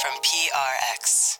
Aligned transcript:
from 0.00 0.12
PRX. 0.22 1.38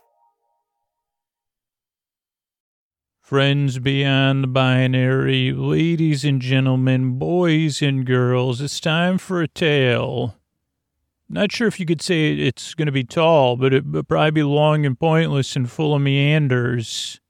Friends 3.21 3.79
beyond 3.79 4.53
binary, 4.53 5.53
ladies 5.53 6.25
and 6.25 6.41
gentlemen, 6.41 7.19
boys 7.19 7.81
and 7.83 8.05
girls, 8.05 8.61
it's 8.61 8.81
time 8.81 9.19
for 9.19 9.43
a 9.43 9.49
tale. 9.49 10.37
Not 11.29 11.53
sure 11.53 11.69
if 11.69 11.79
you 11.79 11.87
could 11.87 12.03
say 12.03 12.33
it's 12.33 12.75
going 12.75 12.87
to 12.87 12.93
be 12.93 13.05
tall, 13.05 13.57
but 13.57 13.73
it 13.75 13.87
would 13.87 14.09
probably 14.09 14.31
be 14.33 14.43
long 14.43 14.85
and 14.85 14.99
pointless 14.99 15.55
and 15.55 15.71
full 15.71 15.95
of 15.95 16.03
meanders. 16.03 17.21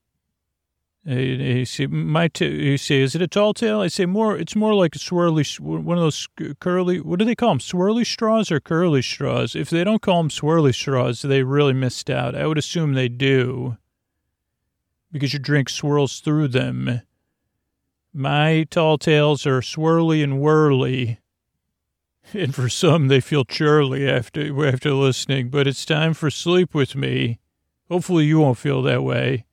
You 1.09 1.65
say, 1.65 1.87
my 1.87 2.29
t- 2.29 2.47
you 2.47 2.77
say, 2.77 3.01
is 3.01 3.15
it 3.15 3.23
a 3.23 3.27
tall 3.27 3.55
tale? 3.55 3.81
I 3.81 3.89
say 3.89 4.05
more. 4.05 4.37
It's 4.37 4.55
more 4.55 4.75
like 4.75 4.95
a 4.95 4.99
swirly, 4.99 5.59
one 5.59 5.97
of 5.97 6.03
those 6.03 6.29
curly. 6.61 7.01
What 7.01 7.19
do 7.19 7.25
they 7.25 7.35
call 7.35 7.49
them? 7.49 7.61
Swirly 7.61 8.05
straws 8.05 8.53
or 8.53 8.61
curly 8.61 9.01
straws? 9.01 9.57
If 9.57 9.71
they 9.71 9.85
don't 9.85 10.03
call 10.03 10.19
them 10.19 10.29
swirly 10.29 10.75
straws, 10.75 11.23
they 11.23 11.43
really 11.45 11.73
missed 11.73 12.11
out. 12.11 12.35
I 12.35 12.47
would 12.47 12.59
assume 12.59 12.93
they 12.93 13.09
do 13.09 13.79
because 15.11 15.33
your 15.33 15.41
drink 15.41 15.71
swirls 15.71 16.21
through 16.21 16.49
them. 16.49 17.01
My 18.13 18.67
tall 18.71 18.99
tales 18.99 19.47
are 19.47 19.63
swirly 19.63 20.23
and 20.23 20.41
whirly. 20.41 21.21
And 22.35 22.55
for 22.55 22.69
some, 22.69 23.09
they 23.09 23.21
feel 23.21 23.47
churly 23.47 24.07
after, 24.07 24.67
after 24.67 24.93
listening, 24.93 25.49
but 25.49 25.67
it's 25.67 25.87
time 25.87 26.13
for 26.13 26.29
sleep 26.29 26.75
with 26.75 26.95
me. 26.95 27.39
Hopefully, 27.89 28.27
you 28.27 28.41
won't 28.41 28.59
feel 28.59 28.83
that 28.83 29.03
way. 29.03 29.47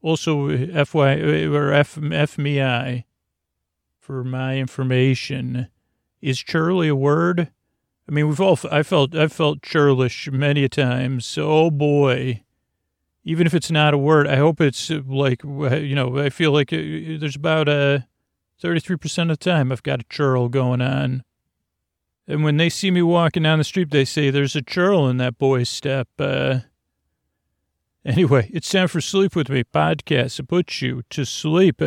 Also, 0.00 0.84
FY, 0.84 1.20
or 1.46 1.72
F, 1.72 1.98
F 2.12 2.38
me 2.38 2.62
I, 2.62 3.04
for 3.98 4.22
my 4.22 4.58
information. 4.58 5.68
Is 6.20 6.38
churly 6.38 6.88
a 6.88 6.96
word? 6.96 7.50
I 8.08 8.12
mean, 8.12 8.28
we've 8.28 8.40
all, 8.40 8.58
I 8.70 8.82
felt, 8.82 9.14
I 9.14 9.28
felt 9.28 9.62
churlish 9.62 10.30
many 10.30 10.64
a 10.64 10.68
times. 10.68 11.36
Oh 11.38 11.70
boy 11.70 12.42
even 13.28 13.46
if 13.46 13.52
it's 13.52 13.70
not 13.70 13.92
a 13.92 13.98
word, 13.98 14.26
I 14.26 14.36
hope 14.36 14.58
it's 14.58 14.90
uh, 14.90 15.02
like, 15.06 15.44
you 15.44 15.94
know, 15.94 16.18
I 16.18 16.30
feel 16.30 16.50
like 16.50 16.72
uh, 16.72 16.76
there's 17.20 17.36
about 17.36 17.68
a 17.68 18.06
33% 18.62 19.22
of 19.22 19.28
the 19.28 19.36
time 19.36 19.70
I've 19.70 19.82
got 19.82 20.00
a 20.00 20.04
churl 20.08 20.48
going 20.48 20.80
on. 20.80 21.24
And 22.26 22.42
when 22.42 22.56
they 22.56 22.70
see 22.70 22.90
me 22.90 23.02
walking 23.02 23.42
down 23.42 23.58
the 23.58 23.64
street, 23.64 23.90
they 23.90 24.06
say, 24.06 24.30
there's 24.30 24.56
a 24.56 24.62
churl 24.62 25.08
in 25.08 25.18
that 25.18 25.36
boy's 25.36 25.68
step. 25.68 26.08
Uh, 26.18 26.60
anyway, 28.04 28.50
it's 28.52 28.70
time 28.70 28.88
for 28.88 29.00
Sleep 29.00 29.34
With 29.34 29.48
Me 29.48 29.64
podcast 29.64 30.36
to 30.36 30.44
put 30.44 30.80
you 30.80 31.02
to 31.10 31.24
sleep. 31.24 31.82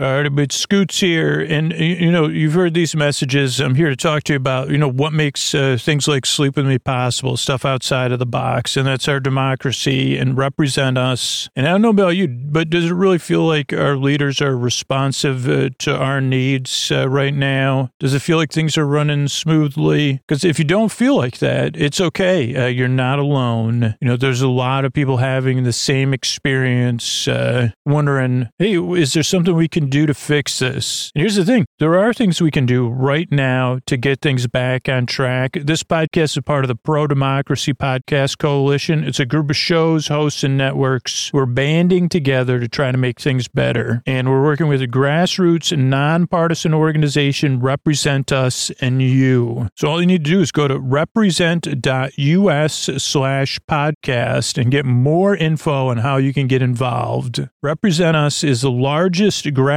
All 0.00 0.06
right, 0.06 0.28
but 0.28 0.50
Scoots 0.50 0.98
here, 0.98 1.40
and 1.40 1.72
you 1.72 2.10
know 2.10 2.26
you've 2.26 2.54
heard 2.54 2.74
these 2.74 2.96
messages. 2.96 3.60
I'm 3.60 3.76
here 3.76 3.90
to 3.90 3.94
talk 3.94 4.24
to 4.24 4.32
you 4.32 4.36
about 4.36 4.70
you 4.70 4.76
know 4.76 4.90
what 4.90 5.12
makes 5.12 5.54
uh, 5.54 5.78
things 5.80 6.08
like 6.08 6.26
sleep 6.26 6.56
with 6.56 6.66
me 6.66 6.80
possible, 6.80 7.36
stuff 7.36 7.64
outside 7.64 8.10
of 8.10 8.18
the 8.18 8.26
box, 8.26 8.76
and 8.76 8.88
that's 8.88 9.06
our 9.06 9.20
democracy 9.20 10.18
and 10.18 10.36
represent 10.36 10.98
us. 10.98 11.48
And 11.54 11.64
I 11.68 11.70
don't 11.70 11.82
know 11.82 11.90
about 11.90 12.16
you, 12.16 12.26
but 12.26 12.70
does 12.70 12.86
it 12.86 12.92
really 12.92 13.18
feel 13.18 13.42
like 13.46 13.72
our 13.72 13.96
leaders 13.96 14.42
are 14.42 14.56
responsive 14.58 15.48
uh, 15.48 15.70
to 15.78 15.96
our 15.96 16.20
needs 16.20 16.90
uh, 16.90 17.08
right 17.08 17.32
now? 17.32 17.90
Does 18.00 18.14
it 18.14 18.20
feel 18.22 18.36
like 18.36 18.50
things 18.50 18.76
are 18.76 18.88
running 18.88 19.28
smoothly? 19.28 20.14
Because 20.26 20.42
if 20.42 20.58
you 20.58 20.64
don't 20.64 20.90
feel 20.90 21.14
like 21.16 21.38
that, 21.38 21.76
it's 21.76 22.00
okay. 22.00 22.56
Uh, 22.56 22.66
you're 22.66 22.88
not 22.88 23.20
alone. 23.20 23.94
You 24.00 24.08
know, 24.08 24.16
there's 24.16 24.42
a 24.42 24.48
lot 24.48 24.84
of 24.84 24.92
people 24.92 25.18
having 25.18 25.62
the 25.62 25.72
same 25.72 26.12
experience, 26.12 27.28
uh, 27.28 27.70
wondering, 27.86 28.48
hey, 28.58 28.76
is 28.76 29.12
there 29.12 29.22
something 29.22 29.54
we 29.54 29.68
can 29.68 29.83
do 29.84 30.06
to 30.06 30.14
fix 30.14 30.58
this? 30.58 31.10
And 31.14 31.20
here's 31.20 31.36
the 31.36 31.44
thing 31.44 31.66
there 31.78 31.98
are 31.98 32.12
things 32.12 32.40
we 32.40 32.50
can 32.50 32.66
do 32.66 32.88
right 32.88 33.30
now 33.30 33.78
to 33.86 33.96
get 33.96 34.20
things 34.20 34.46
back 34.46 34.88
on 34.88 35.06
track. 35.06 35.52
This 35.52 35.82
podcast 35.82 36.36
is 36.36 36.42
part 36.44 36.64
of 36.64 36.68
the 36.68 36.74
Pro 36.74 37.06
Democracy 37.06 37.74
Podcast 37.74 38.38
Coalition. 38.38 39.04
It's 39.04 39.20
a 39.20 39.26
group 39.26 39.50
of 39.50 39.56
shows, 39.56 40.08
hosts, 40.08 40.44
and 40.44 40.56
networks 40.56 41.32
We're 41.32 41.46
banding 41.46 42.08
together 42.08 42.60
to 42.60 42.68
try 42.68 42.92
to 42.92 42.98
make 42.98 43.20
things 43.20 43.48
better. 43.48 44.02
And 44.06 44.28
we're 44.28 44.42
working 44.42 44.68
with 44.68 44.80
a 44.82 44.86
grassroots 44.86 45.76
nonpartisan 45.76 46.72
organization, 46.74 47.60
Represent 47.60 48.32
Us 48.32 48.70
and 48.80 49.02
You. 49.02 49.68
So 49.76 49.88
all 49.88 50.00
you 50.00 50.06
need 50.06 50.24
to 50.24 50.30
do 50.30 50.40
is 50.40 50.52
go 50.52 50.68
to 50.68 50.78
represent.us 50.78 52.74
slash 52.98 53.60
podcast 53.68 54.60
and 54.60 54.70
get 54.70 54.84
more 54.84 55.36
info 55.36 55.88
on 55.88 55.98
how 55.98 56.16
you 56.16 56.32
can 56.32 56.46
get 56.46 56.62
involved. 56.62 57.48
Represent 57.62 58.16
Us 58.16 58.44
is 58.44 58.62
the 58.62 58.70
largest 58.70 59.44
grassroots 59.46 59.73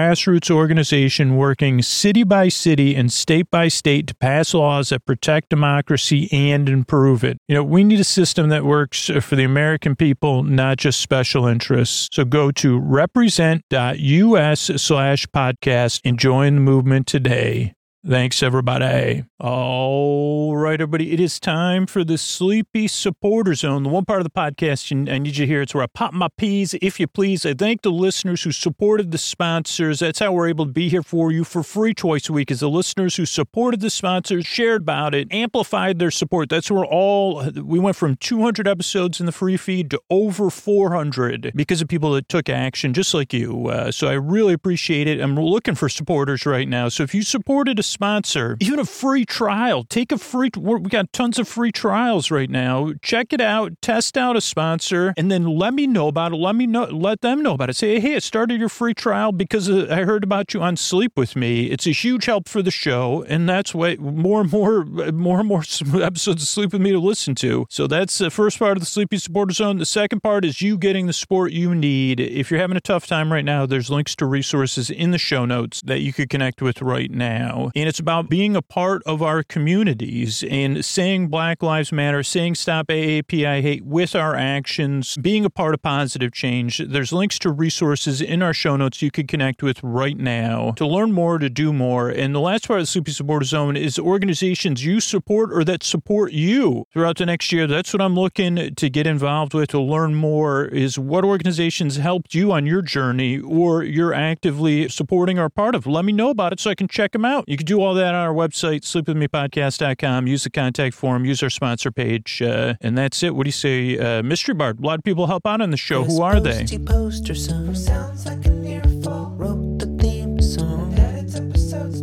organization 0.51 1.37
working 1.37 1.81
city 1.81 2.23
by 2.23 2.49
city 2.49 2.95
and 2.95 3.11
state 3.11 3.49
by 3.49 3.67
state 3.67 4.07
to 4.07 4.15
pass 4.15 4.53
laws 4.53 4.89
that 4.89 5.05
protect 5.05 5.49
democracy 5.49 6.27
and 6.31 6.69
improve 6.69 7.23
it. 7.23 7.37
You 7.47 7.55
know, 7.55 7.63
we 7.63 7.83
need 7.83 7.99
a 7.99 8.03
system 8.03 8.49
that 8.49 8.65
works 8.65 9.09
for 9.21 9.35
the 9.35 9.43
American 9.43 9.95
people, 9.95 10.43
not 10.43 10.77
just 10.77 10.99
special 10.99 11.45
interests. 11.45 12.09
So 12.11 12.25
go 12.25 12.51
to 12.51 12.79
represent.us 12.79 14.71
slash 14.75 15.25
podcast 15.27 16.01
and 16.03 16.19
join 16.19 16.55
the 16.55 16.61
movement 16.61 17.07
today. 17.07 17.73
Thanks, 18.05 18.41
everybody. 18.43 19.25
All 19.39 20.55
right, 20.55 20.79
everybody. 20.79 21.11
It 21.11 21.19
is 21.19 21.39
time 21.39 21.85
for 21.87 22.03
the 22.05 22.17
Sleepy 22.17 22.87
Supporter 22.87 23.53
Zone, 23.53 23.83
the 23.83 23.89
one 23.89 24.05
part 24.05 24.21
of 24.21 24.23
the 24.23 24.29
podcast 24.29 24.91
you- 24.91 25.11
I 25.11 25.17
need 25.17 25.35
you 25.35 25.45
to 25.45 25.47
hear. 25.47 25.61
It's 25.63 25.73
where 25.73 25.83
I 25.83 25.87
pop 25.87 26.13
my 26.13 26.29
peas, 26.37 26.73
if 26.81 26.99
you 26.99 27.07
please. 27.07 27.45
I 27.45 27.53
thank 27.53 27.81
the 27.81 27.91
listeners 27.91 28.43
who 28.43 28.51
supported 28.51 29.11
the 29.11 29.17
sponsors. 29.17 29.99
That's 29.99 30.19
how 30.19 30.31
we're 30.31 30.47
able 30.47 30.65
to 30.67 30.71
be 30.71 30.87
here 30.89 31.01
for 31.03 31.31
you 31.31 31.43
for 31.43 31.63
free 31.63 31.93
twice 31.93 32.29
a 32.29 32.33
week. 32.33 32.49
Is 32.49 32.61
the 32.61 32.69
listeners 32.69 33.15
who 33.17 33.25
supported 33.25 33.81
the 33.81 33.89
sponsors, 33.89 34.45
shared 34.45 34.83
about 34.83 35.13
it, 35.13 35.27
amplified 35.31 35.99
their 35.99 36.11
support. 36.11 36.49
That's 36.49 36.71
where 36.71 36.85
all 36.85 37.43
we 37.61 37.77
went 37.79 37.97
from 37.97 38.15
200 38.15 38.67
episodes 38.67 39.19
in 39.19 39.25
the 39.25 39.31
free 39.33 39.57
feed 39.57 39.89
to 39.91 39.99
over 40.09 40.49
400 40.49 41.51
because 41.55 41.81
of 41.81 41.87
people 41.89 42.13
that 42.13 42.29
took 42.29 42.47
action, 42.47 42.93
just 42.93 43.13
like 43.13 43.33
you. 43.33 43.67
Uh, 43.67 43.91
so 43.91 44.07
I 44.07 44.13
really 44.13 44.53
appreciate 44.53 45.07
it. 45.07 45.19
I'm 45.19 45.35
looking 45.35 45.75
for 45.75 45.89
supporters 45.89 46.45
right 46.45 46.69
now. 46.69 46.87
So 46.89 47.03
if 47.03 47.13
you 47.13 47.23
supported 47.23 47.79
a 47.79 47.83
sponsor, 47.87 48.57
even 48.59 48.79
a 48.79 48.85
free 48.85 49.25
trial, 49.25 49.83
take 49.83 50.11
a 50.11 50.17
free. 50.17 50.49
We 50.57 50.79
got 50.81 51.11
tons 51.13 51.39
of 51.39 51.47
free 51.47 51.71
trials 51.71 52.29
right 52.31 52.49
now. 52.49 52.93
Check 53.01 53.33
it 53.33 53.41
out, 53.41 53.73
test 53.81 54.17
out 54.17 54.35
a 54.35 54.41
sponsor, 54.41 55.13
and 55.17 55.31
then 55.31 55.45
let 55.45 55.73
me 55.73 55.87
know 55.87 56.07
about 56.07 56.33
it. 56.33 56.37
Let 56.37 56.55
me 56.55 56.67
know, 56.67 56.85
let 56.85 57.21
them 57.21 57.41
know 57.41 57.53
about 57.53 57.69
it. 57.69 57.75
Say, 57.75 57.99
hey, 57.99 58.15
I 58.15 58.19
started 58.19 58.59
your 58.59 58.69
free 58.69 58.93
trial 58.93 59.31
because 59.31 59.69
uh, 59.69 59.87
I 59.89 60.03
heard 60.03 60.23
about 60.23 60.53
you 60.53 60.61
on 60.61 60.77
Sleep 60.77 61.13
with 61.15 61.35
Me. 61.35 61.65
It's 61.67 61.87
a 61.87 61.91
huge 61.91 62.25
help 62.25 62.47
for 62.47 62.61
the 62.61 62.71
show, 62.71 63.23
and 63.27 63.47
that's 63.47 63.73
why 63.73 63.95
more 63.95 64.41
and 64.41 64.51
more, 64.51 64.85
more 64.85 65.39
and 65.39 65.47
more 65.47 65.61
episodes 66.01 66.41
of 66.41 66.47
Sleep 66.47 66.73
with 66.73 66.81
Me 66.81 66.91
to 66.91 66.99
listen 66.99 67.35
to. 67.35 67.65
So 67.69 67.87
that's 67.87 68.17
the 68.17 68.29
first 68.29 68.59
part 68.59 68.77
of 68.77 68.81
the 68.81 68.85
Sleepy 68.85 69.17
Supporter 69.17 69.53
Zone. 69.53 69.77
The 69.77 69.85
second 69.85 70.21
part 70.21 70.45
is 70.45 70.61
you 70.61 70.77
getting 70.77 71.07
the 71.07 71.13
support 71.13 71.51
you 71.51 71.73
need. 71.73 72.19
If 72.19 72.51
you're 72.51 72.59
having 72.59 72.77
a 72.77 72.81
tough 72.81 73.07
time 73.07 73.31
right 73.31 73.45
now, 73.45 73.65
there's 73.65 73.89
links 73.89 74.15
to 74.17 74.25
resources 74.25 74.89
in 74.89 75.11
the 75.11 75.17
show 75.17 75.45
notes 75.45 75.81
that 75.81 75.99
you 75.99 76.13
could 76.13 76.29
connect 76.29 76.61
with 76.61 76.81
right 76.81 77.11
now. 77.11 77.71
And 77.77 77.87
it's 77.87 77.99
about 77.99 78.27
being 78.27 78.55
a 78.55 78.63
part 78.63 79.03
of 79.05 79.21
our 79.21 79.43
communities 79.43 80.43
and 80.49 80.83
saying 80.83 81.27
Black 81.27 81.61
Lives 81.61 81.91
Matter, 81.91 82.23
saying 82.23 82.55
Stop 82.55 82.87
AAPI 82.87 83.61
Hate 83.61 83.85
with 83.85 84.15
our 84.15 84.35
actions, 84.35 85.15
being 85.21 85.45
a 85.45 85.49
part 85.51 85.75
of 85.75 85.83
positive 85.83 86.31
change. 86.31 86.79
There's 86.79 87.13
links 87.13 87.37
to 87.37 87.51
resources 87.51 88.19
in 88.19 88.41
our 88.41 88.51
show 88.51 88.77
notes 88.77 89.03
you 89.03 89.11
could 89.11 89.27
connect 89.27 89.61
with 89.61 89.79
right 89.83 90.17
now 90.17 90.71
to 90.71 90.87
learn 90.87 91.11
more, 91.11 91.37
to 91.37 91.51
do 91.51 91.71
more. 91.71 92.09
And 92.09 92.33
the 92.33 92.39
last 92.39 92.67
part 92.67 92.79
of 92.79 92.87
the 92.87 92.87
Sleepy 92.87 93.11
Supporter 93.11 93.45
Zone 93.45 93.77
is 93.77 93.99
organizations 93.99 94.83
you 94.83 94.99
support 94.99 95.53
or 95.53 95.63
that 95.65 95.83
support 95.83 96.31
you 96.31 96.87
throughout 96.91 97.17
the 97.17 97.27
next 97.27 97.51
year. 97.51 97.67
That's 97.67 97.93
what 97.93 98.01
I'm 98.01 98.15
looking 98.15 98.73
to 98.73 98.89
get 98.89 99.05
involved 99.05 99.53
with 99.53 99.69
to 99.69 99.79
learn 99.79 100.15
more 100.15 100.65
is 100.65 100.97
what 100.97 101.23
organizations 101.23 101.97
helped 101.97 102.33
you 102.33 102.51
on 102.51 102.65
your 102.65 102.81
journey 102.81 103.37
or 103.37 103.83
you're 103.83 104.15
actively 104.15 104.89
supporting 104.89 105.37
or 105.37 105.47
part 105.47 105.75
of. 105.75 105.85
Let 105.85 106.05
me 106.05 106.11
know 106.11 106.31
about 106.31 106.53
it 106.53 106.59
so 106.59 106.71
I 106.71 106.75
can 106.75 106.87
check 106.87 107.11
them 107.11 107.23
out. 107.23 107.43
You 107.47 107.55
can 107.55 107.66
do 107.67 107.81
all 107.81 107.93
that 107.95 108.15
on 108.15 108.15
our 108.15 108.33
website, 108.33 108.81
sleepwithmepodcast.com. 108.81 110.25
Use 110.25 110.45
the 110.45 110.49
contact 110.49 110.95
form, 110.95 111.25
use 111.25 111.43
our 111.43 111.49
sponsor 111.49 111.91
page, 111.91 112.41
uh, 112.41 112.75
and 112.81 112.97
that's 112.97 113.21
it. 113.21 113.35
What 113.35 113.43
do 113.43 113.49
you 113.49 113.51
say? 113.51 113.97
Uh, 113.97 114.23
Mystery 114.23 114.55
Bard. 114.55 114.79
A 114.79 114.85
lot 114.85 114.97
of 114.97 115.03
people 115.03 115.27
help 115.27 115.45
out 115.45 115.59
on 115.61 115.69
the 115.71 115.77
show. 115.77 116.03
Who 116.03 116.21
are 116.21 116.39
they? 116.39 116.65
Poster 116.85 117.35
son 117.35 117.75
sounds 117.75 118.25
like 118.25 118.45
an 118.45 118.65
earful. 118.65 119.35
Wrote 119.35 119.79
the 119.79 119.87
theme 120.01 120.41
song. 120.41 120.95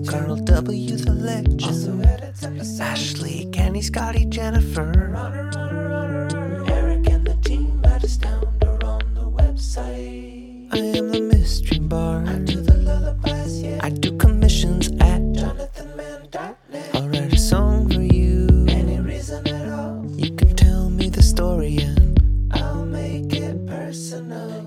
Carl 0.06 0.36
W. 0.36 0.96
the 0.96 1.12
legend. 1.12 1.54
Ashley, 2.80 3.48
Kenny, 3.50 3.80
Scotty, 3.80 4.26
Jennifer. 4.26 4.92
Eric 6.68 7.08
and 7.08 7.26
the 7.26 7.36
team 7.42 7.80
at 7.84 8.04
Astound 8.04 8.62
are 8.64 8.84
on 8.84 9.14
the 9.14 9.22
website. 9.22 10.68
I 10.72 10.78
am 10.78 11.10
the 11.10 11.20
mystery 11.20 11.78
bard. 11.78 12.28
I 12.28 12.38
do 12.40 12.60
the 12.60 12.74
lullabies, 12.74 13.62
yeah. 13.62 13.80
I 13.82 13.88
do 13.88 14.10
commissions 14.18 14.33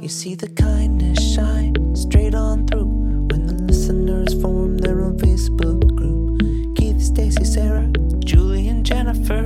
You 0.08 0.14
see 0.14 0.36
the 0.36 0.48
kindness 0.48 1.20
shine 1.36 1.94
straight 1.94 2.34
on 2.34 2.66
through 2.66 2.86
when 3.30 3.46
the 3.46 3.56
listeners 3.56 4.42
form 4.42 4.78
their 4.78 5.02
own 5.02 5.20
Facebook 5.20 5.86
group. 5.98 6.78
Keith, 6.78 7.02
Stacy, 7.02 7.44
Sarah, 7.44 7.92
Julie, 8.20 8.70
and 8.70 8.86
Jennifer. 8.86 9.46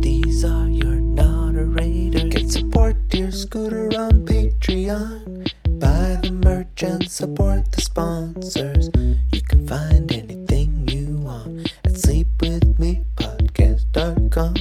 These 0.00 0.42
are 0.42 0.70
your 0.70 1.02
moderators. 1.02 2.32
Get 2.32 2.50
support 2.50 2.96
Dear 3.10 3.30
Scooter 3.30 3.88
on 3.88 4.24
Patreon. 4.24 5.52
Buy 5.78 6.18
the 6.22 6.30
merch 6.32 6.82
and 6.82 7.06
support 7.06 7.70
the 7.72 7.82
sponsors. 7.82 8.88
You 9.34 9.42
can 9.42 9.68
find 9.68 10.10
anything 10.10 10.88
you 10.88 11.18
want 11.18 11.70
at 11.84 11.92
sleepwithmepodcast.com. 11.92 14.54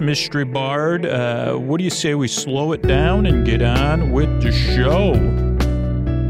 Mystery 0.00 0.44
Bard. 0.44 1.06
Uh, 1.06 1.54
what 1.54 1.78
do 1.78 1.84
you 1.84 1.90
say 1.90 2.14
we 2.14 2.28
slow 2.28 2.72
it 2.72 2.82
down 2.82 3.26
and 3.26 3.44
get 3.44 3.62
on 3.62 4.12
with 4.12 4.42
the 4.42 4.52
show? 4.52 5.12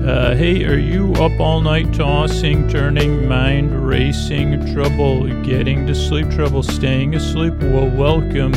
Uh, 0.06 0.34
hey, 0.34 0.64
are 0.64 0.78
you 0.78 1.12
up 1.14 1.38
all 1.40 1.60
night 1.60 1.92
tossing, 1.92 2.68
turning, 2.68 3.28
mind 3.28 3.86
racing, 3.86 4.72
trouble 4.72 5.26
getting 5.42 5.86
to 5.86 5.94
sleep, 5.94 6.30
trouble 6.30 6.62
staying 6.62 7.14
asleep? 7.14 7.54
Well, 7.60 7.90
welcome. 7.90 8.52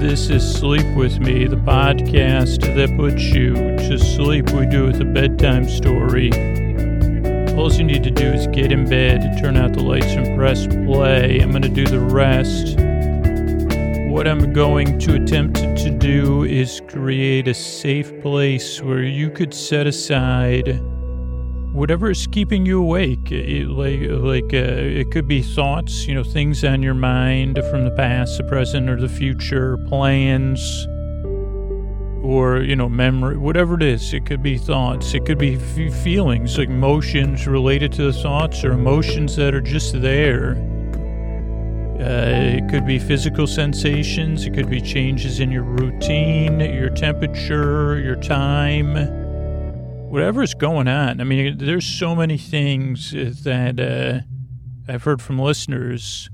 This 0.00 0.30
is 0.30 0.58
Sleep 0.58 0.86
With 0.96 1.18
Me, 1.18 1.46
the 1.46 1.56
podcast 1.56 2.60
that 2.76 2.96
puts 2.96 3.22
you 3.22 3.54
to 3.54 3.98
sleep. 3.98 4.50
We 4.50 4.66
do 4.66 4.84
it 4.84 4.92
with 4.92 5.00
a 5.00 5.04
bedtime 5.04 5.68
story. 5.68 6.30
All 7.56 7.72
you 7.72 7.84
need 7.84 8.04
to 8.04 8.10
do 8.10 8.26
is 8.26 8.46
get 8.46 8.70
in 8.70 8.88
bed, 8.88 9.38
turn 9.40 9.56
out 9.56 9.72
the 9.72 9.82
lights, 9.82 10.12
and 10.12 10.38
press 10.38 10.66
play. 10.66 11.40
I'm 11.40 11.50
going 11.50 11.62
to 11.62 11.68
do 11.68 11.86
the 11.86 12.00
rest. 12.00 12.87
What 14.08 14.26
I'm 14.26 14.52
going 14.52 14.98
to 15.00 15.14
attempt 15.14 15.58
to 15.58 15.90
do 15.90 16.42
is 16.42 16.80
create 16.88 17.46
a 17.46 17.54
safe 17.54 18.20
place 18.20 18.80
where 18.82 19.02
you 19.02 19.30
could 19.30 19.52
set 19.52 19.86
aside 19.86 20.80
whatever 21.72 22.10
is 22.10 22.26
keeping 22.26 22.66
you 22.66 22.80
awake. 22.80 23.30
It, 23.30 23.68
like, 23.68 24.00
like 24.00 24.52
uh, 24.54 24.80
it 24.82 25.10
could 25.10 25.28
be 25.28 25.42
thoughts, 25.42 26.06
you 26.06 26.14
know, 26.14 26.24
things 26.24 26.64
on 26.64 26.82
your 26.82 26.94
mind 26.94 27.60
from 27.70 27.84
the 27.84 27.92
past, 27.92 28.38
the 28.38 28.44
present, 28.44 28.88
or 28.88 29.00
the 29.00 29.08
future, 29.08 29.76
plans, 29.88 30.86
or 32.24 32.62
you 32.62 32.76
know, 32.76 32.88
memory, 32.88 33.36
whatever 33.36 33.74
it 33.74 33.82
is. 33.82 34.12
It 34.14 34.26
could 34.26 34.42
be 34.42 34.58
thoughts. 34.58 35.14
It 35.14 35.26
could 35.26 35.38
be 35.38 35.56
f- 35.56 35.94
feelings, 36.02 36.58
like 36.58 36.68
emotions 36.68 37.46
related 37.46 37.92
to 37.92 38.10
the 38.10 38.12
thoughts, 38.12 38.64
or 38.64 38.72
emotions 38.72 39.36
that 39.36 39.54
are 39.54 39.60
just 39.60 40.00
there. 40.00 40.56
Uh, 42.00 42.56
it 42.56 42.68
could 42.70 42.86
be 42.86 42.96
physical 42.96 43.44
sensations. 43.46 44.46
It 44.46 44.54
could 44.54 44.70
be 44.70 44.80
changes 44.80 45.40
in 45.40 45.50
your 45.50 45.64
routine, 45.64 46.60
your 46.60 46.90
temperature, 46.90 47.98
your 47.98 48.14
time, 48.14 48.94
whatever's 50.08 50.54
going 50.54 50.86
on. 50.86 51.20
I 51.20 51.24
mean, 51.24 51.58
there's 51.58 51.84
so 51.84 52.14
many 52.14 52.38
things 52.38 53.10
that 53.10 53.80
uh, 53.80 54.92
I've 54.92 55.02
heard 55.02 55.20
from 55.20 55.40
listeners, 55.40 56.30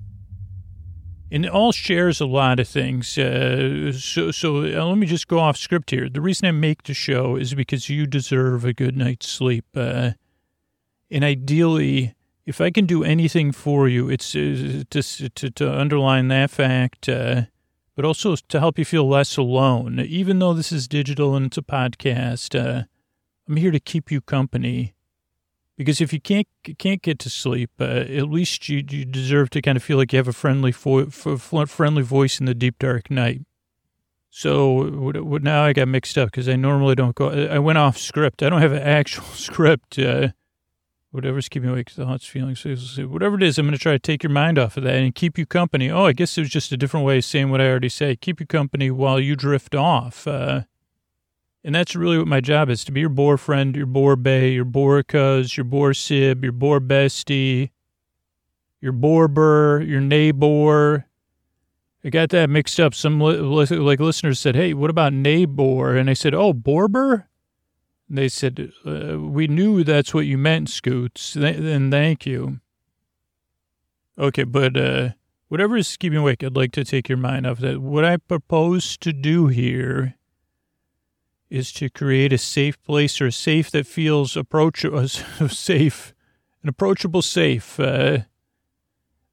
and 1.33 1.47
it 1.47 1.51
all 1.51 1.73
shares 1.73 2.21
a 2.21 2.27
lot 2.27 2.61
of 2.61 2.69
things. 2.69 3.17
Uh, 3.17 3.91
so, 3.93 4.31
so 4.31 4.59
uh, 4.59 4.85
let 4.85 4.99
me 4.99 5.07
just 5.07 5.29
go 5.29 5.39
off 5.39 5.57
script 5.57 5.91
here. 5.91 6.11
The 6.11 6.21
reason 6.21 6.47
I 6.47 6.53
make 6.53 6.83
the 6.83 6.93
show 6.93 7.37
is 7.37 7.55
because 7.55 7.89
you 7.89 8.07
deserve 8.07 8.67
a 8.67 8.75
good 8.75 8.99
night's 8.99 9.29
sleep, 9.29 9.65
uh, 9.75 10.11
and 11.11 11.25
ideally 11.25 12.15
if 12.47 12.61
I 12.61 12.71
can 12.71 12.87
do 12.87 13.03
anything 13.03 13.53
for 13.53 13.89
you, 13.89 14.09
it's 14.11 14.35
uh, 14.35 14.85
to, 14.91 15.03
to, 15.03 15.51
to 15.51 15.81
underline 15.81 16.29
that 16.29 16.51
fact, 16.51 17.09
uh, 17.09 17.43
but 17.95 18.05
also 18.05 18.37
to 18.37 18.61
help 18.61 18.79
you 18.79 18.85
feel 18.85 19.09
less 19.09 19.37
alone. 19.37 20.01
Even 20.01 20.39
though 20.39 20.53
this 20.53 20.71
is 20.71 20.87
digital 20.87 21.35
and 21.35 21.47
it's 21.47 21.59
a 21.59 21.63
podcast, 21.63 22.59
uh, 22.59 22.85
I'm 23.49 23.57
here 23.57 23.71
to 23.71 23.81
keep 23.81 24.11
you 24.11 24.21
company. 24.21 24.95
Because 25.77 26.01
if 26.01 26.13
you 26.13 26.21
can't 26.21 26.47
can't 26.79 27.03
get 27.03 27.19
to 27.21 27.31
sleep, 27.31 27.71
uh, 27.81 27.85
at 27.85 28.31
least 28.31 28.69
you, 28.69 28.85
you 28.89 29.05
deserve 29.05 29.51
to 29.51 29.61
kind 29.61 29.77
of 29.77 29.83
feel 29.83 29.97
like 29.97 30.13
you 30.13 30.19
have 30.19 30.29
a 30.29 30.33
friendly 30.33 30.71
fo- 30.71 31.07
friendly 31.11 32.03
voice 32.03 32.39
in 32.39 32.47
the 32.47 32.55
deep 32.55 32.79
dark 32.79 33.11
night. 33.11 33.43
So 34.31 35.11
now 35.43 35.65
I 35.65 35.73
got 35.73 35.89
mixed 35.89 36.17
up 36.17 36.31
because 36.31 36.49
I 36.49 36.55
normally 36.55 36.95
don't 36.95 37.15
go. 37.17 37.29
I 37.29 37.59
went 37.59 37.79
off 37.79 37.99
script. 37.99 38.43
I 38.43 38.51
don't 38.51 38.61
have 38.61 38.73
an 38.73 38.83
actual 38.83 39.25
script. 39.35 39.99
Whatever's 41.15 41.49
keeping 41.49 41.71
awake, 41.71 41.95
the 41.95 42.05
thoughts, 42.05 42.27
feelings, 42.27 42.65
whatever 42.99 43.37
it 43.37 43.45
is, 43.45 43.57
I'm 43.57 43.67
going 43.67 43.73
to 43.73 43.79
try 43.81 43.93
to 43.93 44.01
take 44.01 44.25
your 44.25 44.33
mind 44.33 44.59
off 44.59 44.77
of 44.77 44.83
that 44.83 44.97
and 44.97 45.15
keep 45.15 45.39
you 45.39 45.47
company. 45.47 45.89
Oh, 45.89 46.07
I 46.07 46.13
guess 46.13 46.37
it 46.37 46.41
was 46.41 46.51
just 46.51 46.73
a 46.73 46.77
different 46.77 47.07
way 47.07 47.19
of 47.19 47.25
saying 47.25 47.51
what 47.51 47.61
I 47.61 47.69
already 47.69 47.89
say. 47.89 48.17
Keep 48.17 48.41
you 48.41 48.47
company 48.47 48.91
while 48.91 49.21
you 49.21 49.37
drift 49.37 49.77
off. 49.77 50.27
Uh, 50.27 50.63
and 51.63 51.73
that's 51.73 51.95
really 51.95 52.19
what 52.19 52.27
my 52.27 52.41
job 52.41 52.69
is, 52.69 52.85
to 52.87 52.91
be 52.91 52.99
your 52.99 53.11
boar 53.11 53.39
friend, 53.39 53.77
your 53.77 53.87
boar 53.87 54.17
bay, 54.17 54.51
your 54.51 54.65
boar 54.65 55.05
cuz, 55.05 55.57
your 55.57 55.63
boar 55.63 55.95
sib, 55.95 56.43
your 56.43 56.53
boar 56.53 56.81
bestie, 56.81 57.71
your 58.81 58.91
boar 58.91 59.29
burr, 59.29 59.83
your 59.83 60.01
neighbor. 60.01 61.07
I 62.05 62.09
got 62.09 62.31
that 62.31 62.51
mixed 62.51 62.81
up. 62.81 62.93
Some 62.93 63.21
li- 63.21 63.37
like 63.37 64.01
listeners 64.01 64.41
said, 64.41 64.57
hey, 64.57 64.75
what 64.75 64.91
about 64.91 65.13
neighbor? 65.13 65.97
And 65.97 66.11
I 66.11 66.15
said, 66.15 66.35
oh, 66.35 66.53
borber? 66.53 67.27
They 68.09 68.29
said, 68.29 68.73
uh, 68.87 69.19
We 69.19 69.47
knew 69.47 69.83
that's 69.83 70.13
what 70.13 70.27
you 70.27 70.39
meant, 70.39 70.69
Scoots. 70.69 71.35
Then 71.35 71.91
thank 71.91 72.27
you. 72.27 72.61
Okay, 74.19 74.45
but 74.45 74.77
uh, 74.77 75.11
whatever 75.49 75.77
is 75.77 75.97
keeping 75.97 76.19
awake, 76.19 76.45
I'd 76.45 76.57
like 76.57 76.73
to 76.73 76.85
take 76.85 77.09
your 77.09 77.19
mind 77.19 77.47
off 77.47 77.59
that. 77.59 77.81
What 77.81 78.05
I 78.05 78.17
propose 78.19 78.97
to 78.99 79.13
do 79.13 79.49
here 79.49 80.15
is 81.51 81.73
to 81.73 81.89
create 81.89 82.33
a 82.33 82.39
safe 82.39 82.81
place 82.83 83.21
or 83.21 83.27
a 83.27 83.33
safe 83.33 83.71
that 83.71 83.87
feels 83.87 84.37
approachable, 84.37 85.09
safe, 85.49 86.15
an 86.63 86.69
approachable 86.69 87.23
safe. 87.23 87.79
Uh, 87.81 88.19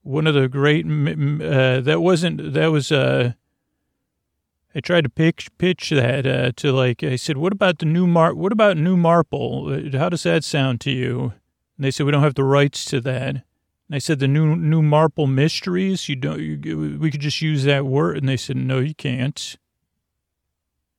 one 0.03 0.25
of 0.25 0.33
the 0.33 0.47
great, 0.47 0.85
uh, 0.85 1.81
that 1.81 2.01
wasn't, 2.01 2.53
that 2.53 2.67
was, 2.67 2.91
uh, 2.91 3.33
I 4.73 4.79
tried 4.79 5.03
to 5.03 5.09
pitch 5.09 5.49
pitch 5.57 5.89
that 5.89 6.25
uh, 6.25 6.51
to 6.57 6.71
like 6.71 7.03
I 7.03 7.17
said, 7.17 7.37
what 7.37 7.51
about 7.51 7.79
the 7.79 7.85
new 7.85 8.07
Mar? 8.07 8.33
What 8.33 8.51
about 8.51 8.77
New 8.77 8.95
Marple? 8.95 9.67
Uh, 9.67 9.97
how 9.97 10.09
does 10.09 10.23
that 10.23 10.43
sound 10.43 10.79
to 10.81 10.91
you? 10.91 11.33
And 11.77 11.85
they 11.85 11.91
said 11.91 12.05
we 12.05 12.11
don't 12.11 12.23
have 12.23 12.35
the 12.35 12.43
rights 12.43 12.85
to 12.85 13.01
that. 13.01 13.29
And 13.29 13.43
I 13.95 13.97
said 13.97 14.19
the 14.19 14.27
new 14.27 14.55
New 14.55 14.81
Marple 14.81 15.27
Mysteries. 15.27 16.07
You 16.07 16.15
don't. 16.15 16.39
You, 16.39 16.97
we 16.99 17.11
could 17.11 17.21
just 17.21 17.41
use 17.41 17.65
that 17.65 17.85
word. 17.85 18.17
And 18.17 18.29
they 18.29 18.37
said 18.37 18.55
no, 18.55 18.79
you 18.79 18.95
can't. 18.95 19.57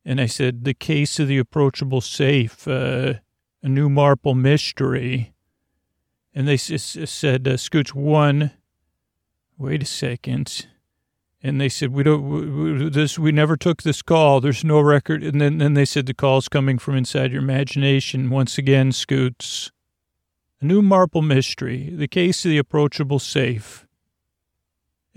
And 0.05 0.21
I 0.21 0.27
said 0.27 0.65
the 0.65 0.75
case 0.75 1.19
of 1.19 1.29
the 1.29 1.39
approachable 1.39 2.01
safe, 2.01 2.67
uh, 2.67 3.15
a 3.63 3.69
New 3.69 3.89
Marple 3.89 4.35
Mystery. 4.35 5.33
And 6.35 6.49
they 6.49 6.55
s- 6.55 6.99
said 7.05 7.47
uh, 7.47 7.57
Scoots 7.57 7.95
one. 7.95 8.51
Wait 9.57 9.83
a 9.83 9.87
second 9.87 10.67
and 11.43 11.61
they 11.61 11.69
said 11.69 11.93
we 11.93 12.03
don't 12.03 12.83
we, 12.83 12.89
this 12.89 13.19
we 13.19 13.33
never 13.33 13.57
took 13.57 13.83
this 13.83 14.01
call. 14.01 14.41
There's 14.41 14.65
no 14.65 14.81
record. 14.81 15.23
And 15.23 15.41
then, 15.41 15.59
then 15.59 15.75
they 15.75 15.85
said 15.85 16.07
the 16.07 16.15
call's 16.15 16.49
coming 16.49 16.79
from 16.79 16.95
inside 16.95 17.33
your 17.33 17.43
imagination 17.43 18.31
once 18.31 18.59
again 18.59 18.93
scoots. 18.93 19.73
A 20.61 20.65
new 20.65 20.83
marple 20.83 21.23
mystery. 21.23 21.91
The 21.91 22.07
case 22.07 22.45
of 22.45 22.51
the 22.51 22.59
approachable 22.59 23.19
safe. 23.19 23.87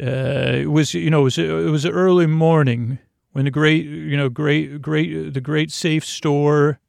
Uh, 0.01 0.51
it 0.55 0.71
was 0.71 0.93
you 0.93 1.09
know 1.09 1.21
it 1.21 1.23
was 1.23 1.37
it 1.37 1.71
was 1.71 1.85
early 1.85 2.25
morning 2.25 2.99
when 3.31 3.45
the 3.45 3.51
great 3.51 3.85
you 3.85 4.17
know 4.17 4.27
great 4.27 4.81
great 4.81 5.33
the 5.33 5.41
great 5.41 5.71
safe 5.71 6.03
store 6.03 6.79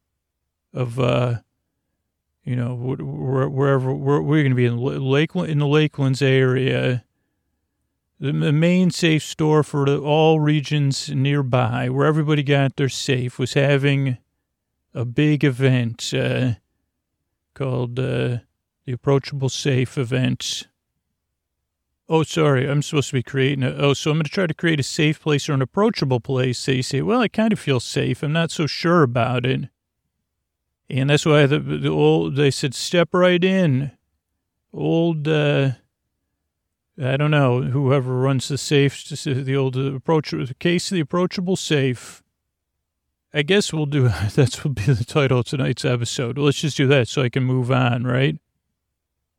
of 0.73 0.99
uh 0.99 1.37
you 2.43 2.57
know 2.57 2.75
wherever 2.75 3.95
we're, 3.95 4.21
we're 4.21 4.43
going 4.43 4.51
to 4.51 4.57
be 4.57 4.65
in 4.65 4.79
Lakeland 4.79 5.51
in 5.51 5.59
the 5.59 5.67
Lakelands 5.67 6.21
area 6.21 7.05
the 8.19 8.33
main 8.33 8.91
safe 8.91 9.23
store 9.23 9.63
for 9.63 9.85
the, 9.85 9.99
all 9.99 10.41
regions 10.41 11.11
nearby, 11.11 11.89
where 11.89 12.07
everybody 12.07 12.43
got 12.43 12.77
their 12.77 12.89
safe, 12.89 13.39
was 13.39 13.55
having 13.55 14.19
a 14.95 15.05
big 15.05 15.45
event 15.45 16.15
uh, 16.15 16.53
called 17.55 17.99
uh, 17.99 18.39
the 18.87 18.93
Approachable 18.93 19.51
Safe 19.51 19.99
event. 19.99 20.69
Oh, 22.09 22.23
sorry, 22.23 22.69
I'm 22.71 22.83
supposed 22.83 23.09
to 23.09 23.15
be 23.15 23.23
creating 23.23 23.65
a. 23.65 23.73
Oh, 23.73 23.93
so 23.93 24.11
I'm 24.11 24.19
going 24.19 24.25
to 24.25 24.31
try 24.31 24.47
to 24.47 24.55
create 24.55 24.79
a 24.79 24.85
safe 24.85 25.21
place 25.21 25.49
or 25.49 25.55
an 25.55 25.63
approachable 25.63 26.21
place. 26.21 26.59
So 26.59 26.73
you 26.73 26.83
say, 26.85 27.03
well, 27.03 27.21
I 27.21 27.29
kind 27.29 27.53
of 27.53 27.59
feel 27.59 27.81
safe. 27.81 28.23
I'm 28.23 28.33
not 28.33 28.53
so 28.53 28.67
sure 28.67 29.03
about 29.03 29.45
it. 29.45 29.69
And 30.89 31.11
that's 31.11 31.27
why 31.27 31.47
the, 31.47 31.59
the 31.59 31.91
old, 31.91 32.37
they 32.37 32.53
said, 32.53 32.75
step 32.75 33.09
right 33.13 33.43
in. 33.43 33.91
Old, 34.73 35.27
uh, 35.27 35.73
I 37.03 37.17
don't 37.19 37.31
know, 37.31 37.63
whoever 37.63 38.17
runs 38.17 38.49
the 38.49 38.57
safe, 38.57 39.05
the 39.07 39.57
old 39.57 39.77
approach, 39.77 40.33
case 40.59 40.89
the 40.89 41.01
approachable 41.01 41.57
safe. 41.57 42.23
I 43.35 43.43
guess 43.43 43.71
we'll 43.71 43.87
do, 43.87 44.09
that's 44.35 44.65
will 44.65 44.73
be 44.73 44.85
the 44.85 45.05
title 45.05 45.41
of 45.41 45.47
tonight's 45.47 45.85
episode. 45.85 46.39
Let's 46.39 46.61
just 46.61 46.77
do 46.77 46.87
that 46.87 47.09
so 47.09 47.23
I 47.23 47.29
can 47.29 47.45
move 47.45 47.71
on, 47.71 48.05
right? 48.05 48.39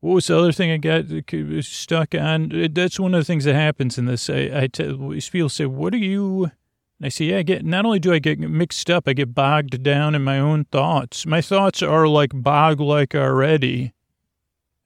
What 0.02 0.14
was 0.14 0.28
the 0.28 0.38
other 0.38 0.52
thing 0.52 0.70
I 0.70 0.78
got 0.78 1.06
uh, 1.12 1.58
uh, 1.58 1.62
stuck 1.64 2.14
on? 2.14 2.56
Uh, 2.56 2.68
that's 2.72 3.00
one 3.00 3.16
of 3.16 3.22
the 3.22 3.26
things 3.26 3.46
that 3.46 3.56
happens 3.56 3.98
in 3.98 4.06
this. 4.06 4.30
I, 4.30 4.52
I 4.54 4.68
tell, 4.68 4.96
people 5.32 5.50
say, 5.50 5.66
what 5.66 5.96
are 5.96 5.98
you, 5.98 6.44
and 6.44 7.06
I 7.06 7.10
say, 7.10 7.26
yeah, 7.26 7.40
I 7.40 7.42
get, 7.42 7.66
not 7.66 7.86
only 7.86 7.98
do 7.98 8.14
I 8.14 8.20
get 8.20 8.40
mixed 8.40 8.92
up, 8.92 9.08
I 9.08 9.14
get 9.14 9.34
bogged 9.34 9.82
down 9.82 10.14
in 10.14 10.24
my 10.24 10.38
own 10.38 10.66
thoughts. 10.66 11.26
My 11.26 11.42
thoughts 11.42 11.82
are 11.82 12.08
like 12.08 12.32
bog 12.36 12.80
like 12.80 13.16
already 13.16 13.94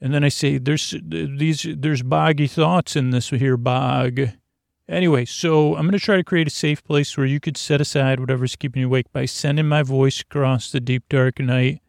And 0.01 0.13
then 0.13 0.24
I 0.24 0.29
say, 0.29 0.58
there's 0.58 0.96
these, 1.03 1.67
there's 1.77 2.01
boggy 2.01 2.48
thoughts 2.48 2.96
in 2.96 3.12
this 3.12 3.29
here 3.29 3.58
bog. 3.58 4.20
Anyway, 4.89 5.25
so 5.25 5.75
I'm 5.75 5.84
going 5.84 5.91
to 5.91 6.00
try 6.00 6.17
to 6.17 6.24
create 6.24 6.48
a 6.48 6.51
safe 6.51 6.84
place 6.84 7.15
where 7.15 7.25
you 7.25 7.39
could 7.39 7.55
set 7.55 7.79
aside 7.79 8.20
whatever's 8.20 8.55
keeping 8.55 8.81
you 8.81 8.88
awake 8.88 9.12
by 9.13 9.25
sending 9.25 9.67
my 9.67 9.84
voice 9.84 10.22
across 10.22 10.72
the 10.72 10.79
deep 10.79 11.03
dark 11.08 11.39
night. 11.39 11.81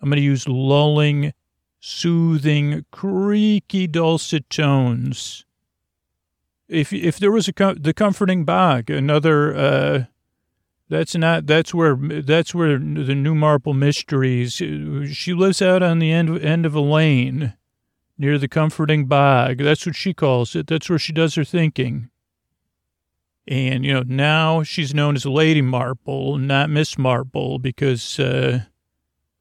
I'm 0.00 0.10
going 0.10 0.18
to 0.18 0.22
use 0.22 0.46
lulling, 0.46 1.32
soothing, 1.80 2.84
creaky, 2.92 3.86
dulcet 3.86 4.48
tones. 4.50 5.44
If 6.68 6.92
if 6.92 7.18
there 7.18 7.32
was 7.32 7.48
a 7.48 7.52
the 7.78 7.94
comforting 7.94 8.44
bog, 8.44 8.90
another 8.90 9.56
uh, 9.56 10.04
that's 10.88 11.14
not 11.16 11.46
that's 11.46 11.74
where 11.74 11.96
that's 11.96 12.54
where 12.54 12.78
the 12.78 13.14
new 13.14 13.34
Marple 13.34 13.74
Mysteries. 13.74 14.54
She 14.54 15.34
lives 15.34 15.60
out 15.60 15.82
on 15.82 15.98
the 15.98 16.12
end 16.12 16.40
end 16.42 16.64
of 16.64 16.74
a 16.74 16.80
lane 16.80 17.54
near 18.18 18.38
the 18.38 18.48
comforting 18.48 19.06
bog. 19.06 19.58
That's 19.58 19.84
what 19.84 19.96
she 19.96 20.14
calls 20.14 20.54
it. 20.54 20.66
That's 20.66 20.88
where 20.88 20.98
she 20.98 21.12
does 21.12 21.34
her 21.34 21.44
thinking. 21.44 22.10
And 23.48 23.84
you 23.84 23.94
know 23.94 24.02
now 24.06 24.62
she's 24.62 24.94
known 24.94 25.16
as 25.16 25.26
Lady 25.26 25.62
Marple, 25.62 26.38
not 26.38 26.70
Miss 26.70 26.96
Marple, 26.98 27.58
because 27.58 28.18
uh, 28.18 28.60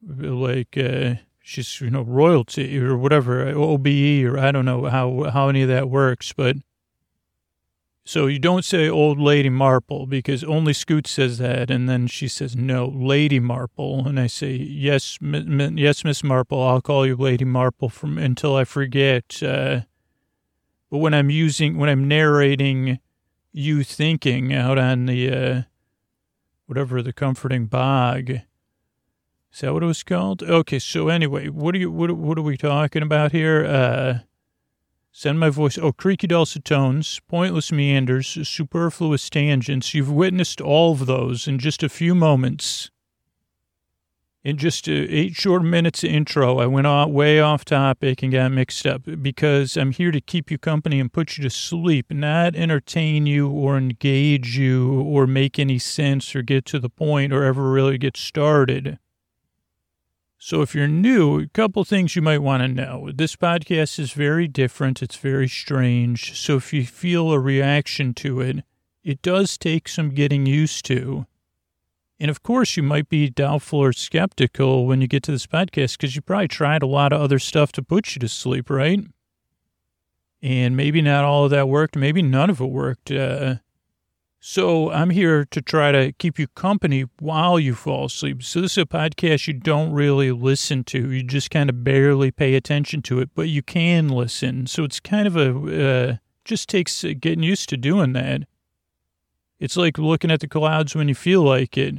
like 0.02 0.78
uh, 0.78 1.16
she's 1.42 1.80
you 1.80 1.92
know 1.92 2.02
royalty 2.02 2.80
or 2.80 2.98
whatever 2.98 3.48
OBE 3.50 4.26
or 4.26 4.38
I 4.40 4.52
don't 4.52 4.66
know 4.66 4.86
how 4.86 5.30
how 5.32 5.50
any 5.50 5.62
of 5.62 5.70
that 5.70 5.90
works, 5.90 6.34
but 6.34 6.56
so 8.06 8.28
you 8.28 8.38
don't 8.38 8.64
say 8.64 8.88
old 8.88 9.20
lady 9.20 9.50
Marple 9.50 10.06
because 10.06 10.44
only 10.44 10.74
Scoot 10.74 11.08
says 11.08 11.40
that, 11.40 11.72
and 11.72 11.90
then 11.90 12.06
she 12.06 12.28
says 12.28 12.56
no, 12.56 12.88
Lady 12.88 13.40
Marple, 13.40 14.08
and 14.08 14.20
I 14.20 14.28
say 14.28 14.52
yes, 14.54 15.18
m- 15.22 15.60
m- 15.60 15.78
yes, 15.78 16.04
Miss 16.04 16.24
Marple. 16.24 16.62
I'll 16.62 16.82
call 16.82 17.08
you 17.08 17.16
Lady 17.16 17.46
Marple 17.46 17.90
from 17.90 18.20
until 18.20 18.56
I 18.56 18.64
forget. 18.64 19.42
Uh, 19.42 19.82
but 20.92 21.00
when 21.00 21.16
I'm 21.16 21.32
using 21.32 21.78
when 21.80 21.90
I'm 21.90 22.08
narrating, 22.08 23.00
you 23.52 23.84
thinking 23.84 24.54
out 24.54 24.78
on 24.78 25.08
the 25.08 25.34
uh, 25.34 25.62
whatever 26.68 27.02
the 27.02 27.14
comforting 27.14 27.66
bog. 27.66 28.30
Is 29.52 29.62
that 29.62 29.74
what 29.74 29.84
it 29.84 29.88
was 29.88 30.04
called? 30.04 30.44
Okay, 30.44 30.80
so 30.80 31.08
anyway, 31.08 31.48
what 31.48 31.74
are 31.74 31.80
you 31.80 31.90
what 31.92 32.12
what 32.12 32.38
are 32.38 32.44
we 32.44 32.56
talking 32.56 33.02
about 33.02 33.32
here? 33.32 33.66
Uh 33.66 34.20
Send 35.18 35.40
my 35.40 35.50
voice. 35.50 35.78
Oh, 35.78 35.94
creaky 35.94 36.28
dulcet 36.28 36.66
tones, 36.66 37.22
pointless 37.30 37.72
meanders, 37.72 38.38
superfluous 38.46 39.30
tangents. 39.30 39.94
You've 39.94 40.12
witnessed 40.12 40.60
all 40.60 40.92
of 40.92 41.06
those 41.06 41.48
in 41.48 41.58
just 41.58 41.84
a 41.84 41.88
few 41.88 42.14
moments. 42.14 42.92
In 44.44 44.58
just 44.58 44.90
uh, 44.90 44.92
eight 44.92 45.34
short 45.34 45.64
minutes 45.64 46.04
of 46.04 46.10
intro, 46.10 46.58
I 46.58 46.66
went 46.66 46.86
off, 46.86 47.12
way 47.12 47.40
off 47.40 47.64
topic 47.64 48.24
and 48.24 48.34
got 48.34 48.52
mixed 48.52 48.86
up 48.86 49.04
because 49.22 49.78
I'm 49.78 49.92
here 49.92 50.12
to 50.12 50.20
keep 50.20 50.52
you 50.52 50.58
company 50.58 51.00
and 51.00 51.14
put 51.14 51.38
you 51.38 51.44
to 51.46 51.50
sleep, 51.50 52.08
not 52.12 52.54
entertain 52.54 53.26
you 53.26 53.50
or 53.50 53.78
engage 53.78 54.58
you 54.58 55.00
or 55.00 55.26
make 55.26 55.58
any 55.58 55.80
sense 55.80 56.36
or 56.36 56.42
get 56.42 56.66
to 56.66 56.78
the 56.78 56.90
point 56.90 57.32
or 57.32 57.46
ever 57.46 57.72
really 57.72 57.98
get 57.98 58.18
started. 58.18 59.00
So 60.48 60.62
if 60.62 60.76
you're 60.76 60.88
new, 60.88 61.40
a 61.40 61.48
couple 61.48 61.84
things 61.84 62.16
you 62.16 62.22
might 62.22 62.38
want 62.38 62.62
to 62.62 62.68
know. 62.68 63.10
This 63.12 63.36
podcast 63.36 63.98
is 63.98 64.12
very 64.12 64.48
different. 64.48 65.02
It's 65.02 65.16
very 65.16 65.48
strange. 65.48 66.40
So 66.40 66.58
if 66.58 66.72
you 66.72 66.86
feel 66.86 67.32
a 67.32 67.40
reaction 67.40 68.14
to 68.14 68.42
it, 68.42 68.64
it 69.04 69.24
does 69.24 69.58
take 69.58 69.88
some 69.88 70.12
getting 70.12 70.46
used 70.46 70.86
to. 70.86 71.26
And 72.20 72.30
of 72.30 72.44
course, 72.44 72.78
you 72.78 72.84
might 72.84 73.10
be 73.10 73.28
doubtful 73.28 73.80
or 73.80 73.92
skeptical 73.92 74.86
when 74.86 75.02
you 75.02 75.08
get 75.08 75.24
to 75.24 75.32
this 75.32 75.48
podcast 75.48 75.98
because 75.98 76.16
you 76.16 76.22
probably 76.22 76.48
tried 76.48 76.84
a 76.84 76.86
lot 76.86 77.12
of 77.12 77.22
other 77.22 77.40
stuff 77.40 77.72
to 77.72 77.82
put 77.82 78.14
you 78.14 78.20
to 78.20 78.30
sleep, 78.30 78.70
right? 78.70 79.00
And 80.44 80.78
maybe 80.78 81.02
not 81.02 81.26
all 81.26 81.46
of 81.46 81.50
that 81.50 81.68
worked. 81.68 81.96
Maybe 81.96 82.22
none 82.22 82.52
of 82.52 82.62
it 82.62 82.70
worked. 82.70 83.10
Uh, 83.10 83.56
so 84.48 84.92
I'm 84.92 85.10
here 85.10 85.44
to 85.44 85.60
try 85.60 85.92
to 85.92 86.12
keep 86.12 86.38
you 86.38 86.46
company 86.50 87.06
while 87.18 87.60
you 87.60 87.74
fall 87.74 88.06
asleep. 88.06 88.44
So 88.44 88.62
this 88.62 88.74
is 88.74 88.78
a 88.78 88.86
podcast 88.86 89.48
you 89.48 89.54
don't 89.54 89.92
really 89.92 90.32
listen 90.32 90.84
to. 90.84 91.12
You 91.12 91.24
just 91.24 91.50
kind 91.50 91.68
of 91.68 91.84
barely 91.84 92.30
pay 92.30 92.54
attention 92.54 93.02
to 93.04 93.22
it, 93.22 93.32
but 93.34 93.50
you 93.50 93.64
can 93.64 94.08
listen. 94.08 94.68
So 94.68 94.84
it's 94.84 95.00
kind 95.00 95.26
of 95.26 95.36
a, 95.36 96.12
uh, 96.12 96.16
just 96.44 96.70
takes 96.70 97.02
getting 97.02 97.42
used 97.42 97.70
to 97.70 97.78
doing 97.78 98.14
that. 98.14 98.44
It's 99.60 99.78
like 99.78 99.98
looking 99.98 100.30
at 100.30 100.42
the 100.42 100.48
clouds 100.48 100.94
when 100.94 101.08
you 101.08 101.16
feel 101.16 101.42
like 101.42 101.76
it. 101.76 101.96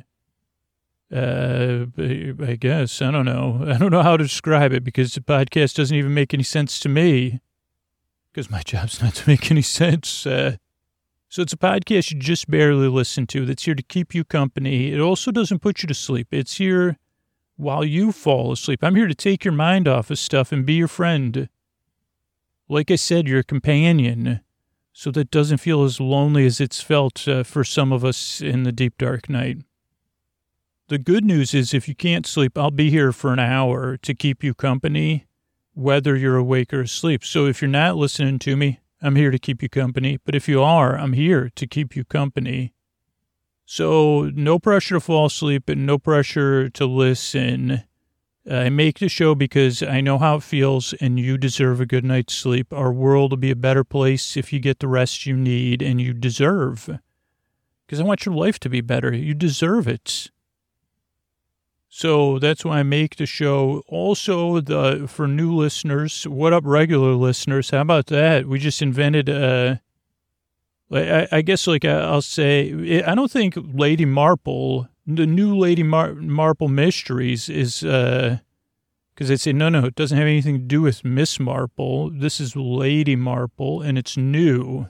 Uh, 1.13 1.87
I 1.99 2.57
guess. 2.61 3.03
I 3.03 3.11
don't 3.11 3.25
know. 3.27 3.65
I 3.67 3.77
don't 3.77 3.91
know 3.91 4.05
how 4.05 4.17
to 4.17 4.23
describe 4.23 4.73
it 4.73 4.85
because 4.85 5.15
the 5.15 5.21
podcast 5.21 5.75
doesn't 5.75 5.97
even 5.97 6.15
make 6.15 6.33
any 6.33 6.45
sense 6.45 6.79
to 6.79 6.89
me 6.89 7.41
because 8.31 8.49
my 8.53 8.63
job's 8.63 9.03
not 9.03 9.17
to 9.17 9.29
make 9.29 9.51
any 9.51 9.63
sense. 9.63 10.25
Uh, 10.25 10.59
so 11.37 11.43
it's 11.43 11.53
a 11.53 11.59
podcast 11.59 12.11
you 12.11 12.19
just 12.19 12.51
barely 12.51 12.89
listen 12.89 13.27
to 13.27 13.45
that's 13.45 13.67
here 13.67 13.75
to 13.75 13.83
keep 13.83 14.15
you 14.15 14.25
company. 14.25 14.91
It 14.91 15.01
also 15.01 15.31
doesn't 15.31 15.59
put 15.59 15.83
you 15.83 15.87
to 15.87 15.93
sleep. 15.93 16.29
It's 16.31 16.57
here 16.57 16.97
while 17.57 17.85
you 17.85 18.11
fall 18.11 18.53
asleep. 18.53 18.83
I'm 18.83 18.95
here 18.95 19.07
to 19.07 19.15
take 19.15 19.45
your 19.45 19.53
mind 19.53 19.87
off 19.87 20.11
of 20.11 20.19
stuff 20.19 20.51
and 20.51 20.65
be 20.65 20.73
your 20.73 20.89
friend. 20.89 21.51
Like 22.71 22.91
I 22.91 22.97
said, 22.97 23.29
your 23.29 23.43
companion, 23.43 24.41
so 24.95 25.11
that 25.11 25.31
doesn't 25.31 25.59
feel 25.59 25.85
as 25.85 26.01
lonely 26.01 26.47
as 26.47 26.59
it's 26.59 26.81
felt 26.81 27.29
uh, 27.29 27.43
for 27.43 27.65
some 27.65 27.93
of 27.93 28.03
us 28.03 28.41
in 28.41 28.63
the 28.63 28.73
deep 28.73 28.97
dark 28.97 29.29
night. 29.29 29.59
The 30.89 30.97
good 30.97 31.27
news 31.27 31.53
is 31.53 31.75
if 31.75 31.87
you 31.87 31.95
can't 31.95 32.27
sleep, 32.27 32.57
I'll 32.57 32.71
be 32.71 32.89
here 32.89 33.13
for 33.13 33.35
an 33.35 33.41
hour 33.41 33.99
to 33.99 34.15
keep 34.15 34.43
you 34.43 34.55
company, 34.55 35.27
whether 35.75 36.17
you're 36.17 36.39
awake 36.39 36.73
or 36.73 36.81
asleep. 36.81 37.27
So 37.27 37.45
if 37.45 37.61
you're 37.61 37.69
not 37.69 37.99
listening 37.99 38.39
to 38.39 38.57
me, 38.57 38.81
I'm 39.03 39.17
here 39.17 39.31
to 39.31 39.39
keep 39.39 39.63
you 39.63 39.69
company. 39.69 40.19
But 40.25 40.35
if 40.35 40.49
you 40.49 40.63
are, 40.63 40.97
I'm 40.97 41.13
here 41.13 41.51
to 41.55 41.67
keep 41.67 41.95
you 41.95 42.05
company. 42.05 42.73
So 43.65 44.31
no 44.35 44.59
pressure 44.59 44.95
to 44.95 45.01
fall 45.01 45.27
asleep 45.27 45.69
and 45.69 45.85
no 45.85 45.99
pressure 45.99 46.69
to 46.71 46.87
listen. 46.87 47.83
I 48.49 48.69
make 48.69 49.01
the 49.01 49.09
show 49.09 49.35
because 49.35 49.83
I 49.83 50.01
know 50.01 50.19
how 50.19 50.37
it 50.37 50.45
feels 50.45 50.93
and 50.95 51.19
you 51.19 51.37
deserve 51.37 51.81
a 51.81 51.87
good 51.87 52.05
night's 52.05 52.35
sleep. 52.35 52.73
Our 52.73 52.93
world 52.93 53.33
will 53.33 53.39
be 53.39 53.51
a 53.51 53.57
better 53.57 53.83
place 53.83 54.37
if 54.37 54.53
you 54.53 54.61
get 54.61 54.79
the 54.79 54.89
rest 54.89 55.27
you 55.27 55.37
need 55.37 55.83
and 55.83 56.01
you 56.01 56.13
deserve. 56.13 56.89
Because 57.87 58.01
I 58.01 58.05
want 58.05 58.25
your 58.25 58.37
life 58.37 58.61
to 58.61 58.69
be 58.69 58.81
better. 58.81 59.13
You 59.13 59.35
deserve 59.35 59.89
it. 59.89 60.31
So 61.89 62.39
that's 62.39 62.65
why 62.65 62.81
I 62.81 62.83
make 62.83 63.17
the 63.17 63.27
show. 63.27 63.83
Also, 63.89 64.61
the 64.61 65.07
for 65.09 65.27
new 65.27 65.55
listeners, 65.55 66.25
what 66.25 66.53
up, 66.53 66.65
regular 66.67 67.15
listeners? 67.15 67.71
How 67.71 67.81
about 67.81 68.07
that? 68.07 68.47
We 68.47 68.59
just 68.59 68.83
invented 68.83 69.29
uh 69.31 69.77
I, 70.93 71.27
I 71.33 71.43
guess 71.43 71.67
like 71.67 71.85
I'll 71.85 72.23
say, 72.23 73.03
I 73.03 73.15
don't 73.15 73.31
think 73.31 73.55
Lady 73.57 74.05
Marple, 74.05 74.89
the 75.07 75.27
new 75.27 75.57
Lady 75.57 75.83
Mar- 75.83 76.15
Marple 76.15 76.69
Mysteries 76.69 77.49
is 77.49 77.83
uh 77.83 78.39
because 79.15 79.29
they 79.29 79.37
say 79.37 79.53
no, 79.53 79.71
no, 79.71 79.87
it 79.87 79.95
doesn't 79.95 80.19
have 80.19 80.27
anything 80.27 80.59
to 80.59 80.65
do 80.65 80.83
with 80.83 81.05
Miss 81.05 81.41
Marple. 81.41 82.11
This 82.11 82.39
is 82.39 82.55
Lady 82.55 83.17
Marple, 83.17 83.81
and 83.81 83.97
it's 83.97 84.17
new. 84.17 84.89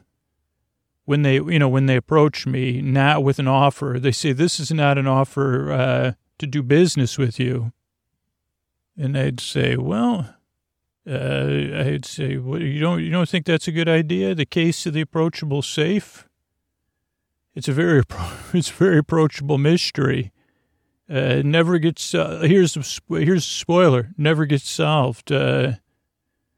When 1.04 1.22
they, 1.22 1.34
you 1.34 1.60
know, 1.60 1.68
when 1.68 1.86
they 1.86 1.94
approach 1.94 2.44
me, 2.48 2.82
not 2.82 3.22
with 3.22 3.38
an 3.38 3.46
offer, 3.46 3.98
they 4.00 4.10
say 4.10 4.32
this 4.32 4.58
is 4.58 4.72
not 4.72 4.98
an 4.98 5.06
offer. 5.06 5.70
uh 5.72 6.12
to 6.38 6.46
do 6.46 6.62
business 6.62 7.18
with 7.18 7.38
you. 7.38 7.72
And 8.96 9.16
I'd 9.16 9.40
say, 9.40 9.76
well, 9.76 10.34
uh, 11.08 11.14
I'd 11.14 12.04
say, 12.04 12.36
well, 12.36 12.60
you 12.60 12.80
don't, 12.80 13.02
you 13.02 13.10
don't 13.10 13.28
think 13.28 13.46
that's 13.46 13.68
a 13.68 13.72
good 13.72 13.88
idea? 13.88 14.34
The 14.34 14.46
case 14.46 14.86
of 14.86 14.94
the 14.94 15.00
approachable 15.00 15.62
safe? 15.62 16.28
It's 17.54 17.68
a 17.68 17.72
very, 17.72 18.02
it's 18.52 18.70
a 18.70 18.74
very 18.74 18.98
approachable 18.98 19.58
mystery. 19.58 20.32
Uh, 21.08 21.42
never 21.44 21.78
gets, 21.78 22.14
uh, 22.14 22.40
here's, 22.40 22.76
a, 22.76 22.82
here's 23.16 23.44
a 23.44 23.48
spoiler, 23.48 24.10
never 24.18 24.44
gets 24.44 24.68
solved. 24.68 25.30
Uh, 25.30 25.74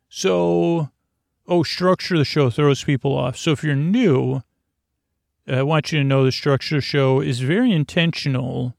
so, 0.09 0.91
oh, 1.47 1.63
structure 1.63 2.15
of 2.15 2.19
the 2.19 2.25
show 2.25 2.49
throws 2.49 2.83
people 2.83 3.15
off. 3.15 3.37
So 3.37 3.53
if 3.53 3.63
you're 3.63 3.75
new, 3.75 4.41
I 5.47 5.63
want 5.63 5.93
you 5.93 5.99
to 5.99 6.05
know 6.05 6.25
the 6.25 6.33
structure 6.33 6.77
of 6.77 6.83
the 6.83 6.87
show 6.87 7.21
is 7.21 7.41
very 7.41 7.73
intentional 7.73 8.75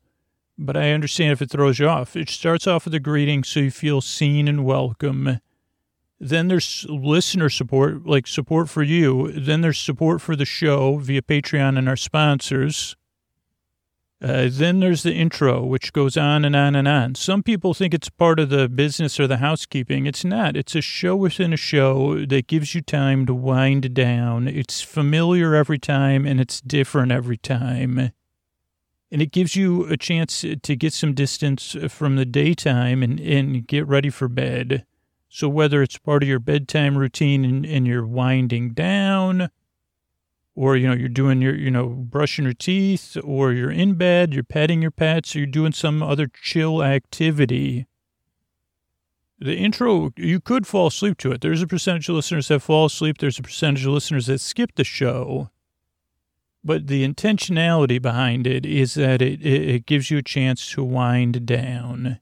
but 0.60 0.76
I 0.76 0.92
understand 0.92 1.32
if 1.32 1.42
it 1.42 1.50
throws 1.50 1.80
you 1.80 1.88
off. 1.88 2.16
It 2.16 2.30
starts 2.30 2.68
off 2.68 2.86
with 2.86 2.94
a 2.94 3.00
greeting 3.00 3.44
so 3.44 3.62
you 3.62 3.72
feel 3.72 4.02
seen 4.02 4.48
and 4.48 4.66
welcome. 4.66 5.40
Then 6.20 6.50
there's 6.50 6.86
listener 6.90 7.50
support, 7.50 8.06
like 8.06 8.28
support 8.28 8.70
for 8.70 8.84
you. 8.84 9.32
Then 9.32 9.62
there's 9.62 9.80
support 9.80 10.22
for 10.22 10.36
the 10.36 10.46
show 10.46 10.98
via 10.98 11.22
Patreon 11.22 11.78
and 11.78 11.88
our 11.88 11.96
sponsors. 11.96 12.98
Uh, 14.22 14.50
then 14.52 14.82
there's 14.82 15.04
the 15.04 15.14
intro, 15.14 15.64
which 15.64 15.94
goes 15.94 16.18
on 16.18 16.44
and 16.44 16.54
on 16.54 16.76
and 16.76 16.90
on. 16.90 17.16
Some 17.16 17.42
people 17.42 17.74
think 17.74 17.94
it's 17.94 18.10
part 18.10 18.38
of 18.38 18.50
the 18.50 18.68
business 18.68 19.18
or 19.18 19.28
the 19.28 19.38
housekeeping. 19.38 20.06
It's 20.06 20.26
not. 20.26 20.58
It's 20.58 20.76
a 20.76 20.82
show 20.82 21.16
within 21.16 21.54
a 21.54 21.58
show 21.58 22.26
that 22.26 22.48
gives 22.48 22.76
you 22.76 22.82
time 22.82 23.26
to 23.28 23.34
wind 23.34 23.94
down. 23.94 24.50
It's 24.50 24.82
familiar 24.82 25.56
every 25.56 25.80
time 25.80 26.26
and 26.26 26.42
it's 26.42 26.60
different 26.60 27.14
every 27.14 27.38
time 27.38 28.12
and 29.12 29.22
it 29.22 29.32
gives 29.32 29.56
you 29.56 29.86
a 29.86 29.98
chance 29.98 30.42
to 30.62 30.76
get 30.76 30.94
some 30.94 31.14
distance 31.14 31.76
uh, 31.76 31.88
from 31.88 32.16
the 32.16 32.26
daytime 32.26 33.02
and, 33.02 33.20
and 33.20 33.68
get 33.68 33.88
ready 33.88 34.10
for 34.10 34.28
bed. 34.28 34.86
So 35.30 35.48
whether 35.48 35.82
it's 35.82 35.98
part 35.98 36.24
of 36.24 36.30
your 36.30 36.40
bedtime 36.40 36.98
routine 36.98 37.46
and, 37.46 37.66
and 37.66 37.88
you're 37.88 38.06
winding 38.06 38.74
down, 38.74 39.50
or 40.56 40.76
you 40.76 40.88
know 40.88 40.94
you're 40.94 41.08
doing 41.08 41.42
your 41.42 41.56
you 41.56 41.72
know 41.72 41.88
brushing 41.88 42.46
your 42.46 42.54
teeth, 42.54 43.16
or 43.24 43.54
you're 43.54 43.72
in 43.72 43.94
bed, 43.94 44.34
you're 44.34 44.44
petting 44.44 44.82
your 44.82 44.92
pets, 44.92 45.36
or 45.36 45.40
you're 45.40 45.48
doing 45.48 45.72
some 45.72 46.02
other 46.02 46.28
chill 46.42 46.84
activity. 46.84 47.86
The 49.40 49.56
intro, 49.56 50.12
you 50.18 50.42
could 50.42 50.68
fall 50.68 50.88
asleep 50.88 51.18
to 51.20 51.32
it. 51.32 51.40
There's 51.40 51.62
a 51.62 51.68
percentage 51.68 52.10
of 52.10 52.16
listeners 52.16 52.50
that 52.50 52.60
fall 52.60 52.88
asleep. 52.88 53.20
There's 53.20 53.40
a 53.40 53.44
percentage 53.44 53.86
of 53.86 53.94
listeners 53.94 54.26
that 54.26 54.42
skip 54.42 54.76
the 54.76 54.84
show. 54.84 55.50
But 56.64 56.88
the 56.88 57.08
intentionality 57.08 58.02
behind 58.02 58.46
it 58.46 58.66
is 58.66 58.96
that 58.96 59.22
it, 59.22 59.42
it, 59.42 59.70
it 59.70 59.86
gives 59.86 60.12
you 60.12 60.18
a 60.18 60.24
chance 60.24 60.70
to 60.72 60.84
wind 60.84 61.46
down. 61.46 62.20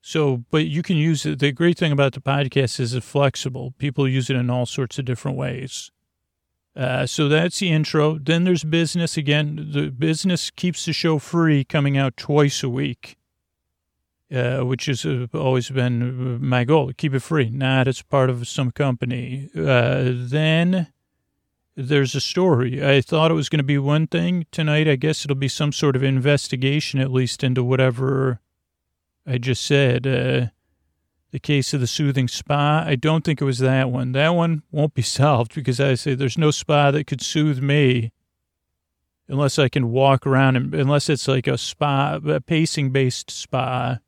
So, 0.00 0.44
but 0.50 0.66
you 0.66 0.82
can 0.82 0.96
use 0.96 1.26
it. 1.26 1.40
The 1.40 1.52
great 1.52 1.78
thing 1.78 1.92
about 1.92 2.12
the 2.12 2.20
podcast 2.20 2.78
is 2.78 2.94
it's 2.94 3.06
flexible. 3.06 3.74
People 3.78 4.08
use 4.08 4.30
it 4.30 4.36
in 4.36 4.50
all 4.50 4.66
sorts 4.66 4.98
of 4.98 5.04
different 5.04 5.36
ways. 5.36 5.90
Uh, 6.76 7.06
so 7.06 7.28
that's 7.28 7.58
the 7.58 7.70
intro. 7.70 8.18
Then 8.18 8.44
there's 8.44 8.62
business 8.62 9.16
again. 9.16 9.70
The 9.72 9.88
business 9.88 10.50
keeps 10.50 10.84
the 10.84 10.92
show 10.92 11.18
free, 11.18 11.64
coming 11.64 11.96
out 11.96 12.16
twice 12.16 12.62
a 12.62 12.68
week, 12.68 13.16
uh, 14.32 14.60
which 14.60 14.86
has 14.86 15.06
uh, 15.06 15.26
always 15.32 15.70
been 15.70 16.40
my 16.46 16.64
goal. 16.64 16.92
Keep 16.96 17.14
it 17.14 17.20
free, 17.20 17.48
not 17.48 17.88
as 17.88 18.02
part 18.02 18.28
of 18.28 18.46
some 18.46 18.70
company. 18.72 19.48
Uh, 19.56 20.12
then 20.12 20.88
there's 21.76 22.14
a 22.14 22.20
story. 22.20 22.84
I 22.84 23.02
thought 23.02 23.30
it 23.30 23.34
was 23.34 23.50
going 23.50 23.58
to 23.58 23.64
be 23.64 23.78
one 23.78 24.06
thing 24.06 24.46
tonight. 24.50 24.88
I 24.88 24.96
guess 24.96 25.24
it'll 25.24 25.36
be 25.36 25.48
some 25.48 25.72
sort 25.72 25.94
of 25.94 26.02
investigation, 26.02 27.00
at 27.00 27.12
least 27.12 27.44
into 27.44 27.62
whatever 27.62 28.40
I 29.26 29.36
just 29.38 29.64
said. 29.64 30.06
Uh, 30.06 30.46
the 31.32 31.38
case 31.38 31.74
of 31.74 31.80
the 31.80 31.86
soothing 31.86 32.28
spa. 32.28 32.82
I 32.86 32.96
don't 32.96 33.24
think 33.24 33.42
it 33.42 33.44
was 33.44 33.58
that 33.58 33.90
one. 33.90 34.12
That 34.12 34.30
one 34.30 34.62
won't 34.70 34.94
be 34.94 35.02
solved 35.20 35.54
because 35.54 35.78
I 35.78 35.94
say 35.94 36.14
there's 36.14 36.38
no 36.38 36.50
spa 36.50 36.90
that 36.92 37.06
could 37.06 37.20
soothe 37.20 37.60
me 37.60 38.12
unless 39.28 39.58
I 39.58 39.68
can 39.68 39.90
walk 39.90 40.26
around 40.26 40.56
and 40.56 40.74
unless 40.74 41.10
it's 41.10 41.28
like 41.28 41.46
a 41.46 41.58
spa, 41.58 42.18
a 42.24 42.40
pacing 42.40 42.90
based 42.90 43.30
spa. 43.30 43.98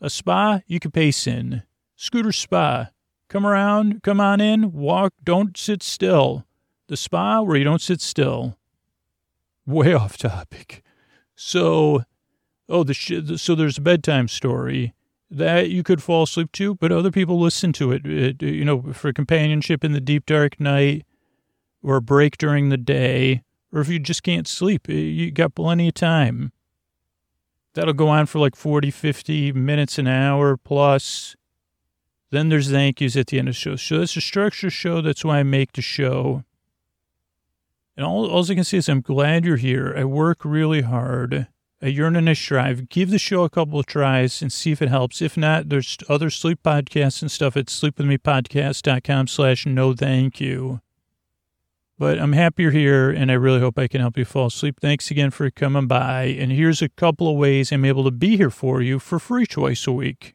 A 0.00 0.10
spa 0.10 0.60
you 0.66 0.78
can 0.78 0.90
pace 0.90 1.26
in. 1.26 1.62
Scooter 1.96 2.32
spa. 2.32 2.88
Come 3.28 3.46
around, 3.46 4.02
come 4.02 4.20
on 4.20 4.42
in, 4.42 4.72
walk, 4.72 5.14
don't 5.24 5.56
sit 5.56 5.82
still. 5.82 6.44
The 6.92 6.98
spa 6.98 7.40
where 7.40 7.56
you 7.56 7.64
don't 7.64 7.80
sit 7.80 8.02
still. 8.02 8.58
Way 9.64 9.94
off 9.94 10.18
topic. 10.18 10.82
So, 11.34 12.02
oh, 12.68 12.84
the 12.84 12.92
sh- 12.92 13.40
so 13.40 13.54
there's 13.54 13.78
a 13.78 13.80
bedtime 13.80 14.28
story 14.28 14.92
that 15.30 15.70
you 15.70 15.82
could 15.82 16.02
fall 16.02 16.24
asleep 16.24 16.52
to, 16.52 16.74
but 16.74 16.92
other 16.92 17.10
people 17.10 17.40
listen 17.40 17.72
to 17.72 17.92
it, 17.92 18.04
it, 18.04 18.42
you 18.42 18.66
know, 18.66 18.92
for 18.92 19.10
companionship 19.10 19.84
in 19.84 19.92
the 19.92 20.02
deep 20.02 20.26
dark 20.26 20.60
night 20.60 21.06
or 21.82 21.96
a 21.96 22.02
break 22.02 22.36
during 22.36 22.68
the 22.68 22.76
day, 22.76 23.42
or 23.72 23.80
if 23.80 23.88
you 23.88 23.98
just 23.98 24.22
can't 24.22 24.46
sleep, 24.46 24.86
eh, 24.90 24.92
you 24.92 25.30
got 25.30 25.54
plenty 25.54 25.88
of 25.88 25.94
time. 25.94 26.52
That'll 27.72 27.94
go 27.94 28.08
on 28.08 28.26
for 28.26 28.38
like 28.38 28.54
40, 28.54 28.90
50 28.90 29.52
minutes 29.52 29.98
an 29.98 30.08
hour 30.08 30.58
plus. 30.58 31.36
Then 32.30 32.50
there's 32.50 32.70
thank 32.70 33.00
yous 33.00 33.16
at 33.16 33.28
the 33.28 33.38
end 33.38 33.48
of 33.48 33.54
the 33.54 33.58
show. 33.58 33.76
So 33.76 34.00
that's 34.00 34.14
a 34.14 34.20
structure 34.20 34.68
show. 34.68 35.00
That's 35.00 35.24
why 35.24 35.38
I 35.38 35.42
make 35.42 35.72
the 35.72 35.80
show. 35.80 36.44
And 38.02 38.10
all, 38.10 38.28
all 38.28 38.50
I 38.50 38.54
can 38.56 38.64
say 38.64 38.78
is 38.78 38.88
I'm 38.88 39.00
glad 39.00 39.44
you're 39.44 39.56
here. 39.56 39.94
I 39.96 40.02
work 40.04 40.44
really 40.44 40.80
hard 40.80 41.46
I 41.80 41.86
yearn 41.86 42.14
and 42.16 42.28
I 42.28 42.32
strive. 42.32 42.88
Give 42.88 43.10
the 43.10 43.18
show 43.18 43.44
a 43.44 43.50
couple 43.50 43.78
of 43.78 43.86
tries 43.86 44.42
and 44.42 44.52
see 44.52 44.72
if 44.72 44.82
it 44.82 44.88
helps. 44.88 45.22
If 45.22 45.36
not, 45.36 45.68
there's 45.68 45.98
other 46.08 46.30
sleep 46.30 46.60
podcasts 46.64 47.22
and 47.22 47.30
stuff 47.30 47.56
at 47.56 47.66
sleepwithmepodcast.com 47.66 49.26
slash 49.28 49.66
no 49.66 49.92
thank 49.92 50.40
you. 50.40 50.80
But 51.96 52.20
I'm 52.20 52.32
happy 52.32 52.64
you're 52.64 52.72
here, 52.72 53.10
and 53.10 53.30
I 53.30 53.34
really 53.34 53.60
hope 53.60 53.78
I 53.78 53.86
can 53.86 54.00
help 54.00 54.16
you 54.16 54.24
fall 54.24 54.46
asleep. 54.46 54.80
Thanks 54.80 55.10
again 55.10 55.30
for 55.30 55.48
coming 55.50 55.86
by. 55.86 56.24
And 56.24 56.50
here's 56.50 56.82
a 56.82 56.88
couple 56.88 57.28
of 57.28 57.36
ways 57.36 57.70
I'm 57.70 57.84
able 57.84 58.02
to 58.04 58.10
be 58.10 58.36
here 58.36 58.50
for 58.50 58.82
you 58.82 58.98
for 58.98 59.20
free 59.20 59.46
twice 59.46 59.86
a 59.86 59.92
week. 59.92 60.34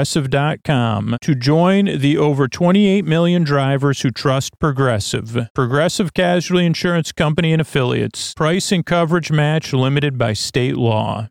progressive.com 0.01 1.17
to 1.21 1.35
join 1.35 1.85
the 1.85 2.17
over 2.17 2.47
28 2.47 3.05
million 3.05 3.43
drivers 3.43 4.01
who 4.01 4.09
trust 4.09 4.57
Progressive. 4.57 5.47
Progressive 5.53 6.15
Casualty 6.15 6.65
Insurance 6.65 7.11
Company 7.11 7.53
and 7.53 7.61
affiliates. 7.61 8.33
Price 8.33 8.71
and 8.71 8.83
coverage 8.83 9.31
match 9.31 9.73
limited 9.73 10.17
by 10.17 10.33
state 10.33 10.75
law. 10.75 11.29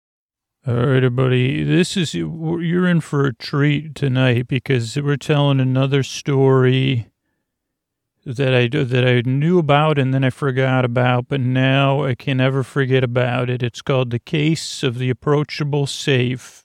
All 0.69 0.75
right, 0.75 0.99
everybody. 0.99 1.65
This 1.65 1.97
is 1.97 2.15
you're 2.15 2.87
in 2.87 3.01
for 3.01 3.27
a 3.27 3.35
treat 3.35 3.97
tonight 3.97 4.47
because 4.47 4.97
we're 4.97 5.17
telling 5.17 5.59
another 5.59 6.05
story 6.05 7.09
that 8.25 8.55
I 8.55 8.69
that 8.69 9.05
I 9.05 9.29
knew 9.29 9.59
about 9.59 9.99
and 9.99 10.15
then 10.15 10.23
I 10.23 10.31
forgot 10.31 10.85
about, 10.85 11.27
but 11.27 11.41
now 11.41 12.05
I 12.05 12.15
can 12.15 12.37
never 12.37 12.63
forget 12.63 13.03
about 13.03 13.51
it. 13.51 13.65
It's 13.65 13.83
called 13.83 14.11
the 14.11 14.21
case 14.21 14.85
of 14.85 14.99
the 14.99 15.11
approachable 15.11 15.89
safe. 15.89 16.65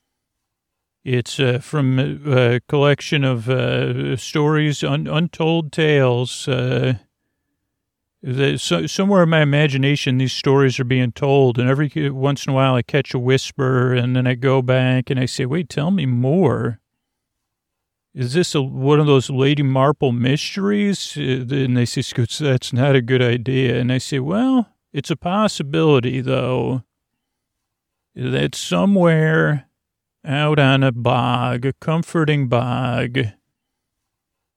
It's 1.05 1.39
uh, 1.39 1.59
from 1.59 1.99
a 1.99 2.59
collection 2.61 3.23
of 3.23 3.47
uh, 3.47 4.17
stories, 4.17 4.83
un- 4.83 5.05
untold 5.05 5.71
tales. 5.71 6.47
Uh, 6.47 6.95
that 8.23 8.59
so, 8.59 8.87
somewhere 8.87 9.21
in 9.21 9.29
my 9.29 9.41
imagination, 9.41 10.17
these 10.17 10.33
stories 10.33 10.79
are 10.79 10.83
being 10.83 11.11
told, 11.11 11.59
and 11.59 11.69
every 11.69 11.91
once 12.09 12.47
in 12.47 12.53
a 12.53 12.55
while, 12.55 12.73
I 12.73 12.81
catch 12.81 13.13
a 13.13 13.19
whisper, 13.19 13.93
and 13.93 14.15
then 14.15 14.25
I 14.25 14.33
go 14.33 14.63
back 14.63 15.11
and 15.11 15.19
I 15.19 15.27
say, 15.27 15.45
"Wait, 15.45 15.69
tell 15.69 15.91
me 15.91 16.07
more." 16.07 16.79
Is 18.15 18.33
this 18.33 18.55
a, 18.55 18.63
one 18.63 18.99
of 18.99 19.05
those 19.05 19.29
Lady 19.29 19.61
Marple 19.61 20.11
mysteries? 20.11 21.15
Uh, 21.15 21.45
and 21.51 21.77
they 21.77 21.85
say, 21.85 22.01
that's 22.39 22.73
not 22.73 22.95
a 22.95 23.01
good 23.03 23.21
idea." 23.21 23.79
And 23.79 23.93
I 23.93 23.99
say, 23.99 24.17
"Well, 24.17 24.69
it's 24.91 25.11
a 25.11 25.15
possibility, 25.15 26.19
though. 26.19 26.81
That 28.15 28.55
somewhere." 28.55 29.67
Out 30.25 30.57
on 30.57 30.81
a 30.81 30.91
bog, 30.91 31.65
a 31.65 31.73
comforting 31.73 32.47
bog, 32.47 33.19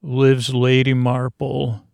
lives 0.02 0.54
Lady 0.54 0.94
Marple. 0.94 1.84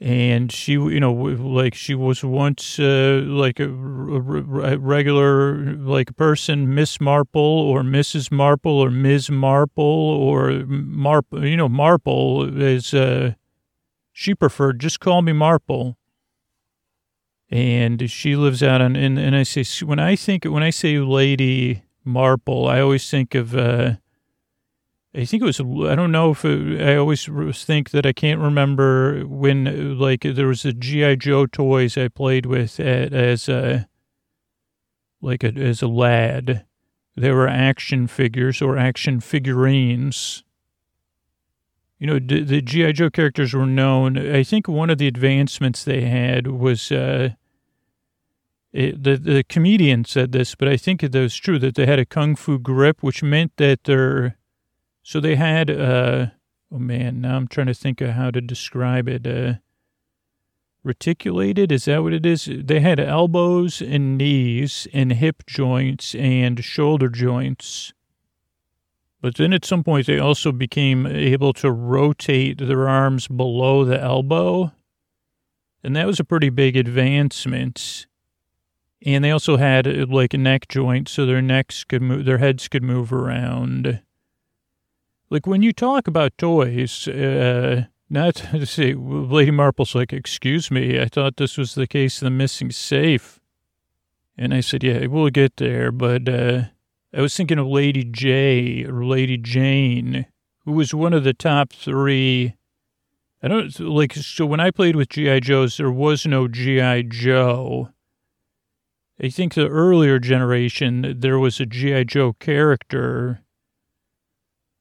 And 0.00 0.50
she, 0.50 0.72
you 0.72 1.00
know, 1.00 1.12
like 1.12 1.74
she 1.74 1.94
was 1.94 2.24
once 2.24 2.78
uh, 2.78 3.22
like 3.26 3.60
a, 3.60 3.68
a, 3.68 4.78
regular, 4.78 5.74
like 5.74 6.08
a 6.08 6.14
person, 6.14 6.74
Miss 6.74 6.98
Marple 6.98 7.42
or 7.42 7.82
Mrs. 7.82 8.32
Marple 8.32 8.72
or 8.72 8.90
Ms. 8.90 9.30
Marple 9.30 9.84
or 9.84 10.64
Marple, 10.66 11.44
you 11.44 11.58
know, 11.58 11.68
Marple 11.68 12.58
is, 12.58 12.94
uh, 12.94 13.34
she 14.12 14.34
preferred, 14.34 14.80
just 14.80 15.00
call 15.00 15.20
me 15.20 15.34
Marple 15.34 15.98
and 17.50 18.10
she 18.10 18.36
lives 18.36 18.62
out 18.62 18.80
on 18.80 18.94
and, 18.94 19.18
and 19.18 19.34
I 19.34 19.42
say 19.42 19.64
when 19.84 19.98
I 19.98 20.14
think 20.14 20.44
when 20.44 20.62
I 20.62 20.70
say 20.70 20.98
lady 20.98 21.82
Marple. 22.04 22.68
I 22.68 22.80
always 22.80 23.08
think 23.10 23.34
of, 23.34 23.54
uh, 23.54 23.94
I 25.14 25.24
think 25.24 25.42
it 25.42 25.46
was, 25.46 25.60
I 25.60 25.94
don't 25.94 26.12
know 26.12 26.30
if 26.30 26.44
it, 26.44 26.80
I 26.80 26.96
always 26.96 27.28
think 27.64 27.90
that 27.90 28.06
I 28.06 28.12
can't 28.12 28.40
remember 28.40 29.22
when, 29.22 29.98
like, 29.98 30.22
there 30.22 30.46
was 30.46 30.64
a 30.64 30.72
G.I. 30.72 31.16
Joe 31.16 31.46
toys 31.46 31.98
I 31.98 32.08
played 32.08 32.46
with 32.46 32.78
at, 32.78 33.12
as 33.12 33.48
a, 33.48 33.88
like, 35.20 35.42
a, 35.42 35.48
as 35.48 35.82
a 35.82 35.88
lad. 35.88 36.64
There 37.16 37.34
were 37.34 37.48
action 37.48 38.06
figures 38.06 38.62
or 38.62 38.78
action 38.78 39.20
figurines. 39.20 40.44
You 41.98 42.06
know, 42.06 42.18
the, 42.18 42.42
the 42.42 42.62
G.I. 42.62 42.92
Joe 42.92 43.10
characters 43.10 43.52
were 43.52 43.66
known. 43.66 44.16
I 44.16 44.42
think 44.42 44.68
one 44.68 44.90
of 44.90 44.98
the 44.98 45.08
advancements 45.08 45.84
they 45.84 46.02
had 46.02 46.46
was, 46.46 46.90
uh, 46.92 47.30
it, 48.72 49.02
the 49.02 49.16
the 49.16 49.44
comedian 49.44 50.04
said 50.04 50.32
this, 50.32 50.54
but 50.54 50.68
I 50.68 50.76
think 50.76 51.02
it 51.02 51.14
was 51.14 51.36
true 51.36 51.58
that 51.60 51.74
they 51.76 51.86
had 51.86 51.98
a 51.98 52.06
kung 52.06 52.36
fu 52.36 52.58
grip, 52.58 53.02
which 53.02 53.22
meant 53.22 53.52
that 53.56 53.84
they're 53.84 54.38
so 55.02 55.20
they 55.20 55.36
had 55.36 55.70
uh 55.70 56.28
oh 56.72 56.78
man 56.78 57.20
now 57.20 57.36
I'm 57.36 57.48
trying 57.48 57.68
to 57.68 57.74
think 57.74 58.00
of 58.00 58.10
how 58.10 58.30
to 58.30 58.40
describe 58.40 59.08
it 59.08 59.26
uh 59.26 59.54
reticulated 60.84 61.72
is 61.72 61.86
that 61.86 62.02
what 62.02 62.12
it 62.14 62.26
is 62.26 62.48
they 62.52 62.80
had 62.80 63.00
elbows 63.00 63.82
and 63.82 64.18
knees 64.18 64.88
and 64.92 65.12
hip 65.12 65.44
joints 65.46 66.14
and 66.14 66.64
shoulder 66.64 67.08
joints 67.08 67.92
But 69.20 69.36
then 69.36 69.52
at 69.52 69.64
some 69.64 69.84
point, 69.84 70.06
they 70.06 70.18
also 70.18 70.52
became 70.52 71.06
able 71.06 71.52
to 71.54 71.70
rotate 71.70 72.58
their 72.58 72.88
arms 72.88 73.28
below 73.28 73.84
the 73.84 74.00
elbow. 74.00 74.72
And 75.82 75.96
that 75.96 76.06
was 76.06 76.20
a 76.20 76.24
pretty 76.24 76.50
big 76.50 76.76
advancement. 76.76 78.06
And 79.04 79.24
they 79.24 79.30
also 79.30 79.56
had 79.56 79.86
uh, 79.86 80.06
like 80.08 80.34
a 80.34 80.38
neck 80.38 80.68
joint 80.68 81.08
so 81.08 81.24
their 81.24 81.40
necks 81.40 81.84
could 81.84 82.02
move, 82.02 82.24
their 82.24 82.38
heads 82.38 82.68
could 82.68 82.82
move 82.82 83.12
around. 83.12 84.02
Like 85.30 85.46
when 85.46 85.62
you 85.62 85.72
talk 85.72 86.06
about 86.06 86.36
toys, 86.36 87.08
uh, 87.08 87.84
not 88.10 88.34
to 88.52 88.66
say, 88.66 88.92
Lady 88.94 89.52
Marple's 89.52 89.94
like, 89.94 90.12
excuse 90.12 90.70
me, 90.70 91.00
I 91.00 91.06
thought 91.06 91.36
this 91.36 91.56
was 91.56 91.74
the 91.74 91.86
case 91.86 92.20
of 92.20 92.26
the 92.26 92.30
missing 92.30 92.70
safe. 92.70 93.40
And 94.36 94.52
I 94.52 94.60
said, 94.60 94.82
yeah, 94.82 95.06
we'll 95.06 95.30
get 95.30 95.56
there. 95.56 95.92
But 95.92 96.28
uh, 96.28 96.62
I 97.14 97.20
was 97.20 97.36
thinking 97.36 97.58
of 97.58 97.66
Lady 97.66 98.04
Jaye 98.04 98.88
or 98.88 99.04
Lady 99.04 99.36
Jane, 99.36 100.26
who 100.64 100.72
was 100.72 100.94
one 100.94 101.12
of 101.12 101.24
the 101.24 101.34
top 101.34 101.72
three. 101.72 102.56
I 103.42 103.48
don't 103.48 103.78
like, 103.80 104.14
so 104.14 104.44
when 104.44 104.60
I 104.60 104.70
played 104.70 104.96
with 104.96 105.10
G.I. 105.10 105.40
Joes, 105.40 105.76
there 105.76 105.90
was 105.90 106.26
no 106.26 106.48
G.I. 106.48 107.02
Joe. 107.02 107.90
I 109.22 109.28
think 109.28 109.54
the 109.54 109.68
earlier 109.68 110.18
generation, 110.18 111.16
there 111.18 111.38
was 111.38 111.60
a 111.60 111.66
G.I. 111.66 112.04
Joe 112.04 112.32
character. 112.34 113.40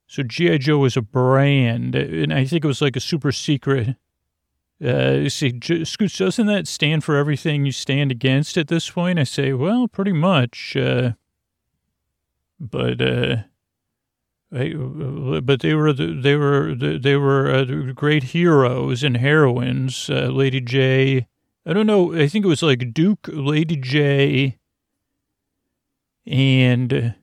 So 0.08 0.24
G.I. 0.24 0.58
Joe 0.60 0.78
was 0.78 0.96
a 0.96 1.02
brand, 1.02 1.96
and 1.96 2.34
I 2.34 2.46
think 2.46 2.64
it 2.64 2.68
was 2.68 2.82
like 2.82 2.96
a 2.96 3.02
super 3.02 3.32
secret. 3.32 3.98
Uh, 4.84 5.28
see, 5.28 5.60
Scoots, 5.84 6.18
doesn't 6.18 6.48
that 6.48 6.68
stand 6.68 7.04
for 7.04 7.18
everything 7.18 7.66
you 7.66 7.74
stand 7.74 8.12
against 8.12 8.58
at 8.58 8.70
this 8.70 8.90
point? 8.90 9.20
I 9.20 9.26
say, 9.26 9.52
well, 9.52 9.90
pretty 9.90 10.14
much. 10.14 10.76
Uh, 10.78 11.14
but, 12.62 13.02
uh, 13.02 13.38
I, 14.54 14.74
but 14.74 15.60
they 15.60 15.76
were 15.76 15.94
they 15.94 16.36
were 16.36 16.74
they 16.74 17.16
were 17.16 17.52
uh, 17.54 17.66
great 17.94 18.24
heroes 18.24 19.04
and 19.04 19.18
heroines. 19.18 20.10
Uh, 20.10 20.30
Lady 20.32 20.60
Jaye, 20.60 21.28
I 21.70 21.74
don't 21.74 21.86
know. 21.86 22.16
I 22.16 22.28
think 22.28 22.46
it 22.46 22.48
was 22.48 22.64
like 22.64 22.96
Duke, 22.96 23.30
Lady 23.32 23.78
Jaye, 23.78 24.58
and 26.26 27.14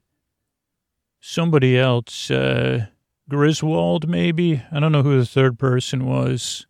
somebody 1.20 1.76
else, 1.76 2.30
uh, 2.30 2.86
Griswold, 3.28 4.08
maybe. 4.08 4.62
I 4.70 4.78
don't 4.78 4.92
know 4.92 5.02
who 5.02 5.18
the 5.18 5.26
third 5.26 5.58
person 5.58 6.06
was 6.06 6.64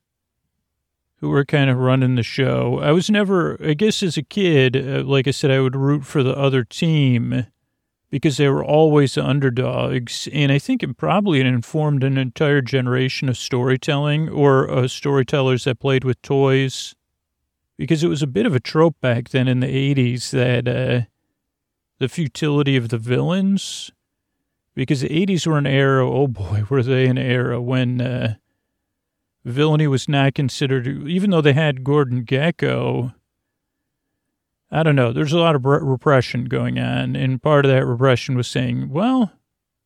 who 1.16 1.28
were 1.28 1.44
kind 1.44 1.68
of 1.68 1.76
running 1.76 2.14
the 2.14 2.22
show. 2.22 2.80
I 2.82 2.92
was 2.92 3.10
never, 3.10 3.58
I 3.62 3.74
guess 3.74 4.02
as 4.02 4.16
a 4.16 4.22
kid, 4.22 4.74
uh, 4.74 5.04
like 5.04 5.28
I 5.28 5.30
said, 5.30 5.50
I 5.50 5.60
would 5.60 5.76
root 5.76 6.06
for 6.06 6.22
the 6.22 6.34
other 6.34 6.64
team 6.64 7.44
because 8.08 8.38
they 8.38 8.48
were 8.48 8.64
always 8.64 9.16
the 9.16 9.26
underdogs. 9.26 10.30
And 10.32 10.50
I 10.50 10.58
think 10.58 10.82
it 10.82 10.96
probably 10.96 11.42
informed 11.42 12.04
an 12.04 12.16
entire 12.16 12.62
generation 12.62 13.28
of 13.28 13.36
storytelling 13.36 14.30
or 14.30 14.70
uh, 14.70 14.88
storytellers 14.88 15.64
that 15.64 15.78
played 15.78 16.04
with 16.04 16.22
toys 16.22 16.94
because 17.76 18.02
it 18.02 18.08
was 18.08 18.22
a 18.22 18.26
bit 18.26 18.46
of 18.46 18.54
a 18.54 18.60
trope 18.60 19.00
back 19.00 19.30
then 19.30 19.48
in 19.48 19.60
the 19.60 19.66
80s 19.94 20.30
that 20.30 20.68
uh, 20.68 21.06
the 21.98 22.08
futility 22.08 22.76
of 22.76 22.88
the 22.88 22.98
villains. 22.98 23.90
Because 24.74 25.00
the 25.00 25.08
80s 25.08 25.46
were 25.46 25.58
an 25.58 25.66
era, 25.66 26.08
oh 26.08 26.28
boy, 26.28 26.64
were 26.70 26.82
they 26.82 27.06
an 27.06 27.18
era 27.18 27.60
when 27.60 28.00
uh, 28.00 28.34
villainy 29.44 29.86
was 29.86 30.08
not 30.08 30.34
considered, 30.34 30.86
even 30.86 31.30
though 31.30 31.40
they 31.40 31.52
had 31.54 31.84
Gordon 31.84 32.24
Gekko. 32.24 33.14
I 34.70 34.82
don't 34.82 34.96
know. 34.96 35.12
There's 35.12 35.32
a 35.32 35.38
lot 35.38 35.54
of 35.54 35.64
repression 35.64 36.46
going 36.46 36.78
on, 36.78 37.14
and 37.14 37.40
part 37.40 37.64
of 37.64 37.70
that 37.70 37.86
repression 37.86 38.36
was 38.36 38.48
saying, 38.48 38.90
well, 38.90 39.32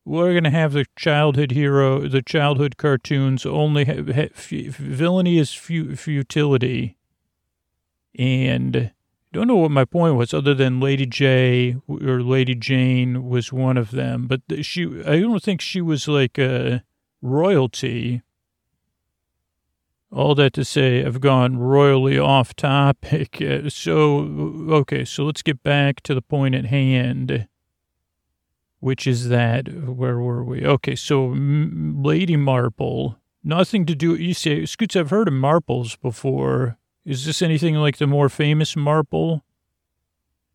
we're 0.07 0.33
going 0.33 0.45
to 0.45 0.51
have 0.51 0.73
the 0.73 0.87
childhood 0.97 1.51
hero, 1.51 2.09
the 2.09 2.23
childhood 2.23 2.79
cartoons 2.79 3.45
only 3.45 3.85
have, 3.85 4.09
have 4.09 4.33
villainy 4.33 5.39
is 5.39 5.53
futility. 5.53 6.97
And 8.19 8.93
don't 9.33 9.47
know 9.47 9.57
what 9.57 9.71
my 9.71 9.85
point 9.85 10.17
was, 10.17 10.35
other 10.35 10.55
than 10.55 10.81
Lady 10.81 11.07
Jaye 11.07 11.81
or 11.89 12.23
Lady 12.23 12.55
Jane 12.55 13.29
was 13.29 13.53
one 13.53 13.77
of 13.77 13.93
them. 13.93 14.27
But 14.27 14.43
she, 14.65 14.85
I 15.07 15.21
don't 15.21 15.43
think 15.43 15.61
she 15.61 15.81
was 15.81 16.09
like 16.09 16.37
a 16.39 16.83
royalty. 17.23 18.23
All 20.13 20.35
that 20.35 20.53
to 20.55 20.65
say, 20.65 21.05
I've 21.05 21.21
gone 21.21 21.59
royally 21.59 22.19
off 22.19 22.55
topic. 22.55 23.41
Uh, 23.51 23.71
so, 23.71 24.19
okay, 24.71 25.05
so 25.05 25.25
let's 25.25 25.43
get 25.43 25.63
back 25.63 26.01
to 26.03 26.15
the 26.15 26.23
point 26.23 26.55
at 26.55 26.67
hand, 26.67 27.47
which 28.81 29.07
is 29.07 29.29
that, 29.29 29.69
where 29.69 30.19
were 30.19 30.43
we? 30.43 30.67
Okay, 30.67 30.97
so 30.97 31.35
Lady 31.37 32.37
Marple, 32.37 33.17
nothing 33.45 33.87
to 33.87 33.95
do, 33.95 34.17
you 34.17 34.35
say, 34.35 34.67
Scoots, 34.67 34.97
I've 34.97 35.11
heard 35.11 35.29
of 35.29 35.35
Marples 35.35 36.01
before. 36.01 36.77
Is 37.05 37.25
this 37.25 37.43
anything 37.43 37.77
like 37.77 37.97
the 37.97 38.07
more 38.07 38.29
famous 38.29 38.77
Marple? 38.77 39.43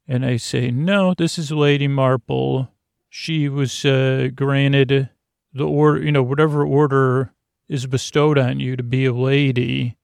And 0.07 0.25
I 0.25 0.37
say, 0.37 0.69
no, 0.69 1.13
this 1.13 1.39
is 1.39 1.51
Lady 1.51 1.87
Marple. 1.87 2.69
She 3.09 3.49
was 3.49 3.83
uh, 3.85 4.29
granted 4.35 5.09
the 5.53 5.65
order, 5.65 6.03
you 6.03 6.11
know, 6.11 6.21
whatever 6.21 6.65
order 6.65 7.31
is 7.67 7.87
bestowed 7.87 8.37
on 8.37 8.59
you 8.59 8.75
to 8.75 8.83
be 8.83 9.05
a 9.05 9.13
lady 9.13 9.97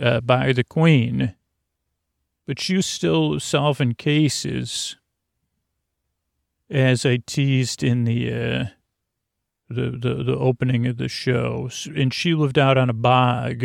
uh, 0.00 0.20
by 0.20 0.52
the 0.52 0.64
queen, 0.64 1.34
but 2.46 2.68
you 2.68 2.82
still 2.82 3.40
solving 3.40 3.94
cases, 3.94 4.96
as 6.68 7.06
I 7.06 7.18
teased 7.24 7.82
in 7.82 8.04
the, 8.04 8.32
uh, 8.32 8.64
the 9.70 9.90
the 9.92 10.22
the 10.24 10.36
opening 10.36 10.86
of 10.86 10.96
the 10.96 11.08
show. 11.08 11.70
And 11.94 12.12
she 12.12 12.34
lived 12.34 12.58
out 12.58 12.76
on 12.76 12.90
a 12.90 12.92
bog, 12.92 13.64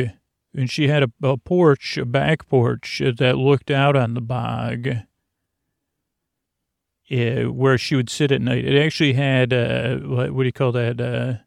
and 0.55 0.69
she 0.69 0.87
had 0.87 1.03
a, 1.03 1.11
a 1.23 1.37
porch, 1.37 1.97
a 1.97 2.05
back 2.05 2.47
porch 2.47 3.01
that 3.17 3.37
looked 3.37 3.71
out 3.71 3.95
on 3.95 4.13
the 4.13 4.21
bog. 4.21 4.87
Uh, 7.11 7.51
where 7.51 7.77
she 7.77 7.93
would 7.93 8.09
sit 8.09 8.31
at 8.31 8.41
night. 8.41 8.63
It 8.63 8.81
actually 8.81 9.13
had, 9.13 9.51
uh, 9.51 9.97
what, 9.97 10.31
what 10.31 10.43
do 10.43 10.45
you 10.45 10.53
call 10.53 10.71
that? 10.71 11.01
Uh, 11.01 11.43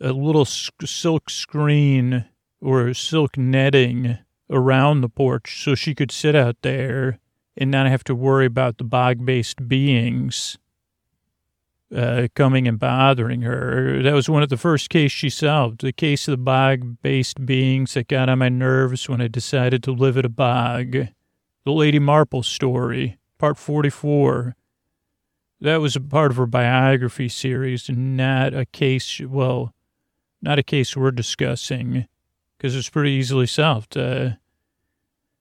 a 0.00 0.12
little 0.12 0.44
silk 0.44 1.28
screen 1.30 2.24
or 2.60 2.94
silk 2.94 3.36
netting 3.36 4.18
around 4.50 5.00
the 5.00 5.08
porch 5.08 5.64
so 5.64 5.74
she 5.74 5.96
could 5.96 6.12
sit 6.12 6.36
out 6.36 6.56
there 6.62 7.18
and 7.56 7.70
not 7.70 7.88
have 7.88 8.04
to 8.04 8.14
worry 8.14 8.46
about 8.46 8.78
the 8.78 8.84
bog 8.84 9.24
based 9.26 9.66
beings 9.66 10.58
uh, 11.94 12.28
coming 12.34 12.66
and 12.66 12.78
bothering 12.78 13.42
her. 13.42 14.02
That 14.02 14.14
was 14.14 14.28
one 14.28 14.42
of 14.42 14.48
the 14.48 14.56
first 14.56 14.90
cases 14.90 15.12
she 15.12 15.30
solved. 15.30 15.80
The 15.80 15.92
case 15.92 16.26
of 16.26 16.32
the 16.32 16.38
bog 16.38 16.96
based 17.02 17.44
beings 17.46 17.94
that 17.94 18.08
got 18.08 18.28
on 18.28 18.40
my 18.40 18.48
nerves 18.48 19.08
when 19.08 19.20
I 19.20 19.28
decided 19.28 19.82
to 19.84 19.92
live 19.92 20.18
at 20.18 20.24
a 20.24 20.30
bog. 20.30 20.92
The 21.64 21.72
Lady 21.72 21.98
Marple 21.98 22.42
story, 22.42 23.18
part 23.38 23.56
44. 23.56 24.56
That 25.60 25.80
was 25.80 25.96
a 25.96 26.00
part 26.00 26.32
of 26.32 26.36
her 26.36 26.46
biography 26.46 27.28
series, 27.28 27.88
not 27.88 28.52
a 28.54 28.66
case, 28.66 29.20
well, 29.20 29.72
not 30.42 30.58
a 30.58 30.62
case 30.62 30.96
we're 30.96 31.10
discussing 31.10 32.06
because 32.58 32.76
it's 32.76 32.90
pretty 32.90 33.12
easily 33.12 33.46
solved. 33.46 33.96
Uh, 33.96 34.32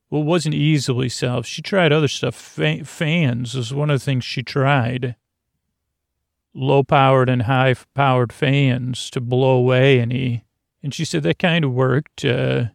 well, 0.10 0.22
it 0.22 0.26
wasn't 0.26 0.56
easily 0.56 1.10
solved. 1.10 1.48
She 1.48 1.62
tried 1.62 1.92
other 1.92 2.08
stuff. 2.08 2.36
Fa- 2.36 2.86
fans 2.86 3.56
was 3.56 3.74
one 3.74 3.90
of 3.90 4.00
the 4.00 4.06
things 4.06 4.24
she 4.24 4.44
tried. 4.44 5.16
Low 6.54 6.84
powered 6.84 7.30
and 7.30 7.44
high 7.44 7.76
powered 7.96 8.32
fans 8.32 9.10
to 9.12 9.22
blow 9.22 9.58
away 9.58 10.00
any. 10.00 10.46
And 10.84 10.94
she 10.94 11.06
said 11.06 11.24
that 11.24 11.40
kind 11.40 11.66
of 11.66 11.72
worked, 11.72 12.24
uh, 12.26 12.66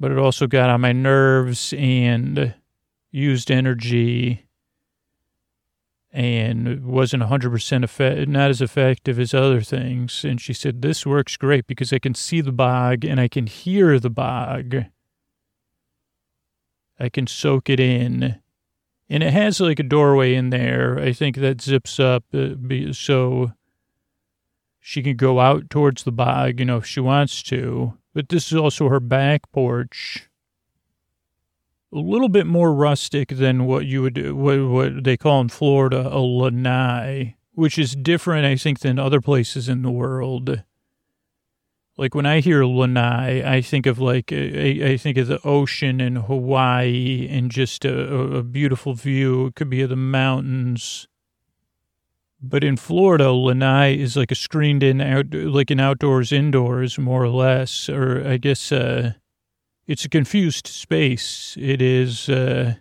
but 0.00 0.10
it 0.10 0.18
also 0.18 0.46
got 0.46 0.70
on 0.70 0.80
my 0.80 0.92
nerves 0.92 1.74
and 1.76 2.54
used 3.10 3.50
energy 3.50 4.46
and 6.12 6.84
wasn't 6.84 7.22
100% 7.22 7.84
effect, 7.84 8.28
not 8.28 8.50
as 8.50 8.60
effective 8.60 9.18
as 9.18 9.32
other 9.32 9.62
things. 9.62 10.24
And 10.24 10.40
she 10.40 10.52
said, 10.52 10.82
This 10.82 11.06
works 11.06 11.36
great 11.36 11.66
because 11.66 11.92
I 11.92 11.98
can 11.98 12.14
see 12.14 12.40
the 12.40 12.52
bog 12.52 13.04
and 13.04 13.18
I 13.18 13.28
can 13.28 13.46
hear 13.46 13.98
the 13.98 14.10
bog. 14.10 14.84
I 17.00 17.08
can 17.08 17.26
soak 17.26 17.70
it 17.70 17.80
in. 17.80 18.41
And 19.12 19.22
it 19.22 19.34
has 19.34 19.60
like 19.60 19.78
a 19.78 19.82
doorway 19.82 20.34
in 20.34 20.48
there. 20.48 20.98
I 20.98 21.12
think 21.12 21.36
that 21.36 21.60
zips 21.60 22.00
up 22.00 22.24
uh, 22.32 22.54
so 22.92 23.52
she 24.80 25.02
can 25.02 25.16
go 25.16 25.38
out 25.38 25.68
towards 25.68 26.04
the 26.04 26.10
bog, 26.10 26.60
you 26.60 26.64
know, 26.64 26.78
if 26.78 26.86
she 26.86 27.00
wants 27.00 27.42
to. 27.42 27.98
But 28.14 28.30
this 28.30 28.50
is 28.50 28.56
also 28.56 28.88
her 28.88 29.00
back 29.00 29.52
porch 29.52 30.30
a 31.92 31.98
little 31.98 32.30
bit 32.30 32.46
more 32.46 32.72
rustic 32.72 33.28
than 33.28 33.66
what 33.66 33.84
you 33.84 34.00
would 34.00 34.32
what, 34.32 34.66
what 34.66 35.04
they 35.04 35.18
call 35.18 35.42
in 35.42 35.50
Florida 35.50 36.08
a 36.10 36.18
lanai, 36.18 37.36
which 37.52 37.76
is 37.76 37.94
different, 37.94 38.46
I 38.46 38.56
think, 38.56 38.80
than 38.80 38.98
other 38.98 39.20
places 39.20 39.68
in 39.68 39.82
the 39.82 39.90
world. 39.90 40.62
Like 41.96 42.14
when 42.14 42.26
I 42.26 42.40
hear 42.40 42.64
lanai, 42.64 43.42
I 43.44 43.60
think 43.60 43.86
of 43.86 43.98
like 43.98 44.32
I, 44.32 44.80
I 44.92 44.96
think 44.96 45.18
of 45.18 45.26
the 45.28 45.40
ocean 45.44 46.00
and 46.00 46.18
Hawaii 46.18 47.28
and 47.30 47.50
just 47.50 47.84
a, 47.84 48.12
a 48.38 48.42
beautiful 48.42 48.94
view. 48.94 49.46
It 49.46 49.54
could 49.56 49.70
be 49.70 49.82
of 49.82 49.90
the 49.90 49.96
mountains, 49.96 51.06
But 52.40 52.64
in 52.64 52.76
Florida, 52.76 53.30
lanai 53.32 53.94
is 53.94 54.16
like 54.16 54.32
a 54.32 54.34
screened 54.34 54.82
in 54.82 55.00
out, 55.00 55.32
like 55.32 55.70
an 55.70 55.78
outdoors 55.80 56.32
indoors, 56.32 56.98
more 56.98 57.22
or 57.22 57.28
less, 57.28 57.88
or 57.88 58.26
I 58.26 58.36
guess 58.36 58.72
uh, 58.72 59.12
it's 59.86 60.04
a 60.04 60.08
confused 60.08 60.66
space. 60.66 61.56
It 61.60 61.82
is, 61.82 62.28
uh, 62.28 62.76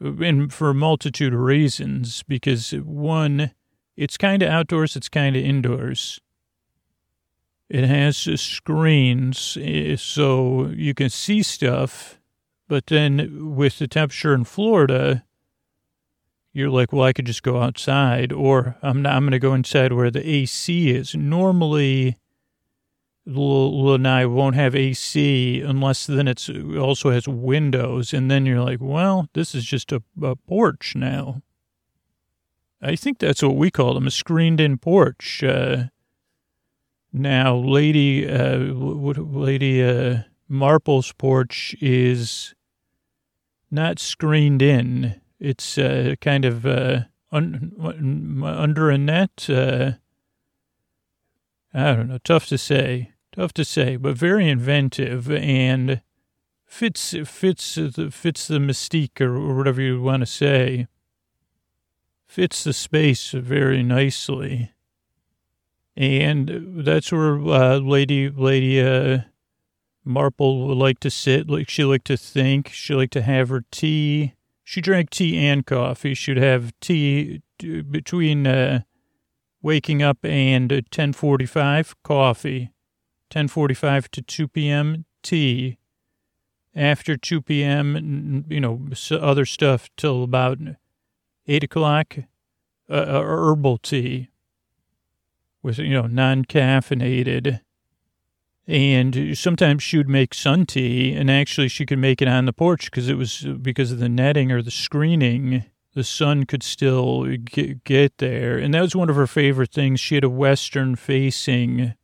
and 0.00 0.52
for 0.52 0.70
a 0.70 0.74
multitude 0.74 1.34
of 1.34 1.40
reasons, 1.40 2.22
because 2.24 2.72
one, 2.72 3.52
it's 3.96 4.16
kind 4.18 4.42
of 4.42 4.50
outdoors, 4.50 4.96
it's 4.96 5.08
kind 5.08 5.36
of 5.36 5.42
indoors. 5.44 6.20
It 7.74 7.86
has 7.86 8.18
screens, 8.40 9.58
eh, 9.60 9.96
so 9.96 10.68
you 10.76 10.94
can 10.94 11.10
see 11.10 11.42
stuff, 11.42 12.20
but 12.68 12.86
then 12.86 13.56
with 13.56 13.80
the 13.80 13.88
temperature 13.88 14.32
in 14.32 14.44
Florida, 14.44 15.24
you're 16.52 16.70
like, 16.70 16.92
well, 16.92 17.02
I 17.02 17.12
could 17.12 17.26
just 17.26 17.42
go 17.42 17.60
outside, 17.60 18.32
or 18.32 18.76
I'm 18.80 19.02
not, 19.02 19.14
I'm 19.14 19.24
going 19.24 19.32
to 19.32 19.40
go 19.40 19.54
inside 19.54 19.92
where 19.92 20.12
the 20.12 20.24
AC 20.24 20.90
is. 20.90 21.16
Normally, 21.16 22.16
Lanai 23.26 24.24
won't 24.26 24.54
have 24.54 24.76
AC 24.76 25.60
unless 25.60 26.06
then 26.06 26.28
it's 26.28 26.48
it 26.48 26.76
also 26.76 27.10
has 27.10 27.26
windows, 27.26 28.14
and 28.14 28.30
then 28.30 28.46
you're 28.46 28.62
like, 28.62 28.78
well, 28.80 29.28
this 29.32 29.52
is 29.52 29.64
just 29.64 29.90
a, 29.90 30.00
a 30.22 30.36
porch 30.36 30.94
now. 30.94 31.42
I 32.80 32.94
think 32.94 33.18
that's 33.18 33.42
what 33.42 33.56
we 33.56 33.72
call 33.72 33.94
them, 33.94 34.06
a 34.06 34.12
screened-in 34.12 34.78
porch. 34.78 35.42
Uh, 35.42 35.86
now, 37.14 37.56
Lady, 37.56 38.28
uh, 38.28 38.58
Lady 38.58 39.82
uh, 39.82 40.18
Marple's 40.48 41.12
porch 41.12 41.74
is 41.80 42.54
not 43.70 43.98
screened 43.98 44.60
in 44.60 45.20
it's 45.44 45.76
uh, 45.76 46.14
kind 46.20 46.44
of 46.44 46.64
uh, 46.64 47.00
un- 47.30 48.42
under 48.42 48.90
a 48.90 48.98
net. 48.98 49.46
Uh, 49.48 49.92
I 51.72 51.94
don't 51.94 52.08
know. 52.08 52.18
Tough 52.18 52.46
to 52.46 52.58
say. 52.58 53.12
Tough 53.32 53.52
to 53.54 53.64
say, 53.64 53.96
but 53.96 54.16
very 54.16 54.48
inventive 54.48 55.30
and 55.30 56.00
fits 56.64 57.14
fits 57.24 57.74
fits 58.10 58.46
the 58.46 58.58
mystique 58.58 59.20
or, 59.20 59.36
or 59.36 59.56
whatever 59.56 59.82
you 59.82 60.00
want 60.00 60.20
to 60.20 60.26
say. 60.26 60.86
Fits 62.28 62.62
the 62.64 62.72
space 62.72 63.32
very 63.32 63.82
nicely, 63.82 64.70
and 65.96 66.84
that's 66.84 67.12
where 67.12 67.36
uh, 67.36 67.78
Lady 67.78 68.28
Lady 68.30 68.80
uh, 68.80 69.20
Marple 70.04 70.66
would 70.66 70.78
like 70.78 71.00
to 71.00 71.10
sit. 71.10 71.48
Like 71.48 71.68
she 71.68 71.84
liked 71.84 72.06
to 72.06 72.16
think. 72.16 72.68
She 72.68 72.94
liked 72.94 73.12
to 73.14 73.22
have 73.22 73.48
her 73.48 73.64
tea 73.70 74.34
she 74.64 74.80
drank 74.80 75.10
tea 75.10 75.36
and 75.36 75.64
coffee. 75.64 76.14
She'd 76.14 76.38
have 76.38 76.72
tea 76.80 77.42
between 77.58 78.46
uh, 78.46 78.80
waking 79.62 80.02
up 80.02 80.24
and 80.24 80.70
10:45 80.70 81.94
coffee, 82.02 82.72
10:45 83.30 84.08
to 84.08 84.22
2 84.22 84.48
p.m. 84.48 85.04
tea. 85.22 85.78
After 86.74 87.16
2 87.16 87.40
p.m., 87.40 88.46
you 88.48 88.58
know, 88.58 88.88
other 89.12 89.44
stuff 89.44 89.88
till 89.96 90.24
about 90.24 90.58
8 91.46 91.62
o'clock, 91.62 92.16
uh, 92.90 92.92
uh, 92.92 93.22
herbal 93.22 93.78
tea 93.78 94.28
with, 95.64 95.78
you 95.78 95.90
know, 95.90 96.06
non-caffeinated. 96.06 97.60
And 98.66 99.36
sometimes 99.36 99.82
she 99.82 99.96
would 99.96 100.08
make 100.08 100.32
sun 100.32 100.64
tea 100.64 101.12
and 101.12 101.30
actually 101.30 101.68
she 101.68 101.84
could 101.84 101.98
make 101.98 102.22
it 102.22 102.28
on 102.28 102.46
the 102.46 102.52
porch 102.52 102.90
because 102.90 103.08
it 103.08 103.18
was 103.18 103.46
because 103.60 103.92
of 103.92 103.98
the 103.98 104.08
netting 104.08 104.52
or 104.52 104.62
the 104.62 104.70
screening 104.70 105.64
the 105.94 106.04
sun 106.04 106.44
could 106.44 106.62
still 106.62 107.24
get, 107.36 107.84
get 107.84 108.18
there. 108.18 108.58
And 108.58 108.74
that 108.74 108.80
was 108.80 108.96
one 108.96 109.08
of 109.08 109.16
her 109.16 109.26
favorite 109.26 109.72
things. 109.72 110.00
She 110.00 110.16
had 110.16 110.24
a 110.24 110.28
western 110.28 110.96
facing 110.96 111.94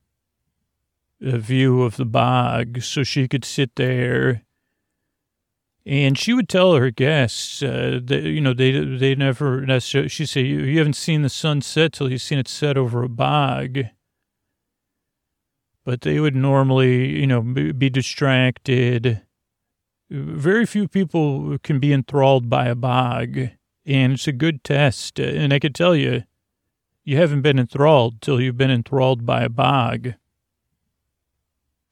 uh, 1.25 1.37
view 1.37 1.83
of 1.83 1.96
the 1.96 2.05
bog 2.05 2.83
so 2.83 3.03
she 3.03 3.29
could 3.29 3.44
sit 3.44 3.77
there 3.77 4.42
and 5.87 6.19
she 6.19 6.33
would 6.33 6.49
tell 6.49 6.75
her 6.75 6.90
guests 6.90 7.62
uh, 7.62 8.01
that 8.03 8.23
you 8.23 8.40
know 8.40 8.55
they 8.55 8.73
they 8.73 9.14
never 9.14 9.64
necessarily 9.64 10.09
she 10.09 10.27
say 10.27 10.43
you, 10.43 10.79
haven't 10.79 10.95
seen 10.95 11.23
the 11.23 11.29
sun 11.29 11.61
set 11.61 11.93
till 11.93 12.11
you've 12.11 12.23
seen 12.23 12.38
it 12.38 12.49
set 12.49 12.77
over 12.77 13.03
a 13.03 13.09
bog 13.09 13.79
but 15.85 16.03
they 16.03 16.21
would 16.21 16.37
normally, 16.37 17.19
you 17.19 17.27
know, 17.27 17.40
be 17.40 17.90
distracted. 17.90 19.23
Very 20.11 20.66
few 20.66 20.88
people 20.88 21.59
can 21.62 21.79
be 21.79 21.93
enthralled 21.93 22.49
by 22.51 22.66
a 22.66 22.75
bog, 22.75 23.37
and 23.87 24.12
it's 24.12 24.29
a 24.29 24.33
good 24.33 24.62
test. 24.62 25.19
And 25.19 25.53
I 25.53 25.59
could 25.59 25.75
tell 25.75 25.97
you, 25.97 26.25
you 27.05 27.16
haven't 27.16 27.43
been 27.43 27.59
enthralled 27.59 28.21
till 28.21 28.40
you've 28.40 28.57
been 28.57 28.71
enthralled 28.71 29.25
by 29.25 29.43
a 29.43 29.49
bog. 29.49 30.14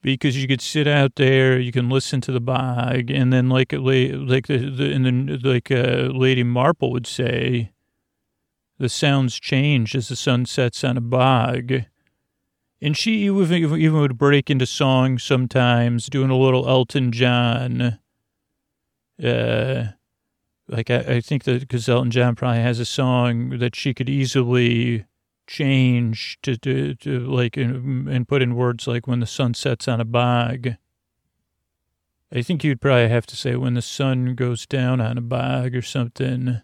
Because 0.00 0.40
you 0.40 0.46
could 0.46 0.60
sit 0.60 0.86
out 0.86 1.16
there, 1.16 1.58
you 1.58 1.72
can 1.72 1.88
listen 1.88 2.20
to 2.22 2.32
the 2.32 2.40
bog, 2.40 3.10
and 3.10 3.32
then 3.32 3.48
like 3.48 3.72
like 3.72 4.46
the, 4.46 4.70
the 4.70 4.92
and 4.92 5.04
then 5.04 5.40
like 5.42 5.70
uh, 5.72 6.10
Lady 6.14 6.44
Marple 6.44 6.92
would 6.92 7.06
say, 7.06 7.72
the 8.78 8.88
sounds 8.88 9.40
change 9.40 9.96
as 9.96 10.08
the 10.08 10.16
sun 10.16 10.46
sets 10.46 10.84
on 10.84 10.96
a 10.96 11.00
bog 11.00 11.84
and 12.80 12.96
she 12.96 13.24
even, 13.26 13.80
even 13.80 14.00
would 14.00 14.18
break 14.18 14.50
into 14.50 14.66
song 14.66 15.18
sometimes, 15.18 16.06
doing 16.06 16.30
a 16.30 16.36
little 16.36 16.68
Elton 16.68 17.10
John. 17.10 17.98
Uh, 19.22 19.84
like 20.68 20.90
I, 20.90 20.98
I 20.98 21.20
think 21.20 21.44
that 21.44 21.60
because 21.60 21.88
Elton 21.88 22.12
John 22.12 22.36
probably 22.36 22.62
has 22.62 22.78
a 22.78 22.84
song 22.84 23.58
that 23.58 23.74
she 23.74 23.94
could 23.94 24.08
easily 24.08 25.06
change 25.48 26.38
to, 26.42 26.56
to, 26.58 26.94
to 26.94 27.18
like 27.20 27.56
and, 27.56 28.08
and 28.08 28.28
put 28.28 28.42
in 28.42 28.54
words 28.54 28.86
like 28.86 29.08
when 29.08 29.18
the 29.18 29.26
sun 29.26 29.54
sets 29.54 29.88
on 29.88 30.00
a 30.00 30.04
bog. 30.04 30.74
I 32.30 32.42
think 32.42 32.62
you'd 32.62 32.80
probably 32.80 33.08
have 33.08 33.26
to 33.26 33.36
say 33.36 33.56
when 33.56 33.74
the 33.74 33.82
sun 33.82 34.34
goes 34.34 34.66
down 34.66 35.00
on 35.00 35.16
a 35.18 35.22
bog 35.22 35.74
or 35.74 35.82
something. 35.82 36.60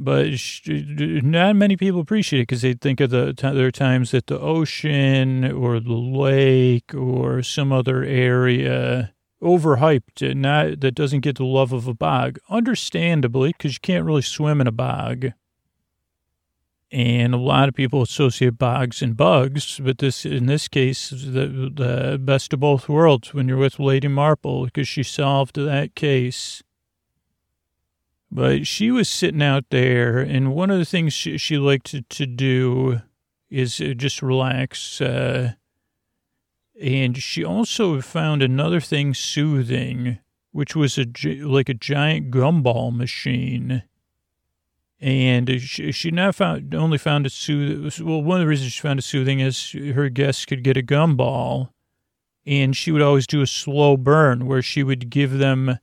But 0.00 0.28
not 0.68 1.56
many 1.56 1.76
people 1.76 2.00
appreciate 2.00 2.40
it 2.40 2.42
because 2.42 2.62
they 2.62 2.74
think 2.74 3.00
of 3.00 3.10
the 3.10 3.34
there 3.36 3.66
are 3.66 3.72
times 3.72 4.12
that 4.12 4.28
the 4.28 4.38
ocean 4.38 5.50
or 5.50 5.80
the 5.80 5.92
lake 5.92 6.94
or 6.94 7.42
some 7.42 7.72
other 7.72 8.04
area 8.04 9.12
overhyped 9.42 10.30
and 10.30 10.40
not 10.40 10.80
that 10.80 10.94
doesn't 10.94 11.20
get 11.20 11.36
the 11.36 11.44
love 11.44 11.72
of 11.72 11.88
a 11.88 11.94
bog. 11.94 12.38
Understandably 12.48 13.48
because 13.50 13.74
you 13.74 13.80
can't 13.82 14.04
really 14.04 14.22
swim 14.22 14.60
in 14.60 14.68
a 14.68 14.72
bog 14.72 15.32
and 16.90 17.34
a 17.34 17.38
lot 17.38 17.68
of 17.68 17.74
people 17.74 18.00
associate 18.00 18.56
bogs 18.58 19.02
and 19.02 19.16
bugs 19.16 19.78
but 19.84 19.98
this 19.98 20.24
in 20.24 20.46
this 20.46 20.68
case 20.68 21.10
the, 21.10 21.70
the 21.74 22.18
best 22.18 22.52
of 22.52 22.60
both 22.60 22.88
worlds 22.88 23.34
when 23.34 23.46
you're 23.46 23.58
with 23.58 23.78
lady 23.78 24.08
marple 24.08 24.64
because 24.64 24.88
she 24.88 25.02
solved 25.02 25.56
that 25.56 25.94
case 25.94 26.62
but 28.30 28.66
she 28.66 28.90
was 28.90 29.08
sitting 29.08 29.42
out 29.42 29.64
there, 29.70 30.18
and 30.18 30.54
one 30.54 30.70
of 30.70 30.78
the 30.78 30.84
things 30.84 31.14
she, 31.14 31.38
she 31.38 31.56
liked 31.56 31.86
to, 31.86 32.02
to, 32.02 32.26
do 32.26 33.00
is 33.48 33.78
just 33.78 34.20
relax. 34.22 35.00
Uh, 35.00 35.52
and 36.80 37.16
she 37.16 37.42
also 37.42 38.00
found 38.02 38.42
another 38.42 38.80
thing 38.80 39.14
soothing, 39.14 40.18
which 40.52 40.76
was 40.76 40.98
a 40.98 41.06
like 41.42 41.68
a 41.68 41.74
giant 41.74 42.30
gumball 42.30 42.94
machine. 42.94 43.82
And 45.00 45.60
she, 45.60 45.92
she 45.92 46.10
found 46.32 46.74
only 46.74 46.98
found 46.98 47.24
it 47.24 47.32
soothing. 47.32 48.06
Well, 48.06 48.22
one 48.22 48.40
of 48.40 48.44
the 48.44 48.48
reasons 48.48 48.72
she 48.72 48.80
found 48.80 48.98
it 48.98 49.02
soothing 49.02 49.38
is 49.38 49.70
her 49.70 50.08
guests 50.08 50.44
could 50.44 50.64
get 50.64 50.76
a 50.76 50.82
gumball, 50.82 51.70
and 52.44 52.76
she 52.76 52.90
would 52.90 53.02
always 53.02 53.26
do 53.26 53.40
a 53.40 53.46
slow 53.46 53.96
burn 53.96 54.46
where 54.46 54.62
she 54.62 54.82
would 54.82 55.08
give 55.08 55.38
them 55.38 55.78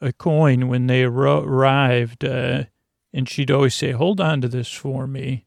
a 0.00 0.12
coin 0.12 0.68
when 0.68 0.86
they 0.86 1.02
arrived, 1.02 2.24
uh, 2.24 2.64
and 3.12 3.28
she'd 3.28 3.50
always 3.50 3.74
say, 3.74 3.90
"Hold 3.90 4.20
on 4.20 4.40
to 4.42 4.48
this 4.48 4.70
for 4.70 5.08
me." 5.08 5.44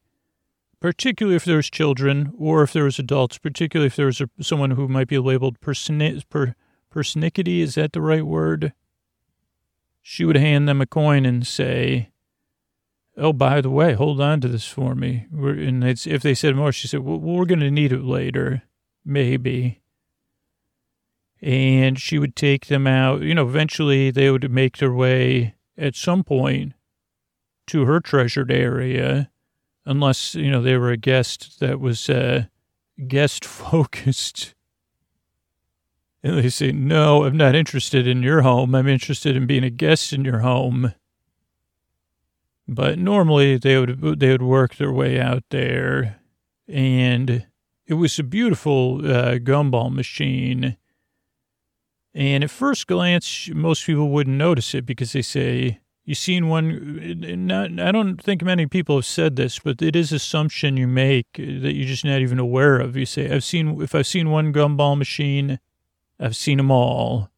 Particularly 0.78 1.36
if 1.36 1.44
there 1.44 1.56
was 1.56 1.70
children, 1.70 2.32
or 2.36 2.62
if 2.62 2.72
there 2.74 2.84
was 2.84 2.98
adults. 2.98 3.38
Particularly 3.38 3.86
if 3.86 3.96
there 3.96 4.06
was 4.06 4.20
a, 4.20 4.28
someone 4.42 4.72
who 4.72 4.88
might 4.88 5.08
be 5.08 5.18
labeled 5.18 5.60
personi- 5.60 6.22
per, 6.28 6.54
persnickety. 6.92 7.60
Is 7.60 7.76
that 7.76 7.92
the 7.92 8.02
right 8.02 8.26
word? 8.26 8.74
She 10.02 10.24
would 10.24 10.36
hand 10.36 10.68
them 10.68 10.80
a 10.80 10.86
coin 10.86 11.24
and 11.24 11.46
say, 11.46 12.09
"Oh, 13.20 13.32
by 13.32 13.60
the 13.60 13.70
way, 13.70 13.92
hold 13.92 14.20
on 14.20 14.40
to 14.40 14.48
this 14.48 14.66
for 14.66 14.94
me." 14.94 15.26
We're, 15.30 15.58
and 15.58 15.84
if 15.84 16.22
they 16.22 16.34
said 16.34 16.56
more, 16.56 16.72
she 16.72 16.88
said, 16.88 17.00
well, 17.00 17.18
"We're 17.18 17.44
going 17.44 17.60
to 17.60 17.70
need 17.70 17.92
it 17.92 18.02
later, 18.02 18.62
maybe." 19.04 19.80
and 21.42 21.98
she 21.98 22.18
would 22.18 22.36
take 22.36 22.66
them 22.66 22.86
out. 22.86 23.22
You 23.22 23.34
know, 23.34 23.46
eventually 23.46 24.10
they 24.10 24.30
would 24.30 24.50
make 24.50 24.76
their 24.76 24.92
way 24.92 25.54
at 25.76 25.96
some 25.96 26.22
point 26.22 26.74
to 27.68 27.84
her 27.84 28.00
treasured 28.00 28.50
area, 28.50 29.30
unless, 29.86 30.34
you 30.34 30.50
know, 30.50 30.60
they 30.60 30.76
were 30.76 30.90
a 30.90 30.96
guest 30.96 31.60
that 31.60 31.80
was 31.80 32.10
uh, 32.10 32.44
guest 33.06 33.44
focused. 33.44 34.54
And 36.22 36.36
they 36.36 36.50
say, 36.50 36.72
No, 36.72 37.24
I'm 37.24 37.36
not 37.36 37.54
interested 37.54 38.06
in 38.06 38.22
your 38.22 38.42
home. 38.42 38.74
I'm 38.74 38.88
interested 38.88 39.36
in 39.36 39.46
being 39.46 39.64
a 39.64 39.70
guest 39.70 40.12
in 40.12 40.24
your 40.24 40.40
home. 40.40 40.92
But 42.72 43.00
normally 43.00 43.58
they 43.58 43.76
would 43.78 44.20
they 44.20 44.30
would 44.30 44.42
work 44.42 44.76
their 44.76 44.92
way 44.92 45.20
out 45.20 45.42
there, 45.50 46.20
and 46.68 47.44
it 47.84 47.94
was 47.94 48.16
a 48.20 48.22
beautiful 48.22 48.98
uh, 49.04 49.38
gumball 49.38 49.92
machine. 49.92 50.76
And 52.14 52.44
at 52.44 52.50
first 52.50 52.86
glance, 52.86 53.48
most 53.52 53.84
people 53.84 54.10
wouldn't 54.10 54.36
notice 54.36 54.72
it 54.72 54.86
because 54.86 55.12
they 55.12 55.22
say, 55.22 55.80
you've 56.04 56.18
seen 56.18 56.48
one, 56.48 57.46
not, 57.46 57.80
I 57.80 57.90
don't 57.90 58.22
think 58.22 58.44
many 58.44 58.66
people 58.66 58.96
have 58.96 59.06
said 59.06 59.34
this, 59.34 59.58
but 59.58 59.82
it 59.82 59.96
is 59.96 60.12
assumption 60.12 60.76
you 60.76 60.86
make 60.86 61.26
that 61.34 61.74
you're 61.74 61.88
just 61.88 62.04
not 62.04 62.20
even 62.20 62.38
aware 62.38 62.78
of. 62.78 62.96
You 62.96 63.06
say, 63.06 63.32
I've 63.32 63.44
seen, 63.44 63.80
if 63.80 63.96
I've 63.96 64.06
seen 64.06 64.30
one 64.30 64.52
gumball 64.52 64.96
machine, 64.96 65.58
I've 66.20 66.36
seen 66.36 66.58
them 66.58 66.70
all. 66.70 67.30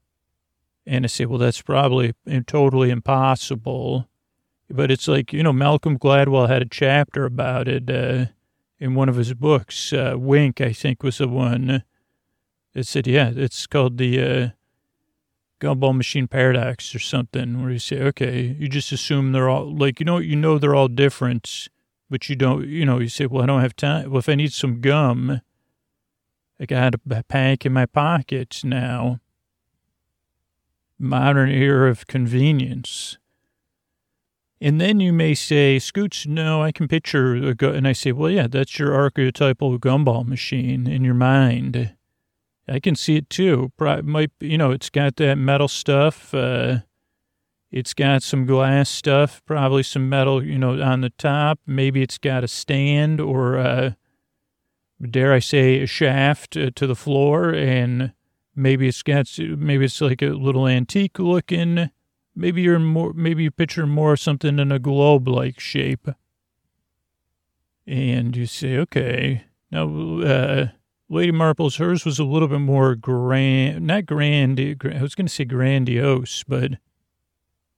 And 0.86 1.06
I 1.06 1.08
say, 1.08 1.24
well, 1.24 1.38
that's 1.38 1.62
probably 1.62 2.14
totally 2.46 2.90
impossible. 2.90 4.08
But 4.72 4.90
it's 4.90 5.06
like, 5.06 5.32
you 5.32 5.42
know, 5.42 5.52
Malcolm 5.52 5.98
Gladwell 5.98 6.48
had 6.48 6.62
a 6.62 6.66
chapter 6.66 7.24
about 7.26 7.68
it 7.68 7.90
uh, 7.90 8.26
in 8.78 8.94
one 8.94 9.08
of 9.08 9.16
his 9.16 9.34
books. 9.34 9.92
Uh, 9.92 10.16
Blink, 10.16 10.60
I 10.60 10.72
think, 10.72 11.02
was 11.02 11.18
the 11.18 11.28
one 11.28 11.84
that 12.72 12.86
said, 12.86 13.06
yeah, 13.06 13.30
it's 13.34 13.66
called 13.66 13.98
the, 13.98 14.22
uh, 14.22 14.48
gumball 15.62 15.96
machine 15.96 16.26
paradox 16.26 16.92
or 16.92 16.98
something 16.98 17.62
where 17.62 17.70
you 17.70 17.78
say, 17.78 18.02
okay, 18.02 18.56
you 18.58 18.68
just 18.68 18.90
assume 18.90 19.30
they're 19.30 19.48
all 19.48 19.72
like, 19.72 20.00
you 20.00 20.04
know, 20.04 20.18
you 20.18 20.34
know, 20.34 20.58
they're 20.58 20.74
all 20.74 20.88
different, 20.88 21.68
but 22.10 22.28
you 22.28 22.34
don't, 22.34 22.66
you 22.66 22.84
know, 22.84 22.98
you 22.98 23.08
say, 23.08 23.26
well, 23.26 23.44
I 23.44 23.46
don't 23.46 23.60
have 23.60 23.76
time. 23.76 24.10
Well, 24.10 24.18
if 24.18 24.28
I 24.28 24.34
need 24.34 24.52
some 24.52 24.80
gum, 24.80 25.40
I 26.58 26.66
got 26.66 26.94
a 26.94 27.22
pack 27.22 27.64
in 27.64 27.72
my 27.72 27.86
pocket 27.86 28.60
now. 28.64 29.20
Modern 30.98 31.50
era 31.50 31.90
of 31.90 32.08
convenience. 32.08 33.18
And 34.62 34.80
then 34.80 35.00
you 35.00 35.12
may 35.12 35.34
say, 35.34 35.80
Scoots, 35.80 36.24
no, 36.24 36.62
I 36.62 36.70
can 36.70 36.86
picture 36.86 37.34
a 37.34 37.52
gu-. 37.52 37.72
And 37.72 37.88
I 37.88 37.92
say, 37.92 38.12
well, 38.12 38.30
yeah, 38.30 38.46
that's 38.46 38.78
your 38.78 38.94
archetypal 38.94 39.76
gumball 39.80 40.24
machine 40.24 40.86
in 40.86 41.02
your 41.02 41.14
mind. 41.14 41.96
I 42.68 42.78
can 42.78 42.94
see 42.94 43.16
it 43.16 43.28
too. 43.28 43.72
Might 43.80 44.30
you 44.38 44.56
know, 44.56 44.70
it's 44.70 44.88
got 44.88 45.16
that 45.16 45.34
metal 45.34 45.66
stuff. 45.66 46.32
Uh, 46.32 46.78
it's 47.72 47.92
got 47.92 48.22
some 48.22 48.46
glass 48.46 48.88
stuff, 48.88 49.42
probably 49.46 49.82
some 49.82 50.08
metal, 50.08 50.44
you 50.44 50.58
know, 50.58 50.80
on 50.80 51.00
the 51.00 51.10
top. 51.10 51.58
Maybe 51.66 52.00
it's 52.00 52.18
got 52.18 52.44
a 52.44 52.48
stand 52.48 53.20
or, 53.20 53.58
uh, 53.58 53.90
dare 55.02 55.32
I 55.32 55.40
say, 55.40 55.80
a 55.82 55.86
shaft 55.86 56.56
uh, 56.56 56.70
to 56.76 56.86
the 56.86 56.94
floor, 56.94 57.52
and 57.52 58.12
maybe 58.54 58.86
it's 58.86 59.02
got 59.02 59.26
maybe 59.38 59.86
it's 59.86 60.00
like 60.00 60.22
a 60.22 60.26
little 60.26 60.68
antique 60.68 61.18
looking. 61.18 61.90
Maybe 62.34 62.62
you're 62.62 62.78
more. 62.78 63.12
Maybe 63.12 63.44
you 63.44 63.50
picture 63.50 63.86
more 63.86 64.16
something 64.16 64.58
in 64.58 64.72
a 64.72 64.78
globe-like 64.78 65.60
shape, 65.60 66.08
and 67.86 68.36
you 68.36 68.46
say, 68.46 68.76
okay, 68.78 69.44
now. 69.70 70.20
Uh, 70.20 70.66
Lady 71.08 71.30
Marple's, 71.30 71.76
hers 71.76 72.06
was 72.06 72.18
a 72.18 72.24
little 72.24 72.48
bit 72.48 72.60
more 72.60 72.94
grand, 72.94 73.86
not 73.86 74.06
grand, 74.06 74.58
I 74.58 75.02
was 75.02 75.14
going 75.14 75.26
to 75.26 75.32
say 75.32 75.44
grandiose, 75.44 76.42
but 76.42 76.78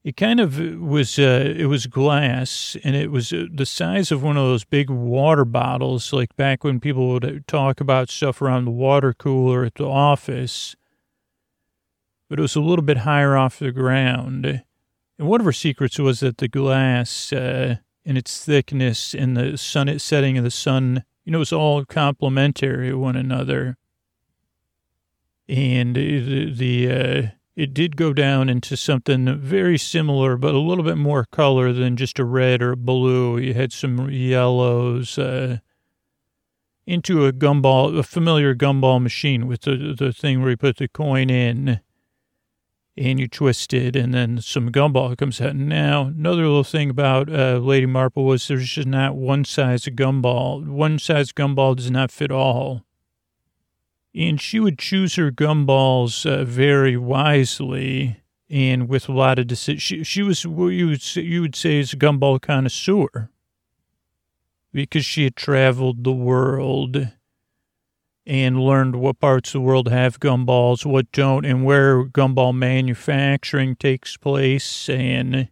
it 0.05 0.17
kind 0.17 0.38
of 0.38 0.57
was, 0.81 1.19
uh, 1.19 1.53
it 1.57 1.67
was 1.67 1.88
glass 1.88 2.77
and 2.85 2.95
it 2.95 3.11
was 3.11 3.33
uh, 3.33 3.47
the 3.53 3.67
size 3.67 4.12
of 4.12 4.23
one 4.23 4.37
of 4.37 4.45
those 4.45 4.64
big 4.64 4.88
water 4.88 5.45
bottles, 5.45 6.12
like 6.12 6.37
back 6.37 6.62
when 6.62 6.79
people 6.79 7.09
would 7.09 7.45
talk 7.49 7.81
about 7.81 8.09
stuff 8.09 8.40
around 8.40 8.67
the 8.67 8.71
water 8.71 9.12
cooler 9.12 9.64
at 9.64 9.75
the 9.75 9.85
office. 9.88 10.77
But 12.35 12.40
it 12.40 12.42
was 12.42 12.57
a 12.57 12.61
little 12.61 12.85
bit 12.85 12.99
higher 12.99 13.37
off 13.37 13.61
the 13.61 13.70
ground. 13.70 14.44
And 14.44 15.29
one 15.29 15.40
of 15.40 15.44
her 15.44 15.53
secrets 15.53 16.01
was 16.01 16.18
that 16.18 16.38
the 16.38 16.49
glass, 16.49 17.33
uh, 17.33 17.77
and 18.05 18.18
its 18.18 18.44
thickness 18.44 19.14
and 19.14 19.37
the 19.37 19.57
sun 19.57 19.97
setting 20.01 20.37
of 20.37 20.42
the 20.42 20.51
sun 20.51 21.05
you 21.25 21.31
know, 21.31 21.38
it 21.38 21.40
was 21.40 21.53
all 21.53 21.85
complementary 21.85 22.90
to 22.90 22.99
one 22.99 23.16
another. 23.16 23.77
And 25.49 25.94
the, 25.94 26.53
the 26.53 26.90
uh, 26.90 27.23
it 27.57 27.73
did 27.73 27.97
go 27.97 28.12
down 28.12 28.49
into 28.49 28.77
something 28.77 29.38
very 29.38 29.79
similar, 29.79 30.37
but 30.37 30.55
a 30.55 30.59
little 30.59 30.85
bit 30.85 30.97
more 30.97 31.25
color 31.25 31.73
than 31.73 31.97
just 31.97 32.18
a 32.18 32.25
red 32.25 32.62
or 32.62 32.73
a 32.73 32.77
blue. 32.77 33.38
You 33.38 33.55
had 33.55 33.73
some 33.73 34.11
yellows 34.11 35.18
uh, 35.18 35.59
into 36.87 37.27
a 37.27 37.33
gumball, 37.33 37.99
a 37.99 38.03
familiar 38.03 38.55
gumball 38.55 39.03
machine 39.03 39.47
with 39.47 39.62
the 39.62 39.94
the 39.97 40.12
thing 40.12 40.40
where 40.40 40.51
you 40.51 40.57
put 40.57 40.77
the 40.77 40.88
coin 40.88 41.31
in 41.31 41.81
and 42.96 43.18
you 43.18 43.26
twist 43.26 43.74
it, 43.74 43.96
and 43.96 44.14
then 44.14 44.40
some 44.40 44.70
gumball 44.70 45.16
comes 45.16 45.40
out. 45.40 45.57
Now, 45.57 46.07
another 46.07 46.42
little 46.42 46.64
thing 46.64 46.90
about 46.90 47.28
uh, 47.28 47.59
Lady 47.59 47.87
Marple 47.87 48.24
was 48.24 48.46
there's 48.46 48.68
just 48.68 48.87
not 48.87 49.16
one 49.16 49.44
size 49.44 49.87
of 49.87 49.94
gumball. 49.94 50.66
One 50.66 50.98
size 50.98 51.33
gumball 51.33 51.76
does 51.76 51.90
not 51.90 52.12
fit 52.12 52.30
all. 52.30 52.85
And 54.14 54.40
she 54.40 54.61
would 54.61 54.78
choose 54.78 55.16
her 55.16 55.33
gumballs 55.33 56.24
uh, 56.24 56.44
very 56.44 56.96
wisely 56.96 58.22
and 58.48 58.88
with 58.88 59.09
a 59.09 59.12
lot 59.12 59.40
of 59.40 59.48
decision. 59.48 59.80
She, 59.80 60.04
she 60.04 60.22
was 60.22 60.46
what 60.46 60.68
you 60.68 60.87
would 60.87 61.02
say, 61.02 61.22
you 61.22 61.40
would 61.40 61.57
say 61.57 61.80
is 61.80 61.92
a 61.92 61.96
gumball 61.96 62.40
connoisseur 62.40 63.30
because 64.72 65.04
she 65.04 65.24
had 65.24 65.35
traveled 65.35 66.04
the 66.04 66.12
world 66.12 67.09
and 68.27 68.59
learned 68.59 68.97
what 68.97 69.21
parts 69.21 69.51
of 69.51 69.53
the 69.55 69.61
world 69.61 69.89
have 69.89 70.19
gumballs, 70.19 70.87
what 70.87 71.11
don't, 71.13 71.45
and 71.45 71.65
where 71.65 72.05
gumball 72.05 72.55
manufacturing 72.55 73.77
takes 73.77 74.17
place. 74.17 74.89
And, 74.89 75.49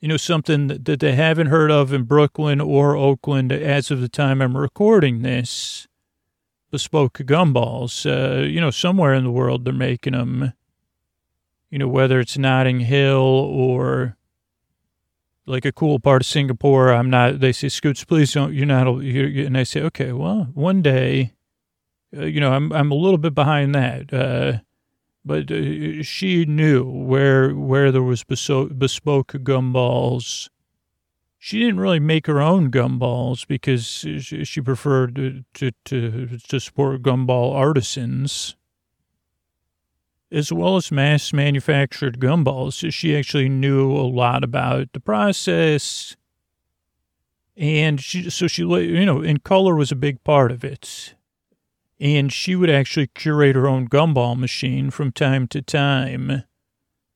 you 0.00 0.08
know, 0.08 0.16
something 0.16 0.68
that 0.68 1.00
they 1.00 1.12
haven't 1.12 1.48
heard 1.48 1.70
of 1.70 1.92
in 1.92 2.04
Brooklyn 2.04 2.60
or 2.60 2.96
Oakland 2.96 3.52
as 3.52 3.90
of 3.90 4.00
the 4.00 4.08
time 4.08 4.40
I'm 4.40 4.56
recording 4.56 5.22
this 5.22 5.86
bespoke 6.70 7.18
gumballs. 7.18 8.06
Uh, 8.06 8.42
you 8.44 8.60
know, 8.60 8.70
somewhere 8.70 9.12
in 9.14 9.24
the 9.24 9.30
world 9.30 9.64
they're 9.64 9.74
making 9.74 10.14
them, 10.14 10.54
you 11.70 11.78
know, 11.78 11.88
whether 11.88 12.18
it's 12.18 12.38
Notting 12.38 12.80
Hill 12.80 13.18
or 13.18 14.16
like 15.46 15.66
a 15.66 15.72
cool 15.72 16.00
part 16.00 16.22
of 16.22 16.26
Singapore. 16.26 16.92
I'm 16.92 17.10
not, 17.10 17.40
they 17.40 17.52
say, 17.52 17.68
Scoots, 17.68 18.04
please 18.04 18.32
don't, 18.32 18.54
you're 18.54 18.64
not, 18.64 18.90
you're, 19.02 19.46
and 19.46 19.58
I 19.58 19.64
say, 19.64 19.82
okay, 19.82 20.12
well, 20.12 20.48
one 20.54 20.80
day 20.80 21.34
you 22.16 22.40
know, 22.40 22.52
I'm 22.52 22.72
I'm 22.72 22.90
a 22.90 22.94
little 22.96 23.18
bit 23.18 23.34
behind 23.34 23.74
that. 23.74 24.12
Uh, 24.12 24.58
but 25.24 25.50
uh, 25.50 26.02
she 26.02 26.44
knew 26.44 26.84
where 26.84 27.54
where 27.54 27.90
there 27.90 28.02
was 28.02 28.24
bespoke, 28.24 28.78
bespoke 28.78 29.32
gumballs. 29.32 30.48
She 31.38 31.58
didn't 31.58 31.80
really 31.80 32.00
make 32.00 32.26
her 32.26 32.40
own 32.40 32.70
gumballs 32.70 33.46
because 33.46 33.86
she 33.86 34.60
preferred 34.62 35.14
to, 35.16 35.44
to, 35.52 35.72
to, 35.84 36.38
to 36.38 36.58
support 36.58 37.02
gumball 37.02 37.54
artisans 37.54 38.56
as 40.34 40.52
well 40.52 40.76
as 40.76 40.90
mass 40.90 41.32
manufactured 41.32 42.18
gumballs. 42.18 42.92
She 42.92 43.16
actually 43.16 43.48
knew 43.48 43.92
a 43.92 44.02
lot 44.08 44.42
about 44.42 44.92
the 44.92 45.00
process. 45.00 46.16
And 47.56 48.00
she, 48.00 48.30
so 48.30 48.48
she, 48.48 48.62
you 48.62 49.06
know, 49.06 49.20
and 49.20 49.44
color 49.44 49.76
was 49.76 49.92
a 49.92 49.96
big 49.96 50.24
part 50.24 50.50
of 50.50 50.64
it 50.64 51.13
and 52.00 52.32
she 52.32 52.56
would 52.56 52.70
actually 52.70 53.06
curate 53.08 53.56
her 53.56 53.68
own 53.68 53.88
gumball 53.88 54.36
machine 54.36 54.90
from 54.90 55.12
time 55.12 55.46
to 55.48 55.62
time. 55.62 56.44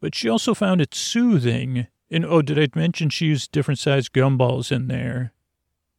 But 0.01 0.15
she 0.15 0.29
also 0.29 0.55
found 0.55 0.81
it 0.81 0.95
soothing. 0.95 1.89
And 2.11 2.25
oh, 2.25 2.43
did 2.43 2.59
I 2.59 2.79
mention 2.79 3.11
she 3.11 3.27
used 3.27 3.53
different 3.53 3.79
sized 3.79 4.13
gumballs 4.13 4.73
in 4.73 4.89
there? 4.89 5.33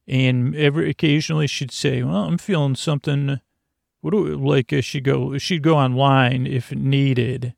And 0.08 0.56
every 0.56 0.90
occasionally 0.90 1.46
she'd 1.46 1.70
say, 1.70 2.02
"Well, 2.02 2.24
I'm 2.24 2.38
feeling 2.38 2.74
something." 2.74 3.40
What 4.00 4.12
do 4.12 4.36
like 4.36 4.72
uh, 4.72 4.80
she 4.80 5.00
go? 5.00 5.36
She'd 5.38 5.62
go 5.62 5.76
online 5.76 6.46
if 6.46 6.72
needed, 6.72 7.54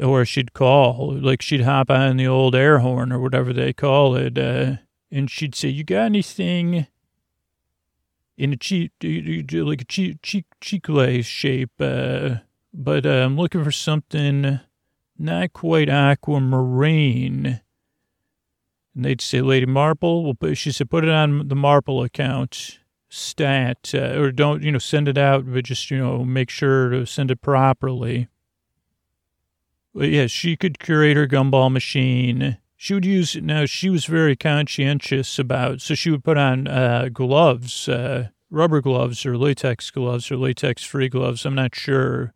or 0.00 0.24
she'd 0.24 0.54
call. 0.54 1.14
Like 1.14 1.42
she'd 1.42 1.60
hop 1.60 1.90
on 1.90 2.16
the 2.16 2.26
old 2.26 2.54
air 2.56 2.78
horn 2.78 3.12
or 3.12 3.20
whatever 3.20 3.52
they 3.52 3.72
call 3.72 4.16
it, 4.16 4.38
uh, 4.38 4.76
and 5.10 5.30
she'd 5.30 5.54
say, 5.54 5.68
"You 5.68 5.84
got 5.84 6.06
anything?" 6.06 6.86
In 8.36 8.52
a 8.52 8.56
cheap, 8.56 8.92
like 9.02 9.80
a 9.82 9.84
cheap, 9.84 10.20
cheap, 10.22 10.46
chicle 10.60 11.22
shape. 11.22 11.72
Uh, 11.80 12.36
but 12.72 13.06
uh, 13.06 13.24
I'm 13.24 13.36
looking 13.36 13.64
for 13.64 13.72
something 13.72 14.60
not 15.18 15.52
quite 15.52 15.88
aquamarine. 15.88 17.60
And 18.94 19.04
they'd 19.04 19.20
say, 19.20 19.40
Lady 19.40 19.66
Marple, 19.66 20.24
well, 20.24 20.34
put, 20.34 20.56
she 20.56 20.72
said, 20.72 20.90
put 20.90 21.04
it 21.04 21.10
on 21.10 21.48
the 21.48 21.56
Marple 21.56 22.02
account, 22.02 22.78
stat, 23.08 23.92
uh, 23.94 24.18
or 24.18 24.32
don't, 24.32 24.62
you 24.62 24.72
know, 24.72 24.78
send 24.78 25.08
it 25.08 25.18
out, 25.18 25.50
but 25.50 25.64
just, 25.64 25.90
you 25.90 25.98
know, 25.98 26.24
make 26.24 26.50
sure 26.50 26.90
to 26.90 27.06
send 27.06 27.30
it 27.30 27.42
properly. 27.42 28.28
But 29.94 30.08
yeah, 30.10 30.26
she 30.26 30.56
could 30.56 30.78
curate 30.78 31.16
her 31.16 31.26
gumball 31.26 31.72
machine. 31.72 32.58
She 32.76 32.92
would 32.92 33.06
use, 33.06 33.36
now 33.36 33.64
she 33.64 33.88
was 33.88 34.04
very 34.04 34.36
conscientious 34.36 35.38
about, 35.38 35.80
so 35.80 35.94
she 35.94 36.10
would 36.10 36.22
put 36.22 36.36
on 36.36 36.68
uh, 36.68 37.08
gloves, 37.12 37.88
uh, 37.88 38.28
rubber 38.50 38.82
gloves 38.82 39.24
or 39.24 39.38
latex 39.38 39.90
gloves 39.90 40.30
or 40.30 40.36
latex 40.36 40.84
free 40.84 41.08
gloves. 41.08 41.46
I'm 41.46 41.54
not 41.54 41.74
sure 41.74 42.34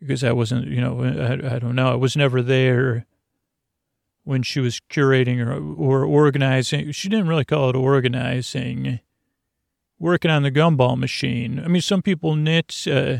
because 0.00 0.24
I 0.24 0.32
wasn't, 0.32 0.66
you 0.66 0.80
know, 0.80 1.02
I, 1.02 1.54
I 1.54 1.58
don't 1.60 1.76
know. 1.76 1.88
I 1.88 1.94
was 1.94 2.16
never 2.16 2.42
there 2.42 3.06
when 4.24 4.42
she 4.42 4.58
was 4.58 4.80
curating 4.90 5.38
or, 5.46 5.52
or 5.54 6.04
organizing. 6.04 6.90
She 6.90 7.08
didn't 7.08 7.28
really 7.28 7.44
call 7.44 7.70
it 7.70 7.76
organizing, 7.76 8.98
working 10.00 10.30
on 10.30 10.42
the 10.42 10.50
gumball 10.50 10.98
machine. 10.98 11.60
I 11.60 11.68
mean, 11.68 11.82
some 11.82 12.02
people 12.02 12.34
knit. 12.34 12.86
Uh, 12.86 13.18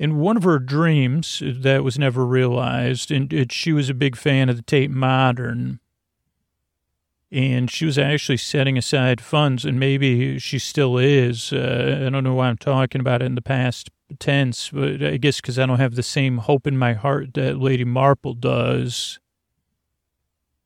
in 0.00 0.16
one 0.16 0.38
of 0.38 0.44
her 0.44 0.58
dreams 0.58 1.42
that 1.44 1.84
was 1.84 1.98
never 1.98 2.24
realized, 2.24 3.10
and 3.10 3.30
it, 3.34 3.52
she 3.52 3.70
was 3.70 3.90
a 3.90 3.94
big 3.94 4.16
fan 4.16 4.48
of 4.48 4.56
the 4.56 4.62
Tate 4.62 4.90
Modern, 4.90 5.78
and 7.30 7.70
she 7.70 7.84
was 7.84 7.98
actually 7.98 8.38
setting 8.38 8.78
aside 8.78 9.20
funds, 9.20 9.66
and 9.66 9.78
maybe 9.78 10.38
she 10.38 10.58
still 10.58 10.96
is. 10.96 11.52
Uh, 11.52 12.04
I 12.06 12.08
don't 12.08 12.24
know 12.24 12.32
why 12.32 12.48
I'm 12.48 12.56
talking 12.56 13.02
about 13.02 13.20
it 13.20 13.26
in 13.26 13.34
the 13.34 13.42
past 13.42 13.90
tense, 14.18 14.70
but 14.70 15.02
I 15.02 15.18
guess 15.18 15.42
because 15.42 15.58
I 15.58 15.66
don't 15.66 15.78
have 15.78 15.96
the 15.96 16.02
same 16.02 16.38
hope 16.38 16.66
in 16.66 16.78
my 16.78 16.94
heart 16.94 17.34
that 17.34 17.58
Lady 17.60 17.84
Marple 17.84 18.32
does. 18.32 19.20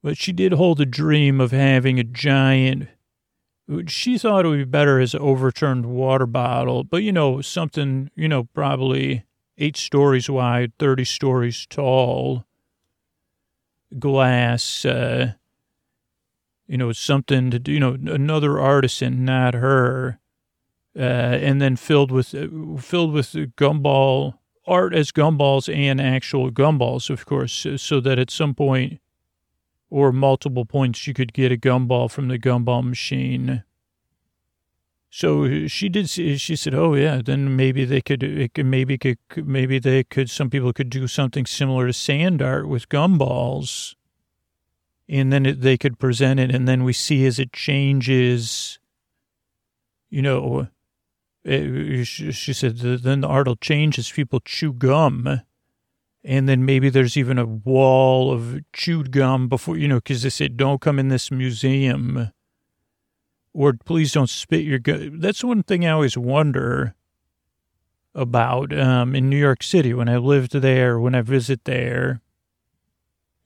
But 0.00 0.16
she 0.16 0.30
did 0.30 0.52
hold 0.52 0.80
a 0.80 0.86
dream 0.86 1.40
of 1.40 1.50
having 1.50 1.98
a 1.98 2.04
giant. 2.04 2.88
She 3.86 4.18
thought 4.18 4.44
it 4.44 4.48
would 4.48 4.58
be 4.58 4.64
better 4.64 5.00
as 5.00 5.14
an 5.14 5.20
overturned 5.20 5.86
water 5.86 6.26
bottle, 6.26 6.84
but 6.84 7.02
you 7.02 7.12
know, 7.12 7.40
something, 7.40 8.10
you 8.14 8.28
know, 8.28 8.44
probably 8.44 9.24
eight 9.56 9.76
stories 9.76 10.28
wide, 10.28 10.72
30 10.78 11.04
stories 11.04 11.66
tall, 11.66 12.44
glass, 13.98 14.84
uh, 14.84 15.32
you 16.66 16.76
know, 16.76 16.92
something 16.92 17.50
to 17.50 17.58
do, 17.58 17.72
you 17.72 17.80
know, 17.80 17.96
another 18.06 18.60
artisan, 18.60 19.24
not 19.24 19.54
her, 19.54 20.18
uh, 20.96 21.00
and 21.00 21.60
then 21.60 21.76
filled 21.76 22.10
with, 22.10 22.34
uh, 22.34 22.76
filled 22.78 23.12
with 23.12 23.32
gumball, 23.56 24.38
art 24.66 24.94
as 24.94 25.10
gumballs 25.10 25.74
and 25.74 26.00
actual 26.00 26.50
gumballs, 26.50 27.08
of 27.08 27.24
course, 27.24 27.66
so 27.76 28.00
that 28.00 28.18
at 28.18 28.30
some 28.30 28.54
point 28.54 29.00
or 29.94 30.10
multiple 30.10 30.64
points 30.64 31.06
you 31.06 31.14
could 31.14 31.32
get 31.32 31.52
a 31.52 31.56
gumball 31.56 32.10
from 32.10 32.26
the 32.26 32.36
gumball 32.36 32.82
machine. 32.82 33.62
So 35.08 35.68
she 35.68 35.88
did. 35.88 36.10
She 36.10 36.56
said, 36.56 36.74
"Oh 36.74 36.94
yeah, 36.94 37.22
then 37.24 37.54
maybe 37.54 37.84
they 37.84 38.00
could. 38.00 38.50
Could 38.54 38.66
maybe 38.66 38.98
could 38.98 39.18
maybe 39.36 39.78
they 39.78 40.02
could. 40.02 40.28
Some 40.28 40.50
people 40.50 40.72
could 40.72 40.90
do 40.90 41.06
something 41.06 41.46
similar 41.46 41.86
to 41.86 41.92
sand 41.92 42.42
art 42.42 42.66
with 42.66 42.88
gumballs, 42.88 43.94
and 45.08 45.32
then 45.32 45.46
it, 45.46 45.60
they 45.60 45.78
could 45.78 46.00
present 46.00 46.40
it, 46.40 46.52
and 46.52 46.66
then 46.66 46.82
we 46.82 46.92
see 46.92 47.24
as 47.24 47.38
it 47.38 47.52
changes. 47.52 48.80
You 50.10 50.22
know, 50.22 50.66
eh, 51.46 52.00
it, 52.00 52.04
she 52.06 52.52
said, 52.52 52.78
then 52.78 53.20
the 53.20 53.28
art 53.28 53.46
will 53.46 53.54
change 53.54 53.96
as 54.00 54.10
people 54.10 54.40
chew 54.40 54.72
gum." 54.72 55.42
And 56.24 56.48
then 56.48 56.64
maybe 56.64 56.88
there's 56.88 57.16
even 57.16 57.38
a 57.38 57.44
wall 57.44 58.32
of 58.32 58.58
chewed 58.72 59.10
gum 59.10 59.48
before 59.48 59.76
you 59.76 59.86
know 59.86 59.96
because 59.96 60.22
they 60.22 60.30
said 60.30 60.56
don't 60.56 60.80
come 60.80 60.98
in 60.98 61.08
this 61.08 61.30
museum. 61.30 62.30
Or 63.52 63.72
please 63.72 64.12
don't 64.12 64.30
spit 64.30 64.64
your 64.64 64.80
gum 64.80 65.20
that's 65.20 65.44
one 65.44 65.62
thing 65.62 65.86
i 65.86 65.90
always 65.90 66.18
wonder 66.18 66.94
about 68.14 68.76
um, 68.76 69.14
in 69.14 69.28
new 69.28 69.36
york 69.36 69.62
city 69.62 69.92
when 69.92 70.08
i 70.08 70.16
lived 70.16 70.52
there 70.52 70.98
when 70.98 71.14
i 71.14 71.20
visit 71.20 71.64
there. 71.64 72.20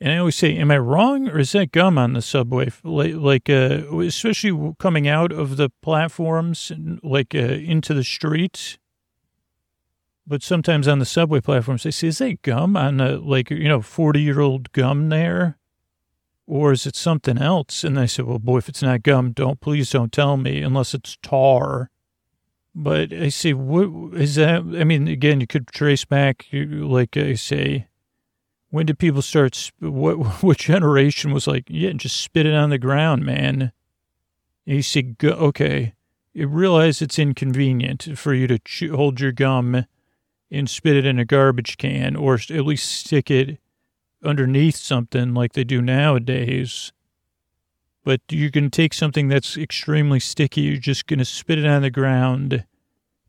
And 0.00 0.12
i 0.12 0.18
always 0.18 0.36
say 0.36 0.56
am 0.56 0.70
i 0.70 0.78
wrong 0.78 1.28
or 1.28 1.40
is 1.40 1.52
that 1.52 1.72
gum 1.72 1.98
on 1.98 2.12
the 2.12 2.22
subway? 2.22 2.70
Like, 2.84 3.50
uh, 3.50 3.98
especially 3.98 4.74
coming 4.78 5.08
out 5.08 5.32
of 5.32 5.56
the 5.56 5.70
platforms 5.82 6.72
like 7.02 7.34
uh, 7.34 7.38
into 7.38 7.92
the 7.92 8.04
streets 8.04 8.78
but 10.28 10.42
sometimes 10.42 10.86
on 10.86 10.98
the 10.98 11.06
subway 11.06 11.40
platforms, 11.40 11.84
they 11.84 11.90
say, 11.90 12.08
is 12.08 12.18
that 12.18 12.42
gum 12.42 12.76
on 12.76 13.00
a, 13.00 13.16
like, 13.16 13.50
you 13.50 13.66
know, 13.68 13.80
40 13.80 14.20
year 14.20 14.40
old 14.40 14.70
gum 14.72 15.08
there? 15.08 15.56
Or 16.46 16.72
is 16.72 16.86
it 16.86 16.96
something 16.96 17.38
else? 17.38 17.82
And 17.82 17.98
I 17.98 18.06
said, 18.06 18.26
well, 18.26 18.38
boy, 18.38 18.58
if 18.58 18.68
it's 18.68 18.82
not 18.82 19.02
gum, 19.02 19.32
don't, 19.32 19.60
please 19.60 19.90
don't 19.90 20.12
tell 20.12 20.36
me 20.36 20.62
unless 20.62 20.92
it's 20.92 21.16
tar. 21.22 21.90
But 22.74 23.12
I 23.12 23.30
say, 23.30 23.54
what 23.54 24.20
is 24.20 24.34
that? 24.34 24.60
I 24.60 24.84
mean, 24.84 25.08
again, 25.08 25.40
you 25.40 25.46
could 25.46 25.68
trace 25.68 26.04
back, 26.04 26.46
like 26.52 27.16
I 27.16 27.34
say, 27.34 27.88
when 28.70 28.84
did 28.84 28.98
people 28.98 29.22
start, 29.22 29.72
what, 29.80 30.14
what 30.42 30.58
generation 30.58 31.32
was 31.32 31.46
like, 31.46 31.64
yeah, 31.68 31.92
just 31.92 32.20
spit 32.20 32.44
it 32.44 32.54
on 32.54 32.68
the 32.68 32.78
ground, 32.78 33.24
man. 33.24 33.72
And 34.66 34.76
you 34.76 34.82
say, 34.82 35.14
okay, 35.24 35.94
you 36.34 36.48
realize 36.48 37.00
it's 37.00 37.18
inconvenient 37.18 38.18
for 38.18 38.34
you 38.34 38.46
to 38.46 38.58
chew, 38.58 38.94
hold 38.94 39.20
your 39.20 39.32
gum 39.32 39.86
and 40.50 40.68
spit 40.68 40.96
it 40.96 41.06
in 41.06 41.18
a 41.18 41.24
garbage 41.24 41.76
can 41.76 42.16
or 42.16 42.34
at 42.34 42.64
least 42.64 42.90
stick 42.90 43.30
it 43.30 43.58
underneath 44.24 44.76
something 44.76 45.34
like 45.34 45.52
they 45.52 45.64
do 45.64 45.82
nowadays. 45.82 46.92
But 48.04 48.20
you 48.30 48.50
can 48.50 48.70
take 48.70 48.94
something 48.94 49.28
that's 49.28 49.56
extremely 49.56 50.20
sticky, 50.20 50.62
you're 50.62 50.76
just 50.78 51.06
going 51.06 51.18
to 51.18 51.24
spit 51.24 51.58
it 51.58 51.66
on 51.66 51.82
the 51.82 51.90
ground 51.90 52.64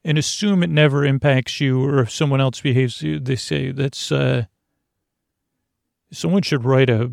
and 0.03 0.17
assume 0.17 0.63
it 0.63 0.69
never 0.69 1.03
impacts 1.03 1.59
you 1.59 1.83
or 1.83 1.99
if 1.99 2.11
someone 2.11 2.39
else 2.39 2.61
behaves, 2.61 3.03
they 3.03 3.35
say 3.35 3.71
that's, 3.71 4.11
uh, 4.11 4.45
someone 6.11 6.41
should 6.41 6.63
write 6.63 6.89
a, 6.89 7.11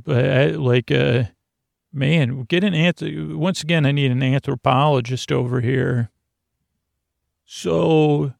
like 0.57 0.91
a, 0.91 1.33
man, 1.93 2.43
get 2.45 2.63
an 2.63 2.75
anth- 2.75 3.35
once 3.35 3.63
again, 3.63 3.87
I 3.87 3.93
need 3.93 4.11
an 4.11 4.23
anthropologist 4.23 5.33
over 5.33 5.61
here. 5.61 6.11
So 7.45 8.35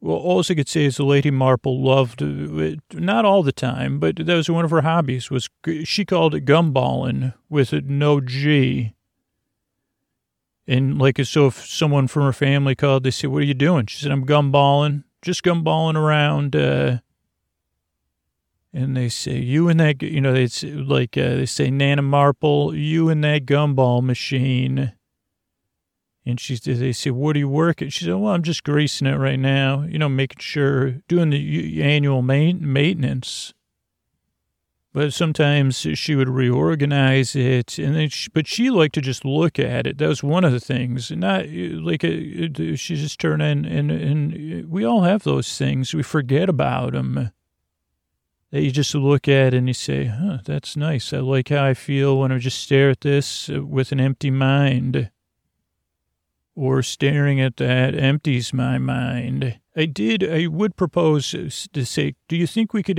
well, 0.00 0.16
all 0.16 0.40
I 0.40 0.54
could 0.54 0.68
say 0.68 0.84
is 0.84 0.96
the 0.96 1.04
Lady 1.04 1.30
Marple 1.30 1.82
loved, 1.82 2.20
not 2.20 3.24
all 3.24 3.42
the 3.42 3.52
time, 3.52 3.98
but 3.98 4.16
that 4.16 4.34
was 4.34 4.50
one 4.50 4.64
of 4.64 4.70
her 4.70 4.82
hobbies, 4.82 5.30
was 5.30 5.48
she 5.84 6.04
called 6.04 6.34
it 6.34 6.44
gumballing 6.44 7.34
with 7.48 7.72
no 7.72 8.20
G. 8.20 8.94
And 10.68 10.98
like, 10.98 11.24
so 11.24 11.46
if 11.46 11.64
someone 11.64 12.08
from 12.08 12.24
her 12.24 12.32
family 12.32 12.74
called, 12.74 13.04
they 13.04 13.10
said, 13.10 13.30
what 13.30 13.42
are 13.42 13.46
you 13.46 13.54
doing? 13.54 13.86
She 13.86 14.02
said, 14.02 14.12
I'm 14.12 14.26
gumballing, 14.26 15.04
just 15.22 15.42
gumballing 15.42 15.96
around. 15.96 16.54
Uh, 16.54 16.98
and 18.72 18.96
they 18.96 19.08
say, 19.08 19.38
you 19.38 19.68
and 19.68 19.80
that, 19.80 20.02
you 20.02 20.20
know, 20.20 20.44
say, 20.46 20.72
like, 20.72 21.16
uh, 21.16 21.36
they 21.36 21.46
say, 21.46 21.70
Nana 21.70 22.02
Marple, 22.02 22.74
you 22.74 23.08
and 23.08 23.24
that 23.24 23.46
gumball 23.46 24.02
machine. 24.02 24.92
And 26.26 26.40
she 26.40 26.56
they 26.56 26.92
said, 26.92 27.12
what 27.12 27.36
are 27.36 27.38
you 27.38 27.48
working? 27.48 27.88
She 27.88 28.04
said, 28.04 28.14
well, 28.14 28.34
I'm 28.34 28.42
just 28.42 28.64
greasing 28.64 29.06
it 29.06 29.14
right 29.16 29.38
now, 29.38 29.82
you 29.82 29.96
know, 29.96 30.08
making 30.08 30.40
sure, 30.40 30.90
doing 31.06 31.30
the 31.30 31.80
annual 31.80 32.20
maintenance. 32.20 33.54
But 34.92 35.12
sometimes 35.12 35.86
she 35.94 36.16
would 36.16 36.28
reorganize 36.28 37.36
it, 37.36 37.78
and 37.78 37.94
then 37.94 38.08
she, 38.08 38.30
but 38.30 38.46
she 38.46 38.70
liked 38.70 38.94
to 38.94 39.02
just 39.02 39.26
look 39.26 39.58
at 39.58 39.86
it. 39.86 39.98
That 39.98 40.08
was 40.08 40.22
one 40.22 40.42
of 40.42 40.52
the 40.52 40.58
things. 40.58 41.10
Not 41.10 41.44
uh, 41.44 41.80
like 41.82 42.02
uh, 42.02 42.08
a, 42.08 42.76
she 42.76 42.96
just 42.96 43.20
turned 43.20 43.42
in, 43.42 43.66
and 43.66 43.90
and 43.90 44.64
uh, 44.64 44.66
we 44.68 44.84
all 44.86 45.02
have 45.02 45.22
those 45.22 45.56
things. 45.58 45.92
We 45.92 46.02
forget 46.02 46.48
about 46.48 46.94
them. 46.94 47.30
That 48.52 48.62
you 48.62 48.70
just 48.70 48.94
look 48.94 49.28
at 49.28 49.52
and 49.52 49.68
you 49.68 49.74
say, 49.74 50.06
"Huh, 50.06 50.38
that's 50.46 50.78
nice. 50.78 51.12
I 51.12 51.18
like 51.18 51.50
how 51.50 51.62
I 51.62 51.74
feel 51.74 52.18
when 52.18 52.32
I 52.32 52.38
just 52.38 52.62
stare 52.62 52.88
at 52.88 53.02
this 53.02 53.48
with 53.48 53.92
an 53.92 54.00
empty 54.00 54.30
mind." 54.30 55.10
Or 56.56 56.82
staring 56.82 57.38
at 57.38 57.58
that 57.58 57.94
empties 57.94 58.52
my 58.52 58.78
mind. 58.78 59.60
I 59.76 59.84
did, 59.84 60.28
I 60.28 60.46
would 60.46 60.74
propose 60.74 61.30
to 61.30 61.84
say, 61.84 62.14
do 62.28 62.36
you 62.36 62.46
think 62.46 62.72
we 62.72 62.82
could, 62.82 62.98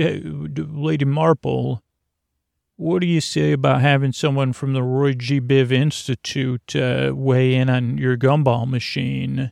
Lady 0.56 1.04
Marple, 1.04 1.82
what 2.76 3.00
do 3.00 3.08
you 3.08 3.20
say 3.20 3.50
about 3.50 3.80
having 3.80 4.12
someone 4.12 4.52
from 4.52 4.72
the 4.72 4.84
Roy 4.84 5.12
G. 5.12 5.40
Biv 5.40 5.72
Institute 5.72 6.76
uh, 6.76 7.10
weigh 7.12 7.56
in 7.56 7.68
on 7.68 7.98
your 7.98 8.16
gumball 8.16 8.70
machine? 8.70 9.50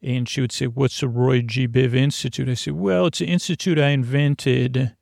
And 0.00 0.28
she 0.28 0.40
would 0.40 0.52
say, 0.52 0.68
what's 0.68 1.00
the 1.00 1.08
Roy 1.08 1.42
G. 1.42 1.66
Biv 1.66 1.96
Institute? 1.96 2.48
I 2.48 2.54
said, 2.54 2.74
well, 2.74 3.06
it's 3.06 3.20
an 3.20 3.26
institute 3.26 3.80
I 3.80 3.88
invented, 3.88 4.94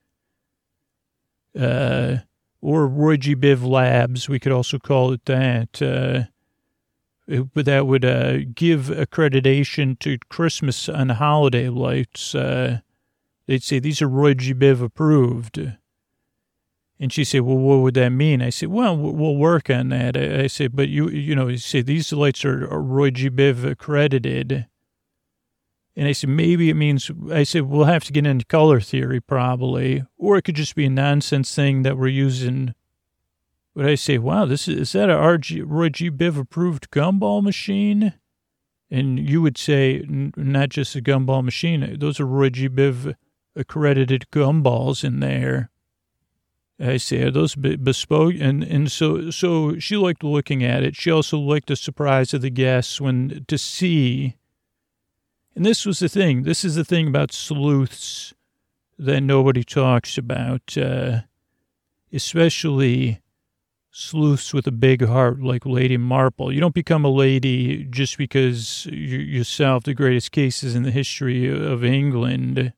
uh, 1.61 2.16
or 2.62 2.87
Roy 2.87 3.18
G. 3.18 3.37
Biv 3.37 3.62
Labs. 3.62 4.31
We 4.31 4.39
could 4.39 4.53
also 4.53 4.79
call 4.79 5.12
it 5.12 5.27
that. 5.27 5.83
Uh, 5.83 6.31
that 7.27 7.87
would 7.87 8.05
uh, 8.05 8.39
give 8.55 8.83
accreditation 8.87 9.99
to 9.99 10.18
Christmas 10.29 10.89
and 10.89 11.12
holiday 11.12 11.68
lights. 11.68 12.35
Uh, 12.35 12.81
they'd 13.47 13.62
say 13.62 13.79
these 13.79 14.01
are 14.01 14.09
Roy 14.09 14.35
G. 14.35 14.55
Biv 14.55 14.83
approved. 14.83 15.59
And 16.99 17.12
she 17.12 17.24
said, 17.24 17.43
"Well, 17.43 17.59
what 17.59 17.81
would 17.81 17.95
that 17.95 18.11
mean?" 18.11 18.41
I 18.41 18.51
said, 18.51 18.68
"Well, 18.68 18.97
we'll 18.97 19.37
work 19.37 19.68
on 19.68 19.89
that." 19.91 20.16
I, 20.16 20.45
I 20.45 20.47
said, 20.47 20.74
"But 20.74 20.89
you, 20.89 21.09
you 21.09 21.35
know, 21.35 21.49
you 21.49 21.59
say 21.59 21.83
these 21.83 22.12
lights 22.12 22.45
are, 22.45 22.66
are 22.72 22.81
Roy 22.81 23.11
G. 23.11 23.29
Biv 23.29 23.64
accredited." 23.64 24.66
And 25.97 26.07
I 26.07 26.12
said, 26.12 26.29
maybe 26.29 26.68
it 26.68 26.74
means, 26.74 27.11
I 27.33 27.43
said, 27.43 27.62
we'll 27.62 27.87
have 27.87 28.05
to 28.05 28.12
get 28.12 28.27
into 28.27 28.45
color 28.45 28.81
theory 28.81 29.18
probably, 29.18 30.05
or 30.18 30.37
it 30.37 30.43
could 30.43 30.55
just 30.55 30.74
be 30.74 30.85
a 30.85 30.91
nonsense 30.91 31.55
thing 31.55 31.83
that 31.83 31.97
we're 31.97 32.09
using 32.09 32.74
would 33.77 33.87
I 33.87 33.95
say, 33.95 34.16
wow, 34.16 34.47
this 34.47 34.68
is, 34.68 34.79
is 34.79 34.93
that 34.93 35.11
a 35.11 35.14
RG, 35.14 35.62
Roy 35.66 35.91
G. 35.91 36.11
Biv 36.11 36.39
approved 36.39 36.91
gumball 36.91 37.43
machine? 37.43 38.14
And 38.91 39.18
you 39.18 39.43
would 39.43 39.59
say, 39.59 39.99
n- 39.99 40.33
not 40.35 40.70
just 40.70 40.97
a 40.97 41.03
gumball 41.03 41.45
machine, 41.45 41.99
those 41.99 42.18
are 42.18 42.24
Roy 42.24 42.49
G. 42.49 42.70
Biv 42.70 43.14
accredited 43.55 44.29
gumballs 44.33 45.05
in 45.05 45.20
there. 45.20 45.68
I 46.81 46.97
say, 46.97 47.24
are 47.24 47.31
those 47.31 47.55
be- 47.55 47.77
bespoke? 47.77 48.37
And 48.41 48.62
and 48.64 48.91
so 48.91 49.31
so 49.31 49.79
she 49.79 49.99
liked 49.99 50.24
looking 50.24 50.64
at 50.64 50.83
it. 50.83 50.97
She 50.97 51.11
also 51.11 51.39
liked 51.39 51.68
the 51.68 51.77
surprise 51.77 52.33
of 52.33 52.41
the 52.41 52.51
guests 52.51 52.99
when 52.99 53.45
to 53.47 53.59
see. 53.59 54.37
And 55.55 55.66
this 55.66 55.85
was 55.85 55.99
the 55.99 56.09
thing. 56.09 56.45
This 56.45 56.64
is 56.64 56.77
the 56.77 56.85
thing 56.85 57.09
about 57.09 57.31
sleuths 57.31 58.33
that 58.99 59.20
nobody 59.20 59.64
talks 59.64 60.16
about, 60.16 60.77
uh, 60.79 61.20
especially 62.11 63.20
sleuths 63.97 64.53
with 64.53 64.66
a 64.66 64.72
big 64.72 65.03
heart 65.03 65.40
like 65.40 65.64
Lady 65.64 65.97
Marple. 65.97 66.53
You 66.53 66.61
don't 66.61 66.74
become 66.74 67.05
a 67.05 67.11
lady 67.11 67.84
just 67.84 68.18
because 68.18 68.84
you, 68.86 69.18
you 69.18 69.42
solve 69.42 69.84
the 69.84 69.94
greatest 69.94 70.32
cases 70.32 70.74
in 70.74 70.82
the 70.82 70.90
history 70.90 71.49
of 71.49 71.82
England 71.82 72.74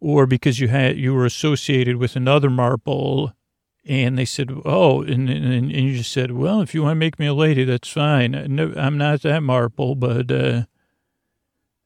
or 0.00 0.26
because 0.26 0.58
you 0.58 0.68
had 0.68 0.98
you 0.98 1.14
were 1.14 1.24
associated 1.24 1.96
with 1.96 2.16
another 2.16 2.50
Marple 2.50 3.32
and 3.86 4.18
they 4.18 4.24
said, 4.24 4.50
"Oh," 4.64 5.02
and, 5.02 5.30
and, 5.30 5.44
and 5.44 5.70
you 5.70 5.98
just 5.98 6.10
said, 6.10 6.32
"Well, 6.32 6.60
if 6.60 6.74
you 6.74 6.82
want 6.82 6.92
to 6.92 7.00
make 7.00 7.18
me 7.18 7.26
a 7.26 7.34
lady, 7.34 7.64
that's 7.64 7.88
fine. 7.88 8.32
No, 8.48 8.72
I'm 8.76 8.98
not 8.98 9.22
that 9.22 9.42
Marple, 9.42 9.94
but 9.94 10.32
uh, 10.32 10.64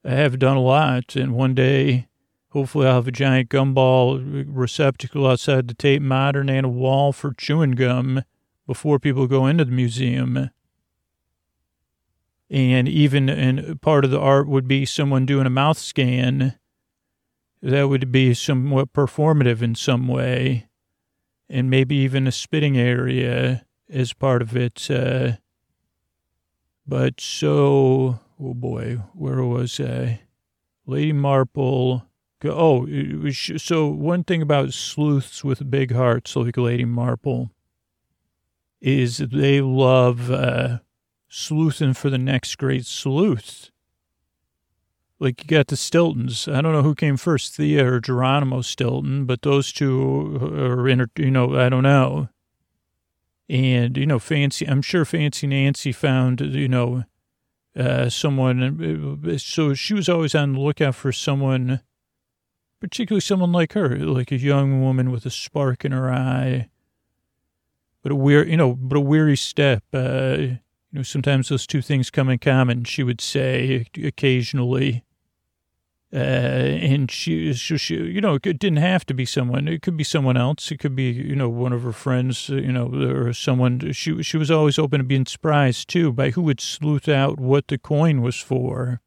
I 0.03 0.11
have 0.11 0.39
done 0.39 0.57
a 0.57 0.61
lot, 0.61 1.15
and 1.15 1.33
one 1.33 1.53
day, 1.53 2.07
hopefully, 2.49 2.87
I'll 2.87 2.95
have 2.95 3.07
a 3.07 3.11
giant 3.11 3.49
gumball 3.49 4.45
receptacle 4.47 5.27
outside 5.27 5.67
the 5.67 5.73
Tate 5.73 6.01
Modern 6.01 6.49
and 6.49 6.65
a 6.65 6.69
wall 6.69 7.11
for 7.11 7.33
chewing 7.33 7.71
gum 7.71 8.23
before 8.67 8.99
people 8.99 9.27
go 9.27 9.47
into 9.47 9.65
the 9.65 9.71
museum." 9.71 10.49
And 12.49 12.87
even 12.87 13.29
and 13.29 13.79
part 13.81 14.05
of 14.05 14.11
the 14.11 14.19
art 14.19 14.47
would 14.47 14.67
be 14.67 14.85
someone 14.85 15.25
doing 15.25 15.45
a 15.45 15.51
mouth 15.51 15.77
scan. 15.77 16.57
That 17.61 17.89
would 17.89 18.11
be 18.11 18.33
somewhat 18.33 18.93
performative 18.93 19.61
in 19.61 19.75
some 19.75 20.07
way 20.07 20.69
and 21.49 21.69
maybe 21.69 21.95
even 21.95 22.27
a 22.27 22.31
spitting 22.31 22.77
area 22.77 23.65
as 23.89 24.13
part 24.13 24.41
of 24.41 24.55
it. 24.55 24.89
Uh, 24.89 25.33
but 26.87 27.19
so, 27.19 28.19
oh 28.39 28.53
boy, 28.53 28.97
where 29.13 29.43
was 29.43 29.79
I? 29.79 30.21
Lady 30.85 31.13
Marple. 31.13 32.05
Oh, 32.45 32.87
so 33.31 33.87
one 33.87 34.23
thing 34.23 34.41
about 34.41 34.73
sleuths 34.73 35.43
with 35.43 35.69
big 35.69 35.93
hearts, 35.93 36.35
like 36.35 36.57
Lady 36.57 36.85
Marple, 36.85 37.51
is 38.81 39.17
they 39.17 39.59
love 39.59 40.31
uh, 40.31 40.79
sleuthing 41.27 41.93
for 41.93 42.09
the 42.09 42.17
next 42.17 42.55
great 42.57 42.85
sleuth. 42.85 43.71
Like 45.19 45.43
you 45.43 45.47
got 45.47 45.67
the 45.67 45.75
Stiltons. 45.75 46.47
I 46.47 46.61
don't 46.61 46.71
know 46.71 46.81
who 46.81 46.95
came 46.95 47.17
first, 47.17 47.55
Thea 47.55 47.85
or 47.85 47.99
Geronimo 47.99 48.61
Stilton, 48.61 49.25
but 49.25 49.41
those 49.41 49.73
two 49.73 50.37
are 50.41 50.87
in, 50.87 51.05
you 51.17 51.31
know, 51.31 51.59
I 51.59 51.67
don't 51.67 51.83
know. 51.83 52.29
And, 53.49 53.97
you 53.97 54.05
know, 54.05 54.19
Fancy, 54.19 54.65
I'm 54.65 54.81
sure 54.81 55.03
Fancy 55.03 55.47
Nancy 55.47 55.91
found, 55.91 56.39
you 56.39 56.69
know, 56.69 57.03
uh, 57.75 58.07
someone. 58.07 59.19
uh, 59.27 59.37
So 59.39 59.73
she 59.73 59.93
was 59.93 60.07
always 60.07 60.35
on 60.35 60.53
the 60.53 60.59
lookout 60.59 60.95
for 60.95 61.11
someone, 61.11 61.81
particularly 62.79 63.21
someone 63.21 63.51
like 63.51 63.73
her, 63.73 63.97
like 63.97 64.31
a 64.31 64.37
young 64.37 64.81
woman 64.81 65.11
with 65.11 65.25
a 65.25 65.29
spark 65.29 65.85
in 65.85 65.91
her 65.91 66.11
eye. 66.11 66.69
But 68.01 68.11
a 68.11 68.15
weird, 68.15 68.47
you 68.47 68.57
know, 68.57 68.73
but 68.75 68.97
a 68.97 69.01
weary 69.01 69.35
step. 69.35 69.83
Uh, 69.93 70.37
you 70.37 70.59
know, 70.93 71.03
sometimes 71.03 71.49
those 71.49 71.67
two 71.67 71.81
things 71.81 72.09
come 72.09 72.29
in 72.29 72.39
common, 72.39 72.83
she 72.85 73.03
would 73.03 73.21
say 73.21 73.85
occasionally. 74.03 75.03
Uh, 76.11 76.17
and 76.17 77.11
she, 77.11 77.53
she, 77.53 77.77
she, 77.77 77.95
you 77.95 78.19
know, 78.19 78.39
it 78.43 78.57
didn't 78.57 78.77
have 78.77 79.05
to 79.05 79.13
be 79.13 79.25
someone. 79.25 79.67
It 79.67 79.83
could 79.83 79.95
be 79.95 80.03
someone 80.03 80.37
else. 80.37 80.71
It 80.71 80.79
could 80.79 80.95
be, 80.95 81.11
you 81.11 81.35
know, 81.35 81.49
one 81.49 81.71
of 81.71 81.83
her 81.83 81.91
friends, 81.91 82.49
uh, 82.49 82.55
you 82.55 82.71
know, 82.71 82.87
or 82.87 83.31
someone. 83.33 83.91
She, 83.91 84.23
she 84.23 84.37
was 84.37 84.49
always 84.49 84.79
open 84.79 84.99
to 84.99 85.03
being 85.03 85.27
surprised 85.27 85.87
too 85.87 86.11
by 86.11 86.31
who 86.31 86.41
would 86.41 86.59
sleuth 86.59 87.07
out 87.07 87.39
what 87.39 87.67
the 87.67 87.77
coin 87.77 88.23
was 88.23 88.37
for, 88.39 89.01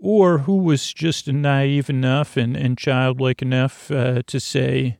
or 0.00 0.38
who 0.38 0.56
was 0.56 0.92
just 0.92 1.28
naive 1.28 1.90
enough 1.90 2.36
and, 2.36 2.56
and 2.56 2.78
childlike 2.78 3.42
enough 3.42 3.90
uh, 3.90 4.22
to 4.26 4.40
say, 4.40 4.98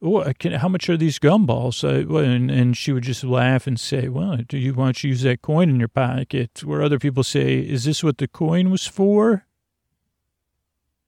"Oh, 0.00 0.32
can, 0.38 0.52
how 0.52 0.68
much 0.68 0.88
are 0.88 0.96
these 0.96 1.18
gumballs?" 1.18 1.82
Uh, 1.84 2.18
and, 2.18 2.50
and 2.50 2.76
she 2.76 2.92
would 2.92 3.02
just 3.02 3.24
laugh 3.24 3.66
and 3.66 3.78
say, 3.78 4.08
"Well, 4.08 4.38
do 4.48 4.56
you 4.56 4.74
want 4.74 4.98
to 4.98 5.08
use 5.08 5.22
that 5.22 5.42
coin 5.42 5.68
in 5.68 5.78
your 5.78 5.88
pocket?" 5.88 6.62
Where 6.64 6.82
other 6.82 6.98
people 6.98 7.24
say, 7.24 7.58
"Is 7.58 7.84
this 7.84 8.04
what 8.04 8.18
the 8.18 8.28
coin 8.28 8.70
was 8.70 8.86
for?" 8.86 9.46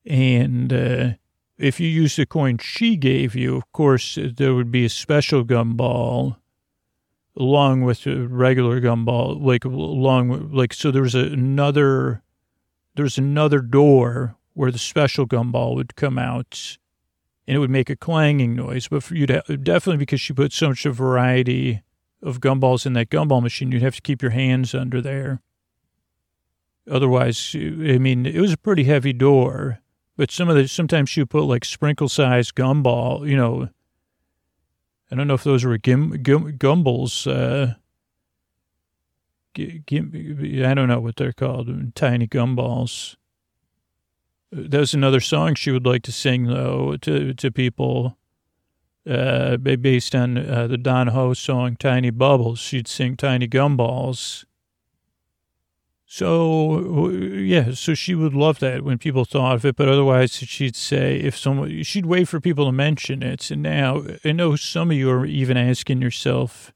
And 0.05 0.73
uh, 0.73 1.09
if 1.57 1.79
you 1.79 1.87
use 1.87 2.15
the 2.15 2.25
coin 2.25 2.57
she 2.57 2.97
gave 2.97 3.35
you, 3.35 3.55
of 3.55 3.71
course, 3.71 4.17
there 4.21 4.53
would 4.53 4.71
be 4.71 4.85
a 4.85 4.89
special 4.89 5.45
gumball 5.45 6.37
along 7.35 7.81
with 7.81 8.05
a 8.05 8.27
regular 8.27 8.79
gumball, 8.79 9.41
like 9.41 9.65
along 9.65 10.51
like, 10.51 10.73
so 10.73 10.91
there 10.91 11.01
was 11.01 11.15
another, 11.15 12.22
there's 12.95 13.17
another 13.17 13.59
door 13.59 14.35
where 14.53 14.71
the 14.71 14.77
special 14.77 15.25
gumball 15.25 15.75
would 15.75 15.95
come 15.95 16.17
out 16.17 16.77
and 17.47 17.55
it 17.55 17.59
would 17.59 17.69
make 17.69 17.89
a 17.89 17.95
clanging 17.95 18.55
noise. 18.55 18.87
But 18.87 19.03
for 19.03 19.15
you 19.15 19.25
to, 19.27 19.41
definitely 19.57 19.97
because 19.97 20.21
she 20.21 20.33
put 20.33 20.53
so 20.53 20.69
much 20.69 20.83
variety 20.83 21.81
of 22.21 22.39
gumballs 22.39 22.85
in 22.85 22.93
that 22.93 23.09
gumball 23.09 23.41
machine, 23.41 23.71
you'd 23.71 23.81
have 23.81 23.95
to 23.95 24.01
keep 24.01 24.21
your 24.21 24.31
hands 24.31 24.73
under 24.73 25.01
there. 25.01 25.41
Otherwise, 26.89 27.51
I 27.55 27.97
mean, 27.97 28.25
it 28.25 28.39
was 28.39 28.53
a 28.53 28.57
pretty 28.57 28.83
heavy 28.83 29.13
door. 29.13 29.79
But 30.15 30.31
some 30.31 30.47
of 30.47 30.55
the 30.55 30.67
sometimes 30.67 31.09
she 31.09 31.21
would 31.21 31.29
put 31.29 31.43
like 31.43 31.65
sprinkle 31.65 32.09
size 32.09 32.51
gumball, 32.51 33.27
you 33.27 33.35
know. 33.35 33.69
I 35.11 35.15
don't 35.15 35.27
know 35.27 35.33
if 35.33 35.43
those 35.43 35.63
were 35.63 35.77
gim, 35.77 36.21
gum, 36.21 36.53
gumballs. 36.53 37.27
Uh, 37.27 37.75
gim, 39.53 40.63
I 40.65 40.73
don't 40.73 40.87
know 40.87 40.99
what 40.99 41.15
they're 41.15 41.33
called, 41.33 41.95
tiny 41.95 42.27
gumballs. 42.27 43.15
That 44.51 44.79
was 44.79 44.93
another 44.93 45.19
song 45.19 45.55
she 45.55 45.71
would 45.71 45.85
like 45.85 46.03
to 46.03 46.11
sing 46.11 46.45
though 46.45 46.97
to 46.97 47.33
to 47.33 47.51
people. 47.51 48.17
Uh, 49.05 49.57
based 49.57 50.15
on 50.15 50.37
uh, 50.37 50.65
the 50.65 50.77
Don 50.77 51.07
Ho 51.07 51.33
song 51.33 51.75
"Tiny 51.75 52.09
Bubbles," 52.09 52.59
she'd 52.59 52.87
sing 52.87 53.17
"Tiny 53.17 53.49
Gumballs." 53.49 54.45
So 56.05 57.09
yeah, 57.09 57.71
so 57.71 57.95
she 57.95 58.13
would 58.13 58.35
love 58.35 58.59
that 58.59 58.83
when 58.83 58.99
people 58.99 59.25
thought 59.25 59.55
of 59.55 59.65
it, 59.65 59.75
but 59.75 59.89
otherwise 59.89 60.35
she'd 60.35 60.75
say 60.75 61.17
if 61.17 61.35
someone 61.35 61.81
she'd 61.81 62.05
wait 62.05 62.27
for 62.27 62.39
people 62.39 62.65
to 62.67 62.71
mention 62.71 63.23
it. 63.23 63.49
And 63.49 63.63
now 63.63 64.03
I 64.23 64.31
know 64.31 64.55
some 64.55 64.91
of 64.91 64.95
you 64.95 65.09
are 65.09 65.25
even 65.25 65.57
asking 65.57 66.03
yourself, 66.03 66.71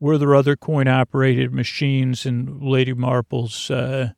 were 0.00 0.18
there 0.18 0.34
other 0.34 0.56
coin 0.56 0.88
operated 0.88 1.52
machines 1.52 2.26
in 2.26 2.58
Lady 2.60 2.94
Marple's 2.94 3.70
uh, 3.70 4.12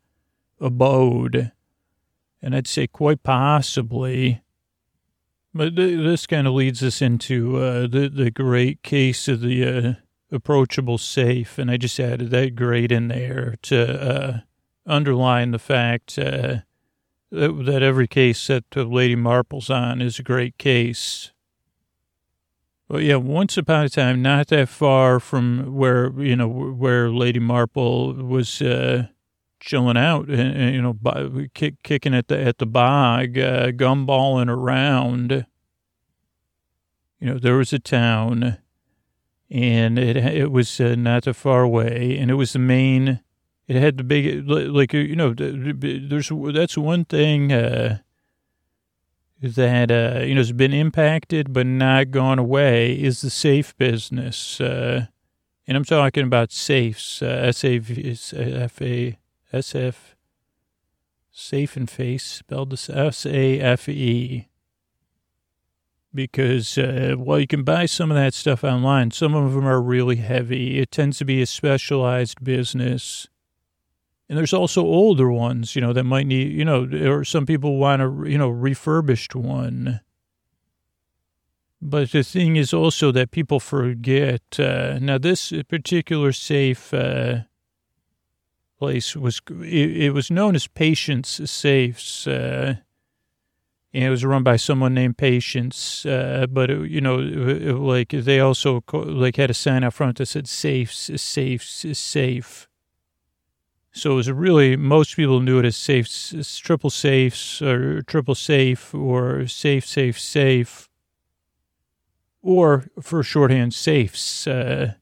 abode? 0.60 1.52
And 2.40 2.54
I'd 2.54 2.66
say 2.66 2.86
quite 2.86 3.22
possibly. 3.22 4.42
But 5.52 5.76
th- 5.76 5.98
this 5.98 6.26
kind 6.26 6.46
of 6.46 6.54
leads 6.54 6.82
us 6.82 7.02
into 7.02 7.58
uh, 7.58 7.82
the 7.82 8.08
the 8.08 8.30
great 8.30 8.82
case 8.82 9.28
of 9.28 9.40
the 9.40 9.64
uh, 9.64 9.92
approachable 10.30 10.98
safe, 10.98 11.58
and 11.58 11.70
I 11.70 11.76
just 11.76 12.00
added 12.00 12.30
that 12.30 12.56
great 12.56 12.90
in 12.90 13.08
there 13.08 13.56
to 13.62 14.02
uh, 14.02 14.40
underline 14.86 15.50
the 15.50 15.58
fact 15.58 16.18
uh, 16.18 16.60
that, 17.30 17.64
that 17.66 17.82
every 17.82 18.08
case 18.08 18.46
that 18.46 18.74
Lady 18.74 19.16
Marple's 19.16 19.68
on 19.68 20.00
is 20.00 20.18
a 20.18 20.22
great 20.22 20.56
case. 20.58 21.31
But 22.93 23.05
yeah, 23.05 23.16
once 23.16 23.57
upon 23.57 23.86
a 23.86 23.88
time, 23.88 24.20
not 24.20 24.49
that 24.49 24.68
far 24.68 25.18
from 25.18 25.74
where 25.74 26.12
you 26.20 26.36
know 26.36 26.47
where 26.47 27.09
Lady 27.09 27.38
Marple 27.38 28.12
was 28.12 28.61
uh, 28.61 29.07
chilling 29.61 29.97
out, 29.97 30.28
and, 30.28 30.74
you 30.74 30.82
know, 30.82 31.47
kick, 31.55 31.82
kicking 31.82 32.12
at 32.14 32.28
the 32.28 32.38
at 32.38 32.59
the 32.59 32.66
bog, 32.66 33.38
uh, 33.38 33.68
gumballing 33.68 34.51
around. 34.51 35.47
You 37.18 37.28
know, 37.28 37.38
there 37.38 37.57
was 37.57 37.72
a 37.72 37.78
town 37.78 38.59
and 39.51 39.99
it 39.99 40.18
it 40.18 40.53
was 40.53 40.78
uh, 40.78 40.95
not 40.95 41.24
that 41.24 41.32
far 41.32 41.62
away, 41.62 42.18
and 42.18 42.30
it 42.30 42.34
was 42.34 42.53
the 42.53 42.59
main. 42.59 43.20
It 43.68 43.76
had 43.76 43.97
the 43.97 44.05
big, 44.05 44.47
like 44.47 44.93
you 44.93 45.16
know, 45.16 45.32
there's 45.32 46.30
that's 46.30 46.76
one 46.76 47.07
thing 47.07 47.55
uh, 47.55 48.01
that 49.43 49.90
uh, 49.90 50.20
you 50.20 50.34
know 50.34 50.40
has 50.40 50.53
been 50.53 50.72
impacted 50.72 51.53
but 51.53 51.66
not 51.66 52.11
gone 52.11 52.38
away 52.38 52.93
is 52.93 53.20
the 53.20 53.30
safe 53.30 53.76
business, 53.76 54.61
uh, 54.61 55.07
and 55.66 55.76
I'm 55.76 55.84
talking 55.84 56.24
about 56.24 56.53
safes, 56.53 57.22
uh, 57.22 57.26
S 57.26 57.64
A 57.64 57.78
V 57.78 58.16
F 58.34 58.80
A 58.80 59.18
S 59.53 59.74
F, 59.74 60.16
safe 61.30 61.76
and 61.76 61.90
face 61.90 62.24
spelled 62.24 62.72
S 62.72 63.26
A 63.26 63.61
F 63.61 63.88
E 63.88 64.49
because 66.14 66.76
uh, 66.78 67.14
while 67.16 67.40
you 67.40 67.47
can 67.47 67.62
buy 67.62 67.86
some 67.86 68.11
of 68.11 68.16
that 68.16 68.34
stuff 68.34 68.64
online, 68.64 69.11
some 69.11 69.34
of 69.34 69.55
them 69.55 69.66
are 69.66 69.80
really 69.80 70.16
heavy. 70.16 70.78
It 70.78 70.90
tends 70.90 71.18
to 71.18 71.24
be 71.24 71.40
a 71.43 71.47
specialized 71.47 72.45
business. 72.45 73.28
And 74.28 74.38
there's 74.38 74.52
also 74.52 74.82
older 74.82 75.30
ones, 75.30 75.76
you 75.76 75.82
know, 75.82 75.92
that 75.92 76.04
might 76.04 76.26
need, 76.26 76.52
you 76.52 76.64
know, 76.64 76.88
or 77.04 77.24
some 77.24 77.44
people 77.44 77.76
want 77.76 78.00
a, 78.00 78.30
you 78.30 78.38
know, 78.38 78.48
refurbished 78.48 79.34
one. 79.34 80.00
But 81.84 82.12
the 82.12 82.22
thing 82.22 82.54
is 82.54 82.72
also 82.72 83.10
that 83.10 83.32
people 83.32 83.58
forget. 83.58 84.42
Uh, 84.56 85.00
now, 85.00 85.18
this 85.18 85.52
particular 85.68 86.32
safe 86.32 86.94
uh, 86.94 87.40
place 88.78 89.16
was 89.16 89.40
it, 89.48 89.96
it, 89.96 90.10
was 90.14 90.30
known 90.30 90.54
as 90.54 90.68
Patience 90.68 91.40
Safes, 91.44 92.28
uh, 92.28 92.76
and 93.92 94.04
it 94.04 94.10
was 94.10 94.24
run 94.24 94.44
by 94.44 94.56
someone 94.56 94.94
named 94.94 95.18
Patience. 95.18 96.06
Uh, 96.06 96.46
but 96.48 96.70
it, 96.70 96.88
you 96.88 97.00
know, 97.00 97.18
it, 97.20 97.74
like 97.74 98.10
they 98.10 98.38
also 98.38 98.84
like 98.92 99.34
had 99.34 99.50
a 99.50 99.54
sign 99.54 99.82
out 99.82 99.94
front 99.94 100.18
that 100.18 100.26
said 100.26 100.46
"Safes, 100.46 101.10
Safes, 101.16 101.84
Safe." 101.98 102.68
So 103.93 104.12
it 104.12 104.14
was 104.14 104.30
really 104.30 104.76
most 104.76 105.16
people 105.16 105.40
knew 105.40 105.59
it 105.59 105.66
as 105.66 105.76
safe, 105.76 106.09
triple 106.62 106.90
safes 106.90 107.61
or 107.61 108.03
triple 108.03 108.34
safe 108.34 108.95
or 108.95 109.47
safe, 109.47 109.86
safe, 109.86 110.18
safe 110.18 110.88
or 112.43 112.88
for 113.01 113.22
shorthand 113.22 113.72
safes, 113.72 114.45
because 114.45 114.95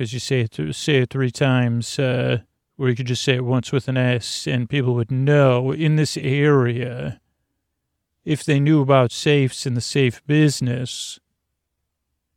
uh, 0.00 0.14
you 0.14 0.18
say 0.18 0.40
it 0.40 0.74
say 0.74 0.96
it 0.96 1.10
three 1.10 1.30
times, 1.30 1.98
uh, 1.98 2.38
or 2.78 2.88
you 2.88 2.96
could 2.96 3.06
just 3.06 3.22
say 3.22 3.34
it 3.34 3.44
once 3.44 3.70
with 3.70 3.88
an 3.88 3.96
S, 3.96 4.46
and 4.46 4.70
people 4.70 4.94
would 4.94 5.10
know 5.10 5.72
in 5.72 5.96
this 5.96 6.16
area. 6.16 7.20
If 8.24 8.44
they 8.44 8.60
knew 8.60 8.80
about 8.82 9.12
safes 9.12 9.66
in 9.66 9.74
the 9.74 9.80
safe 9.80 10.26
business, 10.26 11.18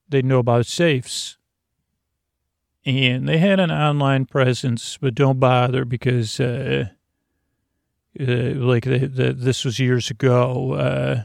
they'd 0.07 0.25
know 0.25 0.39
about 0.39 0.65
safes. 0.65 1.37
And 2.85 3.27
they 3.27 3.37
had 3.37 3.59
an 3.59 3.71
online 3.71 4.25
presence, 4.25 4.97
but 4.99 5.13
don't 5.13 5.39
bother 5.39 5.85
because, 5.85 6.39
uh, 6.39 6.89
uh, 8.19 8.23
like, 8.23 8.85
the, 8.85 9.07
the, 9.07 9.33
this 9.33 9.63
was 9.63 9.79
years 9.79 10.09
ago. 10.09 10.73
Uh, 10.73 11.23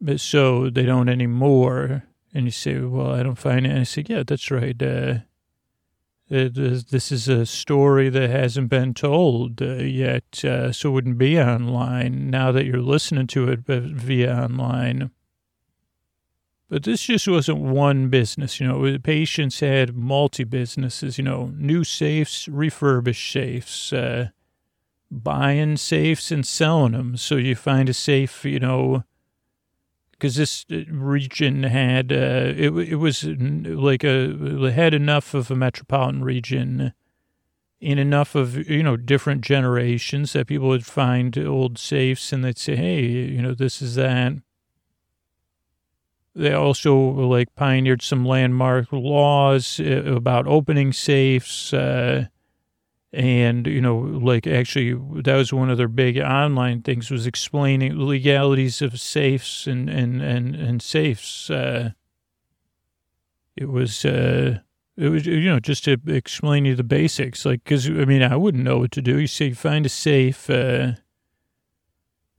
but 0.00 0.20
so 0.20 0.68
they 0.68 0.84
don't 0.84 1.08
anymore. 1.08 2.04
And 2.34 2.44
you 2.44 2.50
say, 2.50 2.78
well, 2.80 3.12
I 3.12 3.22
don't 3.22 3.38
find 3.38 3.66
it. 3.66 3.70
And 3.70 3.80
I 3.80 3.84
say, 3.84 4.04
yeah, 4.06 4.24
that's 4.26 4.50
right. 4.50 4.80
Uh, 4.82 5.20
this 6.28 7.12
is 7.12 7.28
a 7.28 7.46
story 7.46 8.08
that 8.08 8.28
hasn't 8.28 8.68
been 8.68 8.92
told 8.94 9.62
uh, 9.62 9.76
yet, 9.76 10.44
uh, 10.44 10.72
so 10.72 10.88
it 10.88 10.92
wouldn't 10.92 11.18
be 11.18 11.40
online 11.40 12.30
now 12.30 12.50
that 12.50 12.66
you're 12.66 12.82
listening 12.82 13.28
to 13.28 13.48
it 13.48 13.64
but 13.64 13.84
via 13.84 14.34
online. 14.34 15.12
But 16.68 16.82
this 16.82 17.02
just 17.02 17.28
wasn't 17.28 17.58
one 17.60 18.08
business, 18.08 18.58
you 18.58 18.66
know. 18.66 18.98
Patience 18.98 19.60
had 19.60 19.94
multi 19.94 20.42
businesses, 20.42 21.16
you 21.16 21.24
know, 21.24 21.52
new 21.56 21.84
safes, 21.84 22.48
refurbished 22.48 23.32
safes, 23.32 23.92
uh, 23.92 24.30
buying 25.10 25.76
safes 25.76 26.32
and 26.32 26.44
selling 26.44 26.92
them. 26.92 27.16
So 27.16 27.36
you 27.36 27.54
find 27.54 27.88
a 27.88 27.94
safe, 27.94 28.44
you 28.44 28.58
know, 28.58 29.04
because 30.12 30.36
this 30.36 30.66
uh, 30.72 30.82
region 30.90 31.62
had 31.62 32.10
uh, 32.10 32.52
it, 32.56 32.70
it 32.70 32.96
was 32.96 33.24
like 33.24 34.02
a 34.02 34.72
had 34.72 34.94
enough 34.94 35.34
of 35.34 35.50
a 35.50 35.56
metropolitan 35.56 36.24
region 36.24 36.92
in 37.80 37.98
enough 37.98 38.34
of 38.34 38.68
you 38.68 38.82
know 38.82 38.96
different 38.96 39.42
generations 39.42 40.32
that 40.32 40.46
people 40.46 40.68
would 40.68 40.86
find 40.86 41.36
old 41.38 41.78
safes 41.78 42.32
and 42.32 42.44
they'd 42.44 42.58
say 42.58 42.74
hey 42.74 43.02
you 43.04 43.42
know 43.42 43.54
this 43.54 43.82
is 43.82 43.94
that 43.96 44.32
they 46.36 46.52
also 46.52 46.94
like 46.96 47.54
pioneered 47.54 48.02
some 48.02 48.24
landmark 48.24 48.92
laws 48.92 49.80
uh, 49.80 50.02
about 50.04 50.46
opening 50.46 50.92
safes 50.92 51.72
uh, 51.72 52.26
and 53.12 53.66
you 53.66 53.80
know 53.80 53.96
like 53.96 54.46
actually 54.46 54.92
that 55.22 55.34
was 55.34 55.52
one 55.52 55.70
of 55.70 55.78
their 55.78 55.88
big 55.88 56.18
online 56.18 56.82
things 56.82 57.10
was 57.10 57.26
explaining 57.26 57.98
legalities 57.98 58.82
of 58.82 59.00
safes 59.00 59.66
and 59.66 59.88
and 59.88 60.20
and, 60.20 60.54
and 60.54 60.82
safes 60.82 61.48
uh, 61.48 61.90
it 63.56 63.70
was 63.70 64.04
uh, 64.04 64.58
it 64.98 65.08
was 65.08 65.24
you 65.24 65.48
know 65.48 65.58
just 65.58 65.84
to 65.84 65.98
explain 66.06 66.66
you 66.66 66.74
the 66.74 66.84
basics 66.84 67.46
like 67.46 67.64
because 67.64 67.88
i 67.88 68.04
mean 68.04 68.22
i 68.22 68.36
wouldn't 68.36 68.64
know 68.64 68.78
what 68.78 68.92
to 68.92 69.02
do. 69.02 69.18
You 69.18 69.26
say 69.26 69.52
find 69.52 69.86
a 69.86 69.90
safe 69.90 70.50
uh, 70.50 70.92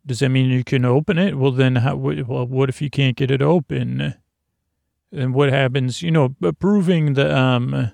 does 0.07 0.19
that 0.19 0.29
mean 0.29 0.49
you 0.49 0.63
can 0.63 0.85
open 0.85 1.17
it 1.19 1.37
well 1.37 1.51
then 1.51 1.75
how 1.77 1.95
well 1.95 2.47
what 2.47 2.69
if 2.69 2.81
you 2.81 2.89
can't 2.89 3.15
get 3.15 3.29
it 3.29 3.41
open 3.41 4.15
and 5.11 5.33
what 5.33 5.49
happens 5.49 6.01
you 6.01 6.09
know 6.09 6.35
approving 6.41 7.13
the 7.13 7.37
um 7.37 7.91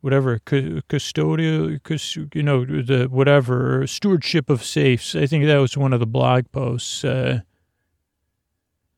whatever 0.00 0.38
custodial, 0.38 2.34
you 2.34 2.42
know, 2.42 2.64
the 2.64 3.06
whatever 3.06 3.86
stewardship 3.86 4.48
of 4.48 4.64
safes. 4.64 5.14
I 5.14 5.26
think 5.26 5.44
that 5.44 5.58
was 5.58 5.76
one 5.76 5.92
of 5.92 6.00
the 6.00 6.06
blog 6.06 6.50
posts. 6.52 7.04
Uh, 7.04 7.40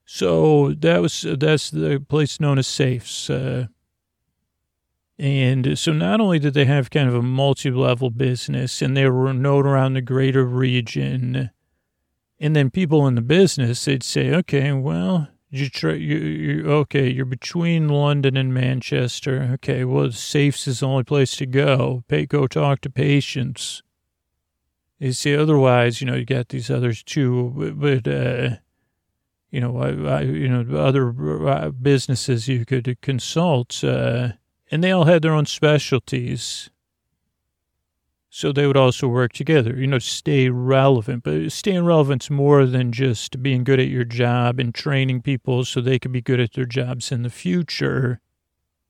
so 0.04 0.72
that 0.74 1.00
was 1.00 1.26
that's 1.38 1.70
the 1.70 2.04
place 2.08 2.40
known 2.40 2.58
as 2.58 2.66
safes. 2.66 3.30
Uh, 3.30 3.66
and 5.18 5.78
so 5.78 5.92
not 5.92 6.20
only 6.20 6.38
did 6.38 6.54
they 6.54 6.64
have 6.64 6.90
kind 6.90 7.08
of 7.08 7.14
a 7.14 7.22
multi-level 7.22 8.10
business, 8.10 8.82
and 8.82 8.96
they 8.96 9.08
were 9.08 9.32
known 9.32 9.66
around 9.66 9.94
the 9.94 10.00
greater 10.00 10.44
region, 10.44 11.50
and 12.42 12.56
then 12.56 12.70
people 12.70 13.06
in 13.06 13.14
the 13.14 13.22
business 13.22 13.84
they'd 13.84 14.02
say, 14.02 14.34
okay, 14.34 14.72
well, 14.72 15.28
you 15.48 15.68
try, 15.68 15.92
you, 15.92 16.16
you, 16.16 16.72
okay, 16.72 17.08
you're 17.08 17.24
between 17.24 17.88
London 17.88 18.36
and 18.36 18.52
Manchester. 18.52 19.50
Okay, 19.54 19.84
well, 19.84 20.10
Safes 20.10 20.66
is 20.66 20.80
the 20.80 20.88
only 20.88 21.04
place 21.04 21.36
to 21.36 21.46
go. 21.46 22.02
Pay, 22.08 22.26
go 22.26 22.48
talk 22.48 22.80
to 22.80 22.90
Patience. 22.90 23.82
You 24.98 25.12
see, 25.12 25.36
otherwise, 25.36 26.00
you 26.00 26.06
know, 26.08 26.16
you 26.16 26.24
got 26.24 26.48
these 26.48 26.68
others 26.68 27.04
too, 27.04 27.74
but, 27.76 28.08
uh, 28.08 28.56
you 29.52 29.60
know, 29.60 29.78
I, 29.78 30.18
I, 30.18 30.20
you 30.22 30.48
know, 30.48 30.76
other 30.78 31.48
uh, 31.48 31.70
businesses 31.70 32.48
you 32.48 32.64
could 32.64 33.00
consult, 33.02 33.84
uh, 33.84 34.30
and 34.68 34.82
they 34.82 34.90
all 34.90 35.04
had 35.04 35.22
their 35.22 35.34
own 35.34 35.46
specialties. 35.46 36.70
So 38.34 38.50
they 38.50 38.66
would 38.66 38.78
also 38.78 39.08
work 39.08 39.34
together, 39.34 39.76
you 39.76 39.86
know, 39.86 39.98
stay 39.98 40.48
relevant. 40.48 41.22
But 41.22 41.52
staying 41.52 41.84
relevant's 41.84 42.30
more 42.30 42.64
than 42.64 42.90
just 42.90 43.42
being 43.42 43.62
good 43.62 43.78
at 43.78 43.88
your 43.88 44.04
job 44.04 44.58
and 44.58 44.74
training 44.74 45.20
people 45.20 45.66
so 45.66 45.82
they 45.82 45.98
can 45.98 46.12
be 46.12 46.22
good 46.22 46.40
at 46.40 46.54
their 46.54 46.64
jobs 46.64 47.12
in 47.12 47.24
the 47.24 47.28
future. 47.28 48.20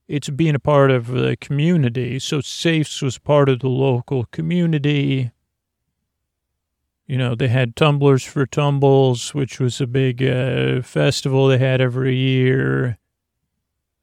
It's 0.06 0.30
being 0.30 0.54
a 0.54 0.60
part 0.60 0.92
of 0.92 1.08
the 1.08 1.36
community. 1.40 2.20
So 2.20 2.40
Safes 2.40 3.02
was 3.02 3.18
part 3.18 3.48
of 3.48 3.58
the 3.58 3.68
local 3.68 4.26
community. 4.26 5.32
You 7.08 7.18
know, 7.18 7.34
they 7.34 7.48
had 7.48 7.74
Tumblers 7.74 8.22
for 8.22 8.46
Tumbles, 8.46 9.34
which 9.34 9.58
was 9.58 9.80
a 9.80 9.88
big 9.88 10.22
uh, 10.22 10.82
festival 10.82 11.48
they 11.48 11.58
had 11.58 11.80
every 11.80 12.14
year. 12.14 12.96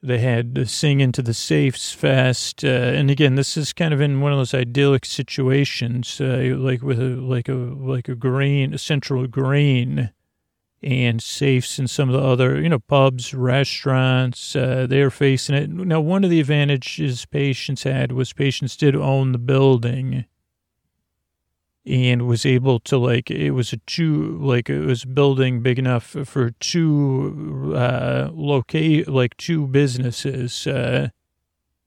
They 0.01 0.19
had 0.19 0.69
Sing 0.69 1.01
into 1.01 1.21
the 1.21 1.33
Safes 1.33 1.91
Fest, 1.91 2.63
uh, 2.63 2.67
and 2.67 3.11
again, 3.11 3.35
this 3.35 3.57
is 3.57 3.73
kind 3.73 3.93
of 3.93 3.99
in 3.99 4.21
one 4.21 4.31
of 4.31 4.37
those 4.37 4.53
idyllic 4.53 5.03
situations, 5.03 6.21
uh, 6.21 6.55
like 6.57 6.81
with 6.81 7.01
a 7.01 7.15
like 7.17 7.49
a 7.49 7.53
like 7.53 8.07
a 8.07 8.15
green, 8.15 8.73
a 8.73 8.77
central 8.77 9.27
green, 9.27 10.11
and 10.81 11.21
safes 11.21 11.77
and 11.79 11.89
some 11.89 12.07
of 12.07 12.13
the 12.13 12.25
other 12.25 12.61
you 12.61 12.69
know 12.69 12.79
pubs, 12.79 13.33
restaurants. 13.33 14.55
Uh, 14.55 14.87
they're 14.89 15.11
facing 15.11 15.55
it 15.55 15.69
now. 15.69 15.99
One 15.99 16.23
of 16.23 16.29
the 16.29 16.39
advantages 16.39 17.25
Patience 17.25 17.83
had 17.83 18.13
was 18.13 18.31
Patience 18.31 18.77
did 18.77 18.95
own 18.95 19.33
the 19.33 19.37
building 19.37 20.23
and 21.89 22.27
was 22.27 22.45
able 22.45 22.79
to 22.79 22.97
like 22.97 23.31
it 23.31 23.51
was 23.51 23.73
a 23.73 23.77
two 23.87 24.37
like 24.39 24.69
it 24.69 24.85
was 24.85 25.05
building 25.05 25.61
big 25.61 25.79
enough 25.79 26.15
for 26.23 26.51
two 26.59 27.73
uh 27.75 28.29
locate 28.31 29.07
like 29.07 29.35
two 29.37 29.65
businesses 29.67 30.67
uh 30.67 31.09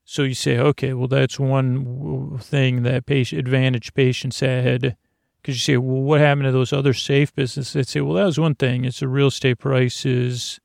so 0.05 0.25
you 0.25 0.35
say 0.35 0.59
okay 0.59 0.93
well 0.93 1.09
that's 1.09 1.39
one 1.39 2.39
thing 2.39 2.83
that 2.83 3.07
patient 3.07 3.39
advantage 3.39 3.95
Patience 3.95 4.41
had. 4.41 4.97
Because 5.41 5.57
you 5.57 5.61
say 5.61 5.77
well 5.77 6.03
what 6.03 6.21
happened 6.21 6.45
to 6.45 6.53
those 6.53 6.73
other 6.73 6.95
safe 6.95 7.35
businesses? 7.35 7.73
They 7.73 7.83
say 7.85 8.01
well 8.01 8.15
that 8.15 8.27
was 8.27 8.39
one 8.39 8.55
thing. 8.55 8.85
It's 8.85 9.01
the 9.01 9.09
real 9.09 9.29
estate 9.29 9.59
prices 9.59 10.61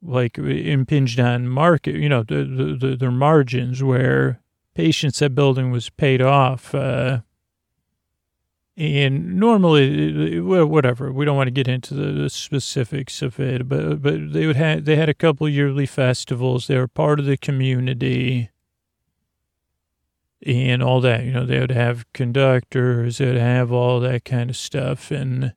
like 0.00 0.38
impinged 0.38 1.18
on 1.18 1.48
market 1.48 1.96
you 1.96 2.08
know 2.08 2.22
the, 2.22 2.44
the, 2.44 2.76
the 2.88 2.96
their 2.96 3.10
margins 3.10 3.82
where 3.82 4.40
Patience 4.74 5.18
that 5.18 5.34
building 5.34 5.72
was 5.72 5.90
paid 5.90 6.22
off 6.22 6.72
uh 6.72 7.22
and 8.78 9.40
normally, 9.40 10.40
whatever, 10.40 11.12
we 11.12 11.24
don't 11.24 11.36
want 11.36 11.48
to 11.48 11.52
get 11.52 11.66
into 11.66 11.94
the 11.94 12.30
specifics 12.30 13.22
of 13.22 13.40
it, 13.40 13.68
but 13.68 14.00
but 14.00 14.32
they 14.32 14.46
would 14.46 14.54
have 14.54 14.84
they 14.84 14.94
had 14.94 15.08
a 15.08 15.14
couple 15.14 15.48
yearly 15.48 15.84
festivals. 15.84 16.68
They 16.68 16.78
were 16.78 16.86
part 16.86 17.18
of 17.18 17.26
the 17.26 17.36
community, 17.36 18.50
and 20.46 20.80
all 20.80 21.00
that. 21.00 21.24
You 21.24 21.32
know, 21.32 21.44
they 21.44 21.58
would 21.58 21.72
have 21.72 22.10
conductors. 22.12 23.18
They'd 23.18 23.36
have 23.36 23.72
all 23.72 23.98
that 23.98 24.24
kind 24.24 24.48
of 24.48 24.56
stuff, 24.56 25.10
and 25.10 25.54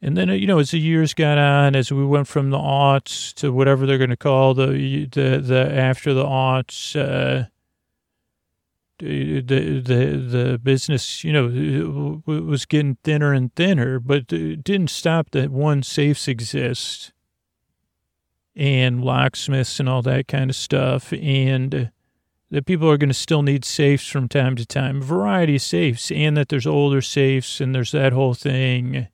and 0.00 0.16
then 0.16 0.28
you 0.28 0.46
know, 0.46 0.60
as 0.60 0.70
the 0.70 0.78
years 0.78 1.12
got 1.12 1.38
on, 1.38 1.74
as 1.74 1.90
we 1.90 2.06
went 2.06 2.28
from 2.28 2.50
the 2.50 2.58
aughts 2.58 3.34
to 3.34 3.52
whatever 3.52 3.84
they're 3.84 3.98
going 3.98 4.10
to 4.10 4.16
call 4.16 4.54
the 4.54 5.08
the 5.10 5.40
the 5.42 5.72
after 5.74 6.14
the 6.14 6.24
aughts. 6.24 6.94
Uh, 6.94 7.48
the 8.98 9.40
the 9.40 9.80
the 9.82 10.60
business, 10.62 11.24
you 11.24 11.32
know, 11.32 12.22
was 12.26 12.66
getting 12.66 12.96
thinner 13.04 13.32
and 13.32 13.54
thinner, 13.54 14.00
but 14.00 14.32
it 14.32 14.64
didn't 14.64 14.90
stop 14.90 15.30
that 15.32 15.50
one 15.50 15.82
safes 15.82 16.28
exist. 16.28 17.12
and 18.54 19.04
locksmiths 19.04 19.78
and 19.80 19.88
all 19.88 20.02
that 20.02 20.28
kind 20.28 20.50
of 20.50 20.56
stuff. 20.56 21.12
And 21.12 21.90
that 22.50 22.64
people 22.66 22.88
are 22.90 22.96
going 22.96 23.10
to 23.10 23.14
still 23.14 23.42
need 23.42 23.64
safes 23.64 24.06
from 24.06 24.28
time 24.28 24.56
to 24.56 24.64
time, 24.64 25.02
variety 25.02 25.56
of 25.56 25.62
safes, 25.62 26.10
and 26.10 26.36
that 26.36 26.48
there's 26.48 26.66
older 26.66 27.02
safes 27.02 27.60
and 27.60 27.74
there's 27.74 27.92
that 27.92 28.12
whole 28.12 28.34
thing. 28.34 29.08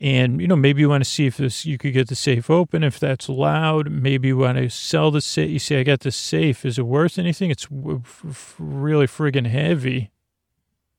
And, 0.00 0.40
you 0.40 0.46
know, 0.46 0.54
maybe 0.54 0.80
you 0.80 0.88
want 0.88 1.02
to 1.02 1.10
see 1.10 1.26
if 1.26 1.38
this, 1.38 1.66
you 1.66 1.76
could 1.76 1.92
get 1.92 2.06
the 2.06 2.14
safe 2.14 2.48
open, 2.48 2.84
if 2.84 3.00
that's 3.00 3.26
allowed. 3.26 3.90
Maybe 3.90 4.28
you 4.28 4.36
want 4.38 4.58
to 4.58 4.70
sell 4.70 5.10
the 5.10 5.20
safe. 5.20 5.50
You 5.50 5.58
say, 5.58 5.80
I 5.80 5.82
got 5.82 6.00
the 6.00 6.12
safe. 6.12 6.64
Is 6.64 6.78
it 6.78 6.86
worth 6.86 7.18
anything? 7.18 7.50
It's 7.50 7.66
really 7.70 9.06
friggin' 9.06 9.48
heavy. 9.48 10.12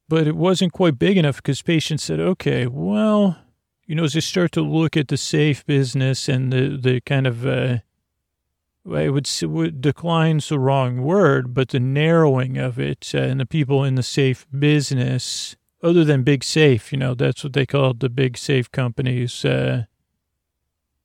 But 0.09 0.27
it 0.27 0.35
wasn't 0.35 0.73
quite 0.73 0.99
big 0.99 1.17
enough 1.17 1.37
because 1.37 1.61
Patience 1.61 2.03
said, 2.03 2.19
okay, 2.19 2.67
well, 2.67 3.37
you 3.85 3.95
know, 3.95 4.03
as 4.03 4.13
they 4.13 4.19
start 4.19 4.51
to 4.53 4.61
look 4.61 4.97
at 4.97 5.07
the 5.07 5.17
safe 5.17 5.65
business 5.65 6.27
and 6.27 6.51
the, 6.51 6.77
the 6.77 7.01
kind 7.01 7.25
of, 7.25 7.45
uh, 7.45 7.77
I 8.91 9.09
would, 9.09 9.29
would 9.43 9.81
decline's 9.81 10.49
the 10.49 10.59
wrong 10.59 11.03
word, 11.03 11.53
but 11.53 11.69
the 11.69 11.79
narrowing 11.79 12.57
of 12.57 12.79
it 12.79 13.11
uh, 13.13 13.19
and 13.19 13.39
the 13.39 13.45
people 13.45 13.83
in 13.83 13.95
the 13.95 14.03
safe 14.03 14.45
business, 14.57 15.55
other 15.81 16.03
than 16.03 16.23
Big 16.23 16.43
Safe, 16.43 16.91
you 16.91 16.97
know, 16.97 17.13
that's 17.13 17.43
what 17.43 17.53
they 17.53 17.65
called 17.65 17.99
the 17.99 18.09
big 18.09 18.37
safe 18.37 18.71
companies. 18.71 19.45
Uh, 19.45 19.85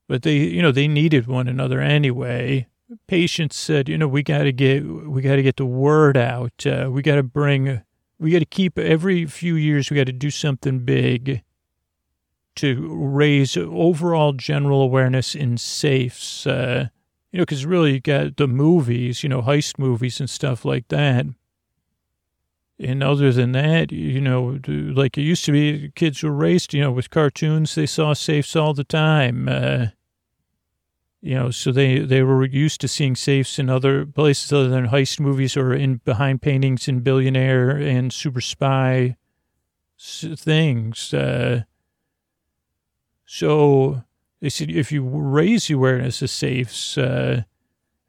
but 0.08 0.22
they, 0.22 0.36
you 0.36 0.62
know, 0.62 0.72
they 0.72 0.88
needed 0.88 1.26
one 1.26 1.48
another 1.48 1.80
anyway. 1.80 2.66
Patience 3.06 3.56
said, 3.56 3.88
you 3.88 3.96
know, 3.96 4.08
we 4.08 4.22
got 4.22 4.42
to 4.42 4.52
get, 4.52 4.84
we 4.84 5.22
got 5.22 5.36
to 5.36 5.42
get 5.42 5.56
the 5.56 5.66
word 5.66 6.16
out. 6.16 6.66
Uh, 6.66 6.88
we 6.90 7.02
got 7.02 7.16
to 7.16 7.22
bring, 7.22 7.82
we 8.18 8.30
got 8.30 8.40
to 8.40 8.44
keep 8.44 8.78
every 8.78 9.24
few 9.26 9.54
years, 9.54 9.90
we 9.90 9.96
got 9.96 10.06
to 10.06 10.12
do 10.12 10.30
something 10.30 10.80
big 10.80 11.42
to 12.56 12.94
raise 12.94 13.56
overall 13.56 14.32
general 14.32 14.82
awareness 14.82 15.34
in 15.34 15.56
safes. 15.56 16.46
Uh, 16.46 16.88
you 17.32 17.38
know, 17.38 17.42
because 17.42 17.66
really 17.66 17.94
you 17.94 18.00
got 18.00 18.36
the 18.36 18.46
movies, 18.46 19.22
you 19.22 19.28
know, 19.28 19.42
heist 19.42 19.78
movies 19.78 20.20
and 20.20 20.30
stuff 20.30 20.64
like 20.64 20.86
that. 20.88 21.26
And 22.78 23.02
other 23.02 23.32
than 23.32 23.52
that, 23.52 23.92
you 23.92 24.20
know, 24.20 24.58
like 24.66 25.16
it 25.16 25.22
used 25.22 25.44
to 25.44 25.52
be, 25.52 25.92
kids 25.94 26.22
were 26.22 26.32
raised, 26.32 26.74
you 26.74 26.80
know, 26.80 26.90
with 26.90 27.10
cartoons, 27.10 27.74
they 27.74 27.86
saw 27.86 28.14
safes 28.14 28.56
all 28.56 28.74
the 28.74 28.84
time. 28.84 29.48
Uh, 29.48 29.86
you 31.20 31.34
know, 31.34 31.50
so 31.50 31.70
they, 31.70 32.00
they 32.00 32.22
were 32.22 32.44
used 32.44 32.80
to 32.80 32.88
seeing 32.88 33.14
safes 33.14 33.58
in 33.58 33.70
other 33.70 34.04
places 34.04 34.52
other 34.52 34.68
than 34.68 34.88
heist 34.88 35.20
movies 35.20 35.56
or 35.56 35.72
in 35.72 36.00
behind 36.04 36.42
paintings 36.42 36.88
in 36.88 37.00
Billionaire 37.00 37.70
and 37.70 38.12
Super 38.12 38.40
Spy 38.40 39.16
things. 39.98 41.14
Uh, 41.14 41.62
so 43.24 44.02
they 44.40 44.48
said 44.50 44.70
if 44.70 44.92
you 44.92 45.02
raise 45.02 45.70
awareness 45.70 46.20
of 46.22 46.30
safes, 46.30 46.98
uh, 46.98 47.44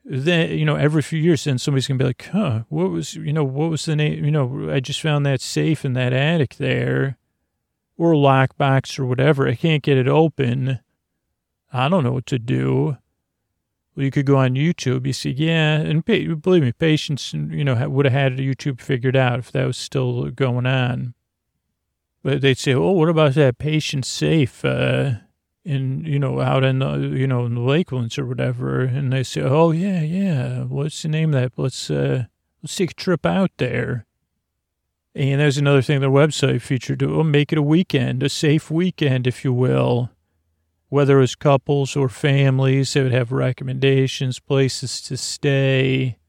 then 0.05 0.51
you 0.57 0.65
know 0.65 0.75
every 0.75 1.01
few 1.01 1.19
years, 1.19 1.43
then 1.43 1.57
somebody's 1.57 1.87
gonna 1.87 1.97
be 1.97 2.05
like, 2.05 2.29
"Huh, 2.31 2.63
what 2.69 2.91
was 2.91 3.15
you 3.15 3.33
know 3.33 3.43
what 3.43 3.71
was 3.71 3.85
the 3.85 3.95
name? 3.95 4.23
You 4.23 4.31
know, 4.31 4.71
I 4.71 4.79
just 4.79 5.01
found 5.01 5.25
that 5.25 5.41
safe 5.41 5.83
in 5.83 5.93
that 5.93 6.13
attic 6.13 6.55
there, 6.55 7.17
or 7.97 8.13
lockbox 8.13 8.99
or 8.99 9.05
whatever. 9.05 9.47
I 9.47 9.55
can't 9.55 9.83
get 9.83 9.97
it 9.97 10.07
open. 10.07 10.79
I 11.73 11.89
don't 11.89 12.03
know 12.03 12.13
what 12.13 12.27
to 12.27 12.39
do." 12.39 12.97
Well, 13.95 14.03
you 14.03 14.11
could 14.11 14.25
go 14.25 14.37
on 14.37 14.55
YouTube. 14.55 15.07
You 15.07 15.13
see, 15.13 15.31
yeah, 15.31 15.77
and 15.77 16.03
believe 16.05 16.63
me, 16.63 16.71
Patience, 16.73 17.33
you 17.33 17.63
know, 17.63 17.89
would 17.89 18.05
have 18.05 18.13
had 18.13 18.37
YouTube 18.37 18.81
figured 18.81 19.15
out 19.15 19.39
if 19.39 19.51
that 19.53 19.65
was 19.65 19.77
still 19.77 20.29
going 20.31 20.65
on. 20.65 21.13
But 22.21 22.41
they'd 22.41 22.57
say, 22.57 22.73
"Oh, 22.73 22.91
what 22.91 23.09
about 23.09 23.33
that 23.35 23.57
patient 23.57 24.05
safe?" 24.05 24.63
Uh, 24.65 25.13
in 25.65 26.05
you 26.05 26.19
know 26.19 26.39
out 26.39 26.63
in 26.63 26.79
the 26.79 26.95
you 26.97 27.27
know 27.27 27.45
in 27.45 27.55
the 27.55 27.61
Lakelands 27.61 28.17
or 28.19 28.25
whatever, 28.25 28.81
and 28.81 29.11
they 29.11 29.23
say, 29.23 29.41
"Oh 29.41 29.71
yeah, 29.71 30.01
yeah, 30.01 30.63
what's 30.63 31.01
the 31.01 31.09
name 31.09 31.33
of 31.33 31.41
that? 31.41 31.51
Let's 31.57 31.89
uh, 31.89 32.25
let's 32.61 32.75
take 32.75 32.91
a 32.91 32.93
trip 32.95 33.25
out 33.25 33.51
there." 33.57 34.05
And 35.15 35.41
there's 35.41 35.57
another 35.57 35.81
thing 35.81 35.99
their 35.99 36.09
website 36.09 36.61
featured: 36.61 37.01
oh, 37.01 37.23
make 37.23 37.51
it 37.51 37.57
a 37.57 37.63
weekend, 37.63 38.21
a 38.21 38.29
safe 38.29 38.69
weekend, 38.69 39.25
if 39.25 39.43
you 39.43 39.51
will. 39.51 40.11
Whether 40.89 41.17
it 41.17 41.21
was 41.21 41.35
couples 41.35 41.95
or 41.95 42.09
families, 42.09 42.93
they 42.93 43.01
would 43.01 43.11
have 43.11 43.31
recommendations, 43.31 44.39
places 44.39 45.01
to 45.01 45.17
stay, 45.17 46.19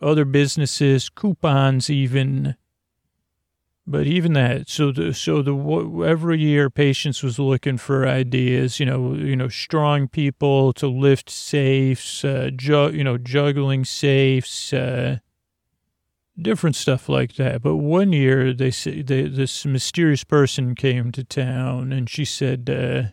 other 0.00 0.24
businesses, 0.24 1.10
coupons, 1.10 1.90
even. 1.90 2.56
But 3.84 4.06
even 4.06 4.32
that, 4.34 4.68
so 4.68 4.92
the 4.92 5.12
so 5.12 5.42
the 5.42 5.54
every 6.06 6.38
year 6.38 6.70
Patience 6.70 7.22
was 7.22 7.40
looking 7.40 7.78
for 7.78 8.06
ideas, 8.06 8.78
you 8.78 8.86
know, 8.86 9.14
you 9.14 9.34
know, 9.34 9.48
strong 9.48 10.06
people 10.06 10.72
to 10.74 10.86
lift 10.86 11.28
safes, 11.28 12.24
uh, 12.24 12.50
ju- 12.54 12.92
you 12.94 13.02
know, 13.02 13.18
juggling 13.18 13.84
safes, 13.84 14.72
uh, 14.72 15.18
different 16.40 16.76
stuff 16.76 17.08
like 17.08 17.34
that. 17.34 17.60
But 17.62 17.76
one 17.76 18.12
year 18.12 18.52
they 18.52 18.70
say 18.70 19.02
they, 19.02 19.26
this 19.26 19.66
mysterious 19.66 20.22
person 20.22 20.76
came 20.76 21.10
to 21.12 21.24
town 21.24 21.92
and 21.92 22.08
she 22.08 22.24
said, 22.24 22.70
uh, 22.70 23.10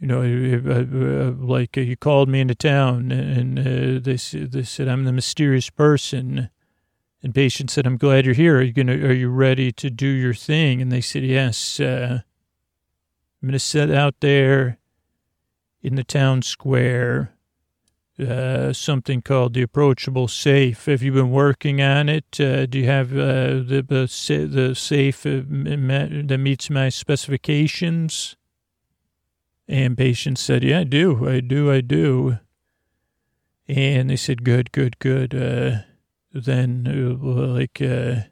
you 0.00 0.06
know, 0.06 0.22
uh, 0.22 0.84
uh, 0.84 1.32
like 1.44 1.74
he 1.74 1.96
called 1.96 2.28
me 2.28 2.40
into 2.40 2.54
town 2.54 3.10
and 3.10 3.58
uh, 3.58 4.00
they 4.00 4.16
they 4.46 4.62
said 4.62 4.86
I'm 4.86 5.04
the 5.04 5.12
mysterious 5.12 5.68
person 5.68 6.50
and 7.26 7.34
patient 7.34 7.70
said, 7.70 7.86
"I'm 7.86 7.96
glad 7.96 8.24
you're 8.24 8.34
here. 8.34 8.58
Are 8.58 8.62
you 8.62 8.72
gonna? 8.72 8.94
Are 8.94 9.12
you 9.12 9.28
ready 9.28 9.72
to 9.72 9.90
do 9.90 10.06
your 10.06 10.32
thing?" 10.32 10.80
And 10.80 10.92
they 10.92 11.00
said, 11.00 11.24
"Yes. 11.24 11.80
Uh, 11.80 12.20
I'm 13.42 13.48
gonna 13.48 13.58
sit 13.58 13.90
out 13.90 14.14
there 14.20 14.78
in 15.82 15.96
the 15.96 16.04
town 16.04 16.42
square." 16.42 17.32
Uh, 18.18 18.72
something 18.72 19.20
called 19.20 19.52
the 19.52 19.60
approachable 19.60 20.26
safe. 20.26 20.86
Have 20.86 21.02
you 21.02 21.12
been 21.12 21.30
working 21.30 21.82
on 21.82 22.08
it? 22.08 22.40
Uh, 22.40 22.64
do 22.64 22.78
you 22.78 22.86
have 22.86 23.12
uh, 23.12 23.60
the, 23.60 23.84
the 23.86 24.48
the 24.50 24.74
safe 24.74 25.26
uh, 25.26 25.42
that 25.42 26.38
meets 26.40 26.70
my 26.70 26.88
specifications? 26.88 28.36
And 29.68 29.98
patient 29.98 30.38
said, 30.38 30.62
"Yeah, 30.62 30.80
I 30.80 30.84
do. 30.84 31.28
I 31.28 31.40
do. 31.40 31.72
I 31.72 31.80
do." 31.80 32.38
And 33.66 34.08
they 34.08 34.16
said, 34.16 34.44
"Good, 34.44 34.70
good, 34.70 35.00
good." 35.00 35.84
Then 36.44 36.86
uh, 36.86 37.26
like 37.26 37.80
uh, 37.80 38.22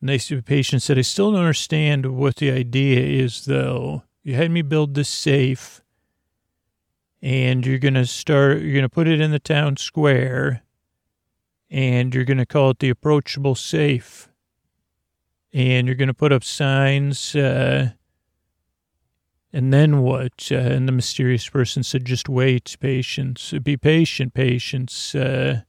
nice 0.00 0.32
patient 0.44 0.82
said, 0.82 0.98
I 0.98 1.02
still 1.02 1.32
don't 1.32 1.40
understand 1.40 2.06
what 2.16 2.36
the 2.36 2.50
idea 2.50 3.00
is 3.00 3.44
though. 3.44 4.04
You 4.22 4.34
had 4.34 4.50
me 4.50 4.62
build 4.62 4.94
this 4.94 5.08
safe 5.08 5.82
and 7.20 7.66
you're 7.66 7.78
to 7.94 8.06
start, 8.06 8.60
you're 8.60 8.72
to 8.82 8.88
put 8.88 9.08
it 9.08 9.20
in 9.20 9.32
the 9.32 9.38
town 9.38 9.76
square 9.76 10.62
and 11.70 12.14
you're 12.14 12.24
to 12.38 12.46
call 12.46 12.70
it 12.70 12.78
the 12.78 12.90
approachable 12.90 13.54
safe. 13.54 14.28
And 15.52 15.86
you're 15.86 15.96
to 16.08 16.14
put 16.14 16.32
up 16.32 16.44
signs, 16.44 17.34
uh, 17.34 17.92
and 19.50 19.72
then 19.72 20.02
what? 20.02 20.48
Uh, 20.52 20.56
and 20.56 20.86
the 20.86 20.92
mysterious 20.92 21.48
person 21.48 21.82
said, 21.82 22.04
just 22.04 22.28
wait, 22.28 22.76
patience, 22.80 23.54
be 23.62 23.78
patient, 23.78 24.34
patience. 24.34 25.14
Uh, 25.14 25.62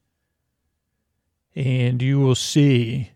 and 1.60 2.01
you 2.01 2.20
will 2.20 2.36
see. 2.36 3.12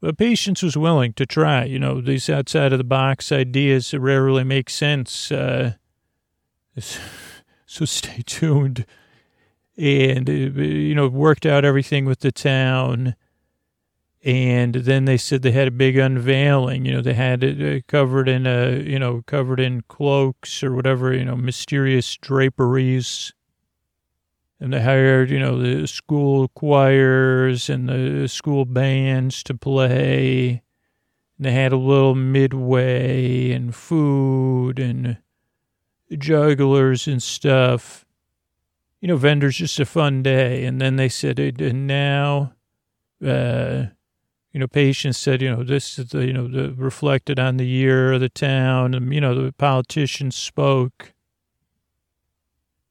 But 0.00 0.16
Patience 0.16 0.62
was 0.62 0.76
willing 0.76 1.12
to 1.14 1.26
try. 1.26 1.64
You 1.64 1.78
know, 1.78 2.00
these 2.00 2.30
outside 2.30 2.72
of 2.72 2.78
the 2.78 2.84
box 2.84 3.30
ideas 3.30 3.92
rarely 3.92 4.42
make 4.42 4.70
sense. 4.70 5.30
Uh, 5.30 5.74
so 6.78 7.84
stay 7.84 8.22
tuned. 8.24 8.86
And, 9.76 10.28
uh, 10.28 10.32
you 10.32 10.94
know, 10.94 11.08
worked 11.08 11.44
out 11.44 11.64
everything 11.64 12.06
with 12.06 12.20
the 12.20 12.32
town. 12.32 13.14
And 14.24 14.74
then 14.74 15.04
they 15.04 15.18
said 15.18 15.42
they 15.42 15.52
had 15.52 15.68
a 15.68 15.72
big 15.72 15.98
unveiling. 15.98 16.86
You 16.86 16.94
know, 16.94 17.02
they 17.02 17.14
had 17.14 17.44
it 17.44 17.60
uh, 17.60 17.84
covered 17.86 18.28
in 18.28 18.46
a, 18.46 18.78
you 18.78 18.98
know, 18.98 19.22
covered 19.26 19.60
in 19.60 19.82
cloaks 19.82 20.62
or 20.62 20.74
whatever, 20.74 21.12
you 21.12 21.24
know, 21.24 21.36
mysterious 21.36 22.16
draperies 22.16 23.32
and 24.60 24.72
they 24.72 24.82
hired, 24.82 25.30
you 25.30 25.38
know, 25.38 25.60
the 25.60 25.86
school 25.86 26.48
choirs 26.48 27.70
and 27.70 27.88
the 27.88 28.28
school 28.28 28.64
bands 28.64 29.42
to 29.44 29.54
play. 29.54 30.62
And 31.36 31.46
they 31.46 31.52
had 31.52 31.72
a 31.72 31.76
little 31.76 32.16
midway 32.16 33.52
and 33.52 33.74
food 33.74 34.80
and 34.80 35.18
jugglers 36.16 37.06
and 37.06 37.22
stuff. 37.22 38.04
You 39.00 39.06
know, 39.06 39.16
vendors, 39.16 39.58
just 39.58 39.78
a 39.78 39.86
fun 39.86 40.24
day. 40.24 40.64
And 40.64 40.80
then 40.80 40.96
they 40.96 41.08
said, 41.08 41.38
and 41.38 41.86
now, 41.86 42.54
uh, 43.24 43.84
you 44.52 44.58
know, 44.58 44.66
Patience 44.66 45.18
said, 45.18 45.40
you 45.40 45.54
know, 45.54 45.62
this 45.62 46.00
is 46.00 46.08
the, 46.08 46.26
you 46.26 46.32
know, 46.32 46.48
the 46.48 46.72
reflected 46.72 47.38
on 47.38 47.58
the 47.58 47.66
year 47.66 48.14
of 48.14 48.20
the 48.20 48.28
town. 48.28 48.94
And, 48.94 49.14
you 49.14 49.20
know, 49.20 49.40
the 49.40 49.52
politicians 49.52 50.34
spoke 50.34 51.12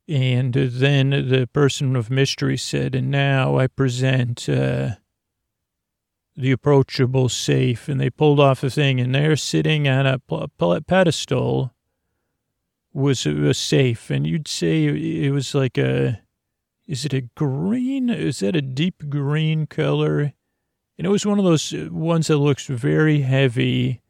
and 0.07 0.53
then 0.53 1.09
the 1.09 1.49
person 1.51 1.95
of 1.95 2.09
mystery 2.09 2.57
said, 2.57 2.95
and 2.95 3.11
now 3.11 3.57
I 3.57 3.67
present 3.67 4.47
uh, 4.47 4.91
the 6.35 6.51
approachable 6.51 7.27
safe. 7.29 7.89
And 7.89 7.99
they 7.99 8.09
pulled 8.09 8.39
off 8.39 8.63
a 8.63 8.69
thing, 8.69 9.01
and 9.01 9.13
they're 9.13 9.35
sitting 9.35 9.87
on 9.87 10.05
a 10.05 10.19
pedestal 10.81 11.73
was 12.93 13.25
a, 13.27 13.53
safe, 13.53 14.09
and 14.09 14.25
you'd 14.25 14.47
say 14.47 14.85
it 14.85 15.31
was 15.31 15.53
like 15.53 15.77
a, 15.77 16.21
is 16.87 17.05
it 17.05 17.13
a 17.13 17.21
green? 17.35 18.09
Is 18.09 18.39
that 18.39 18.55
a 18.55 18.61
deep 18.61 19.07
green 19.09 19.67
color? 19.67 20.33
And 20.97 21.05
it 21.05 21.09
was 21.09 21.25
one 21.25 21.37
of 21.37 21.45
those 21.45 21.73
ones 21.91 22.27
that 22.27 22.37
looks 22.37 22.65
very 22.65 23.21
heavy, 23.21 24.01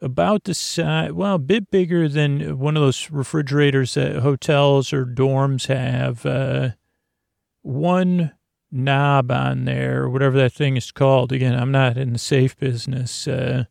about 0.00 0.44
the 0.44 0.54
size, 0.54 1.12
well, 1.12 1.36
a 1.36 1.38
bit 1.38 1.70
bigger 1.70 2.08
than 2.08 2.58
one 2.58 2.76
of 2.76 2.82
those 2.82 3.10
refrigerators 3.10 3.94
that 3.94 4.16
hotels 4.16 4.92
or 4.92 5.06
dorms 5.06 5.66
have. 5.66 6.24
Uh, 6.26 6.70
one 7.62 8.32
knob 8.70 9.30
on 9.30 9.64
there, 9.64 10.08
whatever 10.08 10.36
that 10.36 10.52
thing 10.52 10.76
is 10.76 10.92
called. 10.92 11.32
Again, 11.32 11.54
I'm 11.54 11.72
not 11.72 11.96
in 11.96 12.12
the 12.12 12.18
safe 12.18 12.56
business. 12.56 13.26
Uh, 13.26 13.64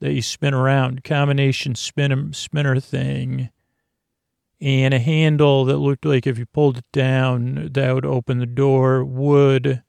that 0.00 0.12
you 0.12 0.22
spin 0.22 0.54
around, 0.54 1.04
combination 1.04 1.74
spinner, 1.74 2.32
spinner 2.32 2.78
thing, 2.80 3.50
and 4.60 4.94
a 4.94 4.98
handle 4.98 5.64
that 5.64 5.78
looked 5.78 6.04
like 6.04 6.26
if 6.26 6.38
you 6.38 6.46
pulled 6.46 6.78
it 6.78 6.92
down, 6.92 7.70
that 7.72 7.94
would 7.94 8.06
open 8.06 8.38
the 8.38 8.46
door, 8.46 9.04
wood. 9.04 9.82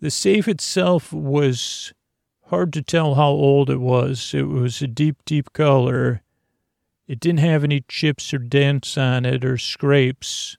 The 0.00 0.10
safe 0.10 0.48
itself 0.48 1.12
was 1.12 1.92
hard 2.50 2.72
to 2.74 2.82
tell 2.82 3.14
how 3.14 3.28
old 3.28 3.70
it 3.70 3.80
was. 3.80 4.32
It 4.34 4.48
was 4.48 4.82
a 4.82 4.86
deep, 4.86 5.24
deep 5.24 5.52
color. 5.52 6.22
It 7.06 7.20
didn't 7.20 7.40
have 7.40 7.64
any 7.64 7.84
chips 7.88 8.32
or 8.34 8.38
dents 8.38 8.98
on 8.98 9.24
it 9.24 9.44
or 9.44 9.56
scrapes. 9.56 10.56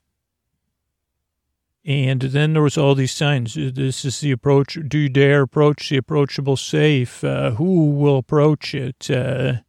And 1.86 2.22
then 2.22 2.54
there 2.54 2.62
was 2.62 2.78
all 2.78 2.96
these 2.96 3.12
signs. 3.12 3.56
This 3.56 4.06
is 4.06 4.20
the 4.20 4.32
approach. 4.32 4.78
Do 4.88 4.98
you 4.98 5.10
dare 5.10 5.44
approach 5.44 5.90
the 5.90 5.98
approachable 5.98 6.58
safe? 6.58 7.24
Uh, 7.24 7.52
who 7.52 7.92
will 7.92 8.18
approach 8.18 8.76
it? 8.76 9.10
Uh, 9.10 9.62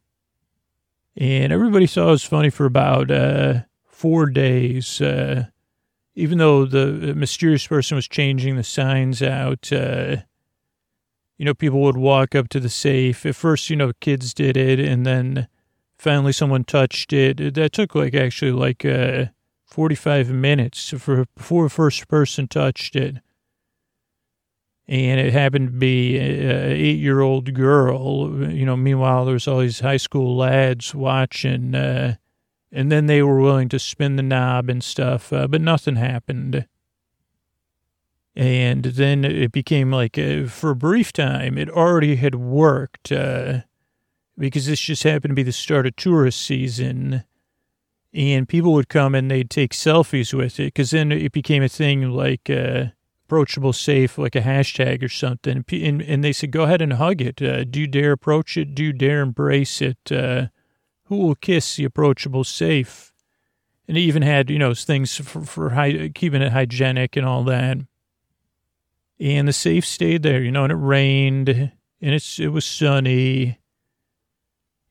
and 1.16 1.53
everybody 1.53 1.87
thought 1.87 2.09
it 2.09 2.12
was 2.12 2.25
funny 2.25 2.51
for 2.51 2.66
about 2.66 3.11
uh, 3.11 3.61
four 3.87 4.27
days. 4.27 5.01
Uh, 5.01 5.45
even 6.14 6.39
though 6.39 6.66
the 6.66 7.14
mysterious 7.14 7.66
person 7.66 7.95
was 7.95 8.09
changing 8.09 8.57
the 8.57 8.64
signs 8.64 9.23
out, 9.23 9.73
uh, 9.73 10.16
you 11.41 11.47
know, 11.47 11.55
people 11.55 11.80
would 11.80 11.97
walk 11.97 12.34
up 12.34 12.51
to 12.51 12.61
the 12.61 12.68
safe. 12.68 13.24
At 13.24 13.34
first, 13.34 13.70
you 13.70 13.76
know, 13.76 13.93
kids 13.99 14.34
did 14.34 14.59
it, 14.59 14.78
and 14.78 15.07
then 15.07 15.49
finally 15.97 16.32
someone 16.32 16.64
touched 16.64 17.14
it. 17.14 17.55
That 17.55 17.72
took 17.72 17.95
like 17.95 18.14
actually 18.14 18.53
like 18.53 18.84
uh, 18.84 19.24
45 19.64 20.28
minutes 20.32 20.91
for, 20.99 21.24
before 21.34 21.64
the 21.64 21.70
first 21.70 22.09
person 22.09 22.47
touched 22.47 22.95
it. 22.95 23.16
And 24.86 25.18
it 25.18 25.32
happened 25.32 25.68
to 25.68 25.78
be 25.78 26.18
an 26.18 26.72
eight 26.72 26.99
year 26.99 27.22
old 27.22 27.55
girl. 27.55 28.45
You 28.47 28.66
know, 28.66 28.76
meanwhile, 28.76 29.24
there 29.24 29.32
was 29.32 29.49
all 29.49 29.61
these 29.61 29.80
high 29.80 29.97
school 29.97 30.36
lads 30.36 30.95
watching. 30.95 31.74
Uh, 31.74 32.16
and 32.70 32.93
then 32.93 33.07
they 33.07 33.22
were 33.22 33.41
willing 33.41 33.70
to 33.70 33.78
spin 33.78 34.16
the 34.16 34.22
knob 34.22 34.68
and 34.68 34.84
stuff, 34.84 35.32
uh, 35.32 35.49
but 35.49 35.62
nothing 35.62 35.97
happened. 35.97 36.66
And 38.37 38.85
then 38.85 39.24
it 39.24 39.53
became 39.53 39.91
like, 39.91 40.16
uh, 40.16 40.47
for 40.47 40.70
a 40.70 40.76
brief 40.76 41.12
time, 41.12 41.59
it 41.59 41.68
already 41.68 42.16
had 42.16 42.37
worked 42.37 43.11
uh, 43.11 43.61
because 44.39 44.66
this 44.66 44.81
just 44.81 45.03
happened 45.03 45.33
to 45.33 45.35
be 45.35 45.43
the 45.43 45.53
start 45.53 45.87
of 45.87 45.97
tourist 45.97 46.41
season 46.41 47.24
and 48.12 48.49
people 48.49 48.72
would 48.72 48.89
come 48.89 49.14
and 49.14 49.31
they'd 49.31 49.51
take 49.51 49.72
selfies 49.72 50.35
with 50.35 50.59
it 50.59 50.66
because 50.66 50.91
then 50.91 51.12
it 51.12 51.33
became 51.33 51.62
a 51.62 51.68
thing 51.68 52.11
like 52.11 52.51
uh, 52.51 52.87
approachable 53.26 53.72
safe, 53.72 54.18
like 54.18 54.35
a 54.35 54.41
hashtag 54.41 55.03
or 55.03 55.09
something. 55.09 55.64
And, 55.70 56.03
and 56.03 56.24
they 56.24 56.33
said, 56.33 56.51
go 56.51 56.64
ahead 56.64 56.83
and 56.83 56.95
hug 56.95 57.20
it. 57.20 57.41
Uh, 57.41 57.64
do 57.64 57.81
you 57.81 57.87
dare 57.87 58.12
approach 58.12 58.57
it? 58.57 58.74
Do 58.74 58.85
you 58.85 58.93
dare 58.93 59.20
embrace 59.20 59.81
it? 59.81 60.11
Uh, 60.11 60.49
who 61.05 61.18
will 61.18 61.37
kiss 61.37 61.76
the 61.76 61.85
approachable 61.85 62.45
safe? 62.45 63.12
And 63.87 63.97
it 63.97 64.01
even 64.01 64.22
had, 64.22 64.51
you 64.51 64.59
know, 64.59 64.74
things 64.74 65.16
for, 65.16 65.43
for 65.43 65.70
high, 65.70 66.11
keeping 66.14 66.43
it 66.43 66.53
hygienic 66.53 67.16
and 67.16 67.26
all 67.26 67.45
that. 67.45 67.78
And 69.21 69.49
the 69.49 69.53
safe 69.53 69.85
stayed 69.85 70.23
there, 70.23 70.43
you 70.43 70.51
know, 70.51 70.64
and 70.64 70.73
it 70.73 70.77
rained 70.77 71.49
and 71.49 71.71
it's, 72.14 72.39
it 72.39 72.49
was 72.49 72.64
sunny 72.64 73.61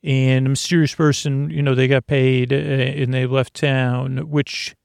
and 0.04 0.46
a 0.46 0.50
mysterious 0.50 0.96
person, 0.96 1.50
you 1.50 1.62
know, 1.62 1.76
they 1.76 1.88
got 1.88 2.08
paid 2.08 2.54
uh, 2.54 2.56
and 2.56 3.14
they 3.14 3.26
left 3.26 3.54
town, 3.54 4.30
which 4.30 4.76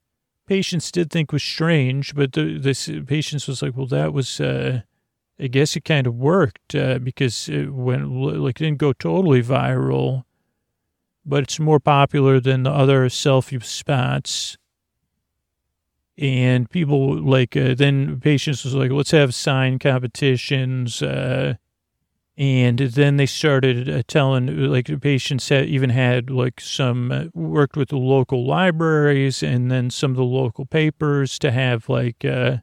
Patience 0.47 0.91
did 0.91 1.11
think 1.11 1.33
was 1.33 1.43
strange, 1.43 2.15
but 2.15 2.33
the 2.33 2.59
this 2.59 2.91
Patience 3.07 3.47
was 3.47 3.63
like, 3.63 3.77
well, 3.77 3.87
that 3.87 4.13
was, 4.13 4.41
uh, 4.41 4.83
I 5.39 5.47
guess 5.47 5.77
it 5.77 5.85
kind 5.85 6.07
of 6.07 6.15
worked 6.17 6.75
uh, 6.75 6.99
because 6.99 7.49
it 7.49 7.73
went 7.73 8.11
like 8.11 8.61
it 8.61 8.65
didn't 8.65 8.79
go 8.79 8.93
totally 8.93 9.43
viral, 9.43 10.25
but 11.25 11.45
it's 11.45 11.61
more 11.61 11.81
popular 11.81 12.41
than 12.41 12.65
the 12.65 12.71
other 12.71 13.07
selfie 13.09 13.65
spots. 13.65 14.59
And 16.17 16.71
people 16.71 17.21
like 17.21 17.57
uh, 17.57 17.75
then 17.75 18.21
Patience 18.21 18.65
was 18.65 18.75
like, 18.75 18.93
let's 18.93 19.11
have 19.11 19.35
sign 19.35 19.79
competitions. 19.79 21.03
Uh, 21.03 21.55
and 22.37 22.79
then 22.79 23.17
they 23.17 23.27
started 23.27 23.89
uh, 23.89 24.03
telling, 24.09 24.47
like, 24.69 24.91
Patience 25.01 25.49
had 25.51 25.67
even 25.67 25.91
had, 25.91 26.31
like, 26.31 26.61
some 26.61 27.13
uh, 27.13 27.25
worked 27.33 27.77
with 27.77 27.91
the 27.91 27.97
local 27.97 28.45
libraries 28.45 29.41
and 29.41 29.71
then 29.71 29.89
some 29.89 30.11
of 30.11 30.17
the 30.17 30.25
local 30.25 30.67
papers 30.67 31.39
to 31.39 31.53
have, 31.53 31.89
like, 31.89 32.25
uh, 32.25 32.57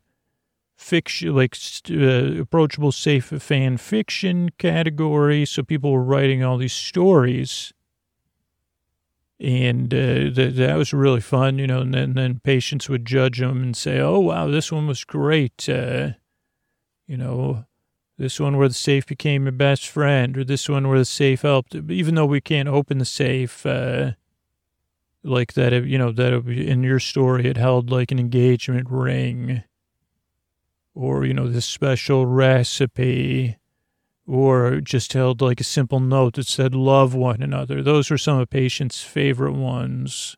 fiction, 0.76 1.34
like, 1.34 1.56
uh, 1.90 2.42
approachable, 2.42 2.92
safe 2.92 3.26
fan 3.26 3.78
fiction 3.78 4.50
category. 4.58 5.46
So 5.46 5.64
people 5.64 5.92
were 5.94 6.04
writing 6.04 6.44
all 6.44 6.58
these 6.58 6.74
stories. 6.74 7.72
And 9.42 9.92
uh, 9.92 10.30
th- 10.36 10.54
that 10.54 10.76
was 10.76 10.94
really 10.94 11.20
fun, 11.20 11.58
you 11.58 11.66
know. 11.66 11.82
And 11.82 11.96
then, 11.96 12.14
then 12.14 12.42
Patience 12.44 12.88
would 12.88 13.06
judge 13.06 13.40
them 13.40 13.64
and 13.64 13.76
say, 13.76 14.00
oh, 14.00 14.20
wow, 14.20 14.48
this 14.48 14.72
one 14.72 14.86
was 14.86 15.04
great. 15.04 15.68
Uh, 15.68 16.10
you 17.08 17.18
know, 17.18 17.66
this 18.20 18.40
one 18.40 18.58
where 18.58 18.68
the 18.68 18.76
safe 18.76 19.08
became 19.08 19.46
your 19.46 19.52
best 19.52 19.88
friend, 19.88 20.38
or 20.38 20.44
this 20.44 20.70
one 20.70 20.88
where 20.88 21.00
the 21.00 21.06
safe 21.06 21.42
helped, 21.42 21.74
even 21.74 22.14
though 22.14 22.28
we 22.28 22.40
can't 22.40 22.70
open 22.70 23.00
the 23.00 23.06
safe, 23.06 23.66
uh, 23.66 24.12
like 25.24 25.54
that, 25.54 25.74
you 25.86 25.98
know, 25.98 26.12
that 26.12 26.34
in 26.48 26.84
your 26.84 27.00
story, 27.00 27.48
it 27.48 27.58
held 27.58 27.90
like 27.90 28.12
an 28.12 28.20
engagement 28.20 28.90
ring, 28.92 29.64
or, 30.94 31.26
you 31.26 31.34
know, 31.34 31.48
this 31.48 31.66
special 31.66 32.28
recipe, 32.28 33.58
or 34.32 34.80
just 34.80 35.12
held 35.12 35.42
like 35.42 35.60
a 35.60 35.66
simple 35.66 36.00
note 36.00 36.36
that 36.36 36.48
said, 36.48 36.74
love 36.74 37.14
one 37.14 37.42
another. 37.42 37.84
Those 37.84 38.10
were 38.10 38.18
some 38.18 38.40
of 38.40 38.50
patients' 38.50 39.02
favorite 39.02 39.52
ones. 39.52 40.38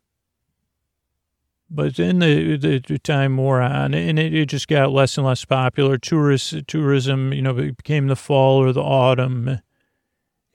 But 1.70 1.94
then 1.94 2.18
the, 2.18 2.56
the 2.56 2.98
time 2.98 3.36
wore 3.36 3.62
on, 3.62 3.94
and 3.94 4.18
it, 4.18 4.34
it 4.34 4.46
just 4.46 4.66
got 4.66 4.90
less 4.90 5.16
and 5.16 5.24
less 5.24 5.44
popular. 5.44 5.96
Tourist 5.96 6.56
tourism, 6.66 7.32
you 7.32 7.40
know, 7.40 7.54
became 7.54 8.08
the 8.08 8.16
fall 8.16 8.58
or 8.58 8.72
the 8.72 8.82
autumn, 8.82 9.60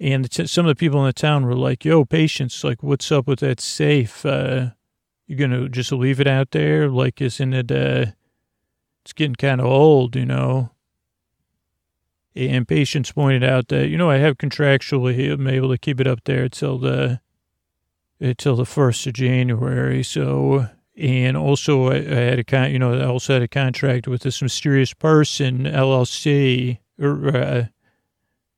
and 0.02 0.30
t- 0.30 0.46
some 0.46 0.66
of 0.66 0.70
the 0.70 0.80
people 0.80 1.00
in 1.00 1.06
the 1.06 1.14
town 1.14 1.46
were 1.46 1.56
like, 1.56 1.86
"Yo, 1.86 2.04
patience, 2.04 2.64
like, 2.66 2.84
what's 2.84 3.10
up 3.10 3.26
with 3.26 3.40
that 3.40 3.62
safe? 3.62 4.26
Uh, 4.26 4.72
you 5.28 5.38
gonna 5.38 5.70
just 5.70 5.94
leave 5.94 6.20
it 6.20 6.28
out 6.28 6.52
there? 6.52 6.90
Like, 6.90 7.22
isn't 7.22 7.54
it? 7.54 7.72
Uh, 7.72 8.08
it's 9.04 9.14
getting 9.14 9.36
kind 9.36 9.62
of 9.62 9.68
old, 9.68 10.18
you 10.18 10.26
know." 10.26 10.72
And 12.40 12.68
Patience 12.68 13.12
pointed 13.12 13.44
out 13.44 13.68
that 13.68 13.90
you 13.90 13.98
know 13.98 14.10
I 14.10 14.18
have 14.18 14.38
contractually 14.38 15.32
I'm 15.32 15.48
able 15.48 15.70
to 15.70 15.78
keep 15.78 16.00
it 16.00 16.08
up 16.08 16.22
there 16.24 16.48
till 16.48 16.78
the 16.78 17.20
until 18.22 18.56
the 18.56 18.66
first 18.66 19.06
of 19.08 19.14
January, 19.14 20.04
so 20.04 20.70
and 21.00 21.38
also, 21.38 21.92
I 21.92 22.02
had 22.02 22.40
a 22.40 22.44
con, 22.44 22.72
you 22.72 22.80
know, 22.80 22.94
I 22.94 23.06
also 23.06 23.32
had 23.34 23.42
a 23.42 23.48
contract 23.48 24.06
with 24.06 24.22
this 24.24 24.42
mysterious 24.42 24.94
person 24.94 25.64
LLC 25.64 26.80
or, 27.00 27.38
uh, 27.38 27.66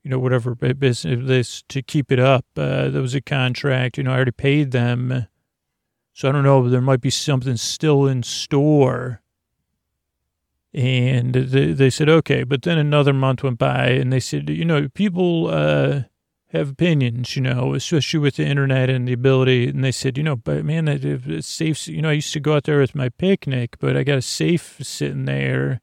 you 0.03 0.09
know, 0.09 0.17
whatever 0.17 0.55
business 0.55 1.19
this 1.27 1.63
to 1.69 1.83
keep 1.83 2.11
it 2.11 2.17
up. 2.17 2.45
Uh, 2.57 2.89
there 2.89 3.01
was 3.03 3.13
a 3.13 3.21
contract, 3.21 3.99
you 3.99 4.03
know, 4.03 4.11
I 4.11 4.15
already 4.15 4.31
paid 4.31 4.71
them. 4.71 5.27
So 6.13 6.29
I 6.29 6.31
don't 6.31 6.43
know, 6.43 6.67
there 6.67 6.81
might 6.81 7.01
be 7.01 7.11
something 7.11 7.57
still 7.57 8.07
in 8.07 8.23
store. 8.23 9.21
And 10.73 11.33
they, 11.33 11.73
they 11.73 11.89
said, 11.89 12.07
okay. 12.09 12.43
But 12.43 12.61
then 12.61 12.77
another 12.77 13.13
month 13.13 13.43
went 13.43 13.57
by 13.57 13.87
and 13.87 14.11
they 14.11 14.21
said, 14.21 14.49
you 14.49 14.65
know, 14.65 14.87
people, 14.89 15.47
uh, 15.47 16.03
have 16.51 16.69
opinions, 16.69 17.35
you 17.35 17.41
know, 17.41 17.73
especially 17.73 18.19
with 18.19 18.35
the 18.35 18.45
internet 18.45 18.89
and 18.89 19.07
the 19.07 19.13
ability. 19.13 19.69
And 19.69 19.83
they 19.83 19.91
said, 19.91 20.17
you 20.17 20.23
know, 20.23 20.35
but 20.35 20.65
man, 20.65 20.85
that 20.85 21.03
it's 21.05 21.47
safe. 21.47 21.87
You 21.87 22.01
know, 22.01 22.09
I 22.09 22.13
used 22.13 22.33
to 22.33 22.39
go 22.39 22.55
out 22.55 22.65
there 22.65 22.79
with 22.79 22.93
my 22.93 23.09
picnic, 23.09 23.77
but 23.79 23.95
I 23.95 24.03
got 24.03 24.17
a 24.17 24.21
safe 24.21 24.77
sitting 24.81 25.25
there, 25.25 25.81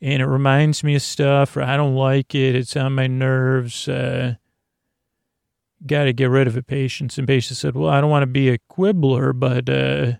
and 0.00 0.22
it 0.22 0.26
reminds 0.26 0.84
me 0.84 0.94
of 0.94 1.02
stuff. 1.02 1.56
Or 1.56 1.62
I 1.62 1.76
don't 1.76 1.94
like 1.94 2.34
it. 2.34 2.54
It's 2.54 2.76
on 2.76 2.94
my 2.94 3.06
nerves. 3.06 3.88
Uh, 3.88 4.34
got 5.86 6.04
to 6.04 6.12
get 6.12 6.28
rid 6.28 6.46
of 6.46 6.56
it. 6.56 6.66
Patience 6.66 7.16
and 7.16 7.26
Patience 7.26 7.60
said, 7.60 7.74
well, 7.74 7.90
I 7.90 8.02
don't 8.02 8.10
want 8.10 8.22
to 8.22 8.26
be 8.26 8.50
a 8.50 8.58
quibbler, 8.68 9.32
but 9.32 9.70
uh, 9.70 10.12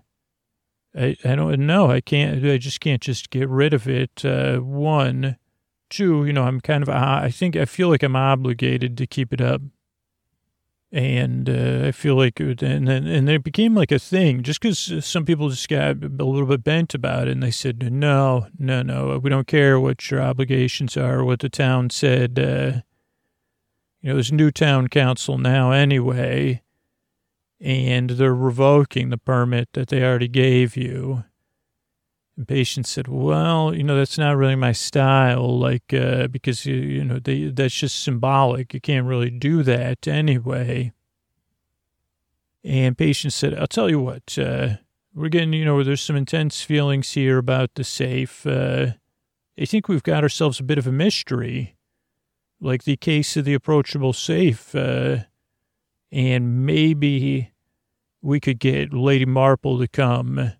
I 0.95 1.15
I 1.23 1.35
don't 1.35 1.65
know. 1.65 1.89
I 1.89 2.01
can't. 2.01 2.45
I 2.45 2.57
just 2.57 2.79
can't 2.81 3.01
just 3.01 3.29
get 3.29 3.47
rid 3.49 3.73
of 3.73 3.87
it. 3.87 4.25
Uh, 4.25 4.57
one 4.57 5.37
Two, 5.91 6.25
you 6.25 6.31
know, 6.31 6.43
I'm 6.43 6.61
kind 6.61 6.83
of, 6.83 6.87
I 6.87 7.29
think, 7.31 7.57
I 7.57 7.65
feel 7.65 7.89
like 7.89 8.01
I'm 8.01 8.15
obligated 8.15 8.97
to 8.97 9.05
keep 9.05 9.33
it 9.33 9.41
up. 9.41 9.61
And 10.89 11.49
uh, 11.49 11.87
I 11.87 11.91
feel 11.91 12.15
like, 12.15 12.39
and 12.39 12.87
then, 12.87 13.07
and 13.07 13.29
it 13.29 13.43
became 13.43 13.75
like 13.75 13.91
a 13.91 13.99
thing 13.99 14.41
just 14.41 14.61
because 14.61 15.05
some 15.05 15.25
people 15.25 15.49
just 15.49 15.67
got 15.67 16.01
a 16.01 16.23
little 16.23 16.45
bit 16.45 16.63
bent 16.63 16.93
about 16.93 17.27
it. 17.27 17.31
And 17.31 17.43
they 17.43 17.51
said, 17.51 17.91
no, 17.91 18.47
no, 18.57 18.81
no, 18.81 19.19
we 19.21 19.29
don't 19.29 19.47
care 19.47 19.81
what 19.81 20.09
your 20.09 20.21
obligations 20.21 20.95
are, 20.95 21.25
what 21.25 21.41
the 21.41 21.49
town 21.49 21.89
said. 21.89 22.39
Uh, 22.39 22.79
you 23.99 24.07
know, 24.09 24.13
there's 24.13 24.31
new 24.31 24.49
town 24.49 24.87
council 24.87 25.37
now 25.37 25.71
anyway, 25.71 26.61
and 27.61 28.11
they're 28.11 28.33
revoking 28.33 29.09
the 29.09 29.17
permit 29.17 29.69
that 29.73 29.89
they 29.89 30.03
already 30.03 30.27
gave 30.27 30.75
you. 30.75 31.23
And 32.35 32.47
Patience 32.47 32.89
said, 32.89 33.07
well, 33.07 33.75
you 33.75 33.83
know, 33.83 33.95
that's 33.95 34.17
not 34.17 34.35
really 34.35 34.55
my 34.55 34.71
style, 34.71 35.59
like, 35.59 35.93
uh, 35.93 36.27
because, 36.27 36.65
you, 36.65 36.75
you 36.75 37.03
know, 37.03 37.19
they, 37.19 37.49
that's 37.49 37.75
just 37.75 38.01
symbolic. 38.01 38.73
You 38.73 38.81
can't 38.81 39.05
really 39.05 39.29
do 39.29 39.61
that 39.63 40.07
anyway. 40.07 40.91
And 42.63 42.97
Patience 42.97 43.35
said, 43.35 43.53
I'll 43.53 43.67
tell 43.67 43.89
you 43.89 43.99
what, 43.99 44.37
uh, 44.39 44.77
we're 45.13 45.29
getting, 45.29 45.53
you 45.53 45.65
know, 45.65 45.83
there's 45.83 46.01
some 46.01 46.15
intense 46.15 46.61
feelings 46.61 47.11
here 47.11 47.37
about 47.37 47.75
the 47.75 47.83
safe. 47.83 48.45
Uh, 48.45 48.93
I 49.59 49.65
think 49.65 49.87
we've 49.87 50.03
got 50.03 50.23
ourselves 50.23 50.59
a 50.59 50.63
bit 50.63 50.77
of 50.77 50.87
a 50.87 50.91
mystery, 50.91 51.75
like 52.59 52.85
the 52.85 52.97
case 52.97 53.35
of 53.37 53.45
the 53.45 53.53
approachable 53.53 54.13
safe. 54.13 54.73
Uh, 54.73 55.25
and 56.11 56.65
maybe 56.65 57.51
we 58.21 58.39
could 58.39 58.59
get 58.59 58.93
Lady 58.93 59.25
Marple 59.25 59.79
to 59.79 59.87
come 59.87 60.53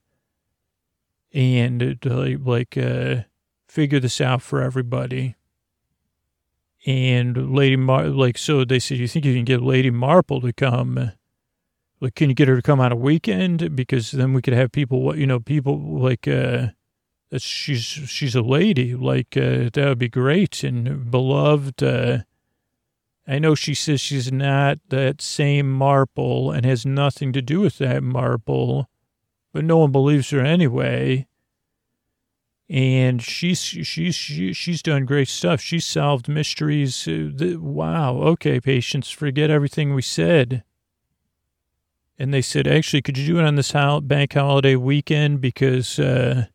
and 1.34 1.98
to 2.02 2.38
like 2.44 2.78
uh, 2.78 3.24
figure 3.68 4.00
this 4.00 4.20
out 4.20 4.42
for 4.42 4.62
everybody. 4.62 5.36
And 6.86 7.56
Lady 7.56 7.76
Mar, 7.76 8.08
like, 8.08 8.38
so 8.38 8.66
they 8.66 8.80
said, 8.80 8.98
you 8.98 9.08
think 9.08 9.26
you 9.26 9.36
can 9.36 9.46
get 9.46 9.62
Lady 9.62 9.92
Marple 9.92 10.42
to 10.42 10.52
come? 10.52 11.12
Like, 12.00 12.16
can 12.16 12.30
you 12.30 12.36
get 12.36 12.48
her 12.48 12.56
to 12.56 12.62
come 12.62 12.80
on 12.80 12.92
a 12.92 12.96
weekend? 12.96 13.76
Because 13.76 14.12
then 14.12 14.34
we 14.34 14.42
could 14.42 14.56
have 14.56 14.72
people, 14.72 15.02
What 15.04 15.18
you 15.18 15.28
know, 15.28 15.40
people 15.40 16.00
like, 16.00 16.28
uh, 16.28 16.70
she's, 17.38 17.84
she's 17.84 18.34
a 18.34 18.42
lady. 18.42 18.96
Like, 18.96 19.38
uh, 19.38 19.70
that 19.74 19.86
would 19.86 20.00
be 20.00 20.10
great 20.10 20.64
and 20.64 21.12
beloved. 21.12 21.84
Uh, 21.84 22.20
I 23.32 23.40
know 23.40 23.56
she 23.56 23.74
says 23.74 24.02
she's 24.02 24.32
not 24.32 24.80
that 24.90 25.22
same 25.22 25.72
Marple 25.72 26.52
and 26.52 26.66
has 26.66 26.86
nothing 26.86 27.32
to 27.34 27.42
do 27.42 27.62
with 27.62 27.78
that 27.78 28.04
Marple 28.04 28.90
but 29.54 29.66
no 29.66 29.78
one 29.78 29.92
believes 29.92 30.30
her 30.30 30.42
anyway. 30.42 31.28
And 32.70 33.22
she's 33.22 33.62
she's 33.62 34.16
she, 34.16 34.54
she's 34.54 34.82
done 34.82 35.06
great 35.06 35.28
stuff. 35.28 35.60
She's 35.60 35.86
solved 35.86 36.30
mysteries. 36.30 37.06
Uh, 37.06 37.32
wow. 37.60 38.16
Okay, 38.18 38.62
Patience, 38.62 39.10
forget 39.10 39.50
everything 39.50 39.94
we 39.94 40.02
said. 40.02 40.64
And 42.18 42.34
they 42.34 42.42
said, 42.42 42.68
actually, 42.68 43.02
could 43.02 43.18
you 43.18 43.26
do 43.26 43.40
it 43.40 43.46
on 43.46 43.56
this 43.56 43.74
bank 44.04 44.34
holiday 44.34 44.76
weekend 44.76 45.42
because 45.42 46.00
uh, 46.00 46.46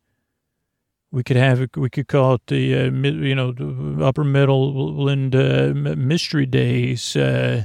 we 1.11 1.23
could 1.23 1.37
have 1.37 1.61
it, 1.61 1.77
we 1.77 1.89
could 1.89 2.09
call 2.09 2.35
it 2.35 2.47
the 2.47 2.75
uh, 2.75 2.91
you 2.91 3.35
know 3.35 3.53
the 3.53 4.05
upper 4.05 4.25
Midland 4.25 5.35
uh, 5.35 5.73
mystery 5.75 6.47
days. 6.47 7.17
Uh, 7.17 7.65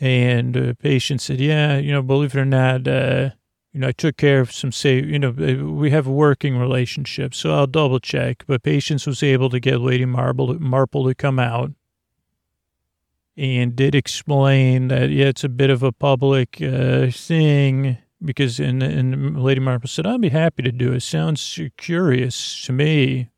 and 0.00 0.56
uh, 0.56 0.74
Patience 0.78 1.24
said, 1.24 1.40
yeah, 1.40 1.78
you 1.78 1.92
know, 1.92 2.02
believe 2.02 2.34
it 2.34 2.40
or 2.40 2.44
not, 2.44 2.88
uh, 2.88 3.30
you 3.72 3.80
know, 3.80 3.88
I 3.88 3.92
took 3.92 4.16
care 4.16 4.40
of 4.40 4.52
some 4.52 4.72
say, 4.72 5.02
you 5.02 5.18
know, 5.18 5.30
uh, 5.30 5.64
we 5.72 5.90
have 5.90 6.06
a 6.06 6.12
working 6.12 6.56
relationship, 6.56 7.34
so 7.34 7.52
I'll 7.54 7.66
double 7.66 8.00
check. 8.00 8.44
But 8.46 8.62
patience 8.62 9.06
was 9.06 9.22
able 9.22 9.50
to 9.50 9.60
get 9.60 9.80
Lady 9.80 10.04
Marble, 10.04 10.60
Marple 10.60 11.06
to 11.06 11.14
come 11.14 11.38
out 11.38 11.72
and 13.36 13.74
did 13.74 13.94
explain 13.94 14.88
that, 14.88 15.10
yeah, 15.10 15.26
it's 15.26 15.44
a 15.44 15.48
bit 15.48 15.70
of 15.70 15.82
a 15.82 15.92
public 15.92 16.60
uh, 16.62 17.10
thing 17.10 17.98
because, 18.24 18.60
and, 18.60 18.82
and 18.82 19.42
Lady 19.42 19.60
Marple 19.60 19.88
said, 19.88 20.06
I'd 20.06 20.20
be 20.20 20.30
happy 20.30 20.62
to 20.62 20.72
do 20.72 20.92
it. 20.92 21.00
Sounds 21.00 21.58
curious 21.76 22.62
to 22.64 22.72
me. 22.72 23.30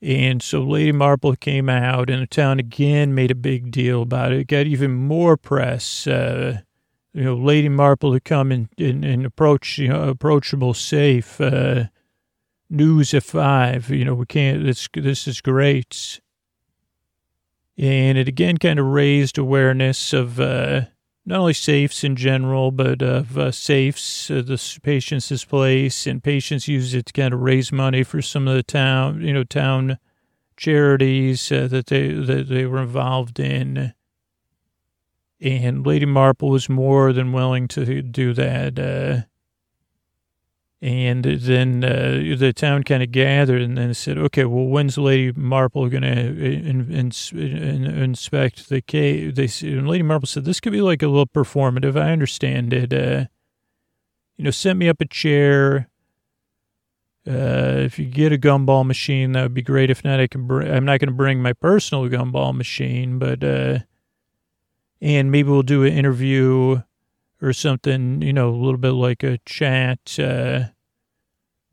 And 0.00 0.42
so 0.42 0.62
Lady 0.62 0.92
Marple 0.92 1.34
came 1.34 1.68
out, 1.68 2.08
and 2.08 2.22
the 2.22 2.26
town 2.26 2.60
again 2.60 3.14
made 3.14 3.32
a 3.32 3.34
big 3.34 3.72
deal 3.72 4.02
about 4.02 4.32
it. 4.32 4.40
it 4.40 4.44
got 4.46 4.66
even 4.66 4.94
more 4.94 5.36
press. 5.36 6.06
Uh, 6.06 6.60
you 7.12 7.24
know, 7.24 7.34
Lady 7.34 7.68
Marple 7.68 8.12
had 8.12 8.24
come 8.24 8.52
and, 8.52 8.68
and, 8.78 9.04
and 9.04 9.26
approach, 9.26 9.78
you 9.78 9.88
know, 9.88 10.08
approachable 10.08 10.72
safe. 10.72 11.40
Uh, 11.40 11.84
news 12.70 13.14
at 13.14 13.22
five. 13.22 13.90
You 13.90 14.04
know, 14.04 14.14
we 14.14 14.26
can't. 14.26 14.64
This 14.64 14.88
this 14.94 15.26
is 15.26 15.40
great. 15.40 16.20
And 17.76 18.18
it 18.18 18.26
again 18.28 18.56
kind 18.56 18.78
of 18.78 18.86
raised 18.86 19.38
awareness 19.38 20.12
of 20.12 20.40
uh, 20.40 20.82
not 21.28 21.40
only 21.40 21.52
safes 21.52 22.02
in 22.02 22.16
general, 22.16 22.70
but 22.70 23.02
of 23.02 23.36
uh, 23.36 23.52
safes, 23.52 24.30
uh, 24.30 24.42
the 24.42 24.78
patients' 24.82 25.44
place, 25.44 26.06
and 26.06 26.24
Patience 26.24 26.66
use 26.66 26.94
it 26.94 27.06
to 27.06 27.12
kind 27.12 27.34
of 27.34 27.40
raise 27.40 27.70
money 27.70 28.02
for 28.02 28.22
some 28.22 28.48
of 28.48 28.54
the 28.54 28.62
town, 28.62 29.20
you 29.20 29.34
know, 29.34 29.44
town 29.44 29.98
charities 30.56 31.52
uh, 31.52 31.68
that 31.68 31.86
they 31.86 32.12
that 32.12 32.48
they 32.48 32.64
were 32.64 32.80
involved 32.80 33.38
in. 33.38 33.92
And 35.40 35.86
Lady 35.86 36.06
Marple 36.06 36.48
was 36.48 36.68
more 36.68 37.12
than 37.12 37.32
willing 37.32 37.68
to 37.68 38.02
do 38.02 38.32
that. 38.32 39.26
Uh, 40.80 40.86
and 40.86 41.24
then 41.24 41.84
uh, 41.84 42.36
the 42.36 42.52
town 42.52 42.84
kind 42.84 43.02
of 43.02 43.10
gathered 43.10 43.60
and 43.62 43.76
then 43.76 43.92
said, 43.94 44.16
okay, 44.16 44.44
well, 44.44 44.66
when's 44.66 44.96
Lady 44.96 45.32
Marple 45.32 45.88
going 45.88 46.02
to 46.02 46.10
in, 46.10 46.90
in, 46.92 47.12
in, 47.38 47.84
inspect 47.84 48.68
the 48.68 48.80
cave? 48.80 49.34
They 49.34 49.48
and 49.68 49.88
Lady 49.88 50.04
Marple 50.04 50.26
said, 50.26 50.44
this 50.44 50.60
could 50.60 50.72
be 50.72 50.80
like 50.80 51.02
a 51.02 51.08
little 51.08 51.26
performative. 51.26 52.00
I 52.00 52.12
understand 52.12 52.72
it. 52.72 52.92
Uh, 52.92 53.26
you 54.36 54.44
know, 54.44 54.50
set 54.50 54.76
me 54.76 54.88
up 54.88 55.00
a 55.00 55.06
chair. 55.06 55.88
Uh, 57.26 57.82
if 57.84 57.98
you 57.98 58.06
get 58.06 58.32
a 58.32 58.38
gumball 58.38 58.86
machine, 58.86 59.32
that 59.32 59.42
would 59.42 59.54
be 59.54 59.62
great. 59.62 59.90
If 59.90 60.04
not, 60.04 60.20
I 60.20 60.28
can. 60.28 60.46
Br- 60.46 60.62
I'm 60.62 60.84
not 60.84 61.00
going 61.00 61.08
to 61.08 61.14
bring 61.14 61.42
my 61.42 61.52
personal 61.52 62.08
gumball 62.08 62.56
machine, 62.56 63.18
but 63.18 63.42
uh, 63.42 63.80
and 65.00 65.30
maybe 65.30 65.50
we'll 65.50 65.62
do 65.62 65.82
an 65.82 65.92
interview 65.92 66.82
or 67.40 67.52
something, 67.52 68.22
you 68.22 68.32
know, 68.32 68.50
a 68.50 68.56
little 68.56 68.78
bit 68.78 68.92
like 68.92 69.22
a 69.22 69.38
chat, 69.44 70.18
uh, 70.18 70.64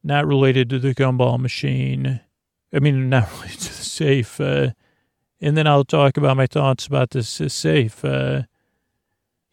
not 0.03 0.27
related 0.27 0.69
to 0.69 0.79
the 0.79 0.93
gumball 0.93 1.39
machine. 1.39 2.21
I 2.73 2.79
mean, 2.79 3.09
not 3.09 3.31
related 3.33 3.59
to 3.61 3.69
the 3.69 3.83
safe. 3.83 4.39
Uh, 4.39 4.71
and 5.41 5.57
then 5.57 5.67
I'll 5.67 5.85
talk 5.85 6.17
about 6.17 6.37
my 6.37 6.47
thoughts 6.47 6.87
about 6.87 7.11
this 7.11 7.29
safe. 7.29 8.05
Uh, 8.05 8.43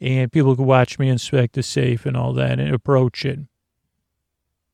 and 0.01 0.33
people 0.33 0.57
can 0.57 0.67
watch 0.67 0.99
me 0.99 1.09
inspect 1.09 1.55
the 1.55 1.63
safe 1.63 2.07
and 2.07 2.17
all 2.17 2.33
that 2.35 2.59
and 2.59 2.75
approach 2.75 3.25
it. 3.25 3.41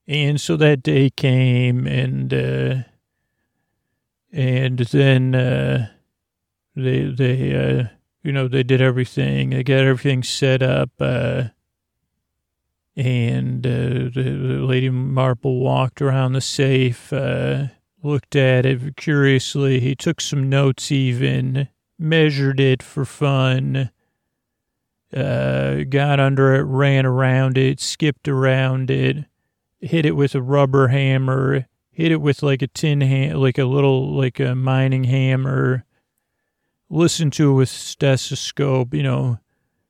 And 0.07 0.41
so 0.41 0.57
that 0.57 0.82
day 0.82 1.11
came 1.11 1.86
and, 1.86 2.32
uh, 2.32 2.74
and 4.32 4.78
then, 4.78 5.34
uh, 5.34 5.89
they, 6.74 7.05
they, 7.05 7.80
uh, 7.80 7.97
you 8.23 8.33
know, 8.33 8.49
they 8.49 8.62
did 8.62 8.81
everything. 8.81 9.51
They 9.51 9.62
got 9.62 9.81
everything 9.81 10.23
set 10.23 10.62
up. 10.62 10.91
Uh, 10.99 11.45
and 12.97 13.64
uh, 13.64 14.11
the, 14.12 14.59
lady 14.61 14.91
Marple 14.91 15.61
walked 15.61 16.03
around 16.03 16.33
the 16.33 16.41
safe, 16.41 17.12
uh, 17.12 17.66
looked 18.03 18.35
at 18.35 18.66
it 18.66 18.97
curiously. 18.97 19.79
He 19.79 19.95
took 19.95 20.21
some 20.21 20.49
notes, 20.49 20.91
even 20.91 21.69
measured 21.97 22.59
it 22.59 22.83
for 22.83 23.05
fun. 23.05 23.91
Uh, 25.14 25.85
got 25.89 26.19
under 26.19 26.55
it, 26.57 26.64
ran 26.64 27.07
around 27.07 27.57
it, 27.57 27.81
skipped 27.81 28.29
around 28.29 28.91
it, 28.91 29.25
hit 29.81 30.05
it 30.05 30.16
with 30.16 30.35
a 30.35 30.43
rubber 30.43 30.89
hammer, 30.89 31.66
hit 31.93 32.12
it 32.12 32.21
with 32.21 32.43
like 32.43 32.62
a 32.62 32.66
tin 32.66 33.01
ham, 33.01 33.37
like 33.37 33.59
a 33.59 33.64
little 33.64 34.12
like 34.12 34.41
a 34.41 34.55
mining 34.55 35.05
hammer 35.05 35.85
listened 36.91 37.32
to 37.34 37.51
it 37.51 37.55
with 37.55 37.68
stethoscope, 37.68 38.95
you 38.95 39.03
know, 39.03 39.39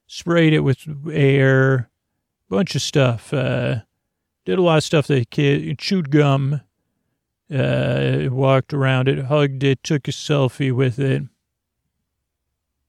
sprayed 0.06 0.52
it 0.52 0.60
with 0.60 0.78
air, 1.12 1.90
bunch 2.48 2.74
of 2.74 2.82
stuff. 2.82 3.32
Uh, 3.32 3.80
did 4.44 4.58
a 4.58 4.62
lot 4.62 4.78
of 4.78 4.84
stuff 4.84 5.06
that 5.08 5.30
kid 5.30 5.78
chewed 5.78 6.10
gum, 6.10 6.60
uh, 7.54 8.28
walked 8.30 8.72
around 8.72 9.08
it, 9.08 9.26
hugged 9.26 9.62
it, 9.62 9.82
took 9.82 10.08
a 10.08 10.10
selfie 10.10 10.72
with 10.72 10.98
it, 10.98 11.22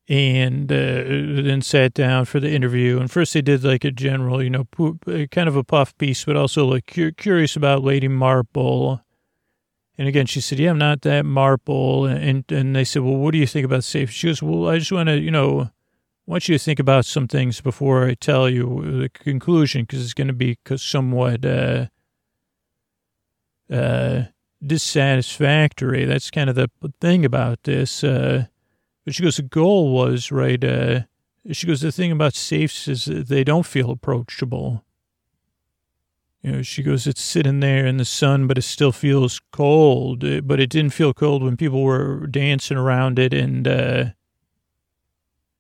and 0.08 0.72
uh, 0.72 1.44
then 1.44 1.62
sat 1.62 1.94
down 1.94 2.26
for 2.26 2.40
the 2.40 2.50
interview. 2.50 3.00
And 3.00 3.12
first 3.12 3.34
they 3.34 3.42
did 3.42 3.64
like 3.64 3.84
a 3.84 3.92
general, 3.92 4.42
you 4.42 4.50
know, 4.50 4.66
kind 5.32 5.50
of 5.50 5.56
a 5.56 5.64
puff 5.64 5.98
piece, 5.98 6.26
but 6.26 6.36
also 6.36 6.66
like 6.66 6.98
curious 7.18 7.56
about 7.56 7.84
Lady 7.84 8.08
Marple 8.08 9.02
and 10.00 10.08
again, 10.08 10.26
she 10.26 10.42
said, 10.42 10.58
yeah, 10.58 10.72
I'm 10.72 10.80
not 10.80 11.02
that 11.02 11.26
marple. 11.26 12.08
And, 12.08 12.44
and 12.50 12.76
they 12.76 12.86
said, 12.86 13.04
well, 13.04 13.18
what 13.18 13.34
do 13.34 13.38
you 13.38 13.46
think 13.46 13.66
about 13.66 13.84
safe? 13.84 14.10
She 14.10 14.28
goes, 14.28 14.42
well, 14.42 14.68
I 14.68 14.80
just 14.80 14.92
want 14.92 15.10
to, 15.10 15.20
you 15.20 15.30
know, 15.30 15.70
want 16.26 16.48
you 16.48 16.58
to 16.58 16.64
think 16.64 16.80
about 16.80 17.06
some 17.06 17.28
things 17.28 17.62
before 17.62 18.08
I 18.08 18.16
tell 18.16 18.50
you 18.50 19.00
the 19.02 19.10
conclusion, 19.10 19.84
because 19.84 20.04
it's 20.04 20.16
going 20.16 20.28
to 20.28 20.34
be 20.34 20.58
somewhat 20.78 21.46
uh, 21.46 21.88
uh, 23.72 24.24
dissatisfactory. 24.66 26.06
That's 26.06 26.32
kind 26.32 26.50
of 26.50 26.56
the 26.56 26.70
thing 27.00 27.26
about 27.26 27.64
this. 27.64 28.04
Uh, 28.04 28.46
But 29.06 29.16
she 29.16 29.24
goes, 29.24 29.38
the 29.38 29.44
goal 29.44 29.92
was, 29.92 30.32
right, 30.32 30.64
uh, 30.64 31.02
she 31.52 31.66
goes, 31.66 31.82
the 31.82 31.92
thing 31.92 32.12
about 32.12 32.36
safes 32.36 32.88
is 32.88 33.06
they 33.06 33.44
don't 33.44 33.66
feel 33.66 33.90
approachable. 33.90 34.84
You 36.42 36.52
know, 36.54 36.62
she 36.62 36.84
goes, 36.84 37.06
it's 37.06 37.22
sitting 37.22 37.60
there 37.60 37.86
in 37.86 37.98
the 37.98 38.06
sun, 38.06 38.48
but 38.48 38.58
it 38.58 38.62
still 38.62 38.94
feels 38.94 39.42
cold. 39.52 40.24
Uh, 40.24 40.42
But 40.42 40.60
it 40.60 40.70
didn't 40.70 40.94
feel 40.94 41.14
cold 41.14 41.44
when 41.44 41.58
people 41.58 41.84
were 41.84 42.28
dancing 42.28 42.78
around 42.78 43.20
it. 43.20 43.34
And, 43.34 43.68
uh, 43.68 44.06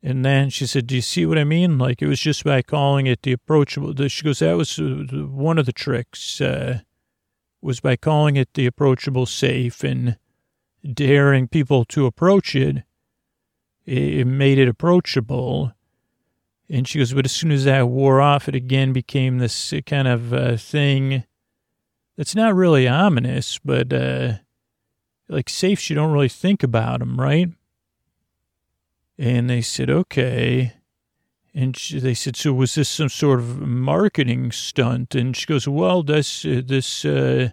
and 0.02 0.24
then 0.24 0.50
she 0.50 0.66
said, 0.66 0.88
do 0.88 0.96
you 0.96 1.02
see 1.02 1.26
what 1.26 1.38
I 1.38 1.44
mean? 1.44 1.78
Like 1.78 2.02
it 2.02 2.08
was 2.08 2.22
just 2.22 2.46
by 2.46 2.62
calling 2.62 3.08
it 3.08 3.24
the 3.24 3.34
approachable. 3.34 3.94
She 4.08 4.24
goes, 4.24 4.40
that 4.40 4.56
was 4.56 4.80
uh, 4.80 5.04
one 5.30 5.58
of 5.58 5.66
the 5.66 5.74
tricks, 5.74 6.40
uh, 6.40 6.80
was 7.62 7.82
by 7.82 7.98
calling 7.98 8.38
it 8.38 8.54
the 8.54 8.66
approachable 8.66 9.26
safe 9.26 9.84
and 9.84 10.18
daring 10.94 11.50
people 11.50 11.84
to 11.84 12.06
approach 12.06 12.56
it. 12.56 12.84
It, 13.86 14.20
it 14.20 14.26
made 14.26 14.58
it 14.58 14.70
approachable. 14.70 15.74
And 16.70 16.88
she 16.88 17.00
goes, 17.00 17.14
but 17.14 17.26
as 17.26 17.32
soon 17.32 17.52
as 17.52 17.66
that 17.66 17.88
wore 17.88 18.22
off, 18.22 18.48
it 18.48 18.56
again 18.56 18.94
became 18.94 19.40
this 19.40 19.74
kind 19.86 20.08
of 20.08 20.34
uh, 20.34 20.56
thing 20.56 21.24
that's 22.16 22.36
not 22.36 22.54
really 22.54 22.88
ominous, 22.88 23.60
but 23.60 23.92
uh, 23.92 24.34
like 25.28 25.50
safes, 25.50 25.90
you 25.90 25.96
don't 25.96 26.12
really 26.12 26.30
think 26.30 26.62
about 26.62 27.00
them, 27.00 27.20
right? 27.20 27.50
And 29.18 29.50
they 29.50 29.62
said, 29.62 29.90
okay. 29.90 30.74
And 31.56 31.76
she, 31.76 32.00
they 32.00 32.14
said, 32.14 32.36
so 32.36 32.54
was 32.54 32.76
this 32.76 32.88
some 32.88 33.10
sort 33.10 33.40
of 33.40 33.60
marketing 33.60 34.52
stunt? 34.52 35.16
And 35.16 35.36
she 35.36 35.48
goes, 35.48 35.68
well, 35.68 36.04
this, 36.04 36.46
uh, 36.46 36.62
this 36.64 37.04
uh, 37.04 37.50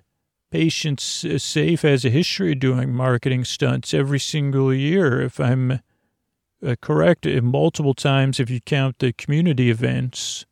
Patience's 0.50 1.42
safe 1.42 1.82
has 1.82 2.04
a 2.04 2.10
history 2.10 2.52
of 2.52 2.60
doing 2.60 2.92
marketing 2.92 3.44
stunts 3.44 3.94
every 3.94 4.20
single 4.20 4.72
year, 4.72 5.22
if 5.22 5.40
I'm 5.40 5.80
uh, 6.64 6.76
correct, 6.80 7.26
uh, 7.26 7.40
multiple 7.42 7.94
times 7.94 8.38
if 8.38 8.50
you 8.50 8.60
count 8.60 8.98
the 8.98 9.12
community 9.12 9.70
events. 9.70 10.46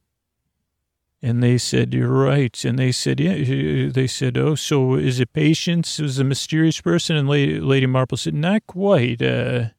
And 1.23 1.43
they 1.43 1.57
said, 1.57 1.95
you're 1.95 2.09
right. 2.09 2.65
And 2.65 2.79
they 2.79 2.93
said, 2.93 3.19
yeah, 3.19 3.89
they 3.91 4.07
said, 4.07 4.37
oh, 4.37 4.55
so 4.55 4.95
is 4.95 5.21
it 5.21 5.33
patience? 5.33 5.99
It 5.99 6.03
was 6.03 6.19
a 6.19 6.25
mysterious 6.25 6.81
person. 6.83 7.17
And 7.17 7.29
Lady, 7.29 7.61
Lady 7.61 7.87
Marple 7.87 8.19
said, 8.19 8.35
not 8.35 8.67
quite. 8.67 9.23
Uh, 9.23 9.71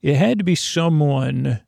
it 0.00 0.16
had 0.16 0.38
to 0.38 0.44
be 0.44 0.54
someone 0.54 1.60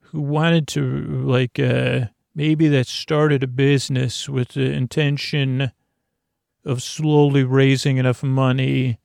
who 0.00 0.20
wanted 0.20 0.66
to, 0.68 0.82
like, 1.24 1.60
uh, 1.60 2.06
maybe 2.34 2.66
that 2.68 2.88
started 2.88 3.44
a 3.44 3.46
business 3.46 4.28
with 4.28 4.50
the 4.50 4.72
intention 4.72 5.70
of 6.64 6.82
slowly 6.82 7.44
raising 7.44 7.96
enough 7.96 8.22
money 8.22 8.98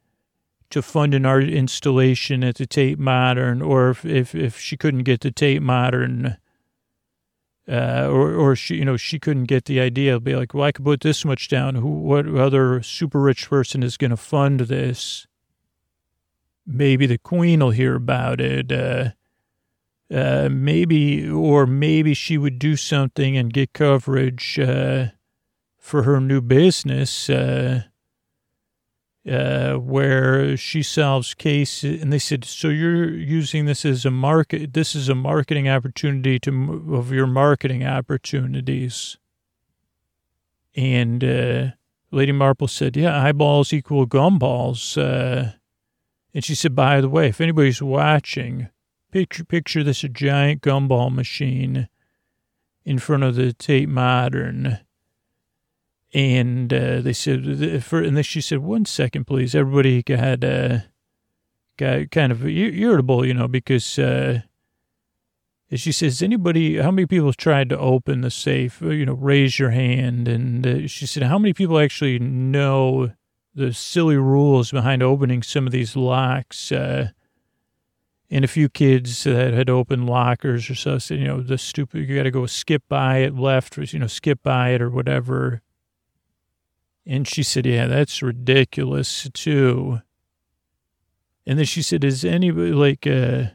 to 0.76 0.82
fund 0.82 1.14
an 1.14 1.26
art 1.26 1.48
installation 1.48 2.44
at 2.44 2.56
the 2.56 2.66
Tate 2.66 3.00
Modern, 3.00 3.62
or 3.62 3.92
if, 3.92 4.04
if, 4.04 4.36
if 4.36 4.60
she 4.60 4.76
couldn't 4.76 5.04
get 5.04 5.22
the 5.22 5.32
Tate 5.32 5.62
Modern, 5.62 6.36
uh, 7.66 8.10
or, 8.12 8.34
or 8.34 8.58
she, 8.58 8.76
you 8.76 8.84
know, 8.84 8.98
she 8.98 9.18
couldn't 9.18 9.46
get 9.46 9.64
the 9.64 9.80
idea, 9.80 10.20
be 10.20 10.36
like, 10.36 10.54
well, 10.54 10.66
I 10.66 10.74
could 10.74 10.84
put 10.84 11.00
this 11.00 11.24
much 11.24 11.48
down. 11.48 11.76
Who, 11.76 11.88
what 11.88 12.28
other 12.28 12.84
super 12.84 13.22
rich 13.22 13.50
person 13.50 13.84
is 13.84 13.96
going 13.96 14.12
to 14.12 14.18
fund 14.18 14.60
this? 14.60 15.28
Maybe 16.68 17.06
the 17.06 17.20
queen 17.20 17.62
will 17.62 17.72
hear 17.72 17.96
about 17.96 18.42
it. 18.42 18.70
Uh, 18.70 19.12
uh, 20.14 20.50
maybe, 20.52 21.26
or 21.26 21.66
maybe 21.66 22.14
she 22.14 22.38
would 22.38 22.60
do 22.60 22.76
something 22.76 23.38
and 23.38 23.54
get 23.54 23.72
coverage, 23.72 24.60
uh, 24.60 25.06
for 25.80 26.04
her 26.04 26.20
new 26.20 26.42
business, 26.42 27.30
uh, 29.30 29.74
where 29.74 30.56
she 30.56 30.84
solves 30.84 31.34
cases. 31.34 32.02
And 32.02 32.14
they 32.14 32.20
said, 32.20 32.46
so 32.46 32.70
you're 32.70 33.10
using 33.10 33.66
this 33.66 33.86
as 33.86 34.06
a 34.06 34.12
market, 34.12 34.74
this 34.74 34.96
is 34.96 35.10
a 35.10 35.16
marketing 35.16 35.68
opportunity 35.68 36.40
to, 36.40 36.94
of 36.94 37.12
your 37.12 37.28
marketing 37.28 37.86
opportunities. 37.86 39.18
And, 40.76 41.24
uh, 41.24 41.68
Lady 42.12 42.32
Marple 42.32 42.70
said, 42.70 42.96
yeah, 42.96 43.22
eyeballs 43.22 43.74
equal 43.74 44.08
gumballs. 44.08 44.98
Uh, 44.98 45.52
and 46.34 46.44
she 46.44 46.56
said, 46.56 46.76
by 46.76 47.02
the 47.02 47.10
way, 47.10 47.28
if 47.28 47.42
anybody's 47.42 47.82
watching, 47.82 48.70
picture, 49.12 49.44
picture 49.44 49.84
this 49.84 50.04
a 50.04 50.10
giant 50.10 50.62
gumball 50.62 51.14
machine 51.14 51.90
in 52.86 53.00
front 53.00 53.24
of 53.24 53.36
the 53.36 53.52
Tate 53.52 53.90
Modern. 53.90 54.80
And 56.14 56.74
uh, 56.74 57.02
they 57.02 57.14
said, 57.14 57.84
for, 57.84 58.02
and 58.02 58.16
then 58.16 58.24
she 58.24 58.40
said, 58.40 58.60
one 58.60 58.86
second, 58.86 59.26
please. 59.26 59.54
Everybody 59.54 60.02
got, 60.02 60.44
uh, 60.44 60.80
got 61.78 62.12
kind 62.12 62.32
of 62.32 62.46
irritable, 62.46 63.26
you 63.26 63.34
know, 63.34 63.48
because 63.50 64.00
uh, 64.00 64.42
she 65.74 65.92
says, 65.92 66.22
anybody, 66.22 66.78
how 66.78 66.92
many 66.92 67.06
people 67.06 67.34
tried 67.34 67.70
to 67.70 67.78
open 67.78 68.22
the 68.22 68.32
safe? 68.32 68.82
Uh, 68.82 68.90
You 68.90 69.06
know, 69.08 69.14
raise 69.14 69.60
your 69.60 69.72
hand. 69.72 70.28
And 70.28 70.66
uh, 70.66 70.88
she 70.88 71.06
said, 71.06 71.24
how 71.24 71.38
many 71.38 71.54
people 71.54 71.80
actually 71.80 72.20
know 72.20 73.12
the 73.54 73.74
silly 73.74 74.18
rules 74.18 74.72
behind 74.72 75.04
opening 75.04 75.44
some 75.44 75.66
of 75.66 75.74
these 75.74 75.98
locks? 75.98 76.72
Uh, 76.72 77.10
and 78.30 78.46
a 78.46 78.48
few 78.50 78.70
kids 78.70 79.24
that 79.24 79.54
had 79.54 79.70
opened 79.70 80.08
lockers 80.08 80.70
or 80.70 80.76
so 80.76 80.98
said, 80.98 81.20
you 81.20 81.28
know, 81.28 81.42
the 81.42 81.58
stupid, 81.58 82.08
you 82.08 82.16
got 82.16 82.24
to 82.24 82.32
go 82.32 82.46
skip 82.46 82.84
by 82.88 83.18
it 83.18 83.36
left, 83.36 83.78
you 83.78 84.00
know, 84.00 84.08
skip 84.08 84.42
by 84.44 84.70
it 84.70 84.82
or 84.82 84.90
whatever. 84.90 85.62
And 87.06 87.28
she 87.28 87.44
said, 87.44 87.66
yeah, 87.66 87.88
that's 87.88 88.22
ridiculous 88.22 89.30
too. 89.34 90.02
And 91.46 91.60
then 91.60 91.66
she 91.66 91.84
said, 91.84 92.04
is 92.04 92.26
anybody 92.26 92.72
like, 92.72 93.06
uh, 93.06 93.52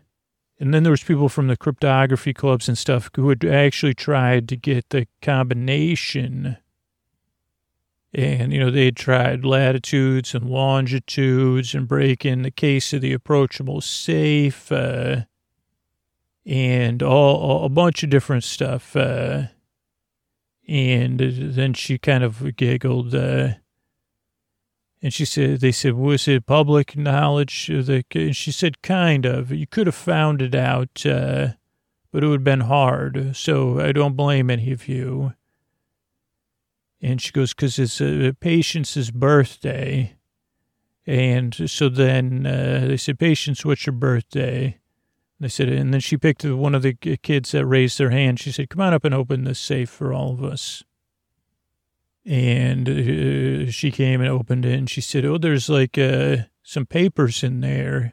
and 0.60 0.72
then 0.72 0.82
there 0.82 0.92
was 0.92 1.02
people 1.02 1.28
from 1.28 1.48
the 1.48 1.56
cryptography 1.56 2.32
clubs 2.32 2.68
and 2.68 2.78
stuff 2.78 3.10
who 3.16 3.28
had 3.28 3.44
actually 3.44 3.94
tried 3.94 4.48
to 4.50 4.56
get 4.56 4.90
the 4.90 5.06
combination. 5.22 6.58
And, 8.12 8.52
you 8.52 8.60
know, 8.60 8.70
they 8.70 8.86
had 8.86 8.96
tried 8.96 9.44
latitudes 9.44 10.34
and 10.34 10.48
longitudes 10.48 11.74
and 11.74 11.88
break 11.88 12.24
in 12.24 12.42
the 12.42 12.50
case 12.50 12.92
of 12.92 13.00
the 13.00 13.12
approachable 13.12 13.80
safe, 13.80 14.70
uh, 14.70 15.22
and 16.44 17.02
all, 17.02 17.64
a 17.64 17.68
bunch 17.68 18.02
of 18.02 18.10
different 18.10 18.44
stuff. 18.44 18.96
Uh, 18.96 19.44
and 20.70 21.18
then 21.18 21.74
she 21.74 21.98
kind 21.98 22.22
of 22.22 22.54
giggled, 22.54 23.12
uh, 23.12 23.54
and 25.02 25.12
she 25.12 25.24
said, 25.24 25.58
they 25.60 25.72
said, 25.72 25.94
was 25.94 26.28
it 26.28 26.46
public 26.46 26.96
knowledge? 26.96 27.68
And 27.68 28.36
she 28.36 28.52
said, 28.52 28.80
kind 28.80 29.26
of. 29.26 29.50
You 29.50 29.66
could 29.66 29.88
have 29.88 29.96
found 29.96 30.40
it 30.40 30.54
out, 30.54 31.04
uh, 31.04 31.48
but 32.12 32.22
it 32.22 32.28
would 32.28 32.40
have 32.40 32.44
been 32.44 32.60
hard. 32.60 33.34
So 33.34 33.80
I 33.80 33.90
don't 33.90 34.14
blame 34.14 34.48
any 34.48 34.70
of 34.70 34.86
you. 34.86 35.32
And 37.00 37.20
she 37.20 37.32
goes, 37.32 37.52
because 37.52 37.78
it's 37.78 38.00
uh, 38.00 38.32
Patience's 38.38 39.10
birthday. 39.10 40.16
And 41.06 41.68
so 41.68 41.88
then 41.88 42.46
uh, 42.46 42.84
they 42.86 42.98
said, 42.98 43.18
Patience, 43.18 43.64
what's 43.64 43.86
your 43.86 43.94
birthday? 43.94 44.78
They 45.40 45.48
said, 45.48 45.70
and 45.70 45.92
then 45.92 46.00
she 46.00 46.18
picked 46.18 46.44
one 46.44 46.74
of 46.74 46.82
the 46.82 46.92
kids 46.92 47.52
that 47.52 47.64
raised 47.64 47.96
their 47.96 48.10
hand. 48.10 48.38
She 48.38 48.52
said, 48.52 48.68
come 48.68 48.82
on 48.82 48.92
up 48.92 49.06
and 49.06 49.14
open 49.14 49.44
this 49.44 49.58
safe 49.58 49.88
for 49.88 50.12
all 50.12 50.34
of 50.34 50.44
us. 50.44 50.84
And 52.26 52.86
uh, 52.86 53.70
she 53.70 53.90
came 53.90 54.20
and 54.20 54.28
opened 54.28 54.66
it 54.66 54.78
and 54.78 54.90
she 54.90 55.00
said, 55.00 55.24
oh, 55.24 55.38
there's 55.38 55.70
like 55.70 55.96
uh, 55.96 56.36
some 56.62 56.84
papers 56.84 57.42
in 57.42 57.62
there. 57.62 58.12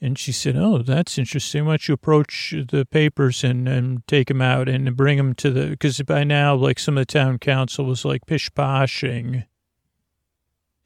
And 0.00 0.18
she 0.18 0.32
said, 0.32 0.56
oh, 0.56 0.78
that's 0.78 1.18
interesting. 1.18 1.66
Why 1.66 1.72
don't 1.72 1.88
you 1.88 1.94
approach 1.94 2.54
the 2.70 2.86
papers 2.86 3.44
and, 3.44 3.68
and 3.68 4.06
take 4.06 4.28
them 4.28 4.40
out 4.40 4.68
and 4.68 4.96
bring 4.96 5.18
them 5.18 5.34
to 5.34 5.50
the, 5.50 5.66
because 5.66 6.00
by 6.02 6.24
now, 6.24 6.54
like 6.54 6.78
some 6.78 6.96
of 6.96 7.02
the 7.02 7.12
town 7.12 7.38
council 7.38 7.84
was 7.84 8.06
like 8.06 8.24
pish-poshing. 8.24 9.44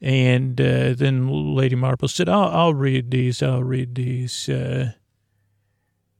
And 0.01 0.59
uh, 0.59 0.93
then 0.97 1.55
Lady 1.55 1.75
Marple 1.75 2.09
said, 2.09 2.27
I'll, 2.27 2.49
I'll 2.49 2.73
read 2.73 3.11
these. 3.11 3.41
I'll 3.41 3.63
read 3.63 3.95
these. 3.95 4.49
Uh, 4.49 4.93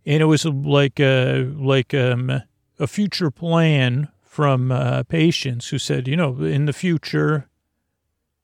and 0.06 0.22
it 0.22 0.26
was 0.26 0.46
like 0.46 1.00
uh, 1.00 1.44
like 1.56 1.94
um, 1.94 2.42
a 2.80 2.88
future 2.88 3.32
plan 3.32 4.10
from 4.22 4.72
uh, 4.72 5.04
Patience 5.04 5.70
who 5.70 5.78
said, 5.78 6.08
you 6.08 6.16
know, 6.16 6.42
in 6.44 6.66
the 6.66 6.74
future, 6.74 7.48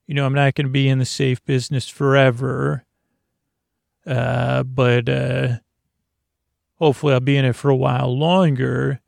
you 0.08 0.14
know, 0.14 0.26
I'm 0.26 0.34
not 0.34 0.56
going 0.56 0.68
to 0.68 0.72
be 0.72 0.88
in 0.88 1.00
the 1.00 1.06
safe 1.06 1.44
business 1.46 1.90
forever, 1.90 2.86
uh, 4.06 4.64
but 4.64 5.10
uh, 5.10 5.58
hopefully 6.76 7.14
I'll 7.14 7.20
be 7.20 7.38
in 7.38 7.46
it 7.46 7.56
for 7.56 7.70
a 7.70 7.76
while 7.76 8.16
longer. 8.18 9.02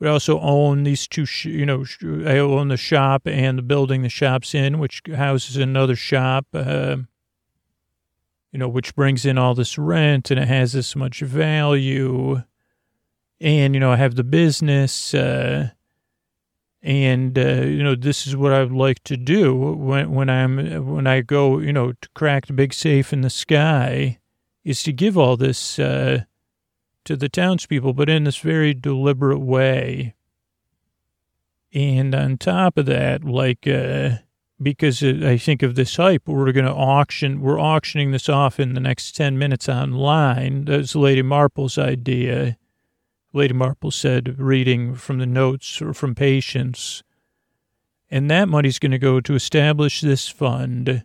I 0.00 0.06
also 0.06 0.38
own 0.40 0.84
these 0.84 1.08
two, 1.08 1.24
sh- 1.24 1.46
you 1.46 1.66
know, 1.66 1.84
sh- 1.84 2.04
I 2.04 2.38
own 2.38 2.68
the 2.68 2.76
shop 2.76 3.22
and 3.26 3.58
the 3.58 3.62
building 3.62 4.02
the 4.02 4.08
shop's 4.08 4.54
in, 4.54 4.78
which 4.78 5.02
houses 5.16 5.56
another 5.56 5.96
shop. 5.96 6.46
Uh, 6.52 6.98
you 8.52 8.58
know, 8.58 8.68
which 8.68 8.94
brings 8.94 9.24
in 9.24 9.38
all 9.38 9.54
this 9.54 9.78
rent 9.78 10.30
and 10.30 10.40
it 10.40 10.48
has 10.48 10.72
this 10.72 10.96
much 10.96 11.20
value. 11.20 12.42
And, 13.40 13.74
you 13.74 13.80
know, 13.80 13.92
I 13.92 13.96
have 13.96 14.16
the 14.16 14.24
business, 14.24 15.14
uh, 15.14 15.70
and, 16.82 17.38
uh, 17.38 17.62
you 17.62 17.82
know, 17.82 17.94
this 17.94 18.26
is 18.26 18.36
what 18.36 18.52
I 18.52 18.62
would 18.62 18.72
like 18.72 19.02
to 19.04 19.16
do 19.16 19.54
when, 19.54 20.12
when 20.12 20.30
I'm, 20.30 20.86
when 20.86 21.06
I 21.06 21.20
go, 21.20 21.58
you 21.58 21.72
know, 21.72 21.92
to 21.92 22.08
crack 22.14 22.46
the 22.46 22.52
big 22.52 22.72
safe 22.72 23.12
in 23.12 23.20
the 23.20 23.30
sky 23.30 24.18
is 24.64 24.82
to 24.84 24.92
give 24.92 25.18
all 25.18 25.36
this 25.36 25.78
uh, 25.78 26.24
to 27.04 27.16
the 27.16 27.28
townspeople, 27.28 27.94
but 27.94 28.08
in 28.08 28.24
this 28.24 28.38
very 28.38 28.74
deliberate 28.74 29.40
way. 29.40 30.14
And 31.72 32.14
on 32.14 32.38
top 32.38 32.78
of 32.78 32.86
that, 32.86 33.24
like, 33.24 33.66
uh, 33.66 34.18
because 34.60 35.02
I 35.02 35.36
think 35.36 35.62
of 35.62 35.74
this 35.74 35.96
hype, 35.96 36.26
we're 36.26 36.52
going 36.52 36.66
to 36.66 36.72
auction, 36.72 37.40
we're 37.40 37.60
auctioning 37.60 38.10
this 38.10 38.28
off 38.28 38.58
in 38.58 38.74
the 38.74 38.80
next 38.80 39.12
10 39.12 39.38
minutes 39.38 39.68
online. 39.68 40.64
That's 40.64 40.96
Lady 40.96 41.22
Marple's 41.22 41.78
idea. 41.78 42.56
Lady 43.32 43.54
Marple 43.54 43.90
said, 43.90 44.38
reading 44.38 44.94
from 44.94 45.18
the 45.18 45.26
notes 45.26 45.80
or 45.80 45.94
from 45.94 46.14
Patience. 46.14 47.02
And 48.10 48.30
that 48.30 48.48
money's 48.48 48.78
going 48.78 48.92
to 48.92 48.98
go 48.98 49.20
to 49.20 49.34
establish 49.34 50.00
this 50.00 50.28
fund 50.28 51.04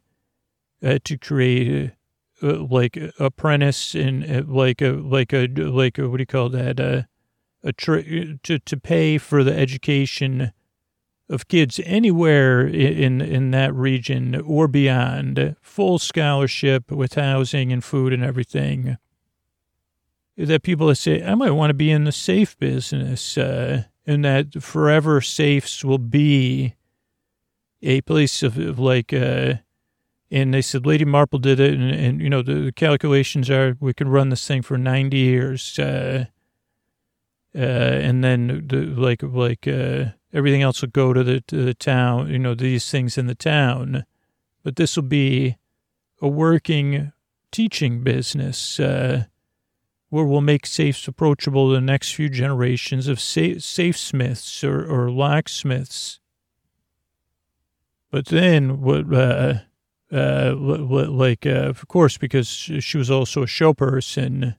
uh, 0.84 1.00
to 1.04 1.18
create 1.18 1.92
uh, 2.42 2.66
like 2.70 2.98
apprentice 3.20 3.94
and 3.94 4.24
uh, 4.30 4.44
like 4.48 4.82
a 4.82 4.92
like 4.92 5.34
a 5.34 5.48
like 5.48 5.98
a, 5.98 6.10
what 6.10 6.18
do 6.18 6.22
you 6.22 6.28
call 6.28 6.50
that 6.50 6.80
uh, 6.80 7.04
a 7.64 7.74
tra- 7.74 8.04
to 8.38 8.60
to 8.60 8.78
pay 8.78 9.18
for 9.18 9.44
the 9.44 9.58
education 9.58 10.52
of 11.34 11.48
kids 11.48 11.80
anywhere 11.84 12.66
in 12.66 13.22
in 13.22 13.52
that 13.52 13.74
region 13.74 14.36
or 14.42 14.68
beyond. 14.68 15.56
Full 15.62 16.00
scholarship 16.00 16.92
with 16.92 17.16
housing 17.16 17.72
and 17.72 17.84
food 17.84 18.14
and 18.14 18.24
everything. 18.24 18.98
That 20.38 20.64
people 20.64 20.94
say 20.96 21.24
i 21.24 21.36
might 21.36 21.52
want 21.52 21.70
to 21.70 21.76
be 21.76 21.92
in 21.92 22.06
the 22.06 22.12
safe 22.12 22.58
business 22.58 23.38
uh, 23.38 23.84
and 24.06 24.26
that 24.26 24.64
forever 24.64 25.22
safes 25.22 25.86
will 25.86 26.00
be 26.00 26.74
a 27.84 28.02
place 28.02 28.42
of, 28.42 28.58
of 28.58 28.80
like 28.80 29.14
uh, 29.14 29.56
and 30.32 30.52
they 30.52 30.64
said 30.64 30.86
Lady 30.86 31.06
Marple 31.06 31.38
did 31.38 31.60
it, 31.60 31.76
and, 31.76 31.92
and 31.92 32.22
you 32.22 32.30
know 32.30 32.42
the, 32.42 32.56
the, 32.56 32.72
calculations 32.72 33.52
are 33.52 33.78
we 33.80 33.94
can 33.94 34.10
run 34.10 34.30
this 34.30 34.48
thing 34.48 34.64
for 34.64 34.80
ninety 34.80 35.18
years, 35.18 35.78
uh, 35.78 36.26
uh, 37.56 37.60
and 37.60 38.24
then 38.24 38.66
the, 38.68 38.78
like 38.78 39.22
like 39.22 39.68
uh, 39.68 40.06
everything 40.34 40.62
else 40.62 40.82
will 40.82 40.90
go 40.90 41.14
to 41.14 41.24
the 41.24 41.42
to 41.42 41.64
the 41.64 41.74
town, 41.74 42.30
you 42.30 42.40
know 42.40 42.56
these 42.56 42.90
things 42.90 43.18
in 43.18 43.28
the 43.28 43.36
town, 43.36 44.06
but 44.64 44.76
this 44.76 44.96
will 44.96 45.04
be 45.04 45.58
a 46.22 46.28
working 46.28 47.12
teaching 47.52 48.04
business 48.04 48.80
uh, 48.80 49.26
where 50.10 50.26
we'll 50.26 50.42
make 50.42 50.66
safes 50.66 51.08
approachable 51.08 51.70
to 51.70 51.76
the 51.76 51.82
next 51.82 52.14
few 52.14 52.30
generations 52.30 53.08
of 53.08 53.20
safe, 53.20 53.64
safe 53.64 53.98
smiths 53.98 54.64
or, 54.64 54.86
or 54.86 55.12
locksmiths. 55.12 56.20
But 58.12 58.26
then 58.26 58.82
what? 58.82 59.12
Uh, 59.14 59.60
uh, 60.12 60.54
like, 60.56 61.46
uh, 61.48 61.70
of 61.70 61.88
course, 61.88 62.20
because 62.20 62.48
she 62.48 62.98
was 62.98 63.10
also 63.10 63.42
a 63.42 63.48
show 63.48 63.74
person, 63.74 64.56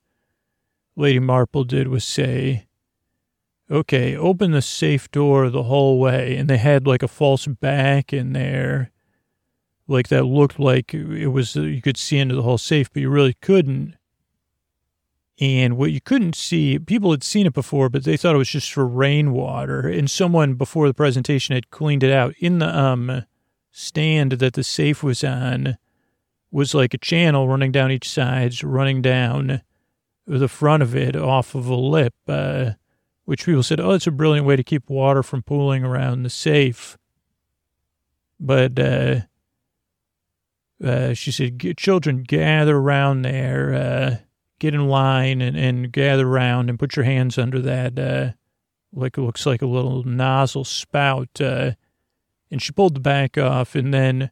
Lady 0.97 1.21
Marple 1.21 1.63
did 1.63 1.87
was 1.87 2.05
say, 2.05 2.67
okay, 3.70 4.16
open 4.16 4.53
the 4.53 4.62
safe 4.62 5.11
door 5.11 5.51
the 5.51 5.65
whole 5.65 5.99
way. 5.99 6.36
And 6.36 6.49
they 6.49 6.59
had 6.59 6.86
like 6.86 7.03
a 7.03 7.09
false 7.09 7.47
back 7.47 8.12
in 8.12 8.32
there, 8.32 8.91
like 9.86 10.09
that 10.09 10.24
looked 10.24 10.59
like 10.59 10.95
it 10.95 11.28
was, 11.28 11.57
you 11.57 11.82
could 11.82 11.97
see 11.97 12.19
into 12.19 12.35
the 12.35 12.43
whole 12.43 12.59
safe, 12.59 12.93
but 12.93 13.03
you 13.03 13.11
really 13.11 13.35
couldn't. 13.35 13.97
And 15.41 15.77
what 15.77 15.91
you 15.91 16.01
couldn't 16.01 16.36
see, 16.36 16.78
people 16.78 17.11
had 17.11 17.24
seen 17.24 17.47
it 17.47 17.55
before, 17.55 17.89
but 17.89 18.05
they 18.05 18.16
thought 18.16 18.36
it 18.36 18.39
was 18.39 18.49
just 18.49 18.73
for 18.73 18.86
rainwater. 18.86 19.81
And 19.89 20.09
someone 20.09 20.55
before 20.55 20.86
the 20.86 20.95
presentation 20.95 21.55
had 21.55 21.70
cleaned 21.70 22.05
it 22.05 22.12
out 22.12 22.35
in 22.39 22.61
the, 22.61 22.78
um, 22.78 23.24
stand 23.73 24.32
that 24.32 24.53
the 24.53 24.62
safe 24.62 25.03
was 25.03 25.24
on 25.24 25.77
was 26.53 26.73
like 26.73 26.95
a 26.95 26.99
channel 26.99 27.49
running 27.49 27.73
down 27.73 27.91
each 27.91 28.09
sides, 28.09 28.62
running 28.62 29.03
down 29.03 29.62
the 30.24 30.49
front 30.49 30.85
of 30.85 30.95
it 30.95 31.16
off 31.16 31.57
of 31.57 31.66
a 31.66 31.74
lip, 31.74 32.15
uh, 32.28 32.70
which 33.25 33.47
people 33.47 33.63
said, 33.63 33.81
oh, 33.81 33.93
it's 33.93 34.07
a 34.07 34.13
brilliant 34.13 34.47
way 34.47 34.57
to 34.57 34.63
keep 34.63 34.89
water 34.91 35.23
from 35.23 35.43
pooling 35.43 35.85
around 35.85 36.23
the 36.23 36.31
safe. 36.31 36.99
But 38.39 38.79
uh, 38.79 39.21
uh, 40.85 41.15
she 41.15 41.31
said, 41.31 41.77
children, 41.77 42.23
gather 42.23 42.77
around 42.77 43.23
there, 43.23 43.75
uh, 43.75 44.17
get 44.59 44.75
in 44.75 44.89
line 44.89 45.41
and, 45.41 45.57
and 45.57 45.91
gather 45.93 46.29
around 46.29 46.69
and 46.69 46.79
put 46.79 46.97
your 46.97 47.05
hands 47.05 47.39
under 47.39 47.61
that, 47.61 47.99
uh, 47.99 48.33
like 48.93 49.17
it 49.17 49.23
looks 49.23 49.47
like 49.47 49.63
a 49.63 49.67
little 49.67 50.05
nozzle 50.05 50.65
spout 50.65 51.41
uh, 51.41 51.73
and 52.51 52.63
she 52.63 52.73
pulled 52.73 52.95
the 52.95 53.01
back 53.01 53.37
off 53.37 53.75
and 53.75 53.93
then 53.93 54.31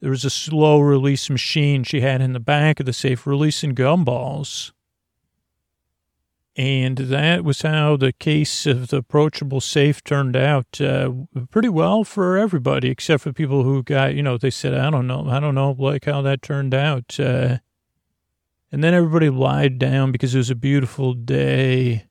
there 0.00 0.10
was 0.10 0.24
a 0.24 0.30
slow 0.30 0.80
release 0.80 1.30
machine 1.30 1.82
she 1.82 2.00
had 2.02 2.20
in 2.20 2.34
the 2.34 2.40
back 2.40 2.78
of 2.78 2.84
the 2.84 2.92
safe 2.92 3.26
releasing 3.26 3.74
gumballs. 3.74 4.72
And 6.56 6.96
that 6.98 7.42
was 7.42 7.62
how 7.62 7.96
the 7.96 8.12
case 8.12 8.64
of 8.64 8.88
the 8.88 8.98
approachable 8.98 9.60
safe 9.60 10.04
turned 10.04 10.36
out 10.36 10.80
uh, 10.80 11.10
pretty 11.50 11.68
well 11.68 12.04
for 12.04 12.36
everybody, 12.36 12.90
except 12.90 13.24
for 13.24 13.32
people 13.32 13.64
who 13.64 13.82
got, 13.82 14.14
you 14.14 14.22
know, 14.22 14.38
they 14.38 14.50
said, 14.50 14.72
I 14.72 14.88
don't 14.90 15.08
know, 15.08 15.28
I 15.28 15.40
don't 15.40 15.56
know, 15.56 15.74
like 15.76 16.04
how 16.04 16.22
that 16.22 16.42
turned 16.42 16.72
out. 16.72 17.18
Uh, 17.18 17.58
and 18.70 18.84
then 18.84 18.94
everybody 18.94 19.30
lied 19.30 19.80
down 19.80 20.12
because 20.12 20.34
it 20.34 20.38
was 20.38 20.50
a 20.50 20.54
beautiful 20.54 21.12
day, 21.12 22.06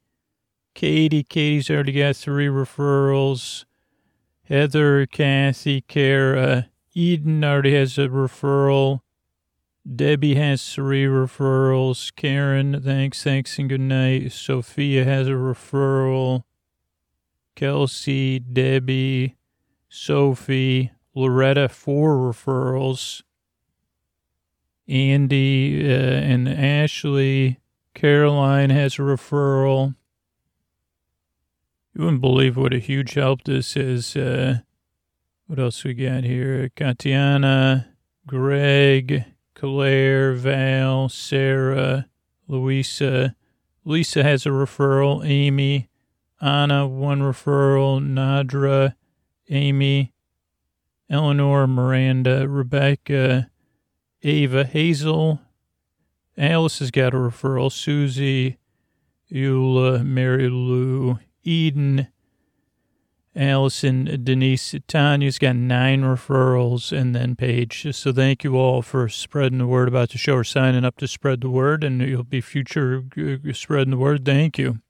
Katie. 0.78 1.24
Katie's 1.24 1.70
already 1.70 1.90
got 1.90 2.14
three 2.14 2.46
referrals. 2.46 3.64
Heather, 4.44 5.06
Kathy, 5.06 5.80
Kara. 5.80 6.68
Eden 6.94 7.42
already 7.42 7.74
has 7.74 7.98
a 7.98 8.02
referral. 8.02 9.00
Debbie 9.84 10.36
has 10.36 10.72
three 10.72 11.06
referrals. 11.06 12.14
Karen, 12.14 12.80
thanks, 12.80 13.24
thanks, 13.24 13.59
and 13.59 13.68
good 13.68 13.80
night. 13.80 14.30
Sophia 14.30 15.05
has 15.05 15.26
a 15.26 15.32
referral. 15.32 16.44
Kelsey, 17.56 18.38
Debbie, 18.38 19.34
Sophie, 19.88 20.92
Loretta, 21.12 21.68
four 21.68 22.14
referrals. 22.18 23.24
Andy 24.86 25.92
uh, 25.92 25.92
and 25.92 26.48
Ashley. 26.48 27.59
Caroline 27.94 28.70
has 28.70 28.94
a 28.94 29.02
referral. 29.02 29.96
You 31.98 32.04
wouldn't 32.04 32.20
believe 32.20 32.56
what 32.56 32.72
a 32.72 32.78
huge 32.78 33.14
help 33.14 33.42
this 33.42 33.76
is. 33.76 34.14
Uh, 34.14 34.60
what 35.48 35.58
else 35.58 35.82
we 35.82 35.94
got 35.94 36.22
here? 36.22 36.70
Katiana, 36.76 37.88
Greg, 38.24 39.24
Claire, 39.56 40.32
Val, 40.34 41.08
Sarah, 41.08 42.06
Louisa. 42.46 43.34
Lisa 43.84 44.22
has 44.22 44.46
a 44.46 44.50
referral. 44.50 45.28
Amy, 45.28 45.88
Anna, 46.40 46.86
one 46.86 47.18
referral. 47.18 48.00
Nadra, 48.00 48.94
Amy, 49.50 50.12
Eleanor, 51.10 51.66
Miranda, 51.66 52.48
Rebecca, 52.48 53.50
Ava, 54.22 54.64
Hazel. 54.64 55.40
Alice 56.36 56.78
has 56.78 56.92
got 56.92 57.12
a 57.12 57.16
referral. 57.16 57.72
Susie, 57.72 58.58
Eula, 59.32 60.06
Mary 60.06 60.48
Lou, 60.48 61.18
Eden, 61.48 62.08
Allison, 63.34 64.20
Denise, 64.22 64.74
Tanya's 64.86 65.38
got 65.38 65.56
nine 65.56 66.02
referrals, 66.02 66.92
and 66.96 67.14
then 67.14 67.36
Paige. 67.36 67.94
So 67.94 68.12
thank 68.12 68.44
you 68.44 68.56
all 68.56 68.82
for 68.82 69.08
spreading 69.08 69.58
the 69.58 69.66
word 69.66 69.88
about 69.88 70.10
the 70.10 70.18
show 70.18 70.34
or 70.34 70.44
signing 70.44 70.84
up 70.84 70.96
to 70.98 71.08
spread 71.08 71.40
the 71.40 71.48
word, 71.50 71.84
and 71.84 72.02
you'll 72.02 72.24
be 72.24 72.40
future 72.40 73.04
spreading 73.52 73.92
the 73.92 73.96
word. 73.96 74.24
Thank 74.24 74.58
you. 74.58 74.80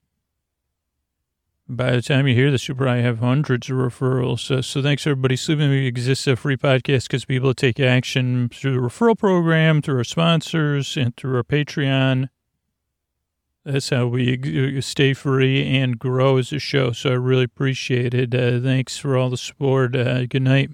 By 1.70 1.90
the 1.90 2.00
time 2.00 2.26
you 2.26 2.34
hear 2.34 2.50
this, 2.50 2.66
you'll 2.66 2.78
probably 2.78 3.02
have 3.02 3.18
hundreds 3.18 3.68
of 3.68 3.76
referrals. 3.76 4.64
So, 4.64 4.82
thanks, 4.82 5.06
everybody. 5.06 5.36
Sleep 5.36 5.58
With 5.58 5.68
Me 5.68 5.86
exists 5.86 6.26
a 6.26 6.34
free 6.34 6.56
podcast 6.56 7.04
because 7.04 7.26
people 7.26 7.52
take 7.52 7.78
action 7.78 8.48
through 8.48 8.72
the 8.72 8.80
referral 8.80 9.18
program, 9.18 9.82
through 9.82 9.98
our 9.98 10.04
sponsors, 10.04 10.96
and 10.96 11.14
through 11.14 11.36
our 11.36 11.44
Patreon. 11.44 12.30
That's 13.68 13.90
how 13.90 14.06
we 14.06 14.80
stay 14.80 15.12
free 15.12 15.76
and 15.76 15.98
grow 15.98 16.38
as 16.38 16.54
a 16.54 16.58
show. 16.58 16.92
So 16.92 17.10
I 17.10 17.14
really 17.14 17.44
appreciate 17.44 18.14
it. 18.14 18.34
Uh, 18.34 18.60
thanks 18.60 18.96
for 18.96 19.14
all 19.14 19.28
the 19.28 19.36
support. 19.36 19.94
Uh, 19.94 20.24
good 20.24 20.40
night. 20.40 20.70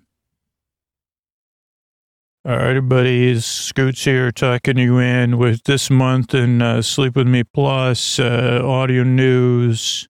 All 2.47 2.53
right, 2.53 2.69
everybody. 2.69 3.41
Scoots 3.41 4.05
here 4.05 4.31
talking 4.31 4.79
you 4.79 4.99
in 4.99 5.39
with 5.39 5.65
this 5.65 5.91
month 5.91 6.35
and 6.35 6.63
uh, 6.63 6.83
Sleep 6.83 7.17
With 7.17 7.27
Me 7.27 7.43
Plus, 7.43 8.21
uh, 8.21 8.61
audio 8.63 9.03
news. 9.03 10.07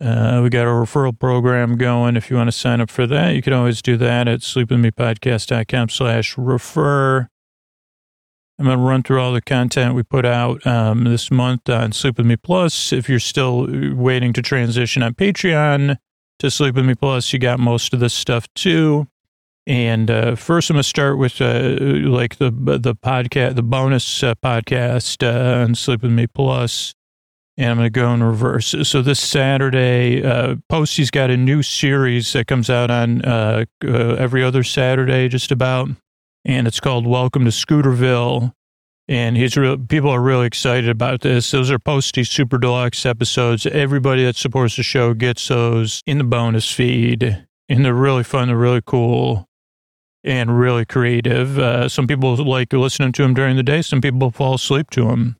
Uh, 0.00 0.40
we 0.42 0.50
got 0.50 0.62
a 0.62 0.70
referral 0.70 1.16
program 1.16 1.76
going. 1.76 2.16
If 2.16 2.28
you 2.28 2.36
want 2.36 2.48
to 2.48 2.52
sign 2.52 2.80
up 2.80 2.90
for 2.90 3.06
that, 3.06 3.36
you 3.36 3.42
can 3.42 3.52
always 3.52 3.82
do 3.82 3.96
that 3.98 4.26
at 4.26 4.40
sleepwithmepodcast.com 4.40 5.90
slash 5.90 6.36
refer. 6.36 7.28
I'm 8.58 8.64
going 8.64 8.76
to 8.76 8.84
run 8.84 9.04
through 9.04 9.20
all 9.20 9.32
the 9.32 9.40
content 9.40 9.94
we 9.94 10.02
put 10.02 10.26
out 10.26 10.66
um, 10.66 11.04
this 11.04 11.30
month 11.30 11.68
on 11.68 11.92
Sleep 11.92 12.16
With 12.16 12.26
Me 12.26 12.36
Plus. 12.36 12.92
If 12.92 13.08
you're 13.08 13.20
still 13.20 13.68
waiting 13.94 14.32
to 14.32 14.42
transition 14.42 15.00
on 15.00 15.14
Patreon 15.14 15.96
to 16.40 16.50
Sleep 16.50 16.74
With 16.74 16.84
Me 16.84 16.96
Plus, 16.96 17.32
you 17.32 17.38
got 17.38 17.60
most 17.60 17.94
of 17.94 18.00
this 18.00 18.14
stuff 18.14 18.52
too. 18.54 19.06
And 19.68 20.10
uh, 20.10 20.34
first, 20.34 20.70
I'm 20.70 20.74
going 20.74 20.82
to 20.82 20.88
start 20.88 21.18
with 21.18 21.40
uh, 21.40 21.76
like 22.08 22.38
the 22.38 22.50
the 22.50 22.96
podcast, 22.96 23.54
the 23.54 23.62
bonus 23.62 24.22
uh, 24.24 24.34
podcast 24.36 25.22
uh, 25.22 25.62
on 25.62 25.74
Sleep 25.74 26.02
With 26.02 26.10
Me 26.10 26.26
Plus, 26.26 26.94
and 27.58 27.70
I'm 27.70 27.76
going 27.76 27.86
to 27.86 27.90
go 27.90 28.12
in 28.12 28.22
reverse. 28.24 28.74
So 28.82 29.02
this 29.02 29.20
Saturday, 29.20 30.24
uh, 30.24 30.56
Posty's 30.68 31.10
got 31.10 31.30
a 31.30 31.36
new 31.36 31.62
series 31.62 32.32
that 32.32 32.46
comes 32.46 32.70
out 32.70 32.90
on 32.90 33.22
uh, 33.22 33.66
every 33.84 34.42
other 34.42 34.64
Saturday, 34.64 35.28
just 35.28 35.52
about 35.52 35.90
and 36.48 36.66
it's 36.66 36.80
called 36.80 37.06
Welcome 37.06 37.44
to 37.44 37.50
Scooterville. 37.50 38.54
And 39.06 39.36
he's 39.36 39.56
real, 39.56 39.76
people 39.76 40.08
are 40.10 40.20
really 40.20 40.46
excited 40.46 40.88
about 40.88 41.20
this. 41.20 41.50
Those 41.50 41.70
are 41.70 41.78
posty 41.78 42.24
super 42.24 42.56
deluxe 42.56 43.04
episodes. 43.04 43.66
Everybody 43.66 44.24
that 44.24 44.36
supports 44.36 44.76
the 44.76 44.82
show 44.82 45.12
gets 45.12 45.46
those 45.46 46.02
in 46.06 46.16
the 46.16 46.24
bonus 46.24 46.70
feed. 46.70 47.46
And 47.68 47.84
they're 47.84 47.92
really 47.92 48.24
fun. 48.24 48.48
They're 48.48 48.56
really 48.56 48.82
cool 48.84 49.46
and 50.24 50.58
really 50.58 50.86
creative. 50.86 51.58
Uh, 51.58 51.88
some 51.88 52.06
people 52.06 52.34
like 52.36 52.72
listening 52.72 53.12
to 53.12 53.22
them 53.22 53.34
during 53.34 53.56
the 53.56 53.62
day. 53.62 53.82
Some 53.82 54.00
people 54.00 54.30
fall 54.30 54.54
asleep 54.54 54.88
to 54.90 55.04
them. 55.04 55.36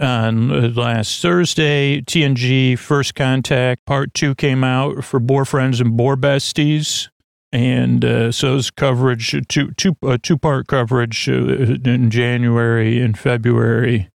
On 0.00 0.74
last 0.74 1.22
Thursday, 1.22 2.02
TNG 2.02 2.78
First 2.78 3.14
Contact 3.14 3.86
Part 3.86 4.12
2 4.12 4.34
came 4.34 4.64
out 4.64 5.02
for 5.02 5.18
Boar 5.18 5.46
Friends 5.46 5.80
and 5.80 5.96
Boar 5.96 6.16
Besties 6.16 7.08
and 7.52 8.04
uh, 8.04 8.32
so 8.32 8.56
it's 8.56 8.70
coverage 8.70 9.36
two 9.48 9.72
two 9.72 9.94
uh, 10.02 10.16
two 10.22 10.38
part 10.38 10.66
coverage 10.66 11.28
uh, 11.28 11.32
in 11.32 12.10
January 12.10 13.00
and 13.00 13.18
February. 13.18 14.08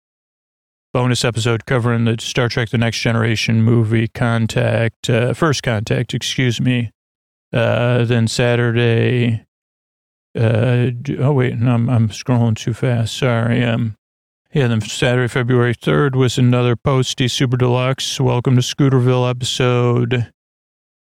Bonus 0.93 1.27
episode 1.27 1.67
covering 1.67 2.07
the 2.07 2.17
Star 2.19 2.49
Trek: 2.49 2.71
The 2.71 2.79
Next 2.79 3.01
Generation 3.01 3.63
movie 3.63 4.09
Contact, 4.09 5.11
uh, 5.11 5.35
First 5.35 5.63
Contact, 5.63 6.15
excuse 6.15 6.61
me. 6.61 6.91
Uh, 7.53 8.05
then 8.05 8.27
Saturday. 8.27 9.45
Uh, 10.35 10.91
oh 11.19 11.33
wait, 11.33 11.59
no, 11.59 11.75
I'm 11.75 11.91
I'm 11.91 12.09
scrolling 12.09 12.57
too 12.57 12.73
fast. 12.73 13.17
Sorry. 13.17 13.63
Um, 13.63 13.97
yeah. 14.53 14.69
Then 14.69 14.81
Saturday, 14.81 15.29
February 15.29 15.75
third 15.75 16.17
was 16.17 16.39
another 16.39 16.77
posty 16.77 17.29
super 17.29 17.59
deluxe. 17.59 18.19
Welcome 18.19 18.57
to 18.57 18.63
Scooterville 18.63 19.29
episode. 19.29 20.33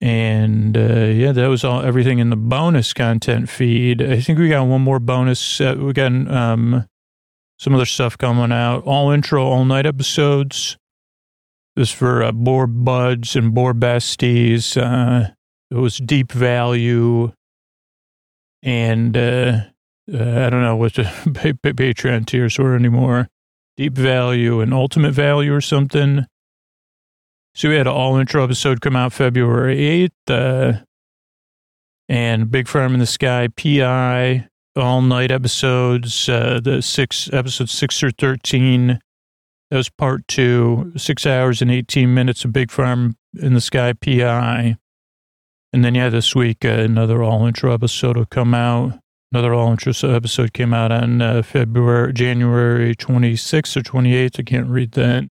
And 0.00 0.76
uh, 0.76 1.06
yeah, 1.06 1.32
that 1.32 1.46
was 1.46 1.64
all 1.64 1.80
everything 1.82 2.18
in 2.18 2.30
the 2.30 2.36
bonus 2.36 2.92
content 2.92 3.48
feed. 3.48 4.02
I 4.02 4.20
think 4.20 4.38
we 4.38 4.48
got 4.48 4.66
one 4.66 4.82
more 4.82 5.00
bonus. 5.00 5.60
Uh, 5.60 5.74
we 5.78 5.92
got 5.92 6.12
um, 6.30 6.86
some 7.58 7.74
other 7.74 7.86
stuff 7.86 8.18
coming 8.18 8.52
out. 8.52 8.84
All 8.84 9.10
intro, 9.10 9.44
all 9.44 9.64
night 9.64 9.86
episodes. 9.86 10.76
This 11.76 11.90
for 11.90 12.22
uh, 12.22 12.32
Boar 12.32 12.66
Buds 12.66 13.36
and 13.36 13.54
Boar 13.54 13.74
Besties. 13.74 14.76
Uh, 14.76 15.32
it 15.70 15.76
was 15.76 15.98
deep 15.98 16.32
value. 16.32 17.32
And 18.62 19.16
uh, 19.16 19.60
uh, 20.12 20.46
I 20.46 20.50
don't 20.50 20.62
know 20.62 20.76
what 20.76 20.94
the 20.94 21.02
Patreon 21.62 22.26
tiers 22.26 22.58
were 22.58 22.74
anymore. 22.74 23.28
Deep 23.76 23.94
value 23.94 24.60
and 24.60 24.72
ultimate 24.72 25.12
value 25.12 25.54
or 25.54 25.60
something. 25.60 26.26
So 27.56 27.70
we 27.70 27.76
had 27.76 27.86
an 27.86 27.94
all 27.94 28.18
intro 28.18 28.44
episode 28.44 28.82
come 28.82 28.96
out 28.96 29.14
February 29.14 30.10
8th. 30.28 30.76
Uh, 30.76 30.80
and 32.06 32.50
Big 32.50 32.68
Farm 32.68 32.92
in 32.92 33.00
the 33.00 33.06
Sky, 33.06 33.48
PI, 33.48 34.46
all 34.76 35.00
night 35.00 35.30
episodes, 35.30 36.28
uh, 36.28 36.60
the 36.62 36.82
six 36.82 37.32
episodes 37.32 37.72
six 37.72 38.02
or 38.02 38.10
13. 38.10 39.00
That 39.70 39.76
was 39.76 39.88
part 39.88 40.28
two, 40.28 40.92
six 40.98 41.24
hours 41.24 41.62
and 41.62 41.70
18 41.70 42.12
minutes 42.12 42.44
of 42.44 42.52
Big 42.52 42.70
Farm 42.70 43.16
in 43.40 43.54
the 43.54 43.62
Sky, 43.62 43.94
PI. 43.94 44.76
And 45.72 45.82
then, 45.82 45.94
yeah, 45.94 46.10
this 46.10 46.34
week, 46.34 46.62
uh, 46.62 46.68
another 46.68 47.22
all 47.22 47.46
intro 47.46 47.72
episode 47.72 48.18
will 48.18 48.26
come 48.26 48.52
out. 48.52 48.98
Another 49.32 49.54
all 49.54 49.70
intro 49.70 49.94
episode 50.14 50.52
came 50.52 50.74
out 50.74 50.92
on 50.92 51.22
uh, 51.22 51.40
February, 51.40 52.12
January 52.12 52.94
26th 52.94 53.78
or 53.78 53.80
28th. 53.80 54.40
I 54.40 54.42
can't 54.42 54.68
read 54.68 54.92
that. 54.92 55.30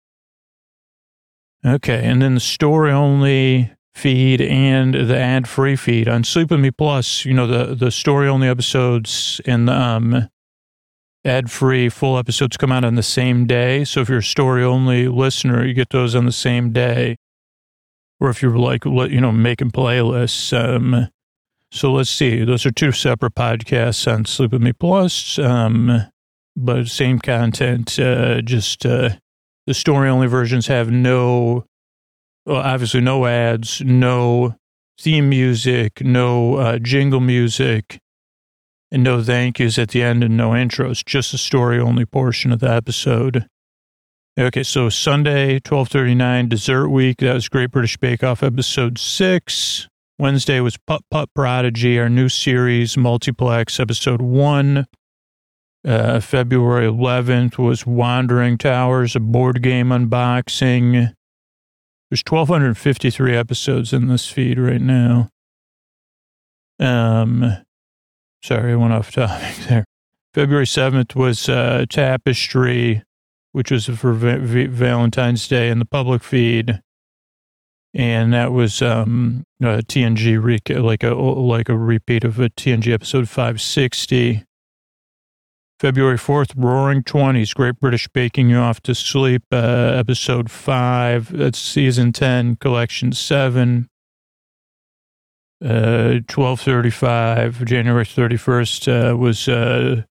Okay, 1.66 2.04
and 2.04 2.22
then 2.22 2.34
the 2.34 2.40
story 2.40 2.92
only 2.92 3.72
feed 3.94 4.42
and 4.42 4.94
the 4.96 5.18
ad 5.18 5.48
free 5.48 5.76
feed 5.76 6.08
on 6.08 6.24
Sleep 6.24 6.50
with 6.50 6.60
Me 6.60 6.72
Plus. 6.72 7.24
You 7.24 7.34
know 7.34 7.46
the 7.46 7.76
the 7.76 7.92
story 7.92 8.28
only 8.28 8.48
episodes 8.48 9.40
and 9.46 9.68
the 9.68 9.74
um, 9.74 10.30
ad 11.24 11.52
free 11.52 11.88
full 11.90 12.18
episodes 12.18 12.58
come 12.58 12.72
out 12.72 12.84
on 12.84 12.96
the 12.96 13.04
same 13.04 13.46
day. 13.46 13.84
So 13.84 14.02
if 14.02 14.10
you're 14.10 14.20
a 14.20 14.24
story 14.24 14.64
only 14.64 15.08
listener, 15.08 15.64
you 15.64 15.74
get 15.74 15.92
those 15.92 16.16
on 16.16 16.26
the 16.26 16.32
same 16.32 16.72
day. 16.72 17.18
Or 18.20 18.30
if 18.30 18.42
you're 18.42 18.58
like 18.58 18.86
you 18.86 19.22
know 19.22 19.32
making 19.32 19.72
playlists. 19.72 20.58
Um, 20.58 21.10
so 21.72 21.94
let's 21.94 22.10
see. 22.10 22.44
Those 22.44 22.66
are 22.66 22.72
two 22.72 22.92
separate 22.92 23.36
podcasts 23.36 24.12
on 24.12 24.26
Sleep 24.26 24.52
with 24.52 24.62
Me 24.62 24.74
Plus, 24.74 25.38
um, 25.40 26.08
but 26.56 26.88
same 26.88 27.20
content. 27.20 27.98
Uh, 28.00 28.42
just 28.42 28.86
uh, 28.86 29.12
the 29.68 29.74
story 29.74 30.10
only 30.10 30.28
versions 30.28 30.68
have 30.68 30.90
no, 30.90 31.66
well, 32.46 32.58
obviously, 32.58 33.02
no 33.02 33.26
ads, 33.26 33.82
no 33.82 34.56
theme 35.00 35.30
music, 35.30 36.02
no 36.02 36.56
uh, 36.56 36.78
jingle 36.80 37.20
music, 37.20 38.00
and 38.92 39.04
no 39.04 39.24
thank 39.24 39.60
yous 39.60 39.78
at 39.78 39.90
the 39.90 40.04
end 40.04 40.24
and 40.24 40.36
no 40.36 40.52
intros, 40.52 41.06
just 41.06 41.32
the 41.32 41.38
story 41.38 41.80
only 41.80 42.06
portion 42.06 42.52
of 42.52 42.60
the 42.60 42.72
episode. 42.72 43.48
Okay, 44.40 44.64
so 44.64 44.90
Sunday, 44.90 45.56
1239, 45.56 46.50
Dessert 46.50 46.90
Week. 46.90 47.18
That 47.18 47.34
was 47.34 47.50
Great 47.50 47.72
British 47.72 47.98
Bake 47.98 48.24
Off, 48.24 48.42
episode 48.44 48.98
six. 48.98 49.88
Wednesday 50.18 50.60
was 50.60 50.78
Putt 50.78 51.02
Putt 51.12 51.30
Prodigy, 51.34 52.00
our 52.00 52.10
new 52.10 52.30
series, 52.30 52.96
Multiplex, 52.96 53.80
episode 53.80 54.22
one. 54.22 54.88
Uh, 55.86 56.20
February 56.20 56.86
11th 56.86 57.58
was 57.58 57.88
Wandering 57.88 58.58
Towers, 58.58 59.16
a 59.16 59.20
board 59.20 59.64
game 59.64 59.90
unboxing. 59.90 61.14
There's 62.10 62.24
1,253 62.28 63.36
episodes 63.36 63.94
in 63.94 64.08
this 64.08 64.30
feed 64.30 64.60
right 64.60 64.82
now. 64.82 65.30
Um, 66.80 67.58
sorry, 68.44 68.74
I 68.74 68.76
went 68.76 68.94
off 68.94 69.12
topic 69.12 69.56
there. 69.70 69.86
February 70.34 70.66
7th 70.66 71.16
was 71.16 71.50
uh, 71.50 71.86
Tapestry, 71.90 73.04
which 73.52 73.72
was 73.72 73.88
for 73.88 74.14
va- 74.14 74.40
va- 74.40 74.68
Valentine's 74.68 75.48
Day 75.48 75.70
in 75.70 75.80
the 75.80 75.86
public 75.86 76.24
feed. 76.24 76.82
And 77.94 78.34
that 78.34 78.54
was 78.54 78.82
um, 78.82 79.44
a 79.60 79.80
TNG, 79.80 80.42
re- 80.42 80.60
like 80.80 81.04
a 81.04 81.14
like 81.14 81.68
a 81.68 81.78
repeat 81.78 82.24
of 82.24 82.40
a 82.40 82.50
TNG 82.50 82.94
episode 82.94 83.28
560. 83.28 84.46
February 85.82 86.18
4th, 86.18 86.54
Roaring 86.56 87.02
Twenties, 87.02 87.56
Great 87.56 87.80
British 87.80 88.08
Baking 88.10 88.52
You 88.52 88.58
Off 88.58 88.82
to 88.82 88.94
Sleep, 88.94 89.42
uh, 89.52 89.96
episode 89.98 90.52
5. 90.52 91.36
That's 91.36 91.58
season 91.58 92.14
10, 92.14 92.58
collection 92.58 93.14
7. 93.14 93.90
Uh, 95.60 96.22
1235, 96.30 97.66
January 97.66 98.06
31st, 98.06 99.14
uh, 99.14 99.18
was 99.18 99.48
uh, 99.48 100.04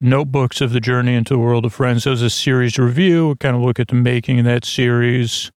Notebooks 0.00 0.62
of 0.62 0.72
the 0.72 0.80
Journey 0.80 1.14
into 1.14 1.34
the 1.34 1.38
World 1.38 1.66
of 1.66 1.74
Friends. 1.74 2.04
That 2.04 2.10
was 2.10 2.22
a 2.22 2.30
series 2.30 2.78
review. 2.78 3.36
Kind 3.38 3.54
of 3.54 3.60
look 3.60 3.78
at 3.78 3.88
the 3.88 3.96
making 3.96 4.38
of 4.38 4.46
that 4.46 4.64
series. 4.64 5.52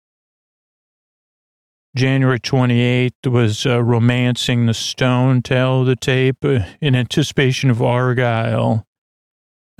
January 1.95 2.41
28th 2.41 3.31
was 3.31 3.65
uh, 3.65 3.81
Romancing 3.81 4.65
the 4.65 4.73
Stone, 4.73 5.43
of 5.49 5.85
the 5.85 5.95
Tape, 5.95 6.43
uh, 6.43 6.59
in 6.81 6.93
anticipation 6.93 7.69
of 7.69 7.77
Argylle, 7.77 8.83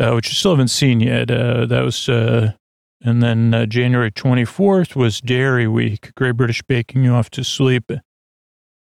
uh, 0.02 0.14
which 0.14 0.30
I 0.30 0.34
still 0.34 0.52
haven't 0.52 0.70
seen 0.70 1.00
yet. 1.00 1.30
Uh, 1.30 1.66
that 1.68 1.82
was, 1.82 2.10
uh, 2.10 2.54
and 3.02 3.22
then 3.22 3.54
uh, 3.54 3.66
January 3.68 4.12
24th 4.12 4.96
was 4.96 5.22
Dairy 5.22 5.68
Week, 5.68 6.12
Great 6.16 6.36
British 6.36 6.64
Baking 6.64 7.04
You 7.04 7.14
Off 7.14 7.30
to 7.32 7.44
Sleep, 7.44 7.92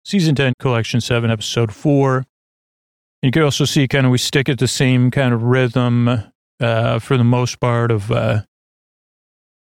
Season 0.05 0.35
10, 0.35 0.55
Collection 0.59 1.01
7, 1.01 1.30
Episode 1.30 1.72
4. 1.72 2.16
And 2.16 2.24
You 3.22 3.30
can 3.30 3.43
also 3.43 3.64
see 3.64 3.89
kind 3.89 4.05
of 4.05 4.12
we 4.12 4.18
stick 4.18 4.48
at 4.51 4.59
the 4.59 4.68
same 4.68 5.10
kind 5.10 5.32
of 5.32 5.43
rhythm 5.43 6.09
uh, 6.60 6.98
for 6.98 7.16
the 7.16 7.24
most 7.24 7.59
part 7.59 7.90
of 7.90 8.12
uh, 8.12 8.43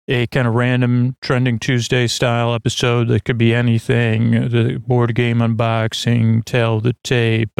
a 0.07 0.27
kind 0.27 0.47
of 0.47 0.53
random 0.53 1.15
trending 1.23 1.57
Tuesday 1.57 2.05
style 2.05 2.53
episode 2.53 3.07
that 3.07 3.23
could 3.23 3.37
be 3.37 3.53
anything 3.53 4.49
the 4.49 4.77
board 4.77 5.15
game 5.15 5.39
unboxing, 5.39 6.43
tell 6.45 6.79
the 6.79 6.95
tape, 7.03 7.51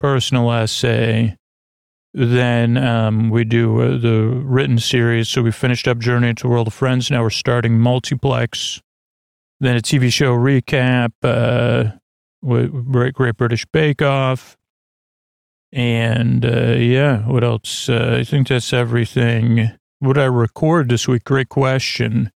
personal 0.00 0.50
essay. 0.52 1.36
Then 2.14 2.76
um, 2.76 3.30
we 3.30 3.44
do 3.44 3.80
uh, 3.80 3.98
the 3.98 4.42
written 4.44 4.78
series. 4.78 5.28
So 5.28 5.42
we 5.42 5.50
finished 5.50 5.88
up 5.88 5.98
Journey 5.98 6.28
into 6.28 6.48
World 6.48 6.66
of 6.66 6.74
Friends. 6.74 7.10
Now 7.10 7.22
we're 7.22 7.30
starting 7.30 7.78
multiplex. 7.78 8.82
Then 9.60 9.76
a 9.76 9.80
TV 9.80 10.12
show 10.12 10.36
recap, 10.36 11.12
uh, 11.22 11.92
Great, 12.44 13.14
Great 13.14 13.36
British 13.36 13.64
Bake 13.66 14.02
Off. 14.02 14.58
And 15.72 16.44
uh, 16.44 16.72
yeah, 16.72 17.20
what 17.28 17.44
else? 17.44 17.88
Uh, 17.88 18.18
I 18.20 18.24
think 18.24 18.48
that's 18.48 18.72
everything. 18.72 19.70
What 20.00 20.18
I 20.18 20.24
record 20.24 20.90
this 20.90 21.08
week? 21.08 21.24
Great 21.24 21.48
question. 21.48 22.30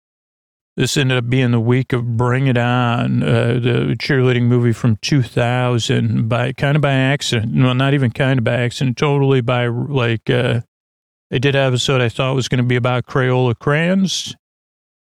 This 0.76 0.96
ended 0.96 1.18
up 1.18 1.30
being 1.30 1.52
the 1.52 1.60
week 1.60 1.92
of 1.92 2.16
Bring 2.16 2.48
It 2.48 2.58
On, 2.58 3.22
uh, 3.22 3.54
the 3.54 3.96
cheerleading 3.96 4.42
movie 4.42 4.72
from 4.72 4.96
2000, 4.96 6.28
by 6.28 6.52
kind 6.52 6.74
of 6.74 6.82
by 6.82 6.92
accident. 6.92 7.54
Well, 7.54 7.76
not 7.76 7.94
even 7.94 8.10
kind 8.10 8.38
of 8.38 8.44
by 8.44 8.54
accident, 8.54 8.96
totally 8.96 9.40
by 9.40 9.68
like. 9.68 10.28
Uh, 10.28 10.62
I 11.32 11.38
did 11.38 11.54
an 11.54 11.66
episode 11.66 12.00
I 12.00 12.08
thought 12.08 12.34
was 12.34 12.48
going 12.48 12.62
to 12.62 12.66
be 12.66 12.76
about 12.76 13.06
Crayola 13.06 13.58
crayons. 13.58 14.34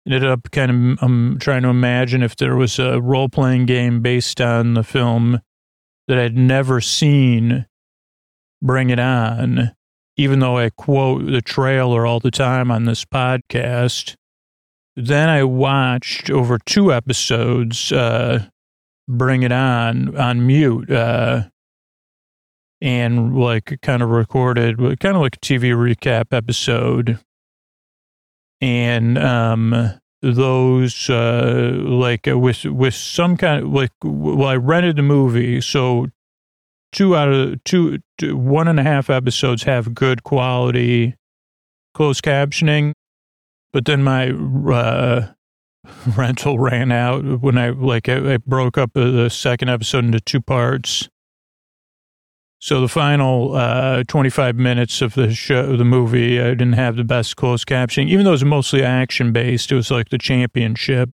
Ended 0.06 0.24
up 0.24 0.50
kind 0.50 0.70
of 0.70 1.02
um, 1.02 1.38
trying 1.40 1.62
to 1.62 1.68
imagine 1.68 2.22
if 2.22 2.36
there 2.36 2.56
was 2.56 2.78
a 2.78 3.00
role 3.00 3.30
playing 3.30 3.64
game 3.64 4.02
based 4.02 4.42
on 4.42 4.74
the 4.74 4.84
film 4.84 5.40
that 6.08 6.18
I'd 6.18 6.36
never 6.36 6.82
seen 6.82 7.66
Bring 8.62 8.90
It 8.90 9.00
On, 9.00 9.72
even 10.18 10.40
though 10.40 10.58
I 10.58 10.68
quote 10.68 11.24
the 11.24 11.40
trailer 11.40 12.06
all 12.06 12.20
the 12.20 12.30
time 12.30 12.70
on 12.70 12.84
this 12.84 13.06
podcast. 13.06 14.16
Then 14.96 15.28
I 15.28 15.42
watched 15.44 16.30
over 16.30 16.58
two 16.58 16.92
episodes, 16.92 17.90
uh, 17.90 18.46
Bring 19.08 19.42
It 19.42 19.52
On, 19.52 20.16
on 20.16 20.46
mute, 20.46 20.90
uh, 20.90 21.44
and 22.80 23.36
like 23.36 23.78
kind 23.82 24.02
of 24.02 24.10
recorded, 24.10 24.78
kind 25.00 25.16
of 25.16 25.22
like 25.22 25.36
a 25.36 25.40
TV 25.40 25.72
recap 25.72 26.32
episode. 26.32 27.18
And, 28.60 29.18
um, 29.18 30.00
those, 30.22 31.10
uh, 31.10 31.72
like 31.74 32.26
uh, 32.26 32.38
with, 32.38 32.64
with 32.64 32.94
some 32.94 33.36
kind 33.36 33.64
of 33.64 33.72
like, 33.72 33.90
well, 34.02 34.48
I 34.48 34.56
rented 34.56 34.96
the 34.96 35.02
movie. 35.02 35.60
So 35.60 36.06
two 36.92 37.16
out 37.16 37.28
of 37.28 37.62
two, 37.64 37.98
two, 38.16 38.36
one 38.36 38.68
and 38.68 38.80
a 38.80 38.84
half 38.84 39.10
episodes 39.10 39.64
have 39.64 39.94
good 39.94 40.22
quality 40.22 41.16
closed 41.94 42.24
captioning, 42.24 42.92
but 43.74 43.86
then 43.86 44.04
my 44.04 44.30
uh, 44.30 45.26
rental 46.16 46.60
ran 46.60 46.92
out 46.92 47.42
when 47.42 47.58
I 47.58 47.70
like 47.70 48.08
I, 48.08 48.34
I 48.34 48.36
broke 48.38 48.78
up 48.78 48.92
the 48.94 49.28
second 49.28 49.68
episode 49.68 50.04
into 50.04 50.20
two 50.20 50.40
parts. 50.40 51.08
So 52.60 52.80
the 52.80 52.88
final 52.88 53.54
uh, 53.54 54.04
25 54.04 54.56
minutes 54.56 55.02
of 55.02 55.14
the 55.14 55.34
show, 55.34 55.76
the 55.76 55.84
movie, 55.84 56.40
I 56.40 56.50
didn't 56.50 56.74
have 56.74 56.96
the 56.96 57.04
best 57.04 57.36
closed 57.36 57.66
captioning, 57.66 58.08
even 58.08 58.24
though 58.24 58.30
it 58.30 58.40
was 58.40 58.44
mostly 58.44 58.82
action 58.82 59.32
based. 59.32 59.70
It 59.70 59.74
was 59.74 59.90
like 59.90 60.08
the 60.08 60.18
championship. 60.18 61.10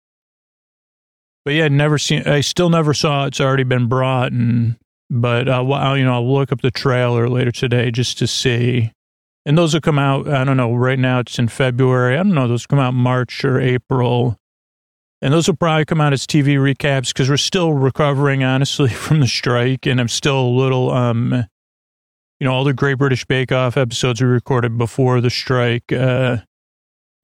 But 1.45 1.55
yeah, 1.55 1.67
I'd 1.67 1.73
never 1.73 1.97
seen. 1.97 2.27
I 2.27 2.41
still 2.41 2.69
never 2.69 2.93
saw. 2.93 3.27
It's 3.27 3.41
already 3.41 3.63
been 3.63 3.87
brought, 3.87 4.33
and 4.33 4.77
but 5.09 5.49
uh, 5.49 5.65
I'll, 5.65 5.97
you 5.97 6.05
know, 6.05 6.15
I'll 6.15 6.35
look 6.35 6.51
up 6.51 6.61
the 6.61 6.73
trailer 6.73 7.29
later 7.29 7.53
today 7.53 7.93
just 7.93 8.19
to 8.19 8.27
see. 8.27 8.93
And 9.49 9.57
those 9.57 9.73
will 9.73 9.81
come 9.81 9.99
out, 9.99 10.29
I 10.29 10.45
don't 10.45 10.59
know, 10.59 10.75
right 10.75 10.99
now 10.99 11.21
it's 11.21 11.39
in 11.39 11.49
February. 11.49 12.19
I 12.19 12.19
don't 12.19 12.35
know, 12.35 12.47
those 12.47 12.67
come 12.67 12.79
out 12.79 12.93
March 12.93 13.47
or 13.47 13.59
April. 13.59 14.37
And 15.23 15.33
those 15.33 15.49
will 15.49 15.57
probably 15.57 15.87
come 15.87 16.03
out 16.03 16.13
as 16.13 16.27
TV 16.27 16.59
recaps 16.59 17.15
because 17.15 17.31
we're 17.31 17.39
still 17.39 17.73
recovering, 17.73 18.45
honestly, 18.45 18.89
from 18.91 19.21
the 19.21 19.27
strike. 19.27 19.87
And 19.87 20.03
I'm 20.03 20.09
still 20.09 20.39
a 20.39 20.51
little, 20.51 20.91
um, 20.91 21.33
you 22.39 22.45
know, 22.47 22.53
all 22.53 22.63
the 22.63 22.75
Great 22.75 22.99
British 22.99 23.25
Bake 23.25 23.51
Off 23.51 23.79
episodes 23.79 24.21
we 24.21 24.29
recorded 24.29 24.77
before 24.77 25.23
the 25.23 25.31
strike. 25.31 25.91
Uh, 25.91 26.41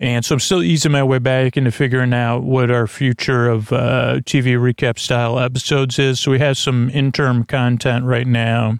and 0.01 0.25
so 0.25 0.37
I'm 0.37 0.41
still 0.41 0.63
easing 0.63 0.93
my 0.93 1.03
way 1.03 1.19
back 1.19 1.59
into 1.59 1.73
figuring 1.73 2.15
out 2.15 2.43
what 2.43 2.71
our 2.71 2.87
future 2.87 3.51
of 3.51 3.71
uh, 3.71 4.21
TV 4.25 4.57
recap 4.57 4.99
style 4.99 5.39
episodes 5.39 5.99
is. 5.99 6.21
So 6.21 6.31
we 6.31 6.39
have 6.39 6.57
some 6.57 6.89
interim 6.89 7.45
content 7.45 8.07
right 8.07 8.27
now 8.27 8.79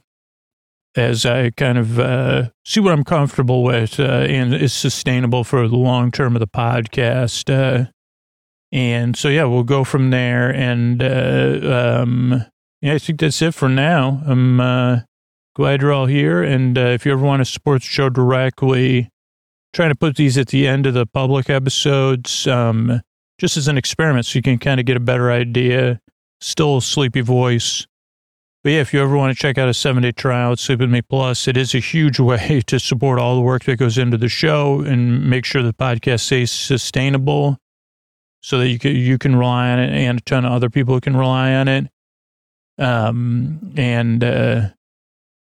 as 0.97 1.27
I 1.27 1.51
kind 1.51 1.79
of 1.79 1.99
uh, 1.99 2.51
see 2.65 2.81
what 2.81 2.93
I'm 2.93 3.05
comfortable 3.05 3.63
with 3.63 3.99
uh, 3.99 4.27
and 4.29 4.55
is 4.55 4.73
sustainable 4.73 5.45
for 5.45 5.67
the 5.69 5.77
long 5.77 6.11
term 6.11 6.37
of 6.37 6.41
the 6.41 6.47
podcast. 6.47 7.53
Uh, 7.53 7.91
and 8.73 9.17
so, 9.17 9.29
yeah, 9.29 9.45
we'll 9.45 9.63
go 9.63 9.85
from 9.85 10.11
there. 10.11 10.53
And 10.53 11.03
uh, 11.03 12.01
um, 12.03 12.45
yeah, 12.81 12.95
I 12.95 12.99
think 12.99 13.21
that's 13.21 13.41
it 13.43 13.55
for 13.55 13.69
now. 13.69 14.23
I'm 14.27 15.05
glad 15.55 15.83
you're 15.83 15.93
all 15.93 16.07
here. 16.07 16.43
And 16.43 16.77
if 16.77 17.07
you 17.07 17.13
ever 17.13 17.25
want 17.25 17.41
to 17.41 17.45
support 17.45 17.83
the 17.83 17.89
show 17.89 18.09
directly, 18.09 19.11
trying 19.75 19.91
to 19.91 19.97
put 19.97 20.17
these 20.17 20.39
at 20.39 20.49
the 20.49 20.67
end 20.67 20.87
of 20.87 20.95
the 20.95 21.07
public 21.07 21.51
episodes 21.51 22.47
um, 22.47 23.01
just 23.39 23.57
as 23.57 23.69
an 23.69 23.77
experiment 23.77 24.25
so 24.25 24.39
you 24.39 24.43
can 24.43 24.59
kind 24.59 24.81
of 24.81 24.87
get 24.87 24.97
a 24.97 25.01
better 25.01 25.31
idea. 25.31 26.01
Still 26.41 26.79
a 26.79 26.83
sleepy 26.83 27.21
voice. 27.21 27.87
But 28.65 28.73
yeah, 28.73 28.81
if 28.81 28.95
you 28.95 29.03
ever 29.03 29.15
want 29.15 29.37
to 29.37 29.39
check 29.39 29.59
out 29.59 29.69
a 29.69 29.75
seven 29.75 30.03
day 30.03 30.13
trial 30.13 30.53
at 30.53 30.59
Sleep 30.59 30.81
With 30.81 30.89
Me 30.89 31.03
Plus, 31.03 31.47
it 31.47 31.59
is 31.59 31.75
a 31.75 31.81
huge 31.81 32.19
way 32.31 32.63
to 32.67 32.81
support 32.81 33.19
all 33.19 33.35
the 33.37 33.43
work 33.43 33.65
that 33.65 33.77
goes 33.77 33.99
into 33.99 34.17
the 34.17 34.31
show 34.31 34.81
and 34.81 35.29
make 35.29 35.45
sure 35.45 35.63
the 35.63 35.75
podcast 35.75 36.21
stays 36.21 36.51
sustainable 36.51 37.59
so 38.41 38.59
that 38.59 38.69
you 38.69 38.79
can, 38.79 38.97
you 38.97 39.19
can 39.19 39.37
rely 39.37 39.71
on 39.71 39.79
it 39.79 39.91
and 39.91 40.19
a 40.19 40.23
ton 40.23 40.47
of 40.47 40.53
other 40.53 40.71
people 40.71 40.99
can 40.99 41.15
rely 41.15 41.53
on 41.53 41.69
it. 41.69 41.89
Um, 42.79 43.75
and, 43.77 44.25
uh, 44.25 44.69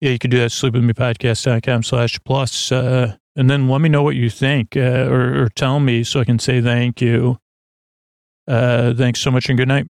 yeah, 0.01 0.09
you 0.09 0.19
can 0.19 0.29
do 0.29 0.37
that 0.39 0.45
at 0.45 0.51
sleepwithmepodcast.com 0.51 1.83
slash 1.83 2.19
plus. 2.25 2.73
Uh, 2.73 3.15
and 3.37 3.49
then 3.49 3.69
let 3.69 3.79
me 3.79 3.87
know 3.87 4.03
what 4.03 4.17
you 4.17 4.29
think 4.29 4.75
uh, 4.75 5.07
or, 5.09 5.43
or 5.43 5.49
tell 5.49 5.79
me 5.79 6.03
so 6.03 6.19
I 6.19 6.25
can 6.25 6.39
say 6.39 6.61
thank 6.61 6.99
you. 6.99 7.37
Uh, 8.49 8.93
thanks 8.93 9.21
so 9.21 9.31
much 9.31 9.47
and 9.47 9.57
good 9.57 9.69
night. 9.69 9.87